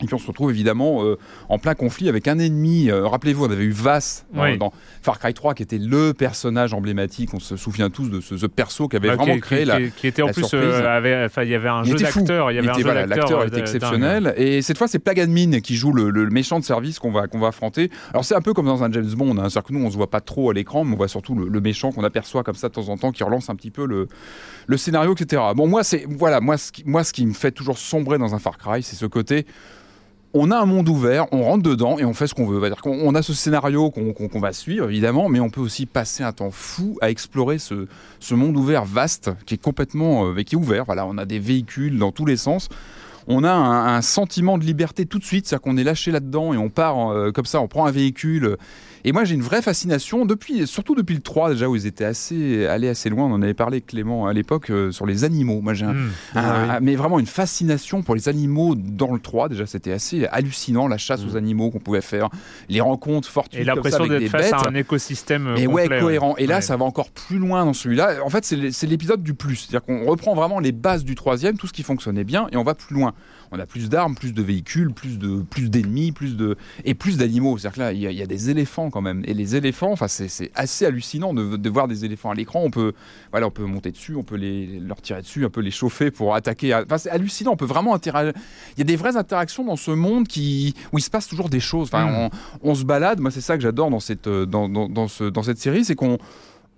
Et 0.00 0.06
puis 0.06 0.14
on 0.14 0.18
se 0.18 0.26
retrouve 0.26 0.50
évidemment 0.50 1.04
euh, 1.04 1.16
en 1.48 1.58
plein 1.58 1.74
conflit 1.74 2.08
avec 2.08 2.26
un 2.28 2.38
ennemi. 2.38 2.90
Euh, 2.90 3.06
Rappelez-vous, 3.06 3.44
on 3.44 3.50
avait 3.50 3.64
eu 3.64 3.70
Vass 3.70 4.26
dans, 4.34 4.42
Oui. 4.42 4.58
dans 4.58 4.72
Far 5.02 5.18
Cry 5.18 5.32
3 5.34 5.54
qui 5.54 5.62
était 5.62 5.78
le 5.78 6.12
personnage 6.12 6.74
emblématique. 6.74 7.32
On 7.32 7.38
se 7.40 7.56
souvient 7.56 7.90
tous 7.90 8.08
de 8.10 8.20
ce, 8.20 8.36
ce 8.36 8.46
perso 8.46 8.88
qui 8.88 8.96
avait 8.96 9.08
Bah, 9.08 9.16
vraiment 9.16 9.34
qui, 9.34 9.40
créé 9.40 9.60
qui- 9.60 9.64
la, 9.66 9.80
qui- 9.82 10.06
était 10.06 10.22
en 10.22 10.28
plus, 10.28 10.44
euh, 10.52 10.84
avait- 10.86 11.28
il 11.44 11.48
y 11.50 11.54
avait 11.54 11.68
un 11.68 11.82
Il 11.84 11.90
jeu 11.92 11.96
d'acteur. 12.04 12.50
Il 12.50 12.54
y 12.56 12.58
avait 12.58 12.68
un 12.68 12.72
était- 12.72 12.80
jeu 12.80 12.84
voilà, 12.84 13.06
d'acteur, 13.06 13.18
l'acteur 13.18 13.40
euh, 13.40 13.46
était 13.46 13.60
exceptionnel. 13.60 14.34
Et 14.36 14.62
cette 14.62 14.78
fois, 14.78 14.88
c'est 14.88 14.98
Plagadmin 14.98 15.60
qui 15.60 15.76
joue 15.76 15.92
le, 15.92 16.10
le 16.10 16.28
méchant 16.30 16.58
de 16.58 16.64
service 16.64 16.98
qu'on 16.98 17.12
va, 17.12 17.26
qu'on 17.28 17.38
va 17.38 17.48
affronter. 17.48 17.90
Alors, 18.10 18.24
c'est 18.24 18.34
un 18.34 18.40
peu 18.40 18.52
comme 18.52 18.66
dans 18.66 18.82
un 18.82 18.90
James 18.92 19.14
Bond. 19.16 19.32
Hein. 19.38 19.48
C'est-à-dire 19.48 19.62
que 19.64 19.72
nous, 19.72 19.84
on 19.84 19.90
se 19.90 19.96
voit 19.96 20.10
pas 20.10 20.20
trop 20.20 20.50
à 20.50 20.54
l'écran, 20.54 20.84
mais 20.84 20.94
on 20.94 20.96
voit 20.96 21.08
surtout 21.08 21.34
le, 21.34 21.48
le 21.48 21.60
méchant 21.60 21.92
qu'on 21.92 22.04
aperçoit 22.04 22.42
comme 22.42 22.54
ça 22.56 22.68
de 22.68 22.74
temps 22.74 22.88
en 22.88 22.96
temps, 22.96 23.12
qui 23.12 23.22
relance 23.22 23.48
un 23.50 23.54
petit 23.54 23.70
peu 23.70 23.86
le, 23.86 24.08
le 24.66 24.76
scénario, 24.76 25.14
etc. 25.14 25.40
Bon, 25.54 25.66
moi, 25.68 25.84
c'est 25.84 26.04
voilà, 26.08 26.40
moi, 26.40 26.56
ce 26.58 26.72
qui, 26.72 26.82
moi, 26.84 27.04
ce 27.04 27.12
qui 27.12 27.24
me 27.26 27.32
fait 27.34 27.52
toujours 27.52 27.78
sombrer 27.78 28.18
dans 28.18 28.34
un 28.34 28.38
Far 28.38 28.58
Cry, 28.58 28.82
c'est 28.82 28.96
ce 28.96 29.06
côté. 29.06 29.46
On 30.36 30.50
a 30.50 30.58
un 30.58 30.66
monde 30.66 30.88
ouvert, 30.88 31.26
on 31.30 31.44
rentre 31.44 31.62
dedans 31.62 31.96
et 31.96 32.04
on 32.04 32.12
fait 32.12 32.26
ce 32.26 32.34
qu'on 32.34 32.46
veut. 32.46 32.60
Qu'on 32.82 32.90
on 32.90 33.14
a 33.14 33.22
ce 33.22 33.32
scénario 33.32 33.92
qu'on 33.92 34.40
va 34.40 34.52
suivre, 34.52 34.88
évidemment, 34.88 35.28
mais 35.28 35.38
on 35.38 35.48
peut 35.48 35.60
aussi 35.60 35.86
passer 35.86 36.24
un 36.24 36.32
temps 36.32 36.50
fou 36.50 36.98
à 37.00 37.08
explorer 37.08 37.58
ce, 37.58 37.86
monde 38.32 38.56
ouvert 38.56 38.84
vaste 38.84 39.30
qui 39.46 39.54
est 39.54 39.62
complètement 39.62 40.26
euh, 40.26 40.42
qui 40.42 40.56
est 40.56 40.58
ouvert. 40.58 40.86
Voilà, 40.86 41.06
on 41.06 41.18
a 41.18 41.24
des 41.24 41.38
véhicules 41.38 41.98
dans 41.98 42.10
tous 42.10 42.26
les 42.26 42.36
sens. 42.36 42.68
On 43.28 43.44
a 43.44 43.52
un, 43.52 43.94
un 43.94 44.02
sentiment 44.02 44.58
de 44.58 44.64
liberté 44.64 45.06
tout 45.06 45.20
de 45.20 45.24
suite, 45.24 45.46
c'est-à-dire 45.46 45.62
qu'on 45.62 45.76
est 45.76 45.84
lâché 45.84 46.10
là-dedans 46.10 46.52
et 46.52 46.56
on 46.56 46.68
part 46.68 47.12
euh, 47.12 47.30
comme 47.30 47.46
ça, 47.46 47.60
on 47.60 47.68
prend 47.68 47.86
un 47.86 47.92
véhicule. 47.92 48.56
Et 49.06 49.12
moi, 49.12 49.24
j'ai 49.24 49.34
une 49.34 49.42
vraie 49.42 49.60
fascination, 49.60 50.24
depuis, 50.24 50.66
surtout 50.66 50.94
depuis 50.94 51.14
le 51.14 51.20
3 51.20 51.50
déjà, 51.50 51.68
où 51.68 51.76
ils 51.76 51.86
étaient 51.86 52.06
assez, 52.06 52.66
allés 52.66 52.88
assez 52.88 53.10
loin. 53.10 53.26
On 53.26 53.32
en 53.32 53.42
avait 53.42 53.52
parlé, 53.52 53.82
Clément, 53.82 54.26
à 54.26 54.32
l'époque, 54.32 54.70
euh, 54.70 54.90
sur 54.92 55.04
les 55.04 55.24
animaux. 55.24 55.60
Moi, 55.60 55.74
j'ai 55.74 55.84
un- 55.84 55.90
un- 56.34 56.68
Ah 56.70 56.78
mais 56.80 56.96
vraiment 56.96 57.18
une 57.20 57.26
fascination 57.26 58.02
pour 58.02 58.14
les 58.14 58.30
animaux 58.30 58.74
dans 58.74 59.12
le 59.12 59.20
3. 59.20 59.50
Déjà, 59.50 59.66
c'était 59.66 59.92
assez 59.92 60.26
hallucinant, 60.28 60.88
la 60.88 60.96
chasse 60.96 61.20
aux 61.24 61.36
animaux 61.36 61.70
qu'on 61.70 61.80
pouvait 61.80 62.00
faire, 62.00 62.30
les 62.70 62.80
rencontres 62.80 63.28
fortuites 63.28 63.60
Et 63.60 63.64
l'impression 63.64 64.06
d'être 64.06 64.28
face 64.28 64.50
bêtes. 64.50 64.54
à 64.54 64.68
un 64.68 64.74
écosystème 64.74 65.48
euh, 65.48 65.56
Et 65.56 65.66
ouais, 65.66 65.82
complet, 65.82 66.00
cohérent. 66.00 66.36
Et 66.38 66.46
là, 66.46 66.56
Ouais. 66.56 66.60
ça 66.62 66.76
va 66.78 66.86
encore 66.86 67.10
plus 67.10 67.38
loin 67.38 67.66
dans 67.66 67.74
celui-là. 67.74 68.16
En 68.24 68.30
fait, 68.30 68.44
c'est 68.46 68.86
l'épisode 68.86 69.22
du 69.22 69.34
plus. 69.34 69.56
C'est-à-dire 69.56 69.82
qu'on 69.84 70.06
reprend 70.06 70.34
vraiment 70.34 70.60
les 70.60 70.72
bases 70.72 71.04
du 71.04 71.14
troisième, 71.14 71.58
tout 71.58 71.66
ce 71.66 71.72
qui 71.74 71.82
fonctionnait 71.82 72.24
bien, 72.24 72.46
et 72.52 72.56
on 72.56 72.64
va 72.64 72.74
plus 72.74 72.94
loin. 72.94 73.12
On 73.52 73.58
a 73.58 73.66
plus 73.66 73.88
d'armes, 73.88 74.14
plus 74.14 74.32
de 74.34 74.42
véhicules, 74.42 74.92
plus 74.92 75.18
de 75.18 75.42
plus 75.42 75.70
d'ennemis, 75.70 76.12
plus 76.12 76.36
de 76.36 76.56
et 76.84 76.94
plus 76.94 77.16
d'animaux. 77.16 77.56
C'est-à-dire 77.58 77.74
que 77.74 77.80
là, 77.80 77.92
il 77.92 78.00
y, 78.00 78.06
a- 78.06 78.10
il 78.10 78.16
y 78.18 78.22
a 78.22 78.26
des 78.26 78.50
éléphants 78.50 78.90
quand 78.90 79.00
même. 79.02 79.22
Et 79.26 79.34
les 79.34 79.56
éléphants, 79.56 79.92
enfin, 79.92 80.08
c'est 80.08 80.50
assez 80.54 80.86
hallucinant 80.86 81.34
de, 81.34 81.56
de 81.56 81.70
voir 81.70 81.88
des 81.88 82.04
éléphants 82.04 82.30
à 82.30 82.34
l'écran. 82.34 82.62
On 82.64 82.70
peut, 82.70 82.92
voilà, 83.30 83.46
on 83.46 83.50
peut 83.50 83.64
monter 83.64 83.90
dessus, 83.90 84.14
on 84.16 84.22
peut 84.22 84.36
les 84.36 84.80
leur 84.80 85.00
tirer 85.02 85.22
dessus, 85.22 85.44
un 85.44 85.50
peu 85.50 85.60
les 85.60 85.70
chauffer 85.70 86.10
pour 86.10 86.34
attaquer. 86.34 86.74
Enfin, 86.74 86.98
c'est 86.98 87.10
hallucinant. 87.10 87.52
On 87.52 87.56
peut 87.56 87.64
vraiment 87.66 87.94
interagir. 87.94 88.32
Il 88.76 88.78
y 88.78 88.82
a 88.82 88.84
des 88.84 88.96
vraies 88.96 89.16
interactions 89.16 89.64
dans 89.64 89.76
ce 89.76 89.90
monde 89.90 90.26
qui 90.28 90.74
où 90.92 90.98
il 90.98 91.02
se 91.02 91.10
passe 91.10 91.28
toujours 91.28 91.48
des 91.48 91.60
choses. 91.60 91.88
Enfin, 91.88 92.04
Mm. 92.06 92.30
on, 92.62 92.70
on 92.70 92.74
se 92.74 92.84
balade. 92.84 93.20
Moi, 93.20 93.30
c'est 93.30 93.40
ça 93.40 93.56
que 93.56 93.62
j'adore 93.62 93.90
dans 93.90 94.00
cette 94.00 94.26
euh, 94.26 94.46
dans, 94.46 94.68
dans, 94.68 94.88
dans 94.88 95.08
ce, 95.08 95.24
dans 95.24 95.42
cette 95.42 95.58
série, 95.58 95.84
c'est 95.84 95.94
qu'on 95.94 96.18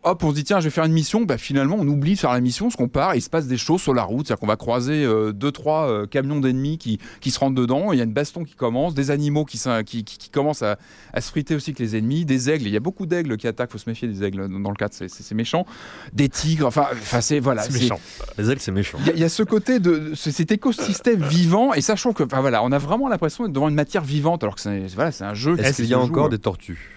hop, 0.06 0.24
on 0.24 0.30
se 0.30 0.34
dit 0.36 0.44
tiens, 0.44 0.60
je 0.60 0.64
vais 0.64 0.70
faire 0.70 0.84
une 0.84 0.92
mission. 0.92 1.22
Bah, 1.24 1.36
finalement, 1.36 1.76
on 1.78 1.86
oublie 1.86 2.14
de 2.14 2.18
faire 2.18 2.32
la 2.32 2.40
mission, 2.40 2.66
parce 2.66 2.76
qu'on 2.76 2.88
part 2.88 3.12
et 3.14 3.18
il 3.18 3.20
se 3.22 3.28
passe 3.28 3.46
des 3.46 3.56
choses 3.58 3.82
sur 3.82 3.92
la 3.92 4.02
route. 4.04 4.26
C'est-à-dire 4.26 4.40
qu'on 4.40 4.46
va 4.46 4.56
croiser 4.56 5.04
euh, 5.04 5.32
deux, 5.32 5.52
trois 5.52 5.88
euh, 5.88 6.06
camions 6.06 6.40
d'ennemis 6.40 6.78
qui, 6.78 6.98
qui 7.20 7.30
se 7.30 7.38
rentrent 7.38 7.54
dedans. 7.54 7.92
Il 7.92 7.98
y 7.98 8.00
a 8.00 8.04
une 8.04 8.12
baston 8.12 8.44
qui 8.44 8.54
commence, 8.54 8.94
des 8.94 9.10
animaux 9.10 9.44
qui, 9.44 9.58
qui, 9.84 10.04
qui, 10.04 10.18
qui 10.18 10.30
commencent 10.30 10.62
à, 10.62 10.78
à 11.12 11.20
se 11.20 11.28
friter 11.30 11.54
aussi 11.54 11.70
avec 11.70 11.78
les 11.80 11.96
ennemis, 11.96 12.24
des 12.24 12.48
aigles. 12.50 12.66
Il 12.66 12.72
y 12.72 12.76
a 12.76 12.80
beaucoup 12.80 13.06
d'aigles 13.06 13.36
qui 13.36 13.46
attaquent. 13.46 13.70
Faut 13.72 13.78
se 13.78 13.90
méfier 13.90 14.08
des 14.08 14.24
aigles 14.24 14.48
dans 14.48 14.70
le 14.70 14.76
cadre, 14.76 14.94
c'est- 14.94 15.34
méchant. 15.34 15.66
Des 16.12 16.28
tigres. 16.28 16.66
Enfin, 16.66 16.86
enfin 16.92 17.20
c'est 17.20 17.40
voilà. 17.40 17.62
C'est 17.62 17.72
méchant. 17.72 18.00
Les 18.38 18.50
ailes, 18.50 18.60
c'est 18.60 18.72
méchant. 18.72 18.98
Il 19.06 19.16
y, 19.16 19.20
y 19.20 19.24
a 19.24 19.28
ce 19.28 19.42
côté 19.42 19.80
de 19.80 20.12
ce- 20.14 20.30
cet 20.30 20.52
écosystème 20.52 21.22
vivant 21.24 21.74
et 21.74 21.80
sachant 21.80 22.12
que 22.12 22.22
enfin, 22.22 22.40
voilà, 22.40 22.62
on 22.62 22.72
a 22.72 22.78
vraiment 22.78 23.08
l'impression 23.08 23.44
d'être 23.44 23.52
devant 23.52 23.68
une 23.68 23.74
matière 23.74 24.04
vivante 24.04 24.42
alors 24.44 24.54
que 24.54 24.60
c'est 24.60 24.86
voilà, 24.94 25.10
c'est 25.12 25.24
un 25.24 25.34
jeu. 25.34 25.56
qui 25.56 25.62
Est-ce 25.62 25.76
qu'il 25.82 25.86
y 25.86 25.94
a 25.94 25.98
encore 25.98 26.26
euh, 26.26 26.30
des 26.30 26.38
tortues? 26.38 26.95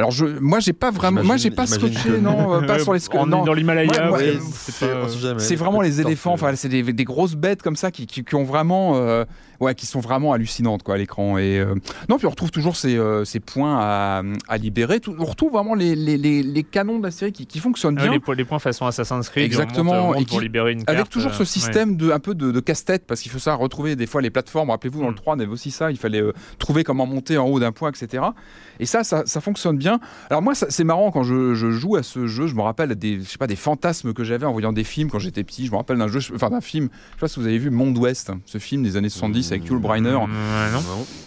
Alors 0.00 0.10
je, 0.10 0.24
moi 0.40 0.60
j'ai 0.60 0.72
pas 0.72 0.90
vraiment, 0.90 1.22
moi 1.22 1.36
j'ai 1.36 1.50
pas 1.50 1.66
scotché 1.66 2.08
que- 2.10 2.16
non, 2.16 2.54
euh, 2.54 2.66
pas 2.66 2.78
sur 2.82 2.92
les 2.94 3.00
on 3.12 3.26
est 3.26 3.30
non. 3.30 3.44
dans 3.44 3.52
l'Himalaya, 3.52 4.10
ouais, 4.10 4.38
c'est 5.38 5.56
vraiment 5.56 5.80
les 5.80 6.00
éléphants, 6.00 6.32
enfin 6.32 6.54
c'est 6.56 6.68
des, 6.68 6.82
des 6.82 7.04
grosses 7.04 7.34
bêtes 7.34 7.62
comme 7.62 7.76
ça 7.76 7.90
qui, 7.90 8.06
qui, 8.06 8.24
qui 8.24 8.34
ont 8.34 8.44
vraiment, 8.44 8.92
euh, 8.96 9.24
ouais, 9.60 9.74
qui 9.74 9.86
sont 9.86 10.00
vraiment 10.00 10.32
hallucinantes 10.32 10.82
quoi 10.82 10.94
à 10.94 10.98
l'écran. 10.98 11.38
Et 11.38 11.58
euh, 11.58 11.74
non, 12.08 12.16
puis 12.18 12.26
on 12.26 12.30
retrouve 12.30 12.50
toujours 12.50 12.76
ces, 12.76 12.98
ces 13.24 13.40
points 13.40 13.78
à, 13.80 14.22
à 14.48 14.56
libérer. 14.58 15.00
Tout- 15.00 15.14
on 15.18 15.24
retrouve 15.24 15.52
vraiment 15.52 15.74
les, 15.74 15.94
les, 15.94 16.16
les, 16.16 16.42
les 16.42 16.62
canons 16.62 16.98
de 16.98 17.04
la 17.04 17.10
série 17.10 17.32
qui, 17.32 17.46
qui 17.46 17.58
fonctionnent 17.58 17.96
bien. 17.96 18.10
les, 18.10 18.20
po- 18.20 18.32
les 18.32 18.44
points 18.44 18.58
façon 18.58 18.86
Assassin's 18.86 19.28
Creed, 19.28 19.44
Exactement, 19.44 19.92
on 19.92 19.94
monte, 19.94 20.04
on 20.04 20.06
monte 20.14 20.22
et 20.22 20.24
pour 20.26 20.38
qui- 20.38 20.44
libérer 20.44 20.72
une 20.72 20.84
avec 20.86 21.08
toujours 21.10 21.34
ce 21.34 21.44
système 21.44 21.96
de 21.96 22.10
un 22.10 22.18
peu 22.20 22.34
de, 22.34 22.50
de 22.52 22.60
casse-tête 22.60 23.04
parce 23.06 23.20
qu'il 23.20 23.30
faut 23.30 23.38
ça 23.38 23.54
retrouver 23.54 23.96
des 23.96 24.06
fois 24.06 24.22
les 24.22 24.30
plateformes. 24.30 24.70
Rappelez-vous 24.70 25.00
dans 25.00 25.06
Mm. 25.06 25.10
le 25.10 25.14
3 25.16 25.36
on 25.36 25.40
avait 25.40 25.48
aussi 25.52 25.70
ça, 25.70 25.90
il 25.90 25.96
fallait 25.98 26.22
trouver 26.58 26.84
comment 26.84 27.06
monter 27.06 27.36
en 27.38 27.46
haut 27.46 27.60
d'un 27.60 27.72
point, 27.72 27.90
etc. 27.90 28.22
Et 28.80 28.86
ça, 28.86 29.04
ça, 29.04 29.22
ça 29.26 29.40
fonctionne 29.40 29.76
bien. 29.76 30.00
Alors 30.30 30.42
moi, 30.42 30.54
ça- 30.54 30.66
c'est 30.70 30.84
marrant 30.84 31.10
quand 31.12 31.22
je, 31.22 31.54
je 31.54 31.70
joue 31.70 31.96
à 31.96 32.02
ce 32.02 32.26
jeu, 32.26 32.46
je 32.48 32.54
me 32.54 32.62
rappelle 32.62 32.94
des, 32.96 33.20
je 33.20 33.24
sais 33.28 33.38
pas, 33.38 33.46
des 33.46 33.54
fantasmes 33.56 34.12
que 34.12 34.24
j'avais 34.24 34.46
en 34.46 34.52
voyant 34.52 34.72
des 34.72 34.84
films 34.84 35.10
quand 35.10 35.18
j'étais 35.18 35.44
petit. 35.44 35.66
Je 35.66 35.70
me 35.70 35.76
rappelle 35.76 35.98
d'un 35.98 36.08
jeu, 36.08 36.20
enfin 36.34 36.50
d'un 36.50 36.60
film. 36.60 36.88
Je 37.10 37.14
sais 37.14 37.20
pas 37.20 37.28
si 37.28 37.38
vous 37.38 37.46
avez 37.46 37.58
vu 37.58 37.70
Monde 37.70 37.96
Ouest, 37.98 38.32
ce 38.46 38.58
film 38.58 38.82
des 38.82 38.96
années 38.96 39.08
70 39.10 39.52
avec 39.52 39.66
Yul 39.66 39.78
Brynner. 39.78 40.14
Ouais, 40.16 40.26
non. 40.72 40.82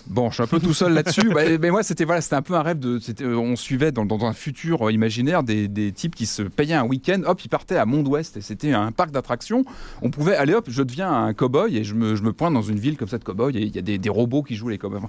Bon, 0.08 0.30
je 0.30 0.34
suis 0.36 0.44
un 0.44 0.48
peu 0.48 0.60
tout 0.60 0.74
seul 0.74 0.94
là-dessus. 0.94 1.30
Bah, 1.34 1.42
mais 1.60 1.72
moi, 1.72 1.84
c'était 1.84 2.04
voilà, 2.06 2.22
c'était 2.22 2.36
un 2.36 2.42
peu 2.42 2.56
un 2.56 2.62
rêve 2.62 2.80
de. 2.80 3.00
c'était, 3.00 3.24
euh, 3.24 3.38
On 3.38 3.56
suivait 3.56 3.92
dans, 3.92 4.06
dans 4.06 4.26
un 4.26 4.34
futur 4.34 4.88
euh, 4.88 4.92
imaginaire 4.92 5.42
des, 5.44 5.68
des 5.68 5.92
types 5.92 6.16
qui 6.16 6.26
se 6.26 6.42
payaient 6.44 6.74
un 6.74 6.84
week-end. 6.86 7.22
Hop, 7.26 7.40
ils 7.46 7.50
partaient 7.50 7.78
à 7.78 7.86
Monde 7.86 8.08
Ouest 8.08 8.36
et 8.38 8.42
c'était 8.42 8.74
un 8.74 8.92
parc 8.92 9.12
d'attractions. 9.12 9.64
On 10.02 10.10
pouvait 10.10 10.36
aller 10.36 10.54
hop, 10.54 10.66
je 10.70 10.84
deviens 10.84 11.12
un 11.12 11.34
cow-boy 11.34 11.78
et 11.78 11.84
je 11.84 11.94
me, 11.96 12.16
je 12.16 12.24
me 12.24 12.34
pointe 12.34 12.54
dans 12.54 12.62
une 12.62 12.80
ville 12.80 12.98
comme 12.98 13.08
ça 13.08 13.18
de 13.18 13.24
cow-boy 13.24 13.56
et 13.58 13.62
il 13.62 13.76
y 13.76 13.80
a 13.80 13.82
des, 13.82 13.98
des 13.98 14.10
robots 14.10 14.44
qui 14.44 14.56
jouent 14.56 14.70
les 14.70 14.78
cow-boys. 14.78 15.02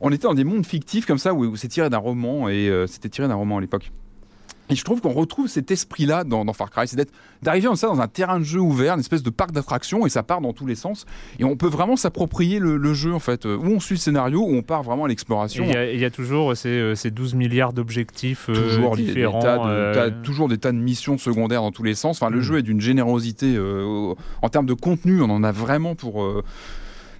On 0.00 0.10
était 0.10 0.22
dans 0.28 0.34
des 0.34 0.44
mondes 0.44 0.64
fictifs 0.66 1.06
comme 1.06 1.18
ça 1.18 1.34
où, 1.34 1.44
où 1.44 1.56
c'est 1.56 1.68
tiré 1.68 1.90
d'un 1.90 1.98
roman 1.98 2.48
et 2.48 2.68
euh, 2.68 2.86
c'était 2.86 3.08
tiré 3.08 3.28
d'un 3.28 3.34
roman 3.34 3.58
à 3.58 3.60
l'époque. 3.60 3.92
Et 4.72 4.76
je 4.76 4.84
trouve 4.84 5.00
qu'on 5.00 5.10
retrouve 5.12 5.48
cet 5.48 5.72
esprit-là 5.72 6.22
dans, 6.22 6.44
dans 6.44 6.52
Far 6.52 6.70
Cry, 6.70 6.86
c'est 6.86 6.96
d'arriver 7.42 7.66
comme 7.66 7.74
ça 7.74 7.88
dans 7.88 8.00
un 8.00 8.06
terrain 8.06 8.38
de 8.38 8.44
jeu 8.44 8.60
ouvert, 8.60 8.94
une 8.94 9.00
espèce 9.00 9.24
de 9.24 9.28
parc 9.30 9.50
d'attractions, 9.50 10.06
et 10.06 10.08
ça 10.08 10.22
part 10.22 10.40
dans 10.40 10.52
tous 10.52 10.64
les 10.64 10.76
sens. 10.76 11.06
Et 11.40 11.44
on 11.44 11.56
peut 11.56 11.66
vraiment 11.66 11.96
s'approprier 11.96 12.60
le, 12.60 12.76
le 12.76 12.94
jeu 12.94 13.12
en 13.12 13.18
fait, 13.18 13.46
où 13.46 13.64
on 13.64 13.80
suit 13.80 13.96
le 13.96 14.00
scénario, 14.00 14.38
où 14.42 14.54
on 14.54 14.62
part 14.62 14.84
vraiment 14.84 15.06
à 15.06 15.08
l'exploration. 15.08 15.64
Il 15.66 15.72
y, 15.72 15.76
a- 15.76 15.92
il 15.92 15.98
y 15.98 16.04
a 16.04 16.10
toujours 16.10 16.56
ces, 16.56 16.68
euh, 16.68 16.94
ces 16.94 17.10
12 17.10 17.34
milliards 17.34 17.72
d'objectifs 17.72 18.46
euh, 18.48 18.54
Toujours 18.54 18.94
des- 18.96 19.02
des 19.02 19.08
différents. 19.08 19.40
tas 19.40 19.58
de- 19.58 19.62
euh, 19.66 20.10
toujours 20.22 20.48
des 20.48 20.58
tas 20.58 20.70
de 20.70 20.78
missions 20.78 21.18
secondaires 21.18 21.62
dans 21.62 21.72
tous 21.72 21.82
les 21.82 21.96
sens. 21.96 22.22
Enfin, 22.22 22.30
le 22.30 22.38
Mm. 22.38 22.42
jeu 22.42 22.58
est 22.58 22.62
d'une 22.62 22.80
générosité 22.80 23.56
euh, 23.56 24.14
en 24.40 24.48
termes 24.50 24.66
de 24.66 24.74
contenu, 24.74 25.20
on 25.20 25.30
en 25.30 25.42
a 25.42 25.50
vraiment 25.50 25.96
pour 25.96 26.24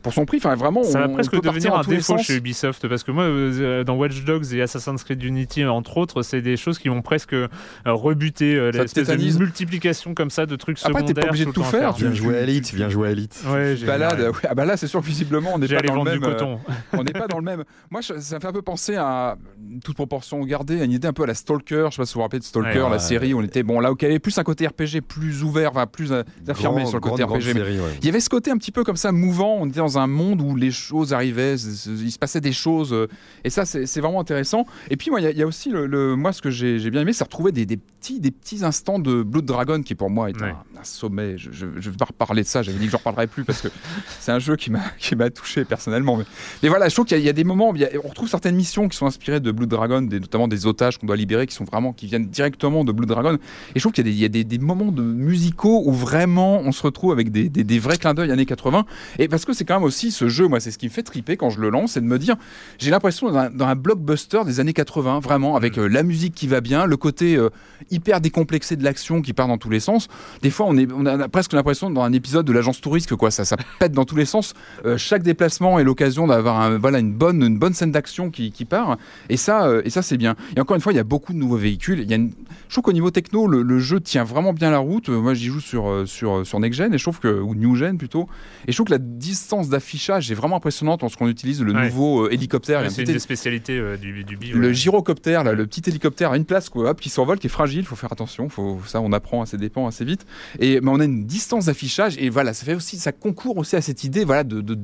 pour 0.02 0.12
son 0.12 0.24
prix. 0.24 0.38
Enfin, 0.38 0.54
vraiment, 0.54 0.82
Ça 0.82 0.98
on, 0.98 1.00
va 1.02 1.08
on 1.08 1.12
presque 1.14 1.30
peut 1.32 1.40
devenir 1.40 1.74
un 1.74 1.82
défaut 1.82 2.18
chez 2.18 2.36
Ubisoft 2.36 2.86
parce 2.88 3.02
que 3.04 3.10
moi, 3.10 3.24
euh, 3.24 3.84
dans 3.84 3.96
Watch 3.96 4.24
Dogs 4.24 4.52
et 4.54 4.62
Assassin's 4.62 5.02
Creed 5.04 5.22
Unity, 5.22 5.64
entre 5.64 5.96
autres, 5.98 6.22
c'est 6.22 6.40
des 6.42 6.56
choses 6.56 6.78
qui 6.78 6.88
vont 6.88 7.02
presque 7.02 7.32
euh, 7.34 7.48
rebuter 7.86 8.54
euh, 8.56 8.70
l'espèce 8.70 9.08
de 9.08 9.38
multiplication 9.38 10.14
comme 10.14 10.30
ça 10.30 10.46
de 10.46 10.56
trucs 10.56 10.78
Après, 10.78 10.88
secondaires. 11.00 11.14
t'es 11.14 11.20
pas 11.20 11.28
obligé 11.28 11.44
de 11.44 11.50
tout 11.52 11.62
faire, 11.62 11.92
Viens 11.92 12.10
tu- 12.10 12.16
jouer 12.16 12.38
à 12.38 12.40
Elite, 12.42 12.72
viens 12.74 12.88
jouer 12.88 13.08
à 13.08 13.10
Elite. 13.12 13.42
Ouais, 13.48 13.74
balade. 13.86 14.20
ouais, 14.20 14.30
ah 14.48 14.54
bah 14.54 14.64
là, 14.64 14.76
c'est 14.76 14.86
sûr 14.86 15.00
visiblement, 15.00 15.50
on 15.54 15.58
n'est 15.58 15.68
pas 15.68 15.82
dans 15.82 16.02
le 16.04 16.10
même. 16.10 16.18
du 16.20 16.24
euh, 16.26 16.30
coton. 16.32 16.58
on 16.92 17.02
n'est 17.04 17.12
pas 17.12 17.26
dans 17.28 17.38
le 17.38 17.44
même. 17.44 17.64
Moi, 17.90 18.00
ça 18.02 18.14
me 18.36 18.40
fait 18.40 18.46
un 18.46 18.52
peu 18.52 18.62
penser 18.62 18.96
à 18.96 19.36
toute 19.84 19.94
proportion 19.96 20.40
gardée, 20.44 20.80
à 20.80 20.84
une 20.84 20.92
idée 20.92 21.08
un 21.08 21.12
peu 21.12 21.24
à 21.24 21.26
la 21.26 21.34
Stalker. 21.34 21.86
Je 21.90 21.96
sais 21.96 22.02
pas 22.02 22.06
si 22.06 22.14
vous 22.14 22.18
vous 22.18 22.22
rappelez 22.22 22.38
de 22.40 22.44
Stalker, 22.44 22.68
Ouais, 22.80 22.84
la 22.84 22.90
ouais. 22.92 22.98
série. 22.98 23.34
où 23.34 23.40
On 23.40 23.42
était 23.42 23.62
bon 23.62 23.80
là 23.80 23.92
où 23.92 23.96
il 24.00 24.02
y 24.02 24.06
avait 24.06 24.18
plus 24.18 24.36
un 24.38 24.42
côté 24.44 24.66
RPG 24.66 25.00
plus 25.06 25.42
ouvert, 25.42 25.70
enfin 25.70 25.86
plus 25.86 26.12
affirmé 26.48 26.82
Grand- 26.82 26.86
sur 26.86 26.96
le 26.96 27.00
côté 27.00 27.22
RPG. 27.24 27.54
Il 28.00 28.06
y 28.06 28.08
avait 28.08 28.20
ce 28.20 28.28
côté 28.30 28.50
un 28.50 28.56
petit 28.56 28.72
peu 28.72 28.84
comme 28.84 28.96
ça 28.96 29.12
mouvant. 29.12 29.56
On 29.60 29.66
était 29.66 29.78
dans 29.80 29.89
un 29.98 30.06
monde 30.06 30.40
où 30.40 30.56
les 30.56 30.70
choses 30.70 31.12
arrivaient, 31.12 31.54
il 31.56 32.10
se 32.12 32.18
passait 32.18 32.40
des 32.40 32.52
choses, 32.52 32.92
euh, 32.92 33.08
et 33.44 33.50
ça 33.50 33.64
c'est 33.64 34.00
vraiment 34.00 34.20
intéressant. 34.20 34.66
Et 34.90 34.96
puis 34.96 35.10
moi, 35.10 35.20
il 35.20 35.36
y 35.36 35.42
a- 35.42 35.46
aussi 35.46 35.70
le, 35.70 36.16
moi 36.16 36.32
ce 36.32 36.42
que 36.42 36.50
j'ai 36.50 36.90
bien 36.90 37.00
aimé, 37.02 37.12
c'est 37.12 37.24
retrouver 37.24 37.52
des, 37.52 37.66
petits 37.66 38.20
des 38.20 38.30
petits 38.30 38.64
instants 38.64 38.98
de 38.98 39.22
Blood 39.22 39.44
Dragon 39.44 39.82
qui 39.82 39.94
pour 39.94 40.10
moi 40.10 40.30
est 40.30 40.40
un 40.80 40.84
sommet. 40.84 41.36
Je, 41.38 41.50
je, 41.52 41.66
je 41.78 41.90
vais 41.90 41.96
pas 41.96 42.06
reparler 42.06 42.42
de 42.42 42.46
ça. 42.48 42.62
J'avais 42.62 42.78
dit 42.78 42.86
que 42.86 42.92
j'en 42.92 42.98
reparlerai 42.98 43.26
plus 43.26 43.44
parce 43.44 43.60
que 43.60 43.68
c'est 44.20 44.32
un 44.32 44.38
jeu 44.38 44.56
qui 44.56 44.70
m'a 44.70 44.80
qui 44.98 45.14
m'a 45.16 45.30
touché 45.30 45.64
personnellement. 45.64 46.16
Mais, 46.16 46.24
mais 46.62 46.68
voilà, 46.68 46.88
je 46.88 46.94
trouve 46.94 47.06
qu'il 47.06 47.16
y, 47.16 47.20
a- 47.20 47.22
il 47.22 47.26
y 47.26 47.28
a 47.28 47.32
des 47.32 47.44
moments, 47.44 47.70
où 47.70 47.76
il 47.76 47.82
y 47.82 47.84
a- 47.84 47.90
on 48.04 48.08
retrouve 48.08 48.28
certaines 48.28 48.56
missions 48.56 48.88
qui 48.88 48.96
sont 48.96 49.06
inspirées 49.06 49.40
de 49.40 49.50
Blood 49.52 49.68
Dragon, 49.68 50.02
des- 50.02 50.20
notamment 50.20 50.48
des 50.48 50.66
otages 50.66 50.98
qu'on 50.98 51.06
doit 51.06 51.16
libérer, 51.16 51.46
qui 51.46 51.54
sont 51.54 51.64
vraiment 51.64 51.92
qui 51.92 52.06
viennent 52.06 52.26
directement 52.26 52.84
de 52.84 52.92
Blood 52.92 53.08
Dragon. 53.08 53.34
Et 53.34 53.38
je 53.76 53.80
trouve 53.80 53.92
qu'il 53.92 54.06
y 54.06 54.10
a 54.10 54.10
des, 54.10 54.16
il 54.16 54.20
y 54.22 54.24
a 54.24 54.28
des, 54.28 54.44
des 54.44 54.58
moments 54.58 54.92
de 54.92 55.02
musicaux 55.02 55.82
où 55.86 55.92
vraiment 55.92 56.58
on 56.60 56.72
se 56.72 56.82
retrouve 56.82 57.12
avec 57.12 57.30
des, 57.30 57.48
des, 57.48 57.78
vrais 57.78 57.96
clins 57.98 58.14
d'œil 58.14 58.30
années 58.30 58.46
80. 58.46 58.84
Et 59.18 59.28
parce 59.28 59.44
que 59.44 59.52
c'est 59.52 59.64
quand 59.64 59.74
même 59.74 59.84
aussi 59.84 60.10
ce 60.10 60.28
jeu, 60.28 60.48
moi, 60.48 60.60
c'est 60.60 60.70
ce 60.70 60.78
qui 60.78 60.86
me 60.86 60.90
fait 60.90 61.02
triper 61.02 61.36
quand 61.36 61.50
je 61.50 61.60
le 61.60 61.70
lance, 61.70 61.92
c'est 61.92 62.00
de 62.00 62.06
me 62.06 62.18
dire, 62.18 62.36
j'ai 62.78 62.90
l'impression 62.90 63.30
dans 63.30 63.66
un, 63.66 63.74
blockbuster 63.76 64.44
des 64.44 64.60
années 64.60 64.72
80, 64.72 65.20
vraiment, 65.20 65.56
avec 65.56 65.78
euh, 65.78 65.86
la 65.88 66.02
musique 66.02 66.34
qui 66.34 66.46
va 66.46 66.60
bien, 66.60 66.86
le 66.86 66.96
côté 66.96 67.36
euh, 67.36 67.50
hyper 67.90 68.20
décomplexé 68.20 68.76
de 68.76 68.84
l'action 68.84 69.22
qui 69.22 69.32
part 69.32 69.48
dans 69.48 69.58
tous 69.58 69.70
les 69.70 69.80
sens. 69.80 70.08
Des 70.42 70.50
fois, 70.50 70.66
on, 70.70 70.78
est, 70.78 70.88
on 70.92 71.04
a 71.06 71.28
presque 71.28 71.52
l'impression 71.52 71.90
dans 71.90 72.02
un 72.02 72.12
épisode 72.12 72.46
de 72.46 72.52
l'agence 72.52 72.80
touriste 72.80 73.14
quoi, 73.16 73.30
ça, 73.30 73.44
ça 73.44 73.56
pète 73.78 73.92
dans 73.92 74.04
tous 74.04 74.16
les 74.16 74.24
sens. 74.24 74.54
Euh, 74.86 74.96
chaque 74.96 75.22
déplacement 75.22 75.78
est 75.78 75.84
l'occasion 75.84 76.26
d'avoir 76.26 76.60
un- 76.60 76.78
voilà, 76.78 76.98
une, 77.00 77.12
bonne, 77.12 77.42
une 77.42 77.58
bonne 77.58 77.74
scène 77.74 77.92
d'action 77.92 78.30
qui, 78.30 78.52
qui 78.52 78.64
part. 78.64 78.96
Et 79.28 79.36
ça, 79.36 79.66
euh, 79.66 79.82
et 79.84 79.90
ça 79.90 80.02
c'est 80.02 80.16
bien. 80.16 80.36
Et 80.56 80.60
encore 80.60 80.74
une 80.76 80.80
fois, 80.82 80.92
il 80.92 80.96
y 80.96 81.00
a 81.00 81.04
beaucoup 81.04 81.32
de 81.32 81.38
nouveaux 81.38 81.56
véhicules. 81.56 82.00
Il 82.00 82.08
y 82.10 82.12
a 82.12 82.16
une- 82.16 82.32
Je 82.68 82.74
trouve 82.74 82.84
qu'au 82.84 82.92
niveau 82.92 83.10
techno, 83.10 83.46
le, 83.46 83.62
le 83.62 83.78
jeu 83.80 84.00
tient 84.00 84.24
vraiment 84.24 84.52
bien 84.52 84.70
la 84.70 84.78
route. 84.78 85.08
Moi, 85.08 85.34
j'y 85.34 85.46
joue 85.46 85.60
sur, 85.60 85.88
euh, 85.88 86.06
sur, 86.06 86.46
sur 86.46 86.60
Next 86.60 86.78
Gen, 86.78 86.94
et 86.94 86.98
je 86.98 87.02
trouve 87.04 87.18
que, 87.20 87.28
ou 87.40 87.54
New 87.54 87.74
Gen 87.76 87.98
plutôt. 87.98 88.28
Et 88.68 88.72
je 88.72 88.76
trouve 88.76 88.86
que 88.86 88.92
la 88.92 88.98
distance 88.98 89.68
d'affichage 89.68 90.30
est 90.30 90.34
vraiment 90.34 90.56
impressionnante 90.56 91.02
lorsqu'on 91.02 91.28
utilise 91.28 91.62
le 91.62 91.72
Ouais. 91.72 91.86
nouveau 91.86 92.26
euh, 92.26 92.32
hélicoptère. 92.32 92.80
Il 92.80 92.84
Ouais, 92.84 92.90
c'est 92.90 93.02
une 93.02 93.12
des 93.12 93.18
spécialités 93.18 93.80
du, 94.00 94.24
du 94.24 94.36
BI. 94.36 94.50
le 94.52 94.68
ouais. 94.68 94.74
gyrocoptère, 94.74 95.44
là, 95.44 95.52
le 95.52 95.66
petit 95.66 95.82
hélicoptère 95.88 96.32
à 96.32 96.36
une 96.36 96.44
place 96.44 96.68
quoi, 96.68 96.90
hop, 96.90 97.00
qui 97.00 97.08
s'envole, 97.08 97.38
qui 97.38 97.46
est 97.46 97.50
fragile, 97.50 97.84
faut 97.84 97.96
faire 97.96 98.12
attention, 98.12 98.48
faut, 98.48 98.80
ça 98.86 99.00
on 99.00 99.12
apprend 99.12 99.42
à 99.42 99.46
ses 99.46 99.56
dépens 99.56 99.86
assez 99.86 100.04
vite. 100.04 100.26
Et 100.60 100.78
on 100.84 101.00
a 101.00 101.04
une 101.04 101.24
distance 101.24 101.64
d'affichage 101.66 102.16
et 102.18 102.28
voilà, 102.28 102.52
ça 102.54 102.64
fait 102.66 102.74
aussi, 102.74 102.98
ça 102.98 103.12
concourt 103.12 103.56
aussi 103.56 103.76
à 103.76 103.80
cette 103.80 104.04
idée 104.04 104.24
voilà 104.24 104.44
de, 104.44 104.60
de- 104.60 104.78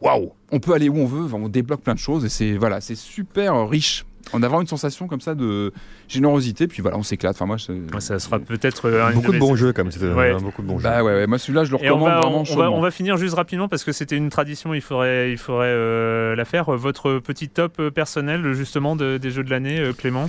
waouh, 0.00 0.30
on 0.52 0.60
peut 0.60 0.72
aller 0.72 0.88
où 0.88 0.96
on 0.96 1.04
veut, 1.06 1.34
on 1.34 1.48
débloque 1.48 1.82
plein 1.82 1.94
de 1.94 1.98
choses 1.98 2.24
et 2.24 2.28
c'est 2.28 2.56
voilà, 2.56 2.80
c'est 2.80 2.94
super 2.94 3.68
riche. 3.68 4.06
On 4.32 4.42
a 4.42 4.48
vraiment 4.48 4.60
une 4.60 4.66
sensation 4.66 5.08
comme 5.08 5.20
ça 5.20 5.34
de 5.34 5.72
générosité, 6.08 6.66
puis 6.68 6.82
voilà, 6.82 6.96
on 6.98 7.02
s'éclate. 7.02 7.34
Enfin 7.36 7.46
moi, 7.46 7.56
ça 8.00 8.18
sera 8.18 8.38
peut-être 8.38 8.88
euh, 8.88 9.06
un 9.06 9.12
Beaucoup 9.12 9.32
de 9.32 9.38
bons 9.38 9.56
jeux, 9.56 9.72
comme 9.72 9.90
c'était 9.90 10.06
Ouais. 10.12 10.34
beaucoup 10.38 10.62
de 10.62 10.66
bons 10.66 10.78
jeux. 10.78 10.84
Bah 10.84 11.02
ouais, 11.02 11.12
ouais, 11.14 11.26
moi 11.26 11.38
celui-là 11.38 11.64
je 11.64 11.72
le 11.72 11.82
Et 11.84 11.90
on 11.90 11.94
recommande 11.94 12.08
va, 12.08 12.20
vraiment 12.20 12.36
on, 12.36 12.42
va, 12.42 12.44
chaudement. 12.44 12.76
on 12.76 12.80
va 12.80 12.90
finir 12.90 13.16
juste 13.16 13.34
rapidement 13.34 13.68
parce 13.68 13.82
que 13.84 13.92
c'était 13.92 14.16
une 14.16 14.28
tradition, 14.30 14.74
il 14.74 14.80
faudrait, 14.82 15.30
il 15.32 15.38
faudrait 15.38 15.66
euh, 15.68 16.36
la 16.36 16.44
faire. 16.44 16.70
Votre 16.70 17.18
petit 17.18 17.48
top 17.48 17.74
euh, 17.80 17.90
personnel 17.90 18.52
justement 18.52 18.94
de- 18.96 19.18
des 19.18 19.30
jeux 19.30 19.42
de 19.44 19.50
l'année, 19.50 19.80
euh, 19.80 19.92
Clément 19.92 20.28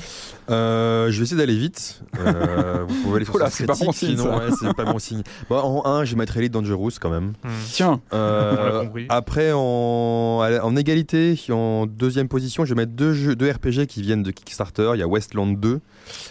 Euh, 0.50 1.12
je 1.12 1.18
vais 1.18 1.24
essayer 1.24 1.38
d'aller 1.38 1.58
vite. 1.58 2.02
Euh, 2.20 2.84
vous 2.88 2.96
pouvez 3.04 3.18
aller 3.18 3.26
sur 3.26 3.36
Oula, 3.36 3.50
c'est 3.50 3.66
pas 3.66 3.74
bon 3.74 3.92
Critique, 3.92 4.18
signe, 4.18 4.28
c'est 4.60 4.74
pas 4.76 4.86
bon 4.86 5.00
signe. 5.00 5.22
Bon, 5.50 5.58
en 5.58 5.86
1, 5.86 6.06
je 6.06 6.16
mettrai 6.16 6.40
Elite 6.40 6.54
Dangerous 6.54 6.92
quand 7.00 7.10
même. 7.10 7.34
Tiens, 7.72 8.00
Euh, 8.14 8.72
l'a 8.80 8.86
compris. 8.86 9.06
après, 9.10 9.52
en, 9.54 9.60
en 10.62 10.76
égalité, 10.76 11.40
en 11.50 11.86
deuxième 11.86 12.28
position, 12.28 12.66
je 12.66 12.74
vais 12.74 12.82
mettre 12.82 12.94
deux, 12.94 13.14
jeux, 13.14 13.36
deux 13.36 13.50
RPG 13.50 13.81
qui 13.88 14.02
viennent 14.02 14.24
de 14.24 14.32
Kickstarter. 14.32 14.92
Il 14.96 15.00
y 15.00 15.04
a 15.04 15.08
Westland 15.08 15.58
2. 15.60 15.80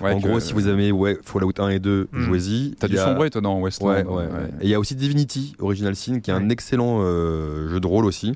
Ouais, 0.01 0.13
en 0.13 0.19
gros, 0.19 0.41
si 0.41 0.53
vous 0.53 0.69
aimez 0.69 0.91
ouais, 0.93 1.17
Fallout 1.25 1.53
1 1.59 1.69
et 1.71 1.79
2, 1.79 2.09
Hmm. 2.13 2.21
jouez-y. 2.21 2.75
T'as 2.79 2.89
y 2.89 2.99
a- 2.99 3.05
sombrer 3.05 3.31
toi 3.31 3.41
dans 3.41 3.59
Westland. 3.61 3.89
Ouais, 3.89 4.03
ouais, 4.05 4.15
ouais. 4.25 4.49
Et 4.61 4.65
il 4.65 4.69
y 4.71 4.75
a 4.75 4.81
aussi 4.81 4.95
Divinity 4.95 5.55
Original 5.59 5.95
Sin 5.97 6.21
qui 6.21 6.31
est 6.31 6.35
un 6.35 6.49
excellent 6.51 6.99
euh, 7.03 7.69
jeu 7.71 7.81
de 7.81 7.87
rôle 7.87 8.05
aussi. 8.05 8.35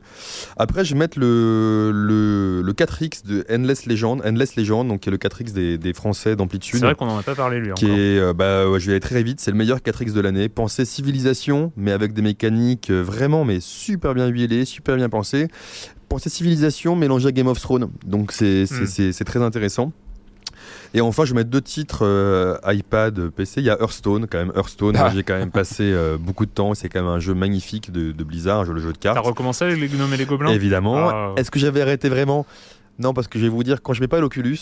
Après, 0.57 0.85
je 0.85 0.95
vais 0.95 0.99
mettre 0.99 1.19
le, 1.19 1.91
le, 1.93 2.63
le 2.63 2.73
4X 2.73 3.27
de 3.27 3.45
Endless 3.51 3.87
Legend, 3.87 4.23
Endless 4.25 4.57
Legend, 4.57 4.87
donc 4.89 5.01
qui 5.01 5.09
est 5.09 5.13
le 5.13 5.19
4X 5.19 5.53
des, 5.53 5.77
des 5.79 5.93
Français 5.93 6.37
d'Amplitude. 6.37 6.79
C'est 6.81 6.87
vrai 6.87 6.95
qu'on 6.95 7.09
en 7.09 7.19
a 7.19 7.23
pas 7.23 7.35
parlé 7.35 7.59
lui 7.59 7.73
Qui 7.75 7.87
encore. 7.87 7.97
est, 7.99 8.19
euh, 8.19 8.33
bah, 8.33 8.69
ouais, 8.71 8.81
je 8.81 8.87
vais 8.87 8.93
aller 8.93 9.01
très 9.01 9.23
vite, 9.23 9.41
c'est 9.41 9.51
le 9.51 9.57
meilleur 9.57 9.79
4X 9.79 10.13
de 10.13 10.21
l'année. 10.21 10.49
Pensez 10.49 10.85
civilisation, 10.85 11.73
mais 11.77 11.91
avec 11.93 12.13
des 12.13 12.23
mécaniques 12.23 12.91
euh, 12.91 13.03
vraiment, 13.03 13.45
mais 13.45 13.59
super 13.61 14.15
bien 14.15 14.29
huilées, 14.29 14.65
super 14.65 14.97
bien 14.97 15.09
pensées. 15.09 15.49
Pensez 16.09 16.31
civilisation 16.31 16.97
mélangée 16.97 17.29
à 17.29 17.33
Game 17.33 17.47
of 17.49 17.61
Thrones, 17.61 17.89
donc 18.07 18.33
c'est 18.33 18.67
c'est- 18.67 19.25
très 19.25 19.43
intéressant. 19.43 19.93
Et 20.97 21.01
enfin, 21.01 21.25
je 21.25 21.31
vais 21.33 21.41
mettre 21.41 21.51
deux 21.51 21.61
titres 21.61 22.03
euh, 22.07 22.57
iPad, 22.67 23.29
PC. 23.31 23.61
Il 23.61 23.65
y 23.67 23.71
a 23.71 23.77
Hearthstone, 23.81 24.27
quand 24.31 24.39
même. 24.39 24.53
Hearthstone, 24.55 24.95
Ah. 24.97 25.11
j'ai 25.13 25.25
quand 25.25 25.37
même 25.37 25.51
passé 25.51 25.83
euh, 25.83 26.17
beaucoup 26.19 26.47
de 26.47 26.51
temps. 26.53 26.73
C'est 26.75 26.89
quand 26.89 27.01
même 27.01 27.11
un 27.11 27.19
jeu 27.19 27.35
magnifique 27.35 27.91
de, 27.91 28.13
de 28.13 28.25
Blizzard, 28.25 28.61
un 28.61 28.65
jeu, 28.65 28.73
le 28.73 28.81
jeu 28.81 28.93
de 28.93 28.97
T'as 28.99 29.13
cartes. 29.15 29.27
recommencé 29.27 29.65
avec 29.65 29.81
les 29.81 29.89
gnomes 29.89 30.13
et 30.15 30.17
les 30.17 30.25
gobelins? 30.25 30.51
Évidemment. 30.53 31.09
Ah. 31.09 31.33
Est-ce 31.37 31.51
que 31.51 31.59
j'avais 31.59 31.81
arrêté 31.83 32.09
vraiment? 32.09 32.47
Non, 33.01 33.13
parce 33.13 33.27
que 33.27 33.41
je 33.41 33.45
vais 33.45 33.51
vous 33.51 33.65
dire, 33.65 33.83
quand 33.83 33.93
je 33.93 34.01
mets 34.01 34.07
pas 34.09 34.21
l'Oculus, 34.21 34.57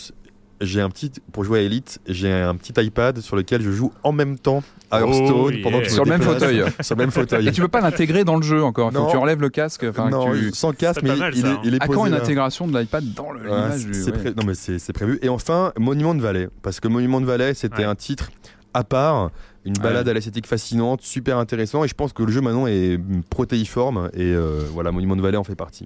j'ai 0.61 0.81
un 0.81 0.89
petit 0.89 1.11
pour 1.31 1.43
jouer 1.43 1.59
à 1.59 1.61
Elite, 1.63 1.99
j'ai 2.07 2.31
un 2.31 2.55
petit 2.55 2.73
iPad 2.81 3.19
sur 3.19 3.35
lequel 3.35 3.61
je 3.61 3.71
joue 3.71 3.91
en 4.03 4.11
même 4.11 4.37
temps 4.39 4.63
à 4.91 5.01
Oh, 5.03 5.07
Hearthstone 5.07 5.53
yeah. 5.55 5.63
pendant 5.63 5.79
que 5.79 5.85
je 5.85 5.89
me 5.89 5.93
Sur 5.95 6.03
le 6.05 6.09
même 6.11 6.21
fauteuil. 6.21 6.63
sur 6.81 6.95
le 6.95 6.99
même 7.01 7.11
fauteuil. 7.11 7.47
Et 7.47 7.51
tu 7.51 7.61
peux 7.61 7.67
pas 7.67 7.81
l'intégrer 7.81 8.23
dans 8.23 8.35
le 8.37 8.43
jeu 8.43 8.63
encore. 8.63 8.89
Il 8.91 8.95
faut 8.95 8.99
Non. 9.01 9.05
que 9.07 9.11
tu 9.11 9.17
enlèves 9.17 9.41
le 9.41 9.49
casque. 9.49 9.83
Non, 9.83 10.31
que 10.31 10.37
tu... 10.37 10.51
sans 10.53 10.71
casque, 10.73 11.01
mais 11.03 11.15
mal, 11.15 11.33
il, 11.35 11.41
ça, 11.41 11.47
est, 11.47 11.51
hein. 11.51 11.61
il 11.63 11.73
est 11.75 11.81
À 11.83 11.87
posé 11.87 11.99
quand 11.99 12.05
une 12.05 12.13
intégration 12.13 12.67
de 12.67 12.77
l'iPad 12.77 13.13
dans 13.13 13.31
le- 13.31 13.39
Ouais, 13.41 13.45
l'image 13.47 13.85
du- 13.85 13.93
c'est 13.93 14.11
ouais. 14.11 14.17
pré- 14.17 14.33
Non, 14.35 14.43
mais 14.45 14.53
c'est 14.53 14.93
prévu. 14.93 15.19
Et 15.21 15.29
enfin, 15.29 15.73
Monument 15.79 16.15
de 16.15 16.21
Vallée. 16.21 16.47
Parce 16.61 16.79
que 16.79 16.87
Monument 16.87 17.19
de 17.21 17.25
Vallée, 17.25 17.53
c'était 17.53 17.77
Ouais. 17.79 17.83
un 17.85 17.95
titre 17.95 18.29
à 18.75 18.83
part, 18.83 19.29
une 19.65 19.73
balade 19.73 20.05
Ouais. 20.05 20.11
à 20.11 20.13
l'esthétique 20.15 20.47
fascinante, 20.47 21.01
super 21.03 21.37
intéressant. 21.37 21.83
Et 21.83 21.87
je 21.87 21.93
pense 21.93 22.11
que 22.11 22.23
le 22.23 22.31
jeu 22.31 22.41
maintenant 22.41 22.67
est 22.67 22.99
protéiforme. 23.29 24.09
Et 24.13 24.33
euh, 24.33 24.61
voilà, 24.71 24.91
Monument 24.91 25.15
de 25.15 25.21
Vallée 25.21 25.37
en 25.37 25.43
fait 25.43 25.55
partie. 25.55 25.85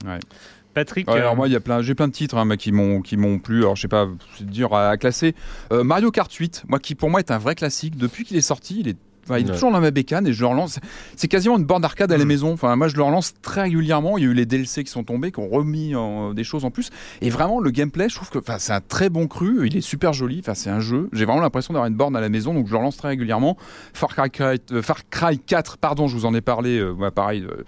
Patrick, 0.78 1.08
Ouais, 1.08 1.16
euh, 1.16 1.22
alors 1.22 1.36
moi, 1.36 1.48
il 1.48 1.54
y 1.54 1.56
a 1.56 1.60
plein, 1.60 1.82
j'ai 1.82 1.96
plein 1.96 2.08
de 2.08 2.14
titres 2.14 2.38
hein, 2.38 2.46
mais 2.46 2.58
qui 2.58 2.72
m'ont, 2.72 3.02
qui 3.02 3.18
m'ont 3.18 3.40
plu. 3.40 3.60
Alors 3.62 3.76
je 3.76 3.82
sais 3.82 3.88
pas, 3.88 4.08
c'est 4.38 4.46
dur 4.46 4.76
à, 4.76 4.90
à 4.90 4.98
classer. 4.98 5.34
Euh, 5.74 5.84
Mario 5.84 6.12
Kart 6.12 6.32
8, 6.32 6.66
moi 6.68 6.78
qui 6.78 6.94
pour 6.94 7.10
moi 7.10 7.20
est 7.20 7.32
un 7.32 7.40
vrai 7.40 7.56
classique. 7.56 7.98
Depuis 7.98 8.24
qu'il 8.26 8.38
est 8.38 8.42
sorti, 8.42 8.82
il 8.82 8.88
est, 8.90 8.98
enfin, 9.26 9.40
il 9.40 9.46
est 9.46 9.50
Ouais. 9.50 9.54
toujours 9.56 9.72
dans 9.72 9.82
ma 9.82 9.90
bécane 9.90 10.28
et 10.28 10.34
je 10.34 10.40
le 10.42 10.46
relance. 10.48 10.80
C'est 11.16 11.28
quasiment 11.28 11.58
une 11.58 11.66
borne 11.66 11.82
d'arcade 11.82 12.12
à 12.12 12.18
la 12.18 12.26
maison. 12.26 12.54
Enfin, 12.54 12.76
moi 12.76 12.88
je 12.90 12.96
le 12.96 13.02
relance 13.02 13.34
très 13.42 13.64
régulièrement. 13.64 14.20
Il 14.20 14.24
y 14.24 14.28
a 14.28 14.30
eu 14.30 14.34
les 14.36 14.46
DLC 14.46 14.84
qui 14.84 14.92
sont 14.92 15.04
tombés, 15.04 15.32
qui 15.32 15.40
ont 15.40 15.50
remis 15.50 15.96
en- 15.96 16.36
des 16.36 16.44
choses 16.44 16.64
en 16.64 16.70
plus. 16.70 16.92
Et 17.22 17.32
vraiment 17.32 17.60
le 17.60 17.72
gameplay, 17.72 18.08
je 18.08 18.16
trouve 18.16 18.30
que, 18.30 18.38
enfin, 18.38 18.58
c'est 18.60 18.74
un 18.74 18.82
très 18.82 19.10
bon 19.10 19.28
cru. 19.28 19.66
Il 19.68 19.76
est 19.76 19.82
super 19.82 20.14
joli. 20.14 20.42
Enfin, 20.42 20.54
c'est 20.54 20.70
un 20.70 20.80
jeu. 20.80 21.10
J'ai 21.12 21.26
vraiment 21.26 21.42
l'impression 21.42 21.74
d'avoir 21.74 21.88
une 21.90 21.96
borne 21.98 22.16
à 22.16 22.22
la 22.22 22.30
maison, 22.30 22.54
donc 22.54 22.68
je 22.68 22.72
le 22.72 22.78
relance 22.78 22.98
très 22.98 23.08
régulièrement. 23.08 23.58
Far 23.94 24.10
Cry, 24.14 24.30
euh, 24.72 24.82
Far 24.84 25.10
Cry 25.10 25.40
4, 25.40 25.78
pardon, 25.80 26.08
je 26.08 26.16
vous 26.16 26.26
en 26.28 26.36
ai 26.36 26.42
parlé. 26.42 26.78
euh, 26.78 27.10
pareil. 27.10 27.42
euh, 27.50 27.64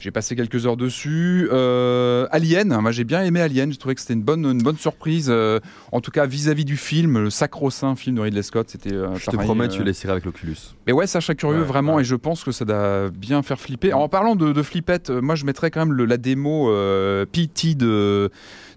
j'ai 0.00 0.10
passé 0.10 0.36
quelques 0.36 0.66
heures 0.66 0.76
dessus. 0.76 1.48
Euh, 1.52 2.26
Alien, 2.30 2.76
moi 2.80 2.90
j'ai 2.92 3.04
bien 3.04 3.22
aimé 3.22 3.40
Alien. 3.40 3.72
J'ai 3.72 3.78
trouvé 3.78 3.94
que 3.94 4.00
c'était 4.00 4.14
une 4.14 4.22
bonne, 4.22 4.44
une 4.44 4.62
bonne 4.62 4.76
surprise. 4.76 5.26
euh, 5.28 5.58
en 5.92 6.00
tout 6.00 6.10
cas 6.10 6.26
vis-à-vis 6.26 6.64
du 6.64 6.76
film, 6.76 7.18
le 7.18 7.30
sacro-saint 7.30 7.96
film 7.96 8.16
de 8.16 8.20
Ridley 8.20 8.42
Scott, 8.42 8.68
c'était. 8.70 8.92
euh, 8.92 9.14
Je 9.16 9.30
te 9.30 9.36
promets, 9.36 9.64
euh, 9.64 9.68
tu 9.68 9.82
l'essaieras 9.84 10.12
avec 10.12 10.24
l'Oculus. 10.24 10.56
mais 10.86 10.92
ouais, 10.92 11.06
serais 11.06 11.34
curieux 11.34 11.60
Ouais, 11.60 11.64
vraiment, 11.64 11.94
ouais. 11.96 12.02
et 12.02 12.04
je 12.04 12.14
pense 12.14 12.44
que 12.44 12.52
ça 12.52 12.64
doit 12.64 13.10
bien 13.10 13.42
faire 13.42 13.58
flipper. 13.58 13.92
En 13.92 14.08
parlant 14.08 14.36
de, 14.36 14.52
de 14.52 14.62
flippette, 14.62 15.10
moi 15.10 15.34
je 15.34 15.44
mettrais 15.44 15.70
quand 15.70 15.80
même 15.80 15.92
le- 15.92 16.04
la 16.04 16.16
démo 16.16 16.70
euh, 16.70 17.24
PT 17.26 17.74
de, 17.76 18.30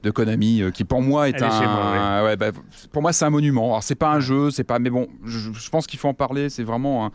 de 0.04 0.10
Konami, 0.12 0.62
euh, 0.64 0.72
qui 0.72 0.84
pour 0.84 1.02
moi 1.02 1.30
est 1.30 1.34
Elle 1.36 1.44
est 1.44 1.46
un. 1.46 1.52
chez 1.52 1.66
moi, 1.68 2.24
ouais, 2.26 2.36
bah, 2.36 2.52
pour 2.92 3.02
moi, 3.02 3.14
c'est 3.14 3.26
un 3.26 3.30
monument. 3.30 3.66
Alors, 3.72 3.84
c'est 3.84 3.96
pas 3.96 4.12
un 4.12 4.20
jeu, 4.20 4.50
c'est 4.52 4.64
pas. 4.64 4.80
Mais 4.80 4.90
bon, 4.90 5.08
je, 5.26 5.52
je 5.54 5.70
pense 5.70 5.86
qu'il 5.88 6.00
faut 6.00 6.08
en 6.08 6.14
parler. 6.14 6.50
C'est 6.50 6.64
vraiment 6.64 7.06
un, 7.06 7.12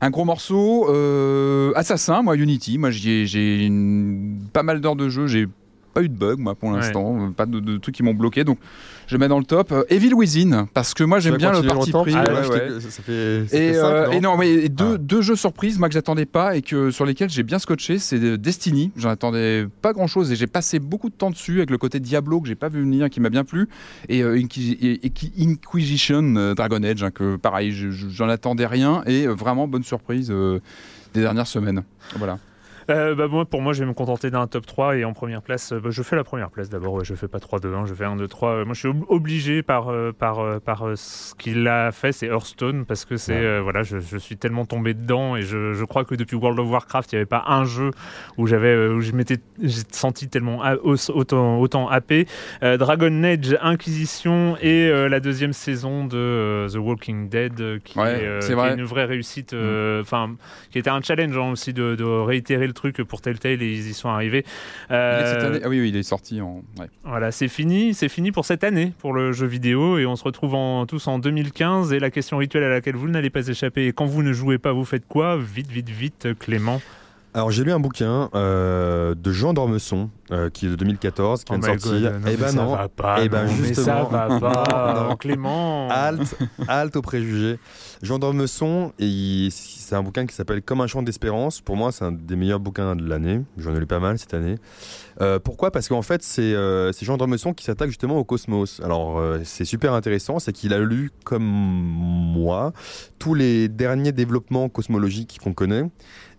un 0.00 0.10
gros 0.10 0.24
morceau. 0.24 0.88
Euh, 0.90 1.72
Assassin, 1.74 2.22
moi, 2.22 2.36
Unity. 2.36 2.78
Moi, 2.78 2.90
j'ai 2.90 3.64
une- 3.66 4.40
pas 4.52 4.62
mal 4.62 4.80
d'heures 4.80 4.96
de 4.96 5.08
jeu. 5.08 5.26
J'ai 5.26 5.46
pas 5.94 6.02
eu 6.02 6.08
de 6.08 6.14
bug, 6.14 6.38
moi, 6.38 6.54
pour 6.54 6.70
l'instant. 6.70 7.32
Pas 7.36 7.46
de, 7.46 7.60
de 7.60 7.76
trucs 7.78 7.94
qui 7.94 8.02
m'ont 8.02 8.14
bloqué. 8.14 8.44
Donc, 8.44 8.58
je 9.08 9.16
mets 9.16 9.26
dans 9.26 9.38
le 9.40 9.44
top. 9.44 9.72
Euh, 9.72 9.82
Evil 9.90 10.14
Within, 10.14 10.68
parce 10.74 10.94
que 10.94 11.02
moi, 11.02 11.18
j'aime 11.18 11.36
bien 11.36 11.50
le 11.52 11.66
parti 11.66 11.90
pris. 11.90 12.14
Ouais, 12.14 12.20
ouais. 12.20 12.80
Ça 12.80 12.90
ça 12.90 13.02
fait, 13.02 13.46
ça 13.48 13.56
Et, 13.56 13.72
fait 13.72 13.76
euh, 13.78 14.06
non 14.06 14.12
et 14.12 14.20
non, 14.20 14.36
mais 14.36 14.50
et 14.50 14.68
deux, 14.68 14.94
Ah. 14.94 14.98
deux 14.98 15.22
jeux 15.22 15.34
surprises, 15.34 15.78
moi 15.78 15.88
que 15.88 15.94
j'attendais 15.94 16.26
pas 16.26 16.56
et 16.56 16.62
que 16.62 16.90
sur 16.92 17.04
lesquels 17.04 17.30
j'ai 17.30 17.42
bien 17.42 17.58
scotché, 17.58 17.98
c'est 17.98 18.22
euh, 18.22 18.36
Destiny. 18.38 18.92
J'en 18.96 19.08
attendais 19.08 19.66
pas 19.82 19.92
grand 19.92 20.06
chose 20.06 20.30
et 20.30 20.36
j'ai 20.36 20.46
passé 20.46 20.78
beaucoup 20.78 21.08
de 21.08 21.14
temps 21.14 21.30
dessus 21.30 21.56
avec 21.58 21.70
le 21.70 21.78
côté 21.78 21.98
Diablo 21.98 22.40
que 22.40 22.46
j'ai 22.48 22.54
pas 22.54 22.68
vu 22.68 22.80
venir, 22.82 23.10
qui 23.10 23.20
m'a 23.20 23.30
bien 23.30 23.44
plu, 23.44 23.68
et, 24.08 24.22
euh, 24.22 24.38
et- 24.38 25.06
et 25.06 25.12
Inquisition 25.46 26.34
euh, 26.36 26.54
Dragon 26.54 26.82
Age, 26.82 27.02
hein, 27.02 27.10
que 27.10 27.36
pareil, 27.36 27.72
je- 27.72 27.90
je- 27.90 28.08
j'en 28.08 28.28
attendais 28.28 28.66
rien 28.66 29.02
et 29.06 29.26
vraiment 29.26 29.66
bonne 29.66 29.82
surprise 29.82 30.28
euh, 30.30 30.60
des 31.14 31.20
dernières 31.20 31.46
semaines. 31.46 31.82
Voilà. 32.16 32.38
Euh, 32.90 33.14
bah, 33.14 33.28
moi, 33.28 33.44
pour 33.44 33.60
moi, 33.60 33.72
je 33.72 33.80
vais 33.80 33.86
me 33.88 33.92
contenter 33.94 34.30
d'un 34.30 34.46
top 34.46 34.64
3 34.66 34.96
et 34.96 35.04
en 35.04 35.12
première 35.12 35.42
place, 35.42 35.72
euh, 35.72 35.80
bah, 35.80 35.90
je 35.90 36.02
fais 36.02 36.16
la 36.16 36.24
première 36.24 36.50
place 36.50 36.70
d'abord. 36.70 36.94
Ouais, 36.94 37.04
je 37.04 37.14
fais 37.14 37.28
pas 37.28 37.38
3-2-1, 37.38 37.86
je 37.86 37.94
fais 37.94 38.04
1-2-3. 38.04 38.48
Euh, 38.48 38.64
moi, 38.64 38.74
je 38.74 38.78
suis 38.80 38.88
ob- 38.88 39.04
obligé 39.08 39.62
par, 39.62 39.88
euh, 39.90 40.12
par, 40.12 40.40
euh, 40.40 40.58
par 40.58 40.84
ce 40.96 41.34
qu'il 41.34 41.68
a 41.68 41.92
fait, 41.92 42.12
c'est 42.12 42.26
Hearthstone, 42.26 42.86
parce 42.86 43.04
que 43.04 43.16
c'est. 43.16 43.34
Ouais. 43.34 43.60
voilà, 43.60 43.82
je, 43.82 43.98
je 43.98 44.16
suis 44.16 44.36
tellement 44.36 44.64
tombé 44.64 44.94
dedans 44.94 45.36
et 45.36 45.42
je, 45.42 45.74
je 45.74 45.84
crois 45.84 46.04
que 46.04 46.14
depuis 46.14 46.36
World 46.36 46.58
of 46.60 46.68
Warcraft, 46.70 47.12
il 47.12 47.16
n'y 47.16 47.18
avait 47.18 47.26
pas 47.26 47.44
un 47.48 47.64
jeu 47.64 47.90
où, 48.38 48.46
j'avais, 48.46 48.88
où 48.88 49.00
je 49.00 49.12
m'étais 49.12 49.36
j'ai 49.62 49.82
senti 49.92 50.28
tellement 50.28 50.62
autant, 50.82 51.58
autant 51.60 51.88
happé. 51.88 52.26
Dragon 52.62 53.22
Age, 53.24 53.56
Inquisition 53.60 54.56
et 54.62 54.88
la 55.08 55.20
deuxième 55.20 55.52
saison 55.52 56.04
de 56.06 56.66
The 56.72 56.76
Walking 56.76 57.28
Dead, 57.28 57.80
qui, 57.84 57.98
Ouais, 57.98 58.22
est, 58.24 58.50
une 58.74 58.84
vraie 58.84 59.04
réussite. 59.04 59.52
euh, 59.52 60.00
Enfin, 60.00 60.34
qui 60.70 60.78
était 60.78 60.90
un 60.90 61.00
challenge 61.02 61.36
hein, 61.36 61.50
aussi 61.52 61.72
de, 61.72 61.94
de 61.94 62.04
réitérer 62.04 62.66
le 62.66 62.72
truc 62.78 62.96
pour 63.02 63.20
Telltale 63.20 63.62
et 63.62 63.72
ils 63.72 63.88
y 63.88 63.92
sont 63.92 64.08
arrivés. 64.08 64.44
Euh, 64.90 65.46
année- 65.48 65.60
Ah 65.64 65.68
oui, 65.68 65.80
oui, 65.80 65.88
il 65.90 65.96
est 65.96 66.02
sorti 66.02 66.40
en. 66.40 66.62
ouais. 66.78 66.86
voilà, 67.04 67.30
c'est 67.32 67.48
fini, 67.48 67.92
c'est 67.94 68.08
fini 68.08 68.32
pour 68.32 68.44
cette 68.44 68.64
année 68.64 68.92
pour 68.98 69.12
le 69.12 69.32
jeu 69.32 69.46
vidéo 69.46 69.98
et 69.98 70.06
on 70.06 70.16
se 70.16 70.24
retrouve 70.24 70.54
en, 70.54 70.86
tous 70.86 71.06
en 71.08 71.18
2015 71.18 71.92
et 71.92 71.98
la 71.98 72.10
question 72.10 72.36
rituelle 72.38 72.64
à 72.64 72.68
laquelle 72.70 72.96
vous 72.96 73.08
n'allez 73.08 73.30
pas 73.30 73.46
échapper 73.46 73.86
et 73.86 73.92
quand 73.92 74.06
vous 74.06 74.22
ne 74.22 74.32
jouez 74.32 74.58
pas, 74.58 74.72
vous 74.72 74.84
faites 74.84 75.06
quoi? 75.06 75.36
Vite, 75.36 75.70
vite, 75.70 75.88
vite, 75.90 76.28
Clément. 76.38 76.80
Alors 77.34 77.50
j'ai 77.50 77.62
lu 77.62 77.72
un 77.72 77.78
bouquin 77.80 78.30
euh, 78.34 79.14
de 79.14 79.30
Jean 79.32 79.52
Dormesson 79.52 80.08
euh, 80.30 80.50
qui 80.50 80.66
est 80.66 80.68
de 80.70 80.74
2014, 80.76 81.44
qui 81.44 81.52
Oh 81.52 81.58
vient 81.58 81.74
de 81.74 81.80
sortir. 81.80 82.12
Eh 82.26 82.36
ben 82.36 82.48
ça 82.48 82.52
non. 82.62 82.74
va 82.74 82.88
pas, 82.88 83.18
Eh 83.22 83.28
ben 83.28 83.44
non, 83.46 83.52
mais 83.60 83.74
ça 83.74 83.82
justement. 83.82 84.04
va 84.08 84.40
pas, 84.40 85.04
Non. 85.08 85.16
Clément. 85.16 85.88
Halte, 85.90 86.34
halte 86.68 86.96
aux 86.96 87.02
préjugés. 87.02 87.58
Jean 88.02 88.18
Dormesson, 88.18 88.92
c'est 88.98 89.94
un 89.96 90.02
bouquin 90.02 90.26
qui 90.26 90.34
s'appelle 90.34 90.62
Comme 90.62 90.80
un 90.80 90.86
chant 90.86 91.02
d'espérance. 91.02 91.60
Pour 91.60 91.76
moi, 91.76 91.90
c'est 91.92 92.04
un 92.04 92.12
des 92.12 92.36
meilleurs 92.36 92.60
bouquins 92.60 92.94
de 92.94 93.06
l'année. 93.08 93.40
J'en 93.56 93.74
ai 93.74 93.80
lu 93.80 93.86
pas 93.86 93.98
mal 94.00 94.18
cette 94.18 94.34
année. 94.34 94.56
Euh, 95.20 95.38
pourquoi? 95.40 95.70
Parce 95.72 95.88
qu'en 95.88 96.02
fait, 96.02 96.22
c'est 96.22 96.54
euh, 96.54 96.92
Jean 97.02 97.16
Dormesson 97.16 97.52
qui 97.52 97.64
s'attaque 97.64 97.88
justement 97.88 98.18
au 98.18 98.24
cosmos. 98.24 98.80
Alors, 98.84 99.18
euh, 99.18 99.40
c'est 99.44 99.64
super 99.64 99.92
intéressant, 99.94 100.38
c'est 100.38 100.52
qu'il 100.52 100.72
a 100.72 100.78
lu, 100.78 101.10
comme 101.24 101.42
moi, 101.42 102.72
tous 103.18 103.34
les 103.34 103.68
derniers 103.68 104.12
développements 104.12 104.68
cosmologiques 104.68 105.40
qu'on 105.42 105.54
connaît. 105.54 105.84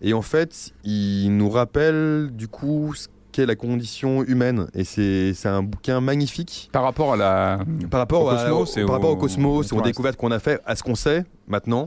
Et 0.00 0.14
en 0.14 0.22
fait, 0.22 0.72
il 0.84 1.36
nous 1.36 1.50
rappelle 1.50 2.30
du 2.32 2.48
coup 2.48 2.94
ce 2.94 3.08
qu'est 3.32 3.46
la 3.46 3.54
condition 3.56 4.22
humaine. 4.24 4.66
Et 4.74 4.84
c'est 4.84 5.34
un 5.46 5.62
bouquin 5.62 6.00
magnifique. 6.00 6.68
Par 6.72 6.82
rapport 6.82 7.12
à 7.14 7.16
la. 7.16 7.58
Par 7.90 8.00
rapport, 8.00 8.24
au 8.24 8.28
à- 8.28 8.36
cosmos 8.36 8.74
par 8.86 8.94
rapport 8.96 9.10
au- 9.10 9.14
au 9.14 9.16
cosmos, 9.16 9.72
au 9.72 9.76
aux 9.78 9.82
découvertes 9.82 10.16
qu'on 10.16 10.30
a 10.30 10.38
fait, 10.38 10.60
à 10.66 10.76
ce 10.76 10.82
qu'on 10.82 10.94
sait 10.94 11.24
maintenant, 11.48 11.84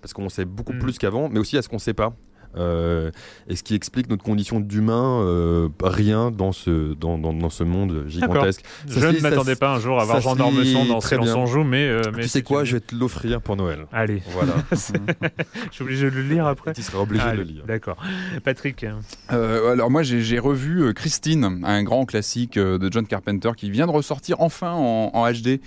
parce 0.00 0.12
qu'on 0.12 0.28
sait 0.28 0.44
beaucoup 0.44 0.72
Mm. 0.72 0.78
plus 0.78 0.98
qu'avant, 0.98 1.28
mais 1.28 1.38
aussi 1.40 1.56
à 1.56 1.62
ce 1.62 1.68
qu'on 1.68 1.78
sait 1.78 1.94
pas. 1.94 2.12
Euh, 2.56 3.10
et 3.48 3.56
ce 3.56 3.62
qui 3.62 3.74
explique 3.74 4.08
notre 4.08 4.22
condition 4.22 4.60
d'humain, 4.60 5.20
euh, 5.22 5.68
rien 5.82 6.30
dans 6.30 6.52
ce, 6.52 6.94
dans, 6.94 7.18
dans, 7.18 7.32
dans 7.32 7.50
ce 7.50 7.64
monde 7.64 8.04
gigantesque. 8.08 8.62
Ça 8.86 9.00
Je 9.00 9.06
ne 9.06 9.20
m'attendais 9.20 9.56
pas 9.56 9.74
un 9.74 9.80
jour 9.80 10.00
à 10.00 10.04
voir 10.04 10.18
ça 10.18 10.22
Jean 10.22 10.36
Dormesson 10.36 10.84
dans 10.86 10.98
très 11.00 11.16
Silence 11.16 11.34
on 11.34 11.46
joue, 11.46 11.64
mais, 11.64 11.88
euh, 11.88 12.02
mais 12.14 12.22
tu 12.22 12.28
sais 12.28 12.42
quoi, 12.42 12.64
je 12.64 12.74
vais 12.74 12.80
te 12.80 12.94
l'offrir 12.94 13.40
pour 13.40 13.56
Noël. 13.56 13.86
Allez. 13.92 14.22
Voilà. 14.30 14.54
je 14.72 15.74
suis 15.74 15.82
obligé 15.82 16.10
de 16.10 16.16
le 16.16 16.22
lire 16.22 16.46
après. 16.46 16.72
tu 16.72 16.82
seras 16.82 16.98
obligé 16.98 17.24
de 17.32 17.36
le 17.36 17.42
lire. 17.42 17.64
D'accord. 17.66 17.96
Patrick. 18.44 18.84
Euh, 19.32 19.72
alors 19.72 19.90
moi 19.90 20.02
j'ai 20.02 20.38
revu 20.38 20.92
Christine, 20.94 21.62
un 21.64 21.82
grand 21.82 22.04
classique 22.04 22.58
de 22.58 22.92
John 22.92 23.06
Carpenter 23.06 23.50
qui 23.56 23.70
vient 23.70 23.86
de 23.86 23.92
ressortir 23.92 24.40
enfin 24.40 24.72
en, 24.72 25.10
en 25.12 25.30
HD. 25.30 25.60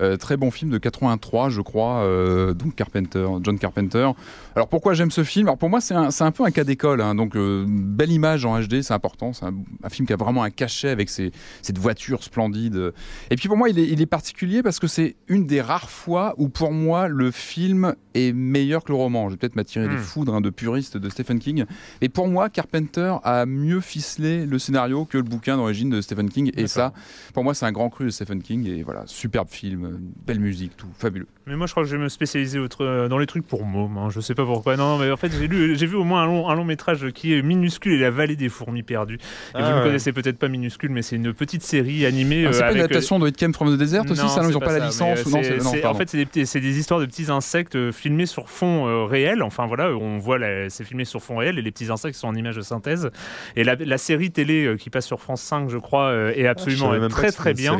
Euh, 0.00 0.16
très 0.16 0.36
bon 0.36 0.50
film 0.50 0.70
de 0.70 0.78
83 0.78 1.50
je 1.50 1.60
crois, 1.60 2.02
euh, 2.02 2.54
donc 2.54 2.74
Carpenter, 2.74 3.26
John 3.42 3.58
Carpenter. 3.58 4.10
Alors 4.54 4.68
pourquoi 4.68 4.94
j'aime 4.94 5.10
ce 5.10 5.24
film? 5.24 5.46
Alors 5.48 5.58
pour 5.58 5.70
moi 5.70 5.80
c'est 5.80 5.94
un, 5.94 6.08
un 6.20 6.30
peu 6.30 6.44
un 6.44 6.50
cas 6.50 6.64
d'école, 6.64 7.00
hein. 7.00 7.14
donc 7.14 7.36
euh, 7.36 7.64
belle 7.68 8.10
image 8.12 8.44
en 8.44 8.60
HD 8.60 8.82
c'est 8.82 8.92
important, 8.94 9.32
c'est 9.32 9.46
un, 9.46 9.54
un 9.82 9.88
film 9.88 10.06
qui 10.06 10.12
a 10.12 10.16
vraiment 10.16 10.42
un 10.42 10.50
cachet 10.50 10.90
avec 10.90 11.08
ses, 11.08 11.32
cette 11.62 11.78
voiture 11.78 12.22
splendide. 12.22 12.92
Et 13.30 13.36
puis 13.36 13.48
pour 13.48 13.56
moi 13.56 13.68
il 13.70 13.78
est, 13.78 13.88
il 13.88 14.00
est 14.00 14.06
particulier 14.06 14.62
parce 14.62 14.78
que 14.78 14.86
c'est 14.86 15.16
une 15.28 15.46
des 15.46 15.60
rares 15.60 15.90
fois 15.90 16.34
où 16.36 16.48
pour 16.48 16.72
moi 16.72 17.08
le 17.08 17.30
film 17.30 17.94
est 18.14 18.32
meilleur 18.34 18.84
que 18.84 18.92
le 18.92 18.96
roman. 18.98 19.28
Je 19.28 19.34
vais 19.34 19.38
peut-être 19.38 19.56
m'attirer 19.56 19.88
des 19.88 19.92
Hmm. 19.96 19.98
foudres 19.98 20.34
hein, 20.34 20.40
de 20.40 20.50
puristes 20.50 20.96
de 20.96 21.08
Stephen 21.08 21.38
King, 21.38 21.64
mais 22.00 22.08
pour 22.08 22.28
moi 22.28 22.48
Carpenter 22.50 23.14
a 23.24 23.46
mieux 23.46 23.80
ficelé 23.80 24.44
le 24.46 24.58
scénario 24.58 25.04
que 25.04 25.16
le 25.16 25.22
bouquin 25.24 25.56
d'origine 25.56 25.90
de 25.90 26.00
Stephen 26.00 26.28
King. 26.28 26.50
Et 26.56 26.66
ça, 26.66 26.92
pour 27.32 27.44
moi, 27.44 27.54
c'est 27.54 27.66
un 27.66 27.72
grand 27.72 27.88
cru 27.88 28.04
de 28.04 28.10
Stephen 28.10 28.42
King. 28.42 28.66
Et 28.68 28.82
voilà, 28.82 29.04
superbe 29.06 29.48
film, 29.48 29.98
belle 30.26 30.40
musique, 30.40 30.76
tout 30.76 30.88
fabuleux. 30.98 31.26
Mais 31.46 31.56
moi, 31.56 31.66
je 31.66 31.72
crois 31.72 31.82
que 31.82 31.88
je 31.88 31.96
vais 31.96 32.02
me 32.02 32.08
spécialiser 32.08 32.60
autre, 32.60 32.84
euh, 32.84 33.08
dans 33.08 33.18
les 33.18 33.26
trucs 33.26 33.44
pour 33.44 33.64
mômes. 33.64 33.98
hein. 33.98 34.08
Je 34.10 34.20
sais 34.20 34.34
pas 34.34 34.44
pourquoi. 34.44 34.76
Non, 34.76 34.96
non, 34.96 34.98
mais 34.98 35.10
en 35.10 35.16
fait, 35.16 35.32
j'ai 35.36 35.48
lu, 35.48 35.76
j'ai 35.76 35.86
vu 35.86 35.96
au 35.96 36.04
moins 36.04 36.22
un 36.22 36.26
long, 36.26 36.48
un 36.48 36.54
long 36.54 36.64
métrage 36.64 37.10
qui 37.12 37.34
est 37.34 37.42
minuscule 37.42 37.94
et 37.94 37.98
la 37.98 38.10
vallée 38.10 38.36
des 38.36 38.48
fourmis 38.48 38.84
perdues. 38.84 39.16
Et 39.16 39.18
Ah 39.54 39.62
vous 39.62 39.70
ne 39.70 39.74
ouais. 39.78 39.82
connaissez 39.86 40.12
peut-être 40.12 40.38
pas 40.38 40.46
minuscule, 40.46 40.90
mais 40.90 41.02
c'est 41.02 41.16
une 41.16 41.34
petite 41.34 41.62
série 41.64 42.06
animée. 42.06 42.44
Ah, 42.46 42.52
c'est 42.52 42.58
euh, 42.58 42.60
pas 42.60 42.66
une 42.66 42.70
avec, 42.70 42.82
euh, 42.82 42.84
adaptation 42.84 43.18
de 43.18 43.28
It 43.28 43.36
Came 43.36 43.52
from 43.54 43.74
the 43.74 43.78
Desert 43.78 44.02
aussi, 44.04 44.16
ça, 44.16 44.22
non, 44.22 44.48
ils 44.48 44.50
c'est 44.50 44.56
ont 44.56 44.60
pas, 44.60 44.78
la 44.78 44.86
licence 44.86 45.18
euh, 45.26 45.30
non, 45.64 45.72
non, 45.82 45.88
En 45.90 45.94
fait, 45.94 46.10
c'est 46.10 46.60
des, 46.60 46.78
histoires 46.78 47.00
de 47.00 47.06
petits 47.06 47.28
insectes 47.30 47.90
filmés 47.90 48.26
sur 48.26 48.48
fond 48.48 48.86
euh, 48.86 49.04
réel. 49.04 49.42
Enfin 49.42 49.66
voilà, 49.66 49.88
on 49.90 50.18
voit 50.18 50.38
c'est 50.68 50.84
filmé 50.84 51.04
sur 51.04 51.20
fond 51.22 51.38
réel 51.38 51.58
et 51.58 51.62
les 51.62 51.72
petits 51.72 51.90
insectes 51.90 52.16
sont 52.16 52.28
en 52.28 52.36
image 52.36 52.54
de 52.54 52.62
synthèse. 52.62 53.10
Et 53.56 53.64
la, 53.64 53.74
la 53.74 53.98
série 53.98 54.30
télé 54.30 54.64
euh, 54.64 54.76
qui 54.76 54.90
passe 54.90 55.06
sur 55.06 55.20
France 55.20 55.42
5, 55.42 55.68
je 55.70 55.78
crois, 55.78 56.14
est 56.36 56.46
absolument 56.46 56.92
même 56.92 57.02
pas 57.02 57.08
très 57.08 57.32
très 57.32 57.52
bien. 57.52 57.76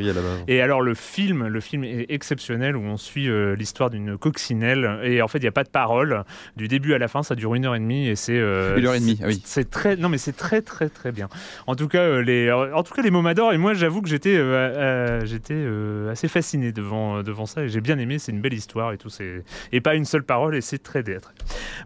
Et 0.49 0.61
alors 0.61 0.81
le 0.83 0.95
film, 0.95 1.47
le 1.47 1.61
film 1.61 1.85
est 1.85 2.07
exceptionnel 2.09 2.77
où 2.77 2.83
on 2.83 2.97
suit 2.97 3.29
l'histoire 3.55 3.91
d'une 3.91 4.17
coccinelle 4.19 5.01
et 5.03 5.23
en 5.23 5.29
fait 5.29 5.39
il 5.39 5.43
n'y 5.43 5.49
a 5.49 5.53
pas 5.53 5.65
de 5.65 5.69
parole 5.69 6.25
du 6.57 6.69
début 6.69 6.95
à 6.95 6.99
la 6.99 7.09
fin, 7.09 7.23
ça 7.23 7.35
dure 7.35 7.55
une 7.55 7.65
heure 7.67 7.75
et 7.75 7.81
demie 7.81 8.09
et 8.09 8.17
c'est 8.17 8.39
euh, 8.39 8.77
Une 8.79 8.87
heure 8.87 8.95
et 8.95 9.01
demie, 9.01 9.21
oui. 9.27 9.41
C'est 9.45 9.71
très 9.71 9.97
non 9.97 10.09
mais 10.09 10.19
c'est 10.19 10.37
très 10.37 10.63
très 10.63 10.89
très 10.89 11.13
bien. 11.13 11.29
En 11.67 11.75
tout 11.77 11.89
cas 11.89 12.01
euh, 12.03 12.23
les 12.23 12.51
en 12.53 12.83
tout 12.83 12.95
cas 12.95 13.03
les 13.03 13.11
mots 13.11 13.23
m'adorent 13.23 13.53
et 13.53 13.59
moi 13.59 13.75
j'avoue 13.75 14.03
que 14.03 14.09
j'étais 14.09 14.37
euh, 14.37 14.43
euh, 14.43 15.21
j'étais 15.25 15.55
euh, 15.57 16.11
assez 16.13 16.29
fasciné 16.29 16.73
devant 16.73 17.23
devant 17.23 17.47
ça 17.47 17.63
et 17.65 17.69
j'ai 17.69 17.81
bien 17.81 17.99
aimé. 17.99 18.19
C'est 18.19 18.33
une 18.33 18.41
belle 18.41 18.55
histoire 18.55 18.93
et 18.93 18.99
tout 18.99 19.09
c'est 19.11 19.45
et 19.73 19.81
pas 19.81 19.95
une 19.95 20.05
seule 20.05 20.23
parole 20.25 20.55
et 20.57 20.61
c'est 20.61 20.83
très 20.83 21.03
très. 21.03 21.19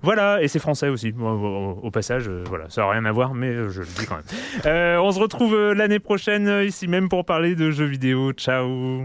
Voilà 0.03 0.43
et 0.43 0.49
c'est 0.49 0.59
français 0.59 0.89
aussi. 0.89 1.15
Au, 1.19 1.25
au- 1.25 1.81
au 1.83 1.91
passage 1.91 2.29
euh, 2.29 2.45
voilà 2.49 2.67
ça 2.69 2.83
n'a 2.83 2.91
rien 2.91 3.05
à 3.05 3.13
voir 3.13 3.35
mais 3.35 3.49
euh, 3.49 3.69
je 3.71 3.81
le 3.81 3.87
dis 3.87 4.07
quand 4.07 4.17
même. 4.17 4.25
Euh, 4.67 4.99
on 4.99 5.11
se 5.13 5.19
retrouve 5.21 5.55
euh, 5.55 5.75
l'année 5.75 5.99
prochaine 5.99 6.49
euh, 6.49 6.65
ici 6.65 6.87
même 6.89 7.09
pour 7.09 7.25
parler 7.25 7.55
de 7.55 7.71
jeux 7.71 7.85
vidéo. 7.87 8.33
Ciao. 8.33 9.05